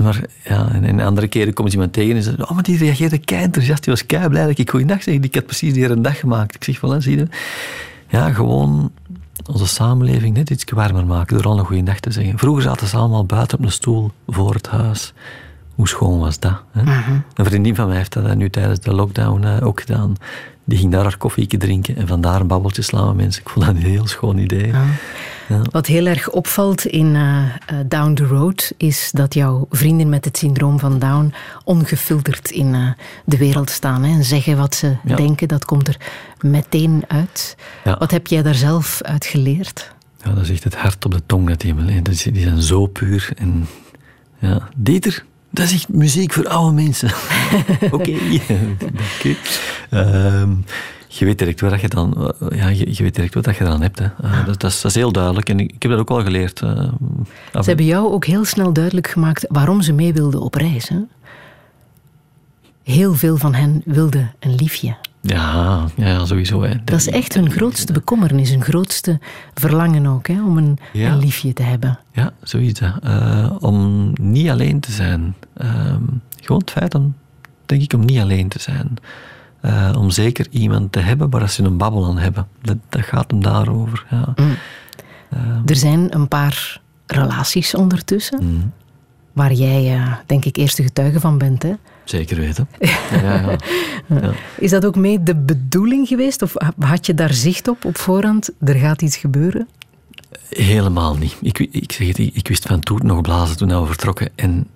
Maar 0.02 0.20
ja, 0.44 0.68
en, 0.72 0.84
en 0.84 1.00
andere 1.00 1.28
keren 1.28 1.52
komt 1.52 1.72
iemand 1.72 1.92
tegen 1.92 2.16
en 2.16 2.22
zegt, 2.22 2.42
oh, 2.42 2.50
maar 2.50 2.62
die 2.62 2.78
reageerde 2.78 3.18
kei 3.18 3.42
enthousiast. 3.42 3.84
Die 3.84 3.92
was 3.92 4.06
kei 4.06 4.28
blij 4.28 4.46
dat 4.46 4.58
ik 4.58 4.70
goeiedag 4.70 5.02
zeg. 5.02 5.14
Ik 5.14 5.34
had 5.34 5.46
precies 5.46 5.72
die 5.72 5.88
een 5.88 6.02
dag 6.02 6.18
gemaakt. 6.18 6.54
Ik 6.54 6.64
zeg, 6.64 6.78
voilà, 6.78 6.98
zie 6.98 7.16
je. 7.16 7.28
Ja, 8.08 8.32
gewoon 8.32 8.92
onze 9.52 9.66
samenleving 9.66 10.36
net 10.36 10.50
iets 10.50 10.64
warmer 10.64 11.06
maken 11.06 11.36
door 11.36 11.46
al 11.46 11.58
een 11.58 11.64
goeiedag 11.64 12.00
te 12.00 12.10
zeggen. 12.10 12.38
Vroeger 12.38 12.62
zaten 12.62 12.86
ze 12.86 12.96
allemaal 12.96 13.24
buiten 13.26 13.58
op 13.58 13.64
een 13.64 13.72
stoel 13.72 14.10
voor 14.26 14.54
het 14.54 14.68
huis. 14.68 15.12
Hoe 15.74 15.88
schoon 15.88 16.18
was 16.18 16.38
dat? 16.38 16.62
Hè? 16.70 16.82
Een 17.34 17.44
vriendin 17.44 17.74
van 17.74 17.88
mij 17.88 17.96
heeft 17.96 18.12
dat 18.12 18.34
nu 18.34 18.50
tijdens 18.50 18.80
de 18.80 18.94
lockdown 18.94 19.44
eh, 19.44 19.66
ook 19.66 19.80
gedaan. 19.80 20.16
Die 20.68 20.78
ging 20.78 20.92
daar 20.92 21.02
haar 21.02 21.16
koffieke 21.16 21.56
drinken 21.56 21.96
en 21.96 22.06
vandaar 22.06 22.40
een 22.40 22.46
babbeltje 22.46 22.82
slaan 22.82 23.06
met 23.06 23.16
mensen. 23.16 23.42
Ik 23.42 23.48
vond 23.48 23.66
dat 23.66 23.74
een 23.74 23.82
heel 23.82 24.06
schoon 24.06 24.38
idee. 24.38 24.66
Ja. 25.48 25.62
Wat 25.70 25.86
heel 25.86 26.06
erg 26.06 26.30
opvalt 26.30 26.84
in 26.84 27.14
eh, 27.14 27.38
eh, 27.44 27.50
Down 27.86 28.14
the 28.14 28.24
Road 28.24 28.72
is 28.76 29.10
dat 29.12 29.34
jouw 29.34 29.66
vrienden 29.70 30.08
met 30.08 30.24
het 30.24 30.36
syndroom 30.36 30.78
van 30.78 30.98
Down 30.98 31.32
ongefilterd 31.64 32.50
in 32.50 32.74
eh, 32.74 32.88
de 33.24 33.36
wereld 33.36 33.70
staan 33.70 34.02
hè, 34.04 34.14
en 34.14 34.24
zeggen 34.24 34.56
wat 34.56 34.74
ze 34.74 34.96
Ja. 35.04 35.16
denken. 35.16 35.48
Dat 35.48 35.64
komt 35.64 35.88
er 35.88 35.96
meteen 36.40 37.04
uit. 37.08 37.56
Ja. 37.84 37.96
Wat 37.98 38.10
heb 38.10 38.26
jij 38.26 38.42
daar 38.42 38.54
zelf 38.54 39.02
uit 39.02 39.26
geleerd? 39.26 39.94
Ja, 40.24 40.32
dat 40.32 40.42
is 40.42 40.50
echt 40.50 40.64
het 40.64 40.74
hart 40.76 41.04
op 41.04 41.12
de 41.12 41.22
tong 41.26 41.48
dat 41.48 41.60
die 41.60 41.74
hebben. 41.74 42.02
Die 42.04 42.42
zijn 42.42 42.62
zo 42.62 42.86
puur. 42.86 43.30
En, 43.36 43.66
ja. 44.38 44.68
Dieter, 44.76 45.24
dat 45.56 45.66
is 45.66 45.72
echt 45.72 45.88
muziek 45.88 46.32
voor 46.32 46.48
oude 46.48 46.72
mensen. 46.82 47.10
Oké. 47.90 48.10
U. 49.24 49.36
Ehm, 49.90 50.50
je 51.08 51.24
weet 51.24 51.38
direct 51.38 51.60
wat 51.60 51.80
je 51.80 51.88
dan, 51.88 52.32
eh, 52.50 52.58
ja, 52.58 52.68
je, 52.68 52.94
je 52.96 53.02
weet 53.02 53.14
direct 53.14 53.34
wat 53.34 53.56
je 53.56 53.64
dan 53.64 53.82
hebt. 53.82 53.98
Hè. 53.98 54.04
Eh, 54.22 54.46
dat, 54.46 54.60
dat, 54.60 54.70
is, 54.70 54.80
dat 54.80 54.90
is 54.90 54.96
heel 54.96 55.12
duidelijk. 55.12 55.48
En 55.48 55.60
ik, 55.60 55.72
ik 55.72 55.82
heb 55.82 55.90
dat 55.90 56.00
ook 56.00 56.10
al 56.10 56.22
geleerd. 56.22 56.60
eh, 56.62 56.88
Ze 57.52 57.60
hebben 57.62 57.84
jou 57.84 58.12
ook 58.12 58.24
heel 58.24 58.44
snel 58.44 58.72
duidelijk 58.72 59.06
gemaakt 59.08 59.44
waarom 59.48 59.82
ze 59.82 59.92
mee 59.92 60.12
wilden 60.12 60.40
op 60.40 60.54
reis. 60.54 60.88
Hè? 60.88 60.98
Heel 62.82 63.14
veel 63.14 63.36
van 63.36 63.54
hen 63.54 63.82
wilden 63.84 64.34
een 64.38 64.54
liefje. 64.54 64.96
Ja, 65.26 65.84
ja, 65.96 66.24
sowieso. 66.24 66.62
Hè. 66.62 66.74
Dat 66.84 66.98
is 66.98 67.08
echt 67.08 67.34
hun 67.34 67.50
grootste 67.50 67.92
bekommernis, 67.92 68.50
hun 68.50 68.62
grootste 68.62 69.18
verlangen 69.54 70.06
ook, 70.06 70.26
hè, 70.28 70.42
om 70.44 70.56
een, 70.58 70.78
Ja. 70.92 71.10
een 71.12 71.18
liefje 71.18 71.52
te 71.52 71.62
hebben. 71.62 71.98
Ja, 72.12 72.32
zoiets. 72.42 72.80
hè. 72.80 72.88
Eh, 73.02 73.50
om 73.58 74.12
niet 74.20 74.48
alleen 74.50 74.80
te 74.80 74.92
zijn. 74.92 75.34
Ehm, 75.56 76.02
gewoon 76.40 76.60
het 76.60 76.70
feit 76.70 76.94
om, 76.94 77.14
denk 77.66 77.82
ik, 77.82 77.92
om 77.92 78.04
niet 78.04 78.18
alleen 78.18 78.48
te 78.48 78.58
zijn. 78.60 78.96
Eh, 79.60 79.92
om 79.98 80.10
zeker 80.10 80.46
iemand 80.50 80.92
te 80.92 80.98
hebben 81.00 81.30
waar 81.30 81.50
ze 81.50 81.62
een 81.62 81.76
babbel 81.76 82.06
aan 82.06 82.18
hebben. 82.18 82.46
Dat, 82.62 82.76
dat 82.88 83.02
gaat 83.02 83.30
hem 83.30 83.42
daarover. 83.42 84.04
Ja. 84.10 84.34
Er 85.66 85.76
zijn 85.76 86.14
een 86.14 86.28
paar 86.28 86.80
relaties 87.06 87.74
ondertussen, 87.74 88.38
Mhm. 88.44 88.66
waar 89.32 89.52
jij, 89.52 89.94
eh, 89.94 90.12
denk 90.26 90.44
ik, 90.44 90.56
eerste 90.56 90.82
getuige 90.82 91.20
van 91.20 91.38
bent. 91.38 91.62
Hè? 91.62 91.72
Zeker 92.08 92.36
weten. 92.36 92.68
Ja, 93.10 93.56
ja. 94.08 94.32
Is 94.58 94.70
dat 94.70 94.84
ook 94.84 94.96
mee 94.96 95.22
de 95.22 95.36
bedoeling 95.36 96.08
geweest? 96.08 96.42
Of 96.42 96.52
had 96.78 97.06
je 97.06 97.14
daar 97.14 97.32
zicht 97.32 97.68
op, 97.68 97.84
op 97.84 97.98
voorhand? 97.98 98.50
Er 98.60 98.74
gaat 98.74 99.02
iets 99.02 99.16
gebeuren? 99.16 99.68
Helemaal 100.48 101.16
niet. 101.16 101.36
Ik, 101.40 101.58
ik, 101.58 101.92
zeg 101.92 102.06
het, 102.06 102.18
ik, 102.18 102.48
wist 102.48 102.66
van 102.66 102.80
toet 102.80 103.02
nog 103.02 103.20
blazen 103.20 103.56
toen 103.56 103.80
we 103.80 103.86
vertrokken. 103.86 104.28
En 104.34 104.66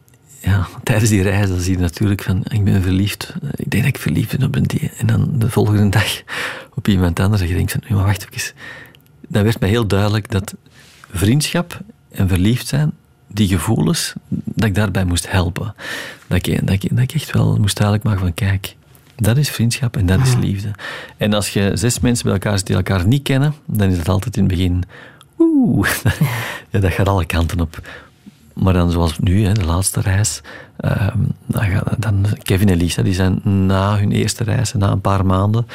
ja, 0.41 0.69
tijdens 0.83 1.11
die 1.11 1.23
reis 1.23 1.49
dan 1.49 1.61
zie 1.61 1.73
je 1.73 1.79
natuurlijk 1.79 2.23
van, 2.23 2.43
ik 2.49 2.65
ben 2.65 2.83
verliefd. 2.83 3.35
Ik 3.55 3.71
denk 3.71 3.85
dat 3.85 3.95
ik 3.95 4.01
verliefd 4.01 4.39
ben 4.39 4.47
op 4.47 4.57
een 4.57 4.63
die. 4.63 4.91
En 4.99 5.07
dan 5.07 5.31
de 5.39 5.51
volgende 5.51 5.89
dag 5.99 6.23
op 6.75 6.89
iemand 6.89 7.21
anders. 7.21 7.43
En 7.43 7.49
je 7.49 7.55
denkt 7.55 7.73
van, 7.73 7.81
"Ja, 7.89 7.95
maar 7.95 8.05
wacht 8.05 8.27
even. 8.31 8.53
Dan 9.29 9.43
werd 9.43 9.61
mij 9.61 9.69
heel 9.69 9.87
duidelijk 9.87 10.31
dat 10.31 10.55
vriendschap 11.13 11.81
en 12.11 12.29
verliefd 12.29 12.67
zijn, 12.67 12.93
die 13.33 13.49
gevoelens, 13.49 14.13
dat 14.29 14.69
ik 14.69 14.75
daarbij 14.75 15.05
moest 15.05 15.31
helpen. 15.31 15.75
Dat 16.27 16.47
ik, 16.47 16.67
dat 16.67 16.83
ik, 16.83 16.89
dat 16.91 16.99
ik 16.99 17.13
echt 17.13 17.31
wel 17.31 17.57
moest 17.61 17.77
duidelijk 17.77 18.07
maken 18.07 18.21
van, 18.21 18.35
kijk, 18.35 18.77
dat 19.17 19.37
is 19.37 19.51
vriendschap 19.51 19.97
en 19.97 20.07
dat 20.07 20.21
is 20.21 20.35
liefde. 20.35 20.71
En 21.17 21.33
als 21.33 21.49
je 21.49 21.71
zes 21.75 22.01
mensen 22.01 22.25
bij 22.25 22.33
elkaar 22.33 22.59
zit 22.59 22.67
die 22.67 22.77
elkaar 22.77 23.07
niet 23.07 23.23
kennen, 23.23 23.55
dan 23.67 23.89
is 23.89 23.99
het 23.99 24.09
altijd 24.09 24.37
in 24.37 24.43
het 24.43 24.53
begin, 24.53 24.85
oeh, 25.39 25.89
ja, 26.71 26.79
dat 26.81 26.93
gaat 26.93 27.09
alle 27.09 27.27
kanten 27.27 27.61
op. 27.61 27.81
Maar 28.55 28.73
dan 28.73 28.91
zoals 28.91 29.19
nu, 29.19 29.45
hè, 29.45 29.53
de 29.53 29.65
laatste 29.65 30.01
reis, 30.01 30.41
ehm, 30.77 31.19
dan, 31.47 31.65
dan 31.99 32.27
Kevin 32.43 32.69
en 32.69 32.77
Lisa, 32.77 33.03
die 33.03 33.15
zijn 33.15 33.41
na 33.67 33.99
hun 33.99 34.13
eerste 34.13 34.45
reis, 34.45 34.73
na 34.73 34.91
een 34.91 35.01
paar 35.01 35.27
maanden, 35.27 35.67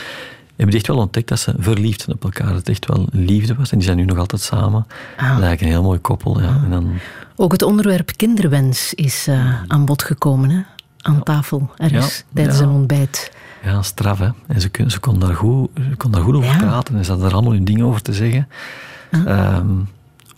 hebben 0.55 0.75
die 0.75 0.75
echt 0.75 0.87
wel 0.87 0.97
ontdekt 0.97 1.27
dat 1.27 1.39
ze 1.39 1.53
verliefd 1.57 2.01
zijn 2.01 2.15
op 2.15 2.23
elkaar. 2.23 2.47
Dat 2.47 2.55
het 2.55 2.69
echt 2.69 2.85
wel 2.85 3.07
liefde 3.11 3.55
was. 3.55 3.71
En 3.71 3.77
die 3.77 3.85
zijn 3.85 3.97
nu 3.97 4.05
nog 4.05 4.17
altijd 4.17 4.41
samen. 4.41 4.85
Dat 4.87 5.25
is 5.25 5.27
eigenlijk 5.27 5.61
een 5.61 5.67
heel 5.67 5.83
mooi 5.83 5.99
koppel. 5.99 6.41
Ja. 6.41 6.61
En 6.63 6.69
dan, 6.69 6.93
Ook 7.35 7.51
het 7.51 7.61
onderwerp 7.61 8.11
kinderwens 8.15 8.93
is 8.93 9.27
eh, 9.27 9.61
aan 9.67 9.85
bod 9.85 10.03
gekomen, 10.03 10.49
hè? 10.49 10.61
Aan 11.01 11.23
tafel, 11.23 11.69
ergens, 11.77 12.17
Ja, 12.17 12.23
tijdens 12.33 12.57
ja. 12.57 12.63
een 12.63 12.69
ontbijt. 12.69 13.31
ja, 13.63 13.81
straf 13.81 14.19
hè. 14.19 14.29
En 14.47 14.61
ze, 14.61 14.69
kon- 14.69 14.89
ze 14.89 14.99
kon 14.99 15.19
daar 15.19 15.35
goed, 15.35 15.69
ze 15.89 15.95
kon 15.97 16.11
daar 16.11 16.21
goed 16.21 16.35
over 16.35 16.49
Ja. 16.49 16.57
praten. 16.57 16.95
En 16.97 17.03
ze 17.05 17.09
hadden 17.11 17.27
er 17.29 17.33
allemaal 17.33 17.51
hun 17.53 17.65
dingen 17.65 17.85
over 17.85 18.01
te 18.01 18.13
zeggen. 18.13 18.47
Ehm, 19.11 19.67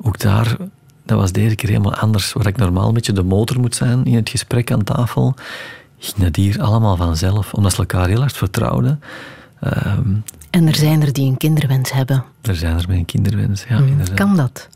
ook 0.02 0.20
daar, 0.20 0.56
dat 1.06 1.20
was 1.20 1.32
deze 1.32 1.56
keer 1.56 1.70
helemaal 1.70 1.96
anders. 1.96 2.34
Waar 2.34 2.48
ik 2.48 2.58
normaal 2.58 2.88
een 2.88 2.94
beetje 2.94 3.14
de 3.14 3.24
motor 3.24 3.60
moet 3.60 3.76
zijn 3.76 4.06
in 4.06 4.16
het 4.16 4.30
gesprek 4.30 4.72
aan 4.72 4.84
tafel, 4.84 5.36
ging 5.98 6.24
dat 6.24 6.36
hier 6.36 6.62
allemaal 6.62 6.96
vanzelf. 6.96 7.54
Omdat 7.54 7.72
ze 7.74 7.78
elkaar 7.80 8.08
heel 8.08 8.20
hard 8.20 8.38
vertrouwden. 8.38 9.02
Ehm, 9.60 10.14
En 10.50 10.68
er 10.68 10.76
zijn 10.76 11.02
er 11.02 11.14
die 11.14 11.30
een 11.30 11.38
kinderwens 11.38 11.92
hebben. 11.92 12.24
er 12.42 12.56
zijn 12.56 12.78
er 12.78 12.86
met 12.88 12.98
een 12.98 13.06
kinderwens. 13.06 13.66
Ja, 13.70 13.80
Mm, 13.80 13.88
inderdaad. 13.88 14.16
Kan 14.16 14.36
dat? 14.36 14.68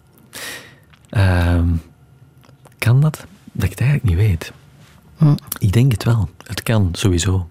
Ehm, 1.10 1.68
kan 2.82 3.02
dat? 3.02 3.26
Dat 3.52 3.64
ik 3.64 3.70
het 3.70 3.80
eigenlijk 3.80 4.10
niet 4.10 4.28
weet. 4.28 4.52
Hm. 5.18 5.36
Ik 5.60 5.72
denk 5.74 5.91
het 5.91 6.03
wel. 6.03 6.30
Het 6.44 6.64
kan, 6.64 6.90
sowieso. 6.91 7.48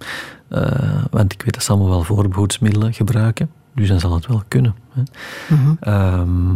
Eh, 0.49 1.05
want 1.11 1.33
ik 1.33 1.43
weet 1.43 1.55
dat 1.55 1.63
ze 1.63 1.71
allemaal 1.71 1.89
wel 1.91 2.03
voorbehoedsmiddelen 2.03 2.95
gebruiken. 2.95 3.51
Dus 3.75 3.89
dan 3.89 4.01
zal 4.01 4.15
het 4.15 4.27
wel 4.27 4.43
kunnen. 4.49 4.75
Hè. 4.93 5.03
Mhm. 5.55 5.75
Ehm, 5.81 6.55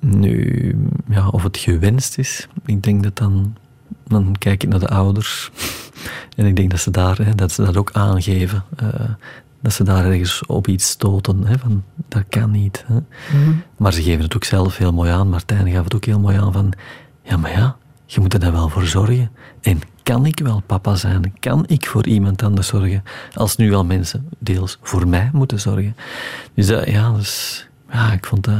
nu, 0.00 0.76
ja, 1.08 1.28
of 1.28 1.42
het 1.42 1.56
gewenst 1.56 2.18
is, 2.18 2.48
ik 2.64 2.82
denk 2.82 3.02
dat 3.02 3.16
dan... 3.16 3.56
Dan 4.08 4.34
kijk 4.38 4.62
ik 4.62 4.68
naar 4.68 4.80
de 4.80 4.88
ouders. 4.88 5.50
En 6.36 6.46
ik 6.46 6.56
denk 6.56 6.70
dat 6.70 6.80
ze, 6.80 6.90
daar, 6.90 7.16
hè, 7.18 7.34
dat, 7.34 7.52
ze 7.52 7.64
dat 7.64 7.76
ook 7.76 7.92
aangeven. 7.92 8.64
eh, 8.76 8.88
dat 9.60 9.72
ze 9.72 9.84
daar 9.84 10.04
ergens 10.04 10.46
op 10.46 10.68
iets 10.68 10.88
stoten. 10.88 11.46
Hè, 11.46 11.58
van, 11.58 11.84
dat 12.08 12.22
kan 12.28 12.50
niet. 12.50 12.84
Hè. 12.86 12.94
Mhm. 12.94 13.52
Maar 13.76 13.92
ze 13.92 14.02
geven 14.02 14.24
het 14.24 14.34
ook 14.36 14.44
zelf 14.44 14.76
heel 14.76 14.92
mooi 14.92 15.10
aan. 15.10 15.28
Martijn 15.28 15.70
gaf 15.70 15.84
het 15.84 15.94
ook 15.94 16.04
heel 16.04 16.20
mooi 16.20 16.36
aan 16.36 16.52
van... 16.52 16.72
Ja, 17.28 17.36
maar 17.36 17.50
ja, 17.50 17.76
je 18.06 18.20
moet 18.20 18.34
er 18.34 18.40
dan 18.40 18.52
wel 18.52 18.68
voor 18.68 18.86
zorgen. 18.86 19.30
En 19.60 19.80
kan 20.02 20.26
ik 20.26 20.40
wel 20.40 20.62
papa 20.66 20.94
zijn? 20.94 21.34
Kan 21.40 21.64
ik 21.66 21.86
voor 21.86 22.06
iemand 22.06 22.42
anders 22.42 22.66
zorgen? 22.66 23.02
Als 23.34 23.56
nu 23.56 23.70
wel 23.70 23.84
mensen 23.84 24.28
deels 24.38 24.78
voor 24.82 25.08
mij 25.08 25.30
moeten 25.32 25.60
zorgen. 25.60 25.96
Dus 26.54 26.66
dat, 26.66 26.86
ja, 26.88 27.12
dus, 27.12 27.66
ja, 27.90 28.12
ik 28.12 28.26
vond 28.26 28.44
dat... 28.44 28.54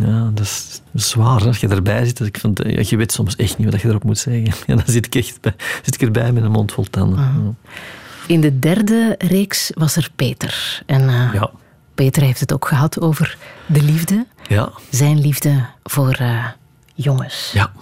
Ja, 0.00 0.30
dat 0.34 0.44
is 0.44 0.80
zwaar 0.92 1.46
als 1.46 1.58
je 1.58 1.68
erbij 1.68 2.04
zit. 2.06 2.20
Ik 2.20 2.38
vond, 2.38 2.60
ja, 2.64 2.82
je 2.86 2.96
weet 2.96 3.12
soms 3.12 3.36
echt 3.36 3.58
niet 3.58 3.70
wat 3.70 3.80
je 3.80 3.88
erop 3.88 4.04
moet 4.04 4.18
zeggen. 4.18 4.44
Ja, 4.66 4.74
dan 4.74 4.82
zit 4.86 5.06
ik, 5.06 5.14
echt 5.14 5.40
bij, 5.40 5.54
zit 5.82 5.94
ik 5.94 6.00
erbij 6.02 6.32
met 6.32 6.42
een 6.44 6.50
mond 6.50 6.72
vol 6.72 6.84
tanden. 6.90 7.18
Ja. 7.18 7.54
In 8.26 8.40
de 8.40 8.58
derde 8.58 9.14
reeks 9.18 9.70
was 9.74 9.96
er 9.96 10.08
Peter. 10.16 10.82
En 10.86 11.08
eh, 11.08 11.32
Ja. 11.32 11.50
Peter 11.94 12.22
heeft 12.22 12.40
het 12.40 12.52
ook 12.52 12.68
gehad 12.68 13.00
over 13.00 13.36
de 13.66 13.82
liefde. 13.82 14.26
Ja. 14.48 14.70
Zijn 14.90 15.20
liefde 15.20 15.64
voor 15.84 16.12
eh, 16.12 16.44
jongens. 17.04 17.50
Ja. 17.52 17.72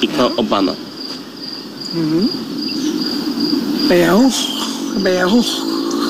Ik 0.00 0.10
hou 0.16 0.32
op 0.36 0.48
mannen. 0.48 0.76
Bij 3.88 3.98
jou? 3.98 4.32
Bij 5.02 5.14
jou? 5.14 5.42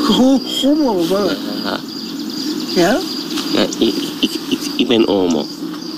Gewoon 0.05 0.41
homo 0.63 0.93
of 0.93 1.09
wat? 1.09 1.37
Ja? 2.75 3.01
Ja, 3.53 3.67
ik, 3.79 3.95
ik, 4.21 4.31
ik, 4.49 4.61
ik 4.77 4.89
ben 4.89 5.05
homo. 5.07 5.47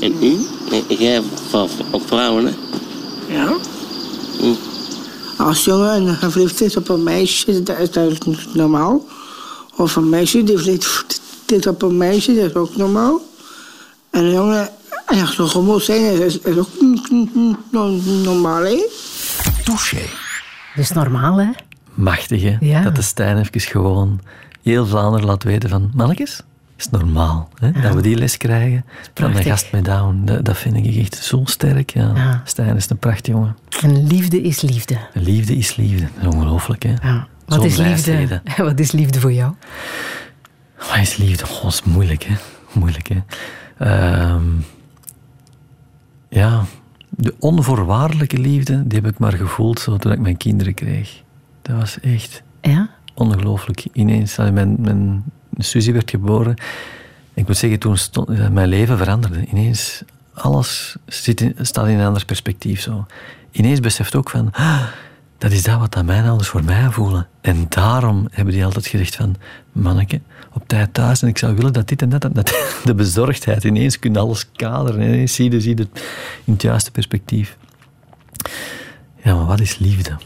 En 0.01 0.25
u? 0.25 0.47
Nee, 0.71 0.85
Jij 0.99 1.23
van 1.49 1.69
op 1.91 2.03
vrouwen, 2.07 2.45
hè? 2.47 2.53
Ja? 3.35 3.57
Als 5.37 5.65
jongen 5.65 6.19
en 6.21 6.31
verliefd 6.33 6.61
is 6.61 6.77
op 6.77 6.89
een 6.89 7.03
meisje, 7.03 7.63
dat 7.63 7.79
is, 7.79 7.91
dat 7.91 8.13
is 8.13 8.19
normaal. 8.53 9.05
Of 9.77 9.97
een 9.97 10.09
meisje 10.09 10.45
die 10.45 10.59
verliefd 10.59 11.21
is 11.47 11.67
op 11.67 11.83
een 11.83 11.97
meisje, 11.97 12.35
dat 12.35 12.45
is 12.45 12.55
ook 12.55 12.77
normaal. 12.77 13.21
En 14.11 14.25
een 14.25 14.33
jongen, 14.33 14.71
ja, 15.11 15.27
zo 15.27 15.47
homo 15.47 15.79
zijn 15.79 16.23
is, 16.23 16.39
is 16.39 16.57
ook 16.57 16.69
no- 17.71 17.99
normaal, 18.23 18.63
hè? 18.63 18.89
Touché. 19.65 20.03
Dat 20.75 20.85
is 20.85 20.91
normaal, 20.93 21.37
hè? 21.37 21.51
Machtig, 21.95 22.43
hè? 22.43 22.57
Ja. 22.61 22.83
Dat 22.83 22.97
de 22.97 23.03
Stijn 23.03 23.39
even 23.39 23.61
gewoon 23.61 24.21
heel 24.63 24.87
Vlaanderen 24.87 25.27
laat 25.27 25.43
weten 25.43 25.69
van... 25.69 25.91
Mannetjes, 25.95 26.41
is 26.77 26.91
normaal 26.91 27.49
hè? 27.59 27.71
dat 27.81 27.95
we 27.95 28.03
die 28.03 28.17
les 28.17 28.37
krijgen 28.37 28.85
van 29.15 29.33
de 29.33 29.43
gast 29.43 29.73
met 29.73 29.85
Down. 29.85 30.23
Dat, 30.25 30.45
dat 30.45 30.57
vind 30.59 30.77
ik 30.77 30.97
echt 30.97 31.17
zo 31.17 31.43
sterk. 31.45 31.91
Ja. 31.91 32.13
Ja. 32.15 32.43
Stijn 32.45 32.77
is 32.77 32.91
een 32.91 32.99
prachtig 32.99 33.35
jongen. 33.35 33.57
En 33.83 34.07
liefde 34.07 34.43
is 34.43 34.61
liefde. 34.61 34.99
Liefde 35.13 35.57
is 35.57 35.77
liefde. 35.77 36.09
Dat 36.21 36.33
is 36.33 36.35
ongelooflijk, 36.39 36.83
hè? 36.83 36.95
Ja. 37.03 37.27
Wat 37.47 37.59
Zo'n 37.59 37.67
is 37.67 37.77
liefde? 37.77 38.13
wijsheden. 38.13 38.43
Wat 38.69 38.81
is 38.81 38.93
liefde 38.93 39.21
voor 39.21 39.33
jou? 39.33 39.53
Wat 40.79 40.97
is 41.01 41.17
liefde? 41.17 41.45
Oh, 41.45 41.63
dat 41.63 41.73
is 41.73 41.83
moeilijk, 41.83 42.25
hè? 42.25 42.35
Moeilijk, 42.73 43.09
hè? 43.09 43.19
Ehm, 43.79 44.43
ja, 46.35 46.65
de 47.09 47.35
onvoorwaardelijke 47.39 48.39
liefde, 48.39 48.87
die 48.87 49.01
heb 49.01 49.13
ik 49.13 49.19
maar 49.19 49.33
gevoeld 49.33 49.81
zo 49.81 49.97
toen 49.97 50.13
ik 50.13 50.19
mijn 50.19 50.37
kinderen 50.37 50.75
kreeg. 50.75 51.23
Dat 51.63 51.77
was 51.77 52.01
echt 52.01 52.43
Ja? 52.61 52.91
ongelooflijk. 53.15 53.87
Ineens, 53.93 54.37
mijn, 54.37 54.77
mijn 54.79 55.25
Suzy 55.59 55.93
werd 55.93 56.11
geboren. 56.11 56.55
Ik 57.35 57.47
moet 57.47 57.57
zeggen, 57.57 57.79
toen 57.79 57.97
stond, 57.97 58.29
eh, 58.29 58.49
mijn 58.49 58.69
leven 58.69 58.99
veranderde. 58.99 59.47
Ineens, 59.47 60.03
alles 60.35 60.97
zit 61.07 61.41
in, 61.41 61.55
staat 61.61 61.87
in 61.89 61.99
een 61.99 62.07
ander 62.07 62.25
perspectief. 62.25 62.81
Zo. 62.81 63.07
Ineens 63.51 63.81
beseft 63.81 64.15
ook 64.15 64.31
van, 64.31 64.49
ah, 64.53 64.83
dat 65.39 65.51
is 65.51 65.63
dat 65.63 65.79
wat 65.79 65.93
dat 65.93 66.05
mijn 66.05 66.25
ouders 66.25 66.49
voor 66.49 66.65
mij 66.65 66.91
voelen. 66.91 67.27
En 67.41 67.67
daarom 67.69 68.29
hebben 68.31 68.55
die 68.55 68.65
altijd 68.65 68.87
gezegd 68.87 69.17
van, 69.17 69.37
manneke, 69.73 70.21
op 70.55 70.63
tijd 70.69 70.95
thuis. 70.95 71.23
En 71.23 71.29
ik 71.29 71.39
zou 71.39 71.55
willen 71.55 71.73
dat 71.73 71.89
dit 71.89 72.03
en 72.03 72.09
dat, 72.09 72.25
en 72.25 72.33
dat. 72.33 72.55
De 72.85 72.95
bezorgdheid, 72.95 73.65
ineens 73.65 73.99
kun 73.99 74.13
je 74.13 74.19
alles 74.19 74.51
kaderen. 74.53 75.01
En 75.01 75.07
ineens 75.09 75.35
zie 75.35 75.51
je, 75.51 75.61
zie 75.61 75.77
je 75.77 75.83
het 75.83 76.05
in 76.45 76.53
het 76.53 76.63
juiste 76.63 76.91
perspectief. 76.91 77.57
Ja, 79.23 79.35
maar 79.35 79.47
wat 79.47 79.61
is 79.61 79.79
liefde? 79.79 80.17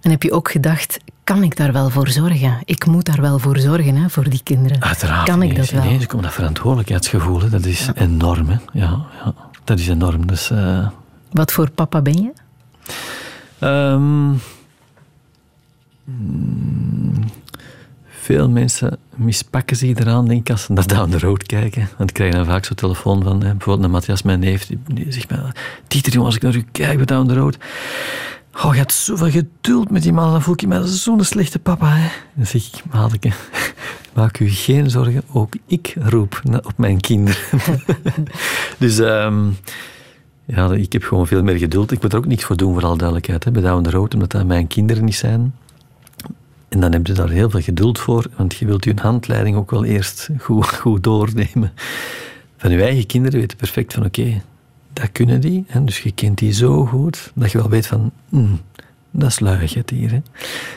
En 0.00 0.10
heb 0.10 0.22
je 0.22 0.32
ook 0.32 0.50
gedacht, 0.50 0.98
kan 1.24 1.42
ik 1.42 1.56
daar 1.56 1.72
wel 1.72 1.90
voor 1.90 2.08
zorgen? 2.08 2.58
Ik 2.64 2.86
moet 2.86 3.04
daar 3.04 3.20
wel 3.20 3.38
voor 3.38 3.58
zorgen, 3.58 3.96
hè, 3.96 4.08
voor 4.10 4.28
die 4.30 4.40
kinderen. 4.42 4.82
Uiteraard. 4.82 5.28
Kan 5.28 5.42
ik 5.42 5.56
dat 5.56 5.70
wel? 5.70 5.84
Ineens 5.84 6.06
komt 6.06 6.22
dat 6.22 6.32
verantwoordelijkheidsgevoel. 6.32 7.40
hè. 7.40 7.48
Dat 7.48 7.64
is 7.64 7.88
enorm. 7.94 8.48
Hè. 8.48 8.56
Ja, 8.72 9.06
ja, 9.24 9.34
dat 9.64 9.78
is 9.78 9.88
enorm. 9.88 10.26
Dus, 10.26 10.50
eh, 10.50 10.88
Wat 11.30 11.52
voor 11.52 11.70
papa 11.70 12.02
ben 12.02 12.22
je? 12.22 12.32
ehm, 13.58 14.30
veel 18.22 18.48
mensen 18.48 18.98
mispakken 19.14 19.76
zich 19.76 19.98
eraan, 19.98 20.26
denk 20.26 20.40
ik, 20.40 20.50
als 20.50 20.62
ze 20.62 20.72
naar 20.72 20.86
Down 20.86 21.10
the 21.10 21.18
Road 21.18 21.42
kijken. 21.42 21.88
Want 21.96 22.08
ik 22.10 22.14
krijg 22.14 22.34
dan 22.34 22.44
vaak 22.44 22.64
zo'n 22.64 22.76
telefoon 22.76 23.22
van, 23.22 23.42
hè, 23.42 23.50
bijvoorbeeld 23.50 23.84
een 23.84 23.90
Matthias, 23.90 24.22
mijn 24.22 24.38
neef, 24.38 24.66
die, 24.66 25.06
zegt 25.08 25.30
mij, 25.30 25.38
Dieter, 25.88 26.12
jongen, 26.12 26.26
als 26.26 26.36
ik 26.36 26.42
naar 26.42 26.54
u 26.54 26.64
kijk 26.72 26.96
bij 26.96 27.06
Down 27.06 27.28
the 27.28 27.34
Road, 27.34 27.56
oh, 28.64 28.72
je 28.72 28.78
hebt 28.78 28.92
zoveel 28.92 29.30
geduld 29.30 29.90
met 29.90 30.02
die 30.02 30.12
man, 30.12 30.30
dan 30.30 30.42
voel 30.42 30.54
ik 30.54 30.66
me 30.66 30.86
zo'n 30.86 31.24
slechte 31.24 31.58
papa. 31.58 31.88
Hè. 31.88 32.08
Dan 32.34 32.46
zeg 32.46 32.66
ik, 32.66 32.82
maak 34.14 34.40
u 34.40 34.50
geen 34.50 34.90
zorgen, 34.90 35.22
ook 35.32 35.54
ik 35.66 35.94
roep 35.98 36.40
op 36.62 36.74
mijn 36.76 37.00
kinderen. 37.00 37.40
dus... 38.78 38.98
ehm, 38.98 39.44
ja, 40.44 40.72
ik 40.72 40.92
heb 40.92 41.02
gewoon 41.02 41.26
veel 41.26 41.42
meer 41.42 41.58
geduld. 41.58 41.90
Ik 41.90 42.02
moet 42.02 42.12
er 42.12 42.18
ook 42.18 42.26
niks 42.26 42.44
voor 42.44 42.56
doen, 42.56 42.74
voor 42.74 42.84
alle 42.84 42.96
duidelijkheid. 42.96 43.44
Hè. 43.44 43.50
Bij 43.50 43.62
Down 43.62 43.82
the 43.82 43.90
Road, 43.90 44.14
omdat 44.14 44.30
dat 44.30 44.46
mijn 44.46 44.66
kinderen 44.66 45.04
niet 45.04 45.14
zijn. 45.14 45.54
En 46.72 46.80
dan 46.80 46.92
heb 46.92 47.06
je 47.06 47.12
daar 47.12 47.28
heel 47.28 47.50
veel 47.50 47.60
geduld 47.60 47.98
voor, 47.98 48.26
want 48.36 48.54
je 48.54 48.66
wilt 48.66 48.84
je 48.84 48.94
handleiding 48.96 49.56
ook 49.56 49.70
wel 49.70 49.84
eerst 49.84 50.28
goed, 50.38 50.68
goed 50.68 51.04
doornemen. 51.04 51.72
Van 52.56 52.70
je 52.70 52.82
eigen 52.82 53.06
kinderen 53.06 53.40
weten 53.40 53.56
perfect 53.56 53.92
van, 53.92 54.04
oké, 54.04 54.42
dat 54.92 55.12
kunnen 55.12 55.40
die. 55.40 55.64
Hè. 55.66 55.84
Dus 55.84 55.98
je 55.98 56.12
kent 56.12 56.38
die 56.38 56.52
zo 56.52 56.86
goed, 56.86 57.32
dat 57.34 57.52
je 57.52 57.58
wel 57.58 57.68
weet 57.68 57.86
van, 57.86 58.10
hmm, 58.28 58.60
dat 59.10 59.28
is 59.28 59.40
luiheid 59.40 59.90
hier. 59.90 60.10
Hè. 60.10 60.20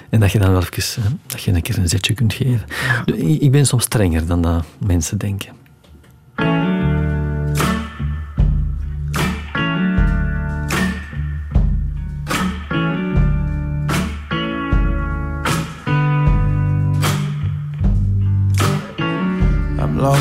En 0.10 0.20
dat 0.20 0.32
je 0.32 0.40
dan 0.40 0.52
wel 0.52 0.62
even, 0.62 1.04
hè, 1.04 1.10
dat 1.26 1.42
je 1.42 1.52
een 1.52 1.62
keer 1.62 1.78
een 1.78 1.90
zetje 1.90 2.14
kunt 2.14 2.34
geven. 2.34 2.66
Dus 3.06 3.16
Ik 3.16 3.42
ik 3.42 3.52
ben 3.52 3.66
soms 3.66 3.84
strenger 3.84 4.26
dan 4.26 4.42
dat 4.42 4.66
mensen 4.78 5.18
denken. 5.18 5.54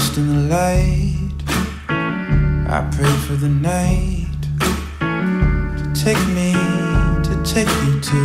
Lost 0.04 0.18
in 0.18 0.28
the 0.28 0.54
light. 0.54 1.30
I 1.88 2.88
pray 2.94 3.12
for 3.26 3.34
the 3.34 3.48
night 3.48 4.40
to 5.78 5.84
take 6.04 6.22
me, 6.28 6.52
to 7.28 7.34
take 7.44 7.68
me 7.82 8.00
to. 8.10 8.24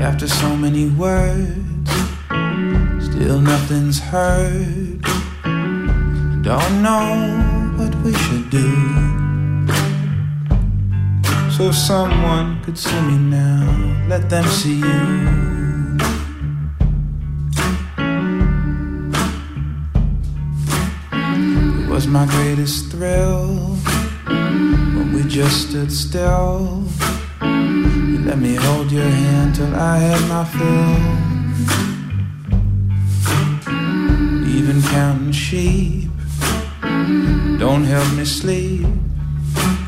After 0.00 0.28
so 0.28 0.56
many 0.56 0.88
words, 0.90 1.90
still 3.06 3.40
nothing's 3.40 3.98
heard. 3.98 5.02
Don't 6.42 6.82
know 6.82 7.08
what 7.76 7.94
we 8.02 8.12
should 8.14 8.50
do. 8.50 8.70
So 11.50 11.68
if 11.68 11.74
someone 11.74 12.62
could 12.62 12.78
see 12.78 13.00
me 13.02 13.18
now, 13.18 14.06
let 14.08 14.30
them 14.30 14.44
see 14.46 14.78
you. 14.78 15.69
My 22.10 22.26
greatest 22.26 22.90
thrill 22.90 23.54
when 24.26 25.12
we 25.12 25.22
just 25.22 25.68
stood 25.68 25.92
still. 25.92 26.82
You 27.40 28.18
let 28.24 28.38
me 28.38 28.56
hold 28.56 28.90
your 28.90 29.04
hand 29.04 29.54
till 29.54 29.72
I 29.76 29.98
had 29.98 30.20
my 30.28 30.44
fill. 30.44 30.98
Even 34.48 34.82
counting 34.82 35.30
sheep 35.30 36.10
don't 37.60 37.84
help 37.84 38.12
me 38.14 38.24
sleep. 38.24 38.86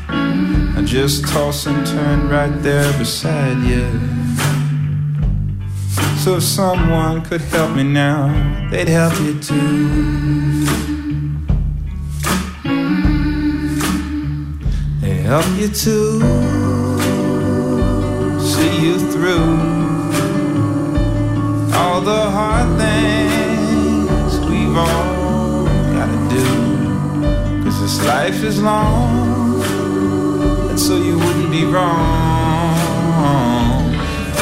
I 0.07 0.81
just 0.85 1.27
toss 1.27 1.65
and 1.65 1.85
turn 1.85 2.29
right 2.29 2.55
there 2.61 2.97
beside 2.97 3.57
you. 3.63 3.85
So 6.19 6.37
if 6.37 6.43
someone 6.43 7.21
could 7.25 7.41
help 7.41 7.75
me 7.75 7.83
now, 7.83 8.69
they'd 8.71 8.87
help 8.87 9.19
you 9.19 9.37
too. 9.41 11.02
Help 15.33 15.57
you 15.57 15.67
to 15.67 15.97
see 18.39 18.73
you 18.85 18.99
through 19.11 19.49
all 21.73 22.01
the 22.01 22.23
hard 22.37 22.69
things 22.77 24.31
we've 24.47 24.77
all 24.77 25.65
gotta 25.95 26.19
do. 26.29 26.45
Cause 27.63 27.81
this 27.81 27.97
life 28.05 28.43
is 28.43 28.61
long, 28.61 29.63
and 30.69 30.79
so 30.79 30.97
you 30.97 31.17
wouldn't 31.17 31.49
be 31.49 31.65
wrong. 31.65 32.69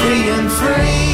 Being 0.04 0.50
free, 0.60 1.11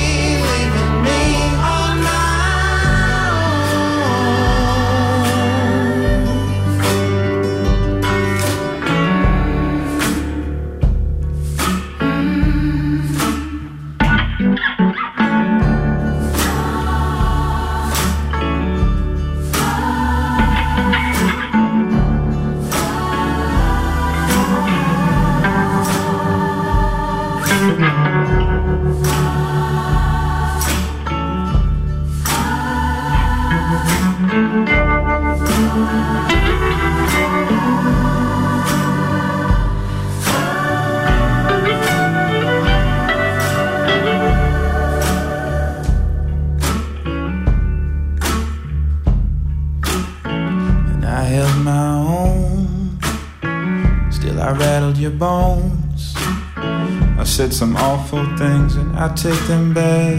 I 58.99 59.09
take 59.09 59.39
them 59.41 59.75
back. 59.75 60.17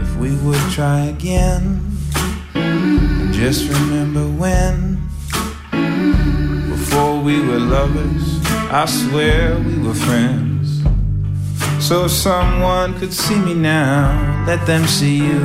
If 0.00 0.16
we 0.16 0.36
would 0.36 0.60
try 0.70 1.06
again, 1.06 1.80
just 3.32 3.68
remember 3.68 4.22
when. 4.22 5.02
Before 6.68 7.20
we 7.20 7.40
were 7.40 7.58
lovers, 7.58 8.38
I 8.70 8.86
swear 8.86 9.58
we 9.58 9.78
were 9.78 9.94
friends. 9.94 10.84
So 11.84 12.04
if 12.04 12.12
someone 12.12 12.96
could 13.00 13.12
see 13.12 13.34
me 13.34 13.54
now, 13.54 14.44
let 14.46 14.64
them 14.64 14.86
see 14.86 15.16
you. 15.26 15.40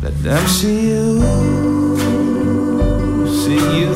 Let 0.00 0.14
them 0.22 0.46
see 0.48 0.88
you, 0.88 1.20
see 3.44 3.80
you 3.80 3.95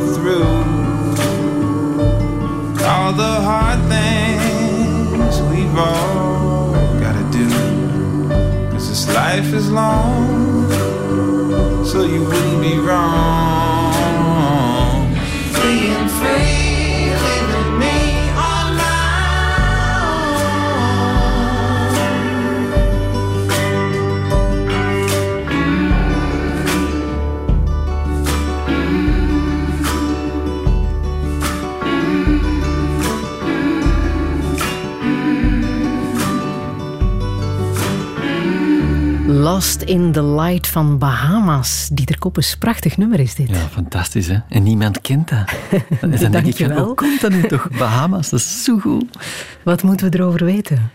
the 3.20 3.40
hard 3.42 3.80
things 3.94 5.34
we've 5.52 5.76
all 5.76 6.72
gotta 7.04 7.24
do. 7.30 7.48
Cause 8.70 8.88
this 8.88 9.04
life 9.14 9.52
is 9.52 9.70
long, 9.70 10.70
so 11.84 11.98
you 12.04 12.22
wouldn't 12.24 12.62
be 12.62 12.78
wrong. 12.78 13.49
Lost 39.50 39.82
in 39.82 40.12
the 40.12 40.22
Light 40.22 40.66
van 40.66 40.98
Bahamas. 40.98 41.88
Dieter 41.92 42.18
Koppes, 42.18 42.56
prachtig 42.56 42.96
nummer 42.96 43.20
is 43.20 43.34
dit. 43.34 43.48
Ja, 43.48 43.68
fantastisch 43.68 44.26
hè. 44.26 44.38
En 44.48 44.62
niemand 44.62 45.00
kent 45.00 45.28
dat. 45.28 45.52
En 46.00 46.10
dan 46.10 46.30
denk 46.30 46.46
ik, 46.46 46.58
hoe 46.58 46.94
komt 46.94 47.20
dat 47.20 47.32
nu 47.32 47.42
toch? 47.42 47.68
Bahamas, 47.78 48.30
dat 48.30 48.40
is 48.40 48.64
zo 48.64 48.78
goed. 48.78 49.04
Wat 49.64 49.82
moeten 49.82 50.10
we 50.10 50.18
erover 50.18 50.44
weten? 50.44 50.90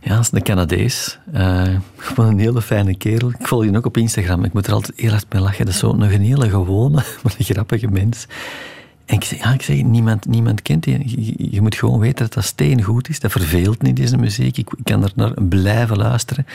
Ja, 0.00 0.14
dat 0.14 0.20
is 0.20 0.32
een 0.32 0.42
Canadees. 0.42 1.18
Eh, 1.32 1.68
gewoon 1.96 2.30
een 2.30 2.38
hele 2.38 2.62
fijne 2.62 2.96
kerel. 2.96 3.30
Ik 3.30 3.46
volg 3.46 3.64
je 3.64 3.76
ook 3.76 3.86
op 3.86 3.96
Instagram. 3.96 4.44
Ik 4.44 4.52
moet 4.52 4.66
er 4.66 4.72
altijd 4.72 5.00
heel 5.00 5.10
hard 5.10 5.32
mee 5.32 5.42
lachen. 5.42 5.64
Dat 5.64 5.74
is 5.74 5.80
zo 5.80 5.92
nog 5.92 6.12
een 6.12 6.22
hele 6.22 6.48
gewone, 6.48 7.02
maar 7.22 7.34
een 7.38 7.44
grappige 7.44 7.88
mens. 7.88 8.26
En 9.04 9.14
ik 9.14 9.24
zeg, 9.24 9.38
ja, 9.38 9.52
ik 9.52 9.62
zeg 9.62 9.82
niemand, 9.82 10.26
niemand 10.26 10.62
kent 10.62 10.82
die. 10.82 11.24
Je, 11.24 11.50
je 11.50 11.60
moet 11.60 11.74
gewoon 11.74 11.98
weten 11.98 12.24
dat 12.24 12.34
dat 12.34 12.44
steengoed 12.44 13.08
is. 13.08 13.20
Dat 13.20 13.30
verveelt 13.30 13.82
niet, 13.82 13.96
deze 13.96 14.16
muziek. 14.16 14.56
Ik, 14.56 14.72
ik 14.76 14.84
kan 14.84 15.02
er 15.02 15.12
naar 15.14 15.32
blijven 15.48 15.96
luisteren. 15.96 16.46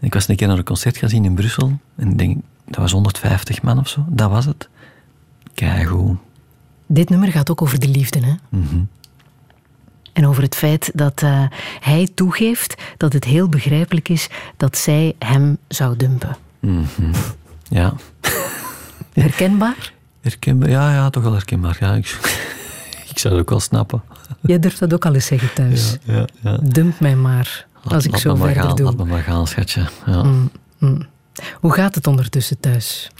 Ik 0.00 0.14
was 0.14 0.28
een 0.28 0.36
keer 0.36 0.48
naar 0.48 0.58
een 0.58 0.64
concert 0.64 0.96
gaan 0.96 1.08
zien 1.08 1.24
in 1.24 1.34
Brussel. 1.34 1.78
En 1.96 2.10
ik 2.10 2.18
denk, 2.18 2.42
dat 2.64 2.76
was 2.76 2.92
150 2.92 3.62
man 3.62 3.78
of 3.78 3.88
zo. 3.88 4.04
Dat 4.08 4.30
was 4.30 4.44
het. 4.44 4.68
Keigoed. 5.54 6.18
Dit 6.86 7.08
nummer 7.10 7.28
gaat 7.28 7.50
ook 7.50 7.62
over 7.62 7.78
de 7.78 7.88
liefde, 7.88 8.20
hè? 8.20 8.34
Mhm. 8.48 8.80
En 10.12 10.26
over 10.26 10.42
het 10.42 10.54
feit 10.54 10.90
dat 10.94 11.22
eh, 11.22 11.44
hij 11.80 12.08
toegeeft 12.14 12.82
dat 12.96 13.12
het 13.12 13.24
heel 13.24 13.48
begrijpelijk 13.48 14.08
is 14.08 14.28
dat 14.56 14.76
zij 14.76 15.14
hem 15.18 15.58
zou 15.68 15.96
dumpen. 15.96 16.36
Mhm. 16.60 17.12
Ja. 17.68 17.94
Herkenbaar? 19.12 19.92
Herkenbaar? 20.20 20.68
Ja, 20.68 20.92
ja, 20.92 21.10
toch 21.10 21.22
wel 21.22 21.32
herkenbaar. 21.32 21.76
Ja, 21.80 21.94
ik, 21.94 22.06
ik 23.10 23.18
zou 23.18 23.34
het 23.34 23.42
ook 23.42 23.50
wel 23.50 23.60
snappen. 23.60 24.02
Jij 24.40 24.58
durft 24.58 24.78
dat 24.78 24.94
ook 24.94 25.06
al 25.06 25.14
eens 25.14 25.26
zeggen 25.26 25.52
thuis. 25.52 25.96
Ja, 26.04 26.24
ja. 26.40 26.58
Dump 26.62 27.00
mij 27.00 27.16
maar, 27.16 27.66
Laat- 27.82 27.94
als 27.94 28.06
ik 28.06 28.16
zo 28.16 28.34
verder 28.34 28.62
gaan, 28.62 28.76
doe. 28.76 28.86
Laat 28.86 28.96
me 28.96 29.04
maar 29.04 29.22
gaan, 29.22 29.46
schatje. 29.46 29.84
Ja. 30.06 30.22
Mm, 30.22 30.50
mm. 30.78 31.06
Hoe 31.60 31.72
gaat 31.72 31.94
het 31.94 32.06
ondertussen 32.06 32.60
thuis? 32.60 33.10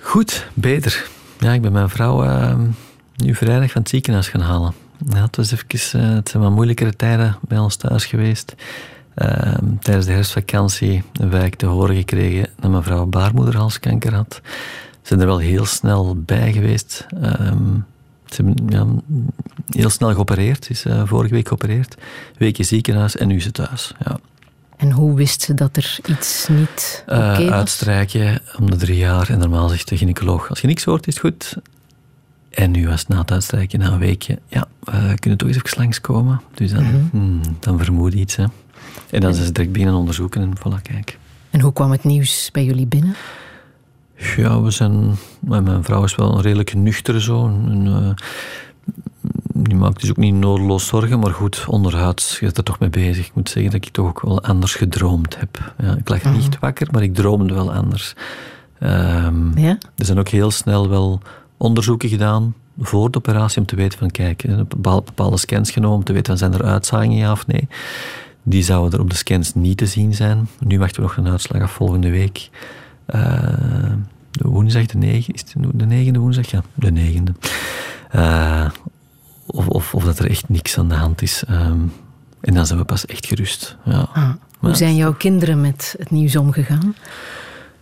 Goed, 0.00 0.46
beter. 0.54 1.06
Ja, 1.38 1.52
ik 1.52 1.62
ben 1.62 1.72
mijn 1.72 1.88
vrouw 1.88 2.24
eh, 2.24 2.54
nu 3.16 3.34
vrijdag 3.34 3.70
van 3.70 3.80
het 3.80 3.90
ziekenhuis 3.90 4.28
gaan 4.28 4.40
halen. 4.40 4.74
Ja, 5.08 5.22
het, 5.22 5.36
was 5.36 5.52
even, 5.52 6.00
eh, 6.00 6.14
het 6.14 6.28
zijn 6.28 6.42
wat 6.42 6.52
moeilijkere 6.52 6.96
tijden 6.96 7.36
bij 7.48 7.58
ons 7.58 7.76
thuis 7.76 8.04
geweest. 8.06 8.54
Eh, 9.14 9.52
tijdens 9.80 10.06
de 10.06 10.12
herfstvakantie 10.12 11.02
hebben 11.12 11.38
wij 11.38 11.50
te 11.50 11.66
horen 11.66 11.96
gekregen 11.96 12.48
dat 12.60 12.70
mijn 12.70 12.82
vrouw 12.82 13.06
baarmoederhalskanker 13.06 14.14
had. 14.14 14.40
Ze 14.42 14.98
zijn 15.02 15.20
er 15.20 15.26
wel 15.26 15.38
heel 15.38 15.64
snel 15.66 16.16
bij 16.18 16.52
geweest. 16.52 17.06
Ehm, 17.22 17.78
Ze 18.26 18.42
hebben 18.44 18.68
ja, 18.68 18.86
heel 19.78 19.90
snel 19.90 20.12
geopereerd. 20.12 20.64
Ze 20.64 20.70
is 20.70 20.84
eh, 20.84 21.02
vorige 21.06 21.34
week 21.34 21.48
geopereerd. 21.48 21.94
Weekje 22.38 22.62
ziekenhuis 22.64 23.16
en 23.16 23.28
nu 23.28 23.36
is 23.36 23.42
ze 23.42 23.50
thuis. 23.50 23.92
Ja. 24.04 24.18
En 24.76 24.90
hoe 24.90 25.14
wist 25.14 25.42
ze 25.42 25.54
dat 25.54 25.76
er 25.76 25.98
iets 26.08 26.48
niet 26.48 27.02
oké 27.06 27.14
Eh, 27.16 27.38
was? 27.38 27.50
uitstrijken 27.50 28.40
om 28.58 28.70
de 28.70 28.76
drie 28.76 28.96
jaar. 28.96 29.30
En 29.30 29.38
normaal 29.38 29.68
zegt 29.68 29.88
de 29.88 29.96
gynaecoloog, 29.96 30.48
als 30.48 30.60
je 30.60 30.66
niks 30.66 30.84
hoort, 30.84 31.06
is 31.06 31.14
het 31.14 31.22
goed. 31.22 31.56
En 32.50 32.70
nu 32.70 32.86
was 32.88 33.00
het 33.00 33.08
na 33.08 33.18
het 33.18 33.30
uitstrijken, 33.30 33.78
na 33.78 33.92
een 33.92 33.98
weekje, 33.98 34.38
ja, 34.48 34.66
we 34.80 35.14
kunnen 35.18 35.38
toch 35.38 35.48
eens 35.48 35.56
even 35.56 35.78
langskomen. 35.78 36.40
Dus 36.54 36.70
dan, 36.72 36.82
Mhm. 36.84 36.96
hmm, 37.10 37.40
dan 37.60 37.78
vermoed 37.78 38.12
je 38.12 38.18
iets. 38.18 38.36
Hè. 38.36 38.44
En 39.10 39.20
dan 39.20 39.34
zijn 39.34 39.46
ze 39.46 39.52
direct 39.52 39.72
beginnen 39.72 39.96
onderzoeken 39.96 40.42
en 40.42 40.52
voilà, 40.58 40.82
kijk. 40.82 41.18
En 41.50 41.60
hoe 41.60 41.72
kwam 41.72 41.90
het 41.90 42.04
nieuws 42.04 42.48
bij 42.52 42.64
jullie 42.64 42.86
binnen? 42.86 43.14
Ja, 44.36 44.60
we 44.62 44.70
zijn... 44.70 45.14
Mijn 45.40 45.84
vrouw 45.84 46.04
is 46.04 46.14
wel 46.14 46.34
een 46.34 46.40
redelijk 46.40 46.74
nuchtere 46.74 47.20
zo. 47.20 47.46
En, 47.46 47.86
eh, 47.86 48.24
die 49.54 49.74
maakt 49.76 50.00
dus 50.00 50.10
ook 50.10 50.16
niet 50.16 50.34
nodeloos 50.34 50.86
zorgen, 50.86 51.18
maar 51.18 51.30
goed, 51.32 51.64
onderhuids 51.68 52.38
je 52.38 52.44
bent 52.44 52.56
er 52.58 52.64
toch 52.64 52.78
mee 52.78 52.90
bezig. 52.90 53.26
Ik 53.26 53.34
moet 53.34 53.48
zeggen 53.48 53.72
dat 53.72 53.86
ik 53.86 53.92
toch 53.92 54.06
ook 54.06 54.20
wel 54.22 54.42
anders 54.42 54.74
gedroomd 54.74 55.38
heb. 55.38 55.72
Ja, 55.78 55.96
ik 55.96 56.08
lag 56.08 56.22
Mhm. 56.22 56.36
niet 56.36 56.58
wakker, 56.58 56.88
maar 56.90 57.02
ik 57.02 57.14
droomde 57.14 57.54
wel 57.54 57.72
anders. 57.72 58.14
Ehm, 58.78 59.58
Ja? 59.58 59.78
Er 59.96 60.04
zijn 60.04 60.18
ook 60.18 60.28
heel 60.28 60.50
snel 60.50 60.88
wel 60.88 61.20
onderzoeken 61.56 62.08
gedaan 62.08 62.54
voor 62.78 63.10
de 63.10 63.18
operatie 63.18 63.60
om 63.60 63.66
te 63.66 63.76
weten 63.76 63.98
van, 63.98 64.10
kijk, 64.10 64.44
eh, 64.44 64.56
bepaal- 64.68 65.02
bepaalde 65.02 65.36
scans 65.36 65.70
genomen 65.70 65.96
om 65.96 66.04
te 66.04 66.12
weten 66.12 66.26
van, 66.26 66.50
zijn 66.50 66.60
er 66.60 66.64
uitzaaiingen, 66.70 67.18
ja 67.18 67.32
of 67.32 67.46
nee. 67.46 67.68
Die 68.42 68.62
zouden 68.62 68.92
er 68.98 69.04
op 69.04 69.10
de 69.10 69.16
scans 69.16 69.54
niet 69.54 69.76
te 69.76 69.86
zien 69.86 70.14
zijn. 70.14 70.48
Nu 70.60 70.78
wachten 70.78 70.96
we 71.02 71.06
nog 71.08 71.16
een 71.16 71.28
uitslag 71.32 71.62
af 71.62 71.70
volgende 71.70 72.10
week. 72.10 72.50
Eh, 73.06 73.92
de 74.30 74.48
woensdag, 74.48 74.86
de 74.86 74.98
negen, 74.98 75.34
is 75.34 75.40
het 75.40 75.54
de 75.72 75.86
negende 75.86 76.18
woensdag? 76.18 76.50
Ja, 76.50 76.62
de 76.74 76.92
negende. 76.92 77.32
Eh, 78.10 78.70
of, 79.46 79.68
of, 79.68 79.94
of 79.94 80.04
dat 80.04 80.18
er 80.18 80.30
echt 80.30 80.48
niks 80.48 80.78
aan 80.78 80.88
de 80.88 80.94
hand 80.94 81.22
is. 81.22 81.44
Ehm, 81.48 81.80
en 82.40 82.54
dan 82.54 82.66
zijn 82.66 82.78
we 82.78 82.84
pas 82.84 83.06
echt 83.06 83.26
gerust. 83.26 83.76
Ja. 83.84 84.08
Ah, 84.12 84.30
hoe 84.58 84.74
zijn 84.74 84.96
jouw 84.96 85.12
kinderen 85.12 85.60
met 85.60 85.94
het 85.98 86.10
nieuws 86.10 86.36
omgegaan? 86.36 86.94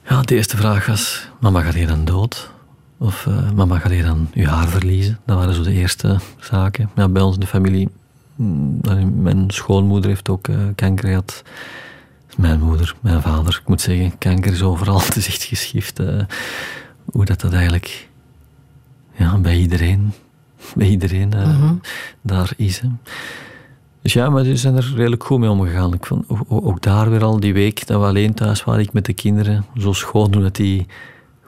Ja, 0.09 0.23
de 0.23 0.35
eerste 0.35 0.57
vraag 0.57 0.87
was: 0.87 1.29
Mama, 1.41 1.61
gaat 1.61 1.75
je 1.75 1.87
dan 1.87 2.05
dood? 2.05 2.51
Of 2.99 3.27
eh, 3.27 3.51
mama, 3.51 3.79
gaat 3.79 3.93
je 3.93 4.03
dan 4.03 4.29
je 4.33 4.49
haar 4.49 4.69
verliezen? 4.69 5.19
Dat 5.27 5.37
waren 5.37 5.55
zo 5.55 5.63
de 5.63 5.73
eerste 5.73 6.17
zaken. 6.41 6.91
Ja, 6.97 7.09
bij 7.09 7.23
ons 7.23 7.35
in 7.35 7.41
de 7.41 7.47
familie, 7.47 7.89
mm, 8.37 8.81
mijn 9.23 9.45
schoonmoeder 9.51 10.11
heeft 10.11 10.29
ook 10.29 10.49
eh, 10.49 10.57
kanker 10.75 11.09
gehad. 11.09 11.43
Mijn 12.37 12.61
moeder, 12.61 12.95
mijn 13.01 13.23
vader. 13.23 13.59
Ik 13.63 13.69
moet 13.69 13.81
zeggen, 13.81 14.19
kanker 14.19 14.53
is 14.53 14.63
overal. 14.63 15.01
Het 15.05 15.17
is 15.17 15.27
echt 15.27 15.43
geschift 15.43 15.99
eh, 15.99 16.21
hoe 17.05 17.25
dat, 17.25 17.41
dat 17.41 17.53
eigenlijk 17.53 18.09
ja, 19.15 19.39
bij 19.39 19.59
iedereen, 19.59 20.13
bij 20.75 20.89
iedereen 20.89 21.33
eh, 21.33 21.47
Mhm. 21.59 21.75
daar 22.23 22.53
is. 22.57 22.79
Hè. 22.81 22.89
Dus 24.03 24.13
ja, 24.13 24.31
maar 24.31 24.45
ze 24.45 24.57
zijn 24.57 24.77
er 24.77 24.93
redelijk 24.95 25.25
goed 25.25 25.39
mee 25.39 25.51
omgegaan. 25.51 25.95
Ik 25.95 26.07
vond 26.07 26.25
ook 26.49 26.83
daar 26.83 27.11
weer 27.11 27.25
al 27.25 27.41
die 27.41 27.53
week 27.53 27.87
dat 27.87 28.01
we 28.01 28.07
alleen 28.07 28.35
thuis 28.35 28.65
waren, 28.65 28.83
ik 28.83 28.93
met 28.93 29.05
de 29.05 29.13
kinderen, 29.13 29.65
zo 29.77 29.93
schoon 29.93 30.31
doen 30.31 30.43
dat 30.43 30.57
die 30.57 30.87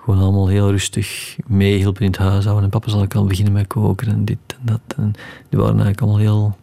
gewoon 0.04 0.20
allemaal 0.20 0.48
heel 0.48 0.70
rustig 0.70 1.36
meehielpen 1.46 2.00
in 2.02 2.06
het 2.10 2.16
huishouden. 2.20 2.64
En 2.64 2.70
papa 2.70 2.88
zal 2.90 3.02
ik 3.02 3.14
al 3.14 3.24
beginnen 3.26 3.52
met 3.52 3.66
koken 3.66 4.08
en 4.08 4.24
dit 4.24 4.38
en 4.48 4.58
dat. 4.62 4.80
En 4.96 5.12
die 5.48 5.58
waren 5.58 5.80
eigenlijk 5.80 6.00
allemaal 6.00 6.18
heel... 6.20 6.56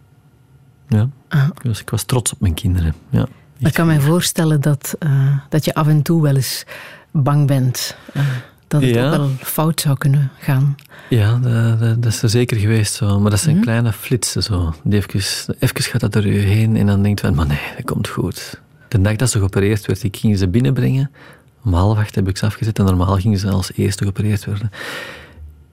Ja, 0.87 1.09
Ah. 1.27 1.49
dus 1.61 1.81
ik 1.81 1.89
was 1.89 2.03
trots 2.03 2.33
op 2.33 2.39
mijn 2.39 2.53
kinderen. 2.53 2.93
Ja. 3.09 3.27
Ik 3.67 3.73
kan 3.73 3.85
mij 3.87 3.99
voorstellen 3.99 4.61
dat, 4.61 4.95
eh, 4.99 5.37
dat 5.49 5.65
je 5.65 5.73
af 5.73 5.87
en 5.87 6.01
toe 6.01 6.21
wel 6.21 6.35
eens 6.35 6.63
bang 7.11 7.47
bent. 7.47 7.95
eh, 8.13 8.23
dat 8.67 8.81
het 8.81 8.95
Ja. 8.95 9.05
ook 9.05 9.15
wel 9.17 9.29
fout 9.39 9.81
zou 9.81 9.97
kunnen 9.97 10.31
gaan. 10.39 10.75
Ja, 11.09 11.37
dat, 11.37 11.79
dat, 11.79 12.03
dat 12.03 12.13
is 12.13 12.21
er 12.23 12.29
zeker 12.29 12.57
geweest 12.57 12.93
zo. 12.93 13.19
Maar 13.19 13.31
dat 13.31 13.39
zijn 13.39 13.55
Mhm. 13.55 13.63
kleine 13.63 13.93
flitsen 13.93 14.43
zo. 14.43 14.73
Die 14.83 14.99
even, 15.05 15.55
even 15.59 15.81
gaat 15.83 16.01
dat 16.01 16.11
door 16.13 16.25
je 16.27 16.39
heen 16.39 16.77
en 16.77 16.85
dan 16.85 17.03
denkt 17.03 17.19
van, 17.21 17.35
maar 17.35 17.47
nee, 17.47 17.59
dat 17.75 17.85
komt 17.85 18.07
goed. 18.07 18.59
De 18.87 19.01
dag 19.01 19.15
dat 19.15 19.29
ze 19.29 19.37
geopereerd 19.37 19.85
werd, 19.85 20.03
ik 20.03 20.17
ging 20.17 20.37
ze 20.37 20.47
binnenbrengen. 20.47 21.11
Om 21.63 21.73
half 21.73 21.97
acht 21.97 22.15
heb 22.15 22.27
ik 22.27 22.37
ze 22.37 22.45
afgezet 22.45 22.79
en 22.79 22.85
normaal 22.85 23.15
gingen 23.15 23.39
ze 23.39 23.49
als 23.49 23.71
eerste 23.75 24.03
geopereerd 24.03 24.45
worden. 24.45 24.71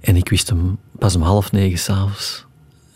En 0.01 0.17
ik 0.17 0.29
wist 0.29 0.49
hem 0.49 0.79
pas 0.99 1.17
om 1.17 1.23
half 1.23 1.53
negen 1.53 1.79
s'avonds 1.79 2.47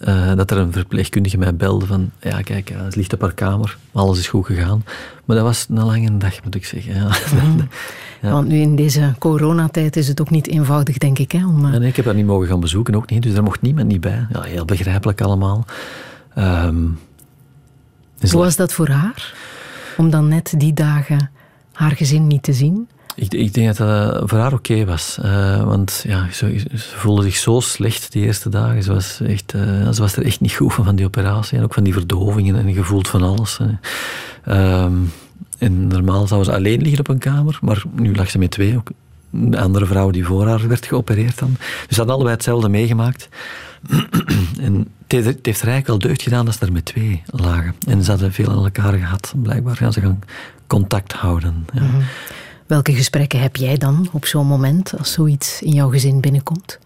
eh 0.05 0.35
dat 0.35 0.51
er 0.51 0.57
een 0.57 0.73
verpleegkundige 0.73 1.39
mij 1.39 1.55
belde 1.55 1.87
van, 1.87 2.11
ja 2.21 2.41
kijk, 2.41 2.69
ja, 2.69 2.85
het 2.85 2.97
ligt 2.97 3.13
op 3.13 3.21
haar 3.21 3.35
kamer, 3.35 3.79
alles 3.93 4.19
is 4.19 4.29
goed 4.29 4.47
gegaan. 4.47 4.85
Maar 5.25 5.37
dat 5.37 5.45
was 5.45 5.67
een 5.69 5.85
lange 5.85 6.17
dag, 6.17 6.45
moet 6.45 6.55
ik 6.55 6.65
zeggen. 6.65 6.95
Ja. 7.03 7.11
Ja. 8.23 8.33
Want 8.33 8.49
nu 8.49 8.61
in 8.61 8.77
deze 8.77 9.15
coronatijd 9.19 9.97
is 9.97 10.09
het 10.09 10.21
ook 10.21 10.31
niet 10.31 10.49
eenvoudig, 10.49 10.99
denk 10.99 11.19
ik. 11.19 11.33
Hè, 11.33 11.47
om, 11.47 11.65
eh, 11.65 11.79
nee, 11.79 11.89
ik 11.89 11.97
heb 11.97 12.05
haar 12.05 12.15
niet 12.15 12.27
mogen 12.27 12.49
gaan 12.49 12.61
bezoeken, 12.61 12.95
ook 12.95 13.11
niet. 13.11 13.23
Dus 13.23 13.35
daar 13.35 13.43
mocht 13.43 13.61
niemand 13.61 13.89
niet 13.89 14.01
bij. 14.01 14.27
Ja, 14.33 14.43
heel 14.43 14.65
begrijpelijk 14.65 15.21
allemaal. 15.21 15.65
Ehm, 16.35 16.87
dus 18.19 18.33
Hoe 18.33 18.43
was 18.43 18.57
dat 18.57 18.73
voor 18.73 18.89
haar? 18.89 19.35
Om 19.97 20.11
dan 20.11 20.29
net 20.29 20.55
die 20.57 20.73
dagen 20.73 21.31
haar 21.73 21.91
gezin 21.91 22.27
niet 22.27 22.43
te 22.43 22.53
zien? 22.53 22.89
Ik, 23.15 23.35
ik 23.35 23.55
denk 23.55 23.77
dat 23.77 23.77
dat 23.77 24.31
voor 24.31 24.39
haar 24.39 24.53
oké 24.53 24.85
was. 24.85 25.19
Eh, 25.23 25.65
want 25.65 26.05
ja, 26.07 26.27
ze, 26.33 26.59
ze 26.59 26.97
voelde 26.97 27.23
zich 27.23 27.37
zo 27.37 27.61
slecht 27.61 28.13
die 28.13 28.25
eerste 28.25 28.49
dagen. 28.49 28.83
Ze 28.83 28.93
was, 28.93 29.21
echt, 29.21 29.55
eh, 29.55 29.91
ze 29.91 30.01
was 30.01 30.17
er 30.17 30.25
echt 30.25 30.41
niet 30.41 30.53
goed 30.53 30.75
van, 30.75 30.97
die 30.97 31.07
operatie. 31.07 31.59
En 31.59 31.65
ook 31.65 31.75
van 31.75 31.85
die 31.85 31.93
verdovingen 31.93 32.57
en 32.57 32.75
gevoeld 32.75 33.09
van 33.09 33.23
alles. 33.23 33.59
Ehm, 34.45 34.97
en 35.59 35.87
normaal 35.87 36.27
zou 36.27 36.45
ze 36.45 36.55
alleen 36.55 36.83
liggen 36.83 37.01
op 37.01 37.09
een 37.09 37.19
kamer. 37.19 37.59
Maar 37.61 37.83
nu 37.95 38.15
lag 38.15 38.31
ze 38.31 38.39
met 38.39 38.51
twee. 38.51 38.79
De 39.31 39.61
andere 39.61 39.87
vrouw 39.87 40.11
die 40.11 40.25
voor 40.25 40.47
haar 40.47 40.69
werd 40.69 40.87
geopereerd 40.87 41.39
dan. 41.39 41.55
Dus 41.59 41.87
ze 41.89 41.97
hadden 41.97 42.15
allebei 42.15 42.35
hetzelfde 42.35 42.69
meegemaakt. 42.69 43.29
en 44.61 44.89
het 45.03 45.13
heeft, 45.13 45.27
het 45.27 45.47
heeft 45.47 45.61
er 45.61 45.69
eigenlijk 45.69 45.87
wel 45.87 45.99
deugd 45.99 46.23
gedaan 46.23 46.45
dat 46.45 46.55
ze 46.55 46.67
er 46.67 46.73
met 46.73 46.85
twee 46.85 47.23
lagen. 47.27 47.75
En 47.87 48.05
ze 48.05 48.11
hadden 48.11 48.33
veel 48.33 48.49
aan 48.49 48.65
elkaar 48.65 48.93
gehad. 48.93 49.35
Blijkbaar 49.37 49.77
gaan 49.77 49.93
ze 49.93 50.01
gaan 50.01 50.21
contact 50.67 51.13
houden. 51.13 51.67
Ja. 51.73 51.83
Mhm. 51.83 52.01
Welke 52.73 52.95
gesprekken 52.95 53.41
heb 53.41 53.57
jij 53.57 53.77
dan 53.77 54.09
op 54.13 54.27
zo'n 54.27 54.47
moment 54.47 54.99
als 54.99 55.13
zoiets 55.13 55.63
in 55.63 55.73
jouw 55.73 55.89
gezin 55.89 56.21
binnenkomt? 56.21 56.79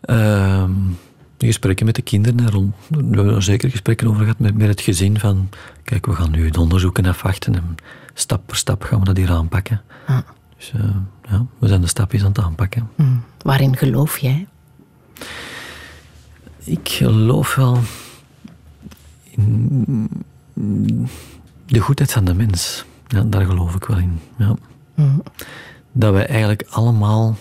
Ehm, 0.00 0.72
gesprekken 1.38 1.86
met 1.86 1.94
de 1.94 2.02
kinderen. 2.02 2.74
en 2.90 3.10
we 3.10 3.16
hebben 3.16 3.34
er 3.34 3.42
zeker 3.42 3.70
gesprekken 3.70 4.08
over 4.08 4.20
gehad 4.20 4.38
met, 4.38 4.56
met 4.56 4.68
het 4.68 4.80
gezin. 4.80 5.18
Van, 5.18 5.48
kijk, 5.82 6.06
we 6.06 6.12
gaan 6.12 6.30
nu 6.30 6.44
het 6.44 6.56
onderzoeken 6.56 7.06
afwachten. 7.06 7.54
En 7.54 7.76
stap 8.14 8.46
per 8.46 8.56
stap 8.56 8.82
gaan 8.82 8.98
we 8.98 9.04
dat 9.04 9.16
hier 9.16 9.30
aanpakken. 9.30 9.82
Ah. 10.06 10.18
Dus 10.56 10.72
eh, 10.74 10.96
ja, 11.30 11.46
we 11.58 11.68
zijn 11.68 11.80
de 11.80 11.86
stapjes 11.86 12.22
aan 12.22 12.28
het 12.28 12.40
aanpakken. 12.40 12.88
Hmm. 12.94 13.22
Waarin 13.42 13.76
geloof 13.76 14.18
jij? 14.18 14.46
Ik 16.64 16.88
geloof 16.88 17.54
wel 17.54 17.78
in 19.30 20.08
de 21.66 21.78
goedheid 21.78 22.12
van 22.12 22.24
de 22.24 22.34
mens. 22.34 22.84
Ja, 23.06 23.22
daar 23.22 23.44
geloof 23.44 23.74
ik 23.74 23.84
wel 23.84 23.98
in. 23.98 24.20
Ja. 24.36 24.56
Dat 25.92 26.12
wij 26.12 26.26
eigenlijk 26.26 26.66
allemaal 26.68 27.36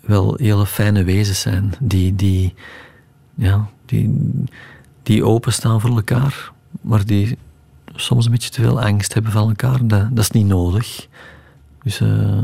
wel 0.00 0.34
hele 0.36 0.66
fijne 0.66 1.04
wezens 1.04 1.40
zijn. 1.40 1.74
Die, 1.80 2.14
die, 2.14 2.54
ja, 3.34 3.68
die, 3.86 4.20
die 5.02 5.24
openstaan 5.24 5.80
voor 5.80 5.90
elkaar. 5.90 6.52
Maar 6.80 7.06
die 7.06 7.38
soms 7.94 8.24
een 8.24 8.30
beetje 8.30 8.50
te 8.50 8.60
veel 8.60 8.80
angst 8.80 9.14
hebben 9.14 9.32
van 9.32 9.48
elkaar. 9.48 9.86
Dat, 9.86 10.08
dat 10.10 10.18
is 10.18 10.30
niet 10.30 10.46
nodig. 10.46 11.08
Dus 11.82 12.00
eh, 12.00 12.42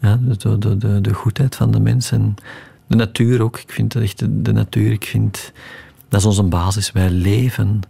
ja, 0.00 0.18
de, 0.22 0.58
de, 0.58 0.76
de, 0.76 1.00
de 1.00 1.14
goedheid 1.14 1.56
van 1.56 1.70
de 1.70 1.80
mens 1.80 2.10
en 2.10 2.34
de 2.86 2.96
natuur 2.96 3.42
ook. 3.42 3.58
Ik 3.58 3.72
vind 3.72 3.92
dat 3.92 4.02
echt 4.02 4.18
de, 4.18 4.42
de 4.42 4.52
natuur, 4.52 4.92
ik 4.92 5.04
vind 5.04 5.52
dat 6.08 6.20
is 6.20 6.26
onze 6.26 6.42
basis. 6.42 6.92
Wij 6.92 7.10
leven 7.10 7.80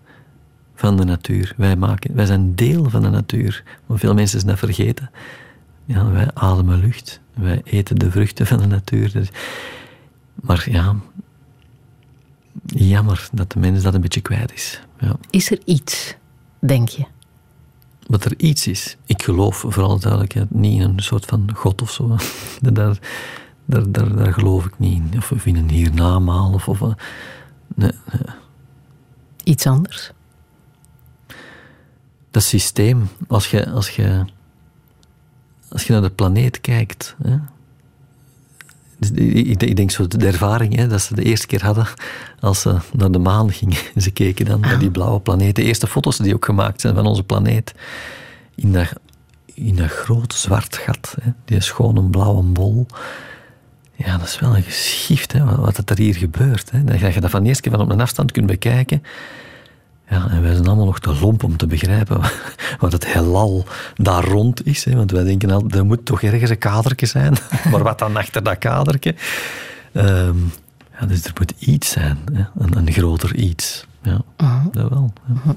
van 0.78 0.96
de 0.96 1.04
natuur. 1.04 1.54
Wij, 1.56 1.76
maken, 1.76 2.14
wij 2.14 2.26
zijn 2.26 2.54
deel 2.54 2.90
van 2.90 3.02
de 3.02 3.08
natuur. 3.08 3.64
Maar 3.86 3.98
veel 3.98 4.14
mensen 4.14 4.40
zijn 4.40 4.50
dat 4.50 4.58
vergeten. 4.58 5.10
Ja, 5.84 6.10
wij 6.10 6.30
ademen 6.34 6.80
lucht. 6.80 7.20
Wij 7.34 7.60
eten 7.64 7.98
de 7.98 8.10
vruchten 8.10 8.46
van 8.46 8.58
de 8.58 8.66
natuur. 8.66 9.12
Dus- 9.12 9.30
maar 10.34 10.66
ja, 10.70 10.96
jammer 12.64 13.28
dat 13.32 13.52
de 13.52 13.58
mens 13.58 13.82
dat 13.82 13.94
een 13.94 14.00
beetje 14.00 14.20
kwijt 14.20 14.52
is. 14.52 14.80
Ja. 14.98 15.16
Is 15.30 15.50
er 15.50 15.58
iets, 15.64 16.14
denk 16.58 16.88
je? 16.88 17.04
Wat 18.06 18.24
er 18.24 18.34
iets 18.36 18.66
is. 18.66 18.96
Ik 19.06 19.22
geloof, 19.22 19.64
voor 19.68 19.82
alle 19.82 20.00
duidelijkheid, 20.00 20.50
niet 20.50 20.82
in 20.82 20.88
een 20.88 21.02
soort 21.02 21.24
van 21.24 21.50
God 21.54 21.82
of 21.82 21.90
zo. 21.90 22.08
daar, 22.60 22.98
daar, 23.64 23.90
daar, 23.90 24.16
daar 24.16 24.32
geloof 24.32 24.64
ik 24.64 24.78
niet 24.78 25.02
in. 25.12 25.18
Of, 25.18 25.46
in 25.46 25.56
een 25.56 25.70
hiernamaal. 25.70 26.52
Of, 26.52 26.68
of, 26.68 26.80
eh, 26.80 26.92
nee, 27.74 27.92
nee. 28.12 28.34
Iets 29.44 29.66
anders? 29.66 30.12
Dat 32.30 32.42
systeem, 32.42 33.08
als 33.28 33.50
je, 33.50 33.70
als 33.70 33.88
je, 33.90 34.24
als 35.68 35.84
je 35.86 35.92
naar 35.92 36.02
de 36.02 36.10
planeet 36.10 36.60
kijkt. 36.60 37.14
Hè, 37.22 37.36
dus 38.98 39.10
ik, 39.10 39.76
denk 39.76 39.90
zo 39.90 40.06
de 40.06 40.26
ervaring 40.26 40.76
hè, 40.76 40.86
dat 40.88 41.00
ze 41.02 41.14
de 41.14 41.22
eerste 41.22 41.46
keer 41.46 41.64
hadden 41.64 41.86
als 42.40 42.60
ze 42.60 42.76
naar 42.92 43.10
de 43.10 43.18
maan 43.18 43.52
gingen. 43.52 43.76
Ze 44.02 44.10
keken 44.10 44.44
dan 44.44 44.60
naar 44.60 44.78
die 44.78 44.90
blauwe 44.90 45.20
planeet. 45.20 45.56
De 45.56 45.62
eerste 45.62 45.86
foto's 45.86 46.16
die 46.16 46.34
ook 46.34 46.44
gemaakt 46.44 46.80
zijn 46.80 46.94
van 46.94 47.06
onze 47.06 47.22
planeet. 47.22 47.74
In 48.54 48.72
dat, 48.72 48.92
in 49.54 49.76
dat 49.76 49.90
grote 49.90 50.36
zwart 50.36 50.76
gat. 50.76 51.16
Hè, 51.20 51.30
die 51.44 51.60
schone 51.60 52.02
blauwe 52.02 52.42
bol. 52.42 52.86
Ja, 53.94 54.16
dat 54.18 54.26
is 54.26 54.38
wel 54.38 54.56
een 54.56 54.62
geschift, 54.62 55.32
hè, 55.32 55.44
wat- 55.44 55.76
wat 55.76 55.90
er 55.90 55.98
hier 55.98 56.14
gebeurt. 56.14 56.70
Hè. 56.70 56.84
Dat 56.84 57.14
je 57.14 57.20
dat 57.20 57.30
van 57.30 57.42
de 57.42 57.48
eerste 57.48 57.62
keer 57.62 57.72
van 57.72 57.80
op 57.80 57.90
een 57.90 58.00
afstand 58.00 58.32
kunt 58.32 58.46
bekijken. 58.46 59.02
Ja, 60.10 60.28
en 60.30 60.42
wij 60.42 60.54
zijn 60.54 60.66
allemaal 60.66 60.84
nog 60.84 61.00
te 61.00 61.18
lomp 61.20 61.44
om 61.44 61.56
te 61.56 61.66
begrijpen 61.66 62.20
wat 62.80 62.92
het 62.92 63.06
heelal 63.06 63.64
daar 63.94 64.24
rond 64.24 64.66
is. 64.66 64.84
Hè. 64.84 64.96
Want 64.96 65.10
wij 65.10 65.24
denken 65.24 65.50
altijd, 65.50 65.74
er 65.74 65.86
moet 65.86 66.04
toch 66.04 66.22
ergens 66.22 66.50
een 66.50 66.58
kadertje 66.58 67.06
zijn. 67.06 67.36
Maar 67.70 67.82
wat 67.82 67.98
dan 67.98 68.16
achter 68.16 68.42
dat 68.42 68.58
kadertje? 68.58 69.14
Ehm, 69.92 70.36
ja, 71.00 71.06
dus 71.06 71.24
er 71.24 71.32
moet 71.38 71.54
iets 71.58 71.90
zijn, 71.90 72.18
hè. 72.32 72.44
Een, 72.58 72.76
een 72.76 72.92
groter 72.92 73.34
iets. 73.34 73.86
Ja, 74.02 74.22
dat 74.72 74.88
wel. 74.88 75.12
Ja. 75.44 75.56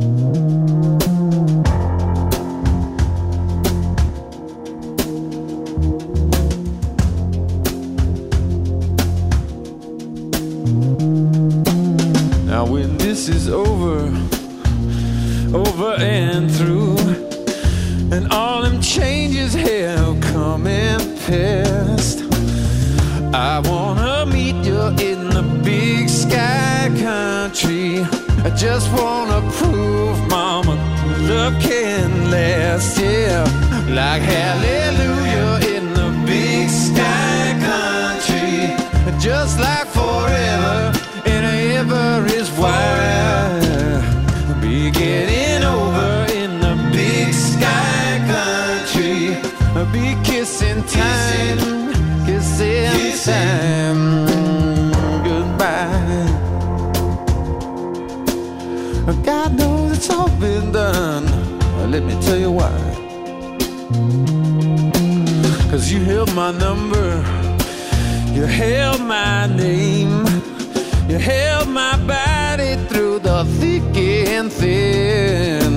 Now 0.00 0.97
is 13.28 13.48
over, 13.48 14.06
over 15.54 15.94
and 15.98 16.50
through, 16.50 16.96
and 18.10 18.32
all 18.32 18.62
them 18.62 18.80
changes 18.80 19.52
have 19.54 20.20
come 20.20 20.66
and 20.66 21.02
passed, 21.26 22.20
I 23.34 23.60
wanna 23.60 24.24
meet 24.26 24.56
you 24.64 24.80
in 25.08 25.28
the 25.28 25.42
big 25.62 26.08
sky 26.08 26.90
country. 27.00 28.00
I 28.44 28.50
just 28.56 28.90
wanna 28.92 29.40
prove, 29.52 30.16
Mama, 30.28 30.74
love 31.28 31.60
can 31.60 32.30
last, 32.30 32.98
yeah, 32.98 33.44
like 33.90 34.22
hallelujah 34.22 35.76
in 35.76 35.92
the 35.92 36.10
big 36.24 36.70
sky 36.70 37.56
country, 37.70 39.20
just 39.20 39.58
like 39.60 39.86
forever 39.88 40.92
and 41.26 41.44
ever 41.76 42.26
is 42.34 42.48
why 42.52 43.17
be 49.86 50.16
kissing 50.24 50.82
time. 50.84 51.58
Kissing 52.26 53.12
time. 53.24 54.26
Goodbye. 55.24 56.28
God 59.24 59.54
knows 59.56 59.96
it's 59.96 60.10
all 60.10 60.30
been 60.40 60.72
done. 60.72 61.26
Let 61.90 62.02
me 62.02 62.14
tell 62.22 62.38
you 62.38 62.50
why. 62.50 62.76
Cause 65.70 65.92
you 65.92 66.00
held 66.00 66.34
my 66.34 66.50
number. 66.50 67.08
You 68.34 68.44
held 68.44 69.00
my 69.00 69.46
name. 69.46 70.26
You 71.08 71.18
held 71.18 71.68
my 71.68 71.96
body 72.06 72.76
through 72.88 73.20
the 73.20 73.44
thick 73.58 73.96
and 73.96 74.52
thin. 74.52 75.67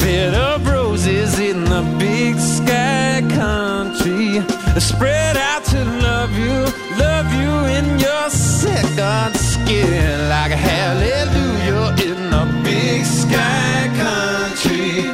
Bed 0.00 0.34
of 0.34 0.66
roses 0.66 1.38
in 1.38 1.64
the 1.64 1.82
big 1.98 2.38
sky 2.38 3.22
country. 3.34 4.40
Spread 4.80 5.36
out 5.36 5.64
to 5.64 5.84
love 5.84 6.32
you, 6.36 6.64
love 6.98 7.32
you 7.32 7.52
in 7.76 7.98
your 7.98 8.30
second 8.30 9.36
skin. 9.36 10.28
Like 10.28 10.52
a 10.52 10.56
hallelujah 10.56 11.94
in 12.08 12.30
the 12.30 12.44
big 12.62 13.04
sky 13.04 13.90
country. 14.04 15.10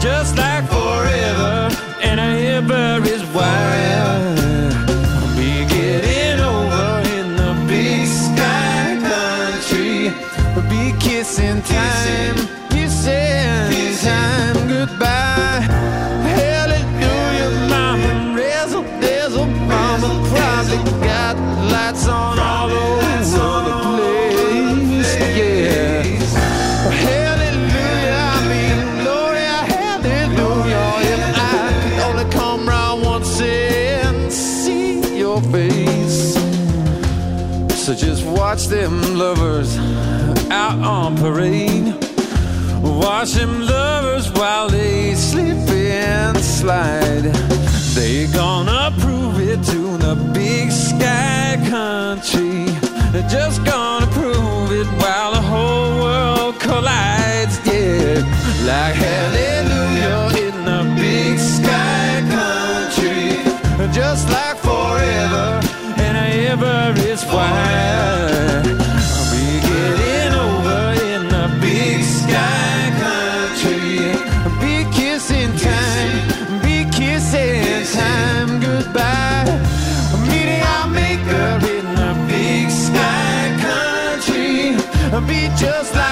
Just 0.00 0.36
like 0.36 0.64
forever 0.68 1.68
and 2.02 2.20
ever 2.20 3.00
is 3.08 3.22
why. 3.34 3.66
Be 5.36 5.64
getting 5.74 6.40
over 6.40 7.02
in 7.18 7.36
the 7.36 7.52
big 7.66 8.06
sky 8.06 8.98
country. 9.12 10.12
Be 10.70 10.92
kissing 10.98 11.62
your 35.36 35.52
face. 35.52 36.34
So 37.84 37.94
just 37.94 38.24
watch 38.24 38.66
them 38.66 39.18
lovers 39.18 39.76
out 40.50 40.78
on 40.80 41.16
parade. 41.16 41.94
Watch 42.82 43.32
them 43.32 43.60
lovers 43.60 44.30
while 44.32 44.68
they 44.68 45.14
slip 45.14 45.68
and 45.68 46.38
slide. 46.38 47.24
They 47.94 48.26
gonna 48.32 48.94
prove 48.98 49.38
it 49.40 49.62
to 49.72 49.98
the 49.98 50.14
big 50.32 50.70
sky 50.70 51.56
country. 51.68 52.64
They're 53.12 53.28
just 53.28 53.64
gonna 53.64 54.06
prove 54.18 54.72
it 54.72 54.88
while 55.00 55.32
the 55.32 55.42
whole 55.52 56.00
world 56.04 56.60
collides. 56.60 57.56
Yeah, 57.66 58.22
like 58.70 58.96
hallelujah 59.06 60.22
in 60.46 60.56
the 60.64 60.82
big 61.00 61.38
sky 61.38 62.22
country. 62.30 63.36
Just 63.92 64.28
like 64.28 64.45
and 66.56 66.64
ever 66.64 67.00
is 67.00 67.24
why. 67.24 68.62
Be 69.30 69.60
getting 69.60 70.34
over 70.34 70.92
in 71.02 71.28
the 71.28 71.58
big 71.60 72.02
sky 72.02 72.92
country. 73.00 74.14
Be 74.60 74.84
kissing 74.92 75.56
time, 75.56 76.62
be 76.62 76.84
kissing 76.90 77.84
time 77.94 78.60
goodbye. 78.60 79.60
Meeting 80.28 80.62
our 80.62 80.88
maker 80.88 81.58
in 81.76 81.94
the 81.94 82.24
big 82.28 82.70
sky 82.70 83.56
country. 83.60 84.76
Be 85.26 85.48
just 85.56 85.94
like 85.94 86.05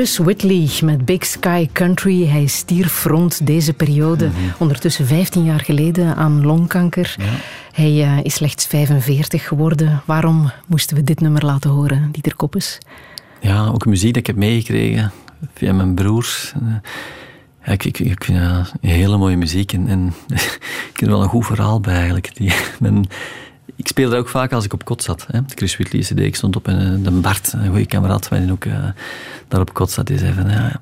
Chris 0.00 0.18
Whitley 0.18 0.68
met 0.82 1.04
Big 1.04 1.24
Sky 1.24 1.68
Country. 1.72 2.26
Hij 2.26 2.46
stierf 2.46 3.04
rond 3.04 3.46
deze 3.46 3.72
periode, 3.72 4.26
Mhm. 4.26 4.36
ondertussen 4.58 5.06
15 5.06 5.44
jaar 5.44 5.60
geleden, 5.60 6.16
aan 6.16 6.42
longkanker. 6.44 7.16
Hij 7.72 8.02
eh, 8.02 8.24
is 8.24 8.34
slechts 8.34 8.66
45 8.66 9.48
geworden. 9.48 10.02
Waarom 10.06 10.50
moesten 10.66 10.96
we 10.96 11.04
dit 11.04 11.20
nummer 11.20 11.44
laten 11.44 11.70
horen, 11.70 12.08
Dieter 12.12 12.36
Koppes? 12.36 12.78
Ja, 13.40 13.66
ook 13.66 13.86
muziek 13.86 14.08
dat 14.08 14.16
ik 14.16 14.26
heb 14.26 14.36
meegekregen 14.36 15.12
via 15.54 15.72
mijn 15.72 15.94
broers. 15.94 16.52
Eh, 16.56 16.74
ja, 17.64 17.72
ik, 17.72 17.84
ik, 17.84 17.98
ik 17.98 18.24
vind 18.24 18.38
dat 18.38 18.72
hele 18.80 19.16
mooie 19.16 19.36
muziek 19.36 19.72
en, 19.72 19.88
en 19.88 20.14
ik 20.92 20.96
heb 21.00 21.00
er 21.00 21.10
wel 21.10 21.22
een 21.22 21.28
goed 21.28 21.46
verhaal 21.46 21.80
bij 21.80 21.94
eigenlijk. 21.94 22.30
Die, 22.36 22.52
men, 22.80 23.04
ik 23.76 23.88
speelde 23.88 24.16
ook 24.16 24.28
vaak 24.28 24.52
als 24.52 24.64
ik 24.64 24.72
op 24.72 24.84
kot 24.84 25.02
zat. 25.02 25.26
Hè. 25.30 25.40
Chris 25.54 25.76
Whitley 25.76 26.00
CD, 26.00 26.18
ik 26.18 26.36
stond 26.36 26.56
op 26.56 26.68
en 26.68 26.94
eh, 26.94 27.04
de 27.04 27.10
Bart, 27.10 27.52
een 27.52 27.68
goede 27.68 27.86
kameraad 27.86 28.26
van 28.26 28.44
mij, 28.44 28.52
ook 28.52 28.64
uh, 28.64 28.84
daar 29.48 29.60
op 29.60 29.74
kot 29.74 29.90
zat. 29.90 30.06
Die 30.06 30.18
zei 30.18 30.32
van, 30.32 30.50
ja, 30.50 30.80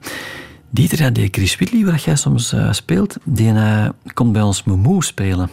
Dieter, 0.71 1.03
ja, 1.03 1.11
die 1.11 1.29
Chris 1.31 1.57
Whitley, 1.57 1.85
waar 1.85 2.01
jij 2.05 2.17
soms 2.17 2.53
uh, 2.53 2.73
speelt, 2.73 3.17
die 3.25 3.55
komt 4.15 4.33
bij 4.33 4.43
ons 4.43 4.63
Momo 4.63 5.01
spelen. 5.01 5.51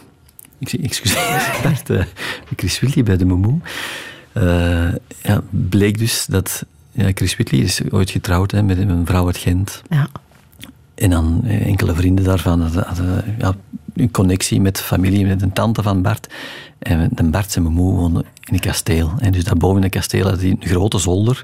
Ik 0.58 0.68
zeg, 0.68 0.80
excuseer, 0.80 1.58
Bart, 1.62 2.06
Chris 2.56 2.80
Whitley 2.80 3.04
bij 3.04 3.16
de 3.16 3.24
Momo. 3.24 3.60
ja, 5.22 5.42
bleek 5.50 5.98
dus 5.98 6.26
dat 6.26 6.64
ja, 6.92 7.10
Chris 7.14 7.34
Whitley 7.34 7.60
is 7.60 7.80
ooit 7.90 8.10
getrouwd 8.10 8.50
hè, 8.50 8.62
met 8.62 8.78
een 8.78 9.06
vrouw 9.06 9.26
uit 9.26 9.36
Gent. 9.36 9.82
Ja. 9.88 10.08
En 10.94 11.10
dan 11.10 11.44
enkele 11.44 11.94
vrienden 11.94 12.24
daarvan 12.24 12.60
hadden, 12.60 13.24
ja, 13.38 13.54
een 13.96 14.10
connectie 14.10 14.60
met 14.60 14.80
familie, 14.80 15.26
met 15.26 15.42
een 15.42 15.52
tante 15.52 15.82
van 15.82 16.02
Bart. 16.02 16.26
En 16.78 17.08
de 17.12 17.22
Bart 17.22 17.52
zijn 17.52 17.64
moe 17.64 17.94
woonden 17.94 18.24
in 18.44 18.54
een 18.54 18.60
kasteel. 18.60 19.12
En 19.18 19.32
dus 19.32 19.44
daarboven 19.44 19.76
in 19.76 19.84
een 19.84 19.90
kasteel 19.90 20.28
had 20.28 20.40
hij 20.40 20.50
een 20.50 20.60
grote 20.60 20.98
zolder. 20.98 21.42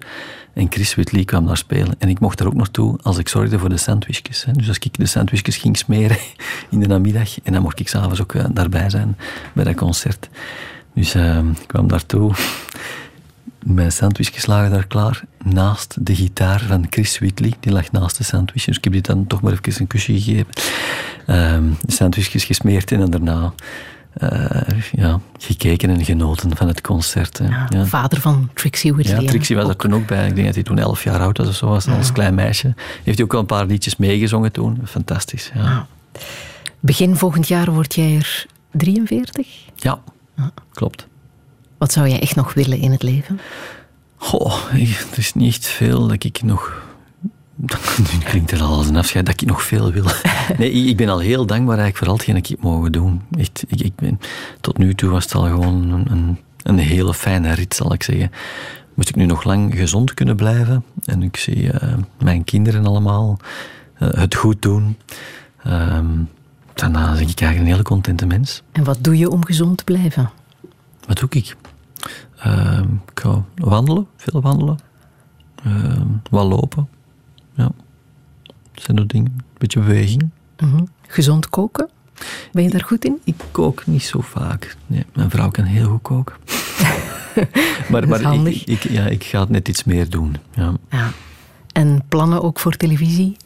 En 0.52 0.66
Chris 0.70 0.94
Whitley 0.94 1.24
kwam 1.24 1.46
daar 1.46 1.56
spelen. 1.56 1.94
En 1.98 2.08
ik 2.08 2.20
mocht 2.20 2.40
er 2.40 2.46
ook 2.46 2.54
naartoe 2.54 2.98
als 3.02 3.18
ik 3.18 3.28
zorgde 3.28 3.58
voor 3.58 3.68
de 3.68 3.76
sandwichjes. 3.76 4.46
Dus 4.52 4.68
als 4.68 4.78
ik 4.78 4.98
de 4.98 5.06
sandwichjes 5.06 5.56
ging 5.56 5.76
smeren 5.76 6.16
in 6.70 6.80
de 6.80 6.86
namiddag. 6.86 7.40
En 7.42 7.52
dan 7.52 7.62
mocht 7.62 7.80
ik 7.80 7.88
s'avonds 7.88 8.22
ook 8.22 8.34
eh, 8.34 8.44
daarbij 8.50 8.90
zijn 8.90 9.16
bij 9.54 9.64
dat 9.64 9.74
concert. 9.74 10.28
Dus 10.94 11.14
uh, 11.14 11.38
ik 11.38 11.66
kwam 11.66 11.88
daartoe. 11.88 12.32
Mijn 13.64 13.92
sandwichjes 13.92 14.46
lagen 14.46 14.70
daar 14.70 14.86
klaar. 14.86 15.22
Naast 15.44 15.96
de 16.06 16.14
gitaar 16.14 16.60
van 16.60 16.86
Chris 16.90 17.18
Whitley. 17.18 17.52
Die 17.60 17.72
lag 17.72 17.92
naast 17.92 18.16
de 18.16 18.24
sandwichjes. 18.24 18.66
Dus 18.66 18.76
ik 18.76 18.84
heb 18.84 18.92
dit 18.92 19.06
dan 19.06 19.26
toch 19.26 19.42
maar 19.42 19.52
even 19.52 19.80
een 19.80 19.86
kusje 19.86 20.12
gegeven. 20.12 20.46
Uh, 21.26 21.76
de 21.80 21.92
sandwichjes 21.92 22.44
gesmeerd 22.44 22.92
en 22.92 23.10
daarna 23.10 23.52
uh, 24.22 24.80
ja, 24.92 25.20
gekeken 25.38 25.90
en 25.90 26.04
genoten 26.04 26.56
van 26.56 26.68
het 26.68 26.80
concert. 26.80 27.40
Ja, 27.68 27.86
Vader 27.86 28.20
van 28.20 28.50
Trixie 28.54 28.94
Whitley. 28.94 29.20
Ja, 29.20 29.28
Trixie 29.28 29.56
was 29.56 29.68
er 29.68 29.76
toen 29.76 29.94
ook 29.94 30.06
bij. 30.06 30.26
Ik 30.26 30.34
denk 30.34 30.46
dat 30.46 30.54
hij 30.54 30.64
toen 30.64 30.78
elf 30.78 31.04
jaar 31.04 31.20
oud 31.20 31.38
was 31.38 31.48
of 31.48 31.54
zo 31.54 31.66
was, 31.66 31.88
als 31.88 32.12
klein 32.12 32.34
meisje. 32.34 32.74
Heeft 33.02 33.16
hij 33.16 33.26
ook 33.26 33.34
al 33.34 33.40
een 33.40 33.46
paar 33.46 33.66
liedjes 33.66 33.96
meegezongen 33.96 34.52
toen. 34.52 34.80
Fantastisch, 34.84 35.50
ja. 35.54 35.86
Begin 36.80 37.16
volgend 37.16 37.48
jaar 37.48 37.72
word 37.72 37.94
jij 37.94 38.16
er 38.16 38.46
43? 38.70 39.46
Ja, 39.76 40.00
klopt. 40.72 41.06
Wat 41.82 41.92
zou 41.92 42.08
jij 42.08 42.20
echt 42.20 42.36
nog 42.36 42.54
willen 42.54 42.78
in 42.78 42.90
het 42.90 43.02
leven? 43.02 43.40
Goh, 44.16 44.72
er 44.72 45.18
is 45.18 45.34
niet 45.34 45.48
echt 45.48 45.66
veel 45.66 46.06
dat 46.08 46.24
ik 46.24 46.42
nog 46.42 46.82
nu 48.12 48.18
klinkt 48.24 48.50
het 48.50 48.60
al 48.60 48.76
als 48.76 48.88
een 48.88 48.96
afscheid 48.96 49.26
dat 49.26 49.40
ik 49.40 49.48
nog 49.48 49.62
veel 49.62 49.92
wil. 49.92 50.04
Nee, 50.58 50.70
ik 50.70 50.96
ben 50.96 51.08
al 51.08 51.18
heel 51.18 51.46
dankbaar 51.46 51.78
eigenlijk 51.78 51.96
voor 51.96 52.06
al 52.06 52.14
hetgeen 52.14 52.36
ik 52.36 52.46
heb 52.46 52.62
mogen 52.62 52.92
doen. 52.92 53.22
Echt, 53.38 53.64
ik, 53.68 53.80
ik 53.80 53.94
ben, 53.94 54.20
tot 54.60 54.78
nu 54.78 54.94
toe 54.94 55.10
was 55.10 55.24
het 55.24 55.34
al 55.34 55.42
gewoon 55.42 55.90
een, 55.90 56.10
een, 56.10 56.38
een, 56.62 56.78
hele 56.78 57.14
fijne 57.14 57.52
rit, 57.52 57.74
zal 57.74 57.92
ik 57.92 58.02
zeggen. 58.02 58.30
Moest 58.94 59.08
ik 59.08 59.16
nu 59.16 59.26
nog 59.26 59.44
lang 59.44 59.74
gezond 59.74 60.14
kunnen 60.14 60.36
blijven 60.36 60.84
en 61.04 61.22
ik 61.22 61.36
zie 61.36 61.62
uh, 61.62 61.94
mijn 62.18 62.44
kinderen 62.44 62.86
allemaal 62.86 63.38
uh, 64.02 64.08
het 64.12 64.34
goed 64.34 64.62
doen, 64.62 64.96
uh, 65.66 65.98
dan 66.74 66.92
ben 66.92 67.02
ik 67.02 67.40
eigenlijk 67.40 67.58
een 67.58 67.66
hele 67.66 67.82
contente 67.82 68.26
mens. 68.26 68.62
En 68.72 68.84
wat 68.84 68.98
doe 69.00 69.18
je 69.18 69.30
om 69.30 69.44
gezond 69.44 69.76
te 69.76 69.84
blijven? 69.84 70.30
Wat 71.06 71.18
doe 71.18 71.28
ik? 71.30 71.56
Ehm, 72.38 72.88
ik 72.92 73.20
ga 73.20 73.44
wandelen, 73.54 74.06
veel 74.16 74.40
wandelen, 74.40 74.78
ehm, 75.64 76.06
wat 76.30 76.46
lopen. 76.46 76.88
Ja. 77.54 77.70
Dat 78.42 78.82
zijn 78.82 78.96
er 78.96 79.06
dingen. 79.06 79.32
Een 79.36 79.44
beetje 79.58 79.80
beweging. 79.80 80.30
Mhm. 80.58 80.84
Gezond 81.06 81.48
koken? 81.48 81.88
Ben 82.52 82.62
je 82.62 82.70
daar 82.70 82.84
goed 82.84 83.04
in? 83.04 83.20
Ik, 83.24 83.34
kook 83.50 83.86
niet 83.86 84.02
zo 84.02 84.20
vaak. 84.20 84.76
Nee, 84.86 85.04
mijn 85.14 85.30
vrouw 85.30 85.50
kan 85.50 85.64
heel 85.64 85.88
goed 85.88 86.02
koken. 86.02 86.36
maar 87.90 88.08
maar 88.08 88.46
ik, 88.46 88.62
ik, 88.62 88.82
ja, 88.82 89.06
ik 89.06 89.24
ga 89.24 89.40
het 89.40 89.48
net 89.48 89.68
iets 89.68 89.84
meer 89.84 90.10
doen. 90.10 90.36
Ja. 90.54 90.72
ja. 90.90 91.10
En 91.72 92.02
plannen 92.08 92.42
ook 92.42 92.58
voor 92.58 92.76
televisie? 92.76 93.36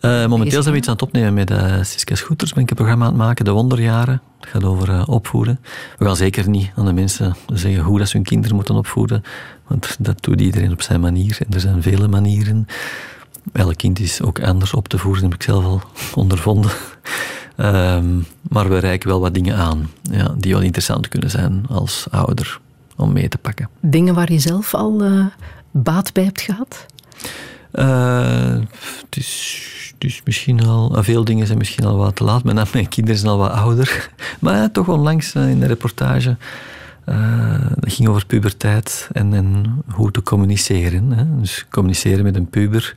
Uh, 0.00 0.26
momenteel 0.26 0.62
zijn 0.62 0.74
we 0.74 0.78
iets 0.80 0.88
aan 0.88 0.94
het 0.94 1.02
opnemen 1.02 1.34
met 1.34 1.50
uh, 1.50 1.82
Siska 1.82 2.14
Schoeters. 2.14 2.52
Ben 2.52 2.62
ik 2.62 2.70
een 2.70 2.76
programma 2.76 3.04
aan 3.04 3.10
het 3.10 3.20
maken, 3.20 3.44
De 3.44 3.50
Wonderjaren. 3.50 4.22
Het 4.40 4.48
gaat 4.48 4.64
over 4.64 4.88
uh, 4.88 5.02
opvoeden. 5.06 5.60
We 5.98 6.04
gaan 6.04 6.16
zeker 6.16 6.48
niet 6.48 6.70
aan 6.76 6.84
de 6.84 6.92
mensen 6.92 7.36
zeggen 7.52 7.82
hoe 7.82 7.98
dat 7.98 8.08
ze 8.08 8.16
hun 8.16 8.26
kinderen 8.26 8.56
moeten 8.56 8.74
opvoeden. 8.74 9.22
Want 9.66 9.96
dat 9.98 10.22
doet 10.22 10.40
iedereen 10.40 10.72
op 10.72 10.82
zijn 10.82 11.00
manier. 11.00 11.38
En 11.46 11.54
er 11.54 11.60
zijn 11.60 11.82
vele 11.82 12.08
manieren. 12.08 12.66
Elk 13.52 13.76
kind 13.76 13.98
is 13.98 14.22
ook 14.22 14.42
anders 14.42 14.74
op 14.74 14.88
te 14.88 14.98
voeren, 14.98 15.22
heb 15.22 15.34
ik 15.34 15.42
zelf 15.42 15.64
al 15.64 15.82
ondervonden. 16.22 16.70
Um, 17.56 18.26
maar 18.48 18.68
we 18.68 18.78
reiken 18.78 19.08
wel 19.08 19.20
wat 19.20 19.34
dingen 19.34 19.56
aan 19.56 19.90
ja, 20.10 20.34
die 20.38 20.52
wel 20.52 20.62
interessant 20.62 21.08
kunnen 21.08 21.30
zijn 21.30 21.64
als 21.68 22.06
ouder 22.10 22.60
om 22.96 23.12
mee 23.12 23.28
te 23.28 23.38
pakken. 23.38 23.68
Dingen 23.80 24.14
waar 24.14 24.32
je 24.32 24.38
zelf 24.38 24.74
al 24.74 25.02
baat 25.70 26.12
bij 26.12 26.24
hebt 26.24 26.40
gehad? 26.40 26.86
Het, 27.72 29.16
is, 29.16 29.94
is 29.98 30.20
misschien 30.24 30.66
al... 30.66 30.96
Eh, 30.96 31.02
veel 31.02 31.24
dingen 31.24 31.46
zijn 31.46 31.58
misschien 31.58 31.84
al 31.84 31.96
wat 31.96 32.16
te 32.16 32.24
laat. 32.24 32.44
Mijn, 32.44 32.56
mijn 32.72 32.88
kinderen 32.88 33.20
zijn 33.20 33.32
al 33.32 33.38
wat 33.38 33.50
ouder. 33.50 34.10
Maar 34.40 34.56
ja, 34.56 34.68
toch 34.68 34.88
onlangs 34.88 35.34
uh, 35.34 35.50
in 35.50 35.60
de 35.60 35.66
reportage... 35.66 36.36
Dat 37.74 37.92
ging 37.92 38.08
over 38.08 38.26
puberteit 38.26 39.08
en, 39.12 39.34
en 39.34 39.82
hoe 39.92 40.10
te 40.10 40.22
communiceren. 40.22 41.10
Hè. 41.10 41.40
Dus 41.40 41.66
communiceren 41.70 42.24
met 42.24 42.36
een 42.36 42.48
puber. 42.48 42.94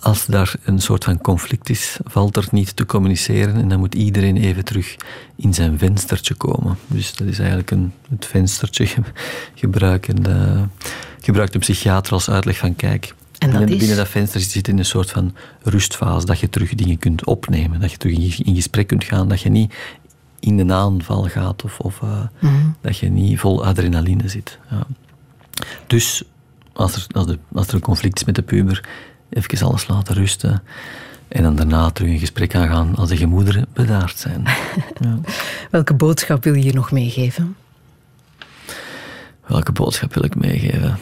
Als 0.00 0.26
daar 0.26 0.54
een 0.64 0.80
soort 0.80 1.04
van 1.04 1.20
conflict 1.20 1.68
is, 1.68 1.98
valt 2.04 2.36
er 2.36 2.48
niet 2.50 2.76
te 2.76 2.86
communiceren. 2.86 3.54
En 3.54 3.68
dan 3.68 3.78
moet 3.78 3.94
iedereen 3.94 4.36
even 4.36 4.64
terug 4.64 4.96
in 5.36 5.54
zijn 5.54 5.78
venstertje 5.78 6.34
komen. 6.34 6.76
Dus 6.86 7.14
dat 7.14 7.26
is 7.26 7.38
eigenlijk 7.38 7.70
een, 7.70 7.92
het 8.10 8.26
venstertje 8.26 8.86
gebruiken. 9.54 10.24
gebruikt 11.20 11.54
een 11.54 11.60
psychiater 11.60 12.12
als 12.12 12.30
uitleg 12.30 12.56
van 12.56 12.76
kijk 12.76 13.14
en 13.42 13.50
dat 13.50 13.64
binnen, 13.64 13.88
is... 13.88 13.96
dat 13.96 14.08
venster 14.08 14.40
zit 14.40 14.68
in 14.68 14.78
een 14.78 14.84
soort 14.84 15.10
van 15.10 15.34
rustfase, 15.62 16.26
dat 16.26 16.38
je 16.38 16.50
terug 16.50 16.74
dingen 16.74 16.98
kunt 16.98 17.24
opnemen, 17.24 17.80
dat 17.80 17.90
je 17.90 17.96
terug 17.96 18.40
in 18.40 18.54
gesprek 18.54 18.86
kunt 18.86 19.04
gaan, 19.04 19.28
dat 19.28 19.40
je 19.40 19.50
niet 19.50 19.74
in 20.40 20.56
de 20.56 20.74
aanval 20.74 21.22
gaat 21.22 21.64
of, 21.64 21.78
of 21.78 22.00
uh, 22.04 22.20
mm. 22.38 22.76
dat 22.80 22.98
je 22.98 23.08
niet 23.08 23.38
vol 23.38 23.64
adrenaline 23.64 24.28
zit. 24.28 24.58
Ja. 24.70 24.86
Dus 25.86 26.22
als 26.72 26.94
er, 26.94 27.06
als, 27.12 27.26
de, 27.26 27.38
als 27.52 27.68
er 27.68 27.74
een 27.74 27.80
conflict 27.80 28.18
is 28.18 28.24
met 28.24 28.34
de 28.34 28.42
puber, 28.42 28.88
even 29.30 29.66
alles 29.66 29.88
laten 29.88 30.14
rusten. 30.14 30.62
En 31.28 31.42
dan 31.42 31.56
daarna 31.56 31.90
terug 31.90 32.10
in 32.10 32.18
gesprek 32.18 32.54
aangaan 32.54 32.96
als 32.96 33.08
de 33.08 33.16
gemoederen 33.16 33.66
bedaard 33.72 34.18
zijn. 34.18 34.42
ja. 35.00 35.18
Welke 35.70 35.94
boodschap 35.94 36.44
wil 36.44 36.54
je 36.54 36.60
hier 36.60 36.74
nog 36.74 36.92
meegeven? 36.92 37.56
Welke 39.46 39.72
boodschap 39.72 40.14
wil 40.14 40.24
ik 40.24 40.34
meegeven? 40.34 40.98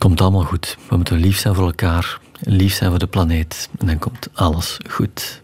Komt 0.00 0.20
allemaal 0.20 0.44
goed. 0.44 0.76
We 0.88 0.96
moeten 0.96 1.18
lief 1.18 1.38
zijn 1.38 1.54
voor 1.54 1.64
elkaar, 1.64 2.20
lief 2.40 2.74
zijn 2.74 2.90
voor 2.90 2.98
de 2.98 3.06
planeet. 3.06 3.68
En 3.78 3.86
dan 3.86 3.98
komt 3.98 4.28
alles 4.34 4.78
goed. 4.88 5.42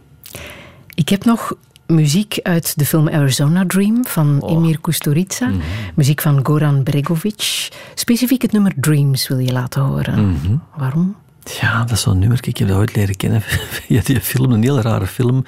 Ik 0.95 1.09
heb 1.09 1.25
nog 1.25 1.55
muziek 1.87 2.39
uit 2.43 2.79
de 2.79 2.87
film 2.87 3.09
Arizona 3.09 3.65
Dream 3.67 4.07
van 4.07 4.41
oh. 4.41 4.51
Emir 4.51 4.81
Kusturica. 4.81 5.47
Mhm. 5.47 5.59
Muziek 5.95 6.21
van 6.21 6.47
Goran 6.47 6.83
Bregovic. 6.83 7.69
Specifiek 7.95 8.43
het 8.43 8.53
nummer 8.53 8.73
Dreams 8.77 9.29
wil 9.29 9.39
je 9.39 9.53
laten 9.53 9.83
horen. 9.83 10.31
Mhm. 10.31 10.57
Waarom? 10.77 11.17
Ja, 11.61 11.79
dat 11.81 11.91
is 11.91 12.01
zo'n 12.01 12.19
nummer. 12.19 12.39
Ik 12.43 12.57
heb 12.57 12.69
dat 12.69 12.77
ooit 12.77 12.97
leren 12.97 13.17
kennen 13.17 13.41
via 13.77 14.01
die 14.05 14.21
film. 14.21 14.53
Een 14.53 14.63
heel 14.63 14.81
rare 14.81 15.07
film 15.07 15.45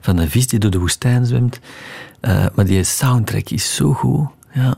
van 0.00 0.18
een 0.18 0.30
vis 0.30 0.46
die 0.46 0.58
door 0.58 0.70
de 0.70 0.78
woestijn 0.78 1.26
zwemt. 1.26 1.60
Uh, 2.20 2.46
maar 2.54 2.64
die 2.64 2.84
soundtrack 2.84 3.50
is 3.50 3.74
zo 3.74 3.92
goed. 3.92 4.28
Ja. 4.52 4.76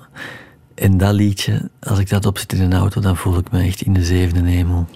En 0.75 0.99
dat 0.99 1.13
liedje, 1.13 1.71
als 1.81 1.99
ik 1.99 2.09
dat 2.09 2.27
opzet 2.27 2.53
in 2.53 2.61
een 2.61 2.75
auto, 2.75 3.01
dan 3.01 3.17
voel 3.17 3.39
ik 3.39 3.51
me 3.51 3.63
echt 3.63 3.81
in 3.81 3.93
de 3.93 4.05
zevende 4.05 4.51
hemel. 4.51 4.87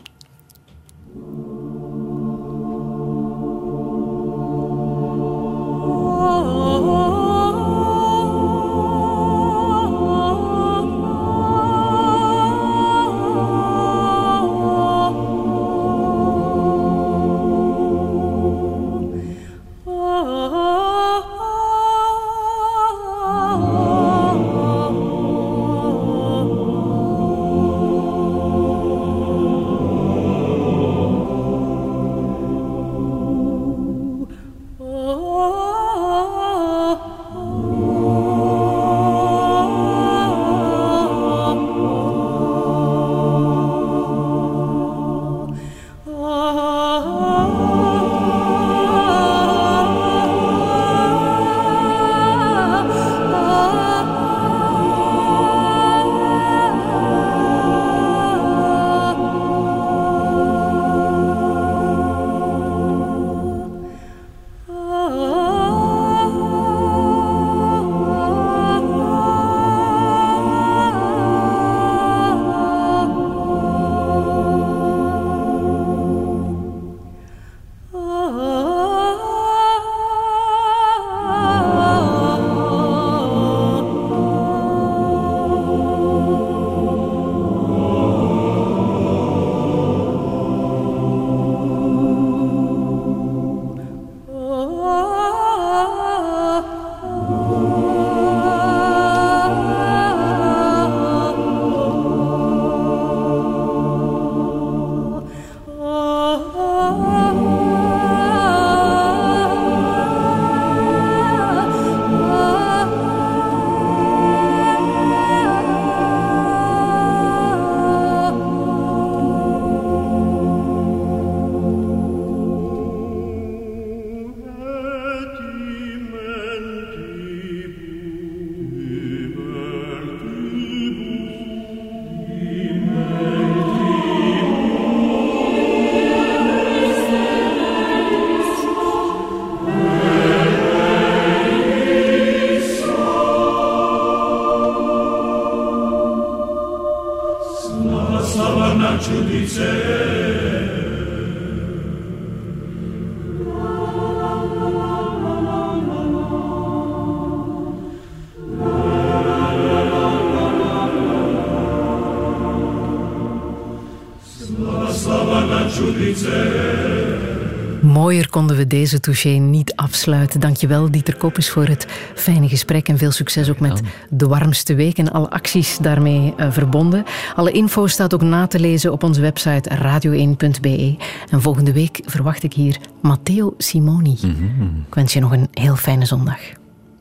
We 168.58 168.66
deze 168.66 169.00
touché 169.00 169.28
niet 169.28 169.72
afsluiten. 169.76 170.40
Dankjewel 170.40 170.90
Dieter 170.90 171.16
Koppes 171.16 171.50
voor 171.50 171.66
het 171.66 171.86
fijne 172.14 172.48
gesprek 172.48 172.88
en 172.88 172.98
veel 172.98 173.10
succes 173.10 173.50
ook 173.50 173.60
met 173.60 173.80
de 174.10 174.26
warmste 174.26 174.74
week 174.74 174.98
en 174.98 175.12
alle 175.12 175.30
acties 175.30 175.78
daarmee 175.78 176.34
uh, 176.36 176.52
verbonden. 176.52 177.04
Alle 177.34 177.50
info 177.50 177.86
staat 177.86 178.14
ook 178.14 178.22
na 178.22 178.46
te 178.46 178.60
lezen 178.60 178.92
op 178.92 179.02
onze 179.02 179.20
website 179.20 179.70
radio1.be. 179.70 180.96
En 181.30 181.42
volgende 181.42 181.72
week 181.72 182.00
verwacht 182.04 182.42
ik 182.42 182.52
hier 182.52 182.78
Matteo 183.00 183.54
Simoni. 183.58 184.18
Mm 184.22 184.34
-hmm. 184.34 184.84
Ik 184.86 184.94
wens 184.94 185.12
je 185.12 185.20
nog 185.20 185.32
een 185.32 185.48
heel 185.52 185.76
fijne 185.76 186.06
zondag. 186.06 186.40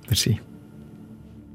Merci. 0.07 0.39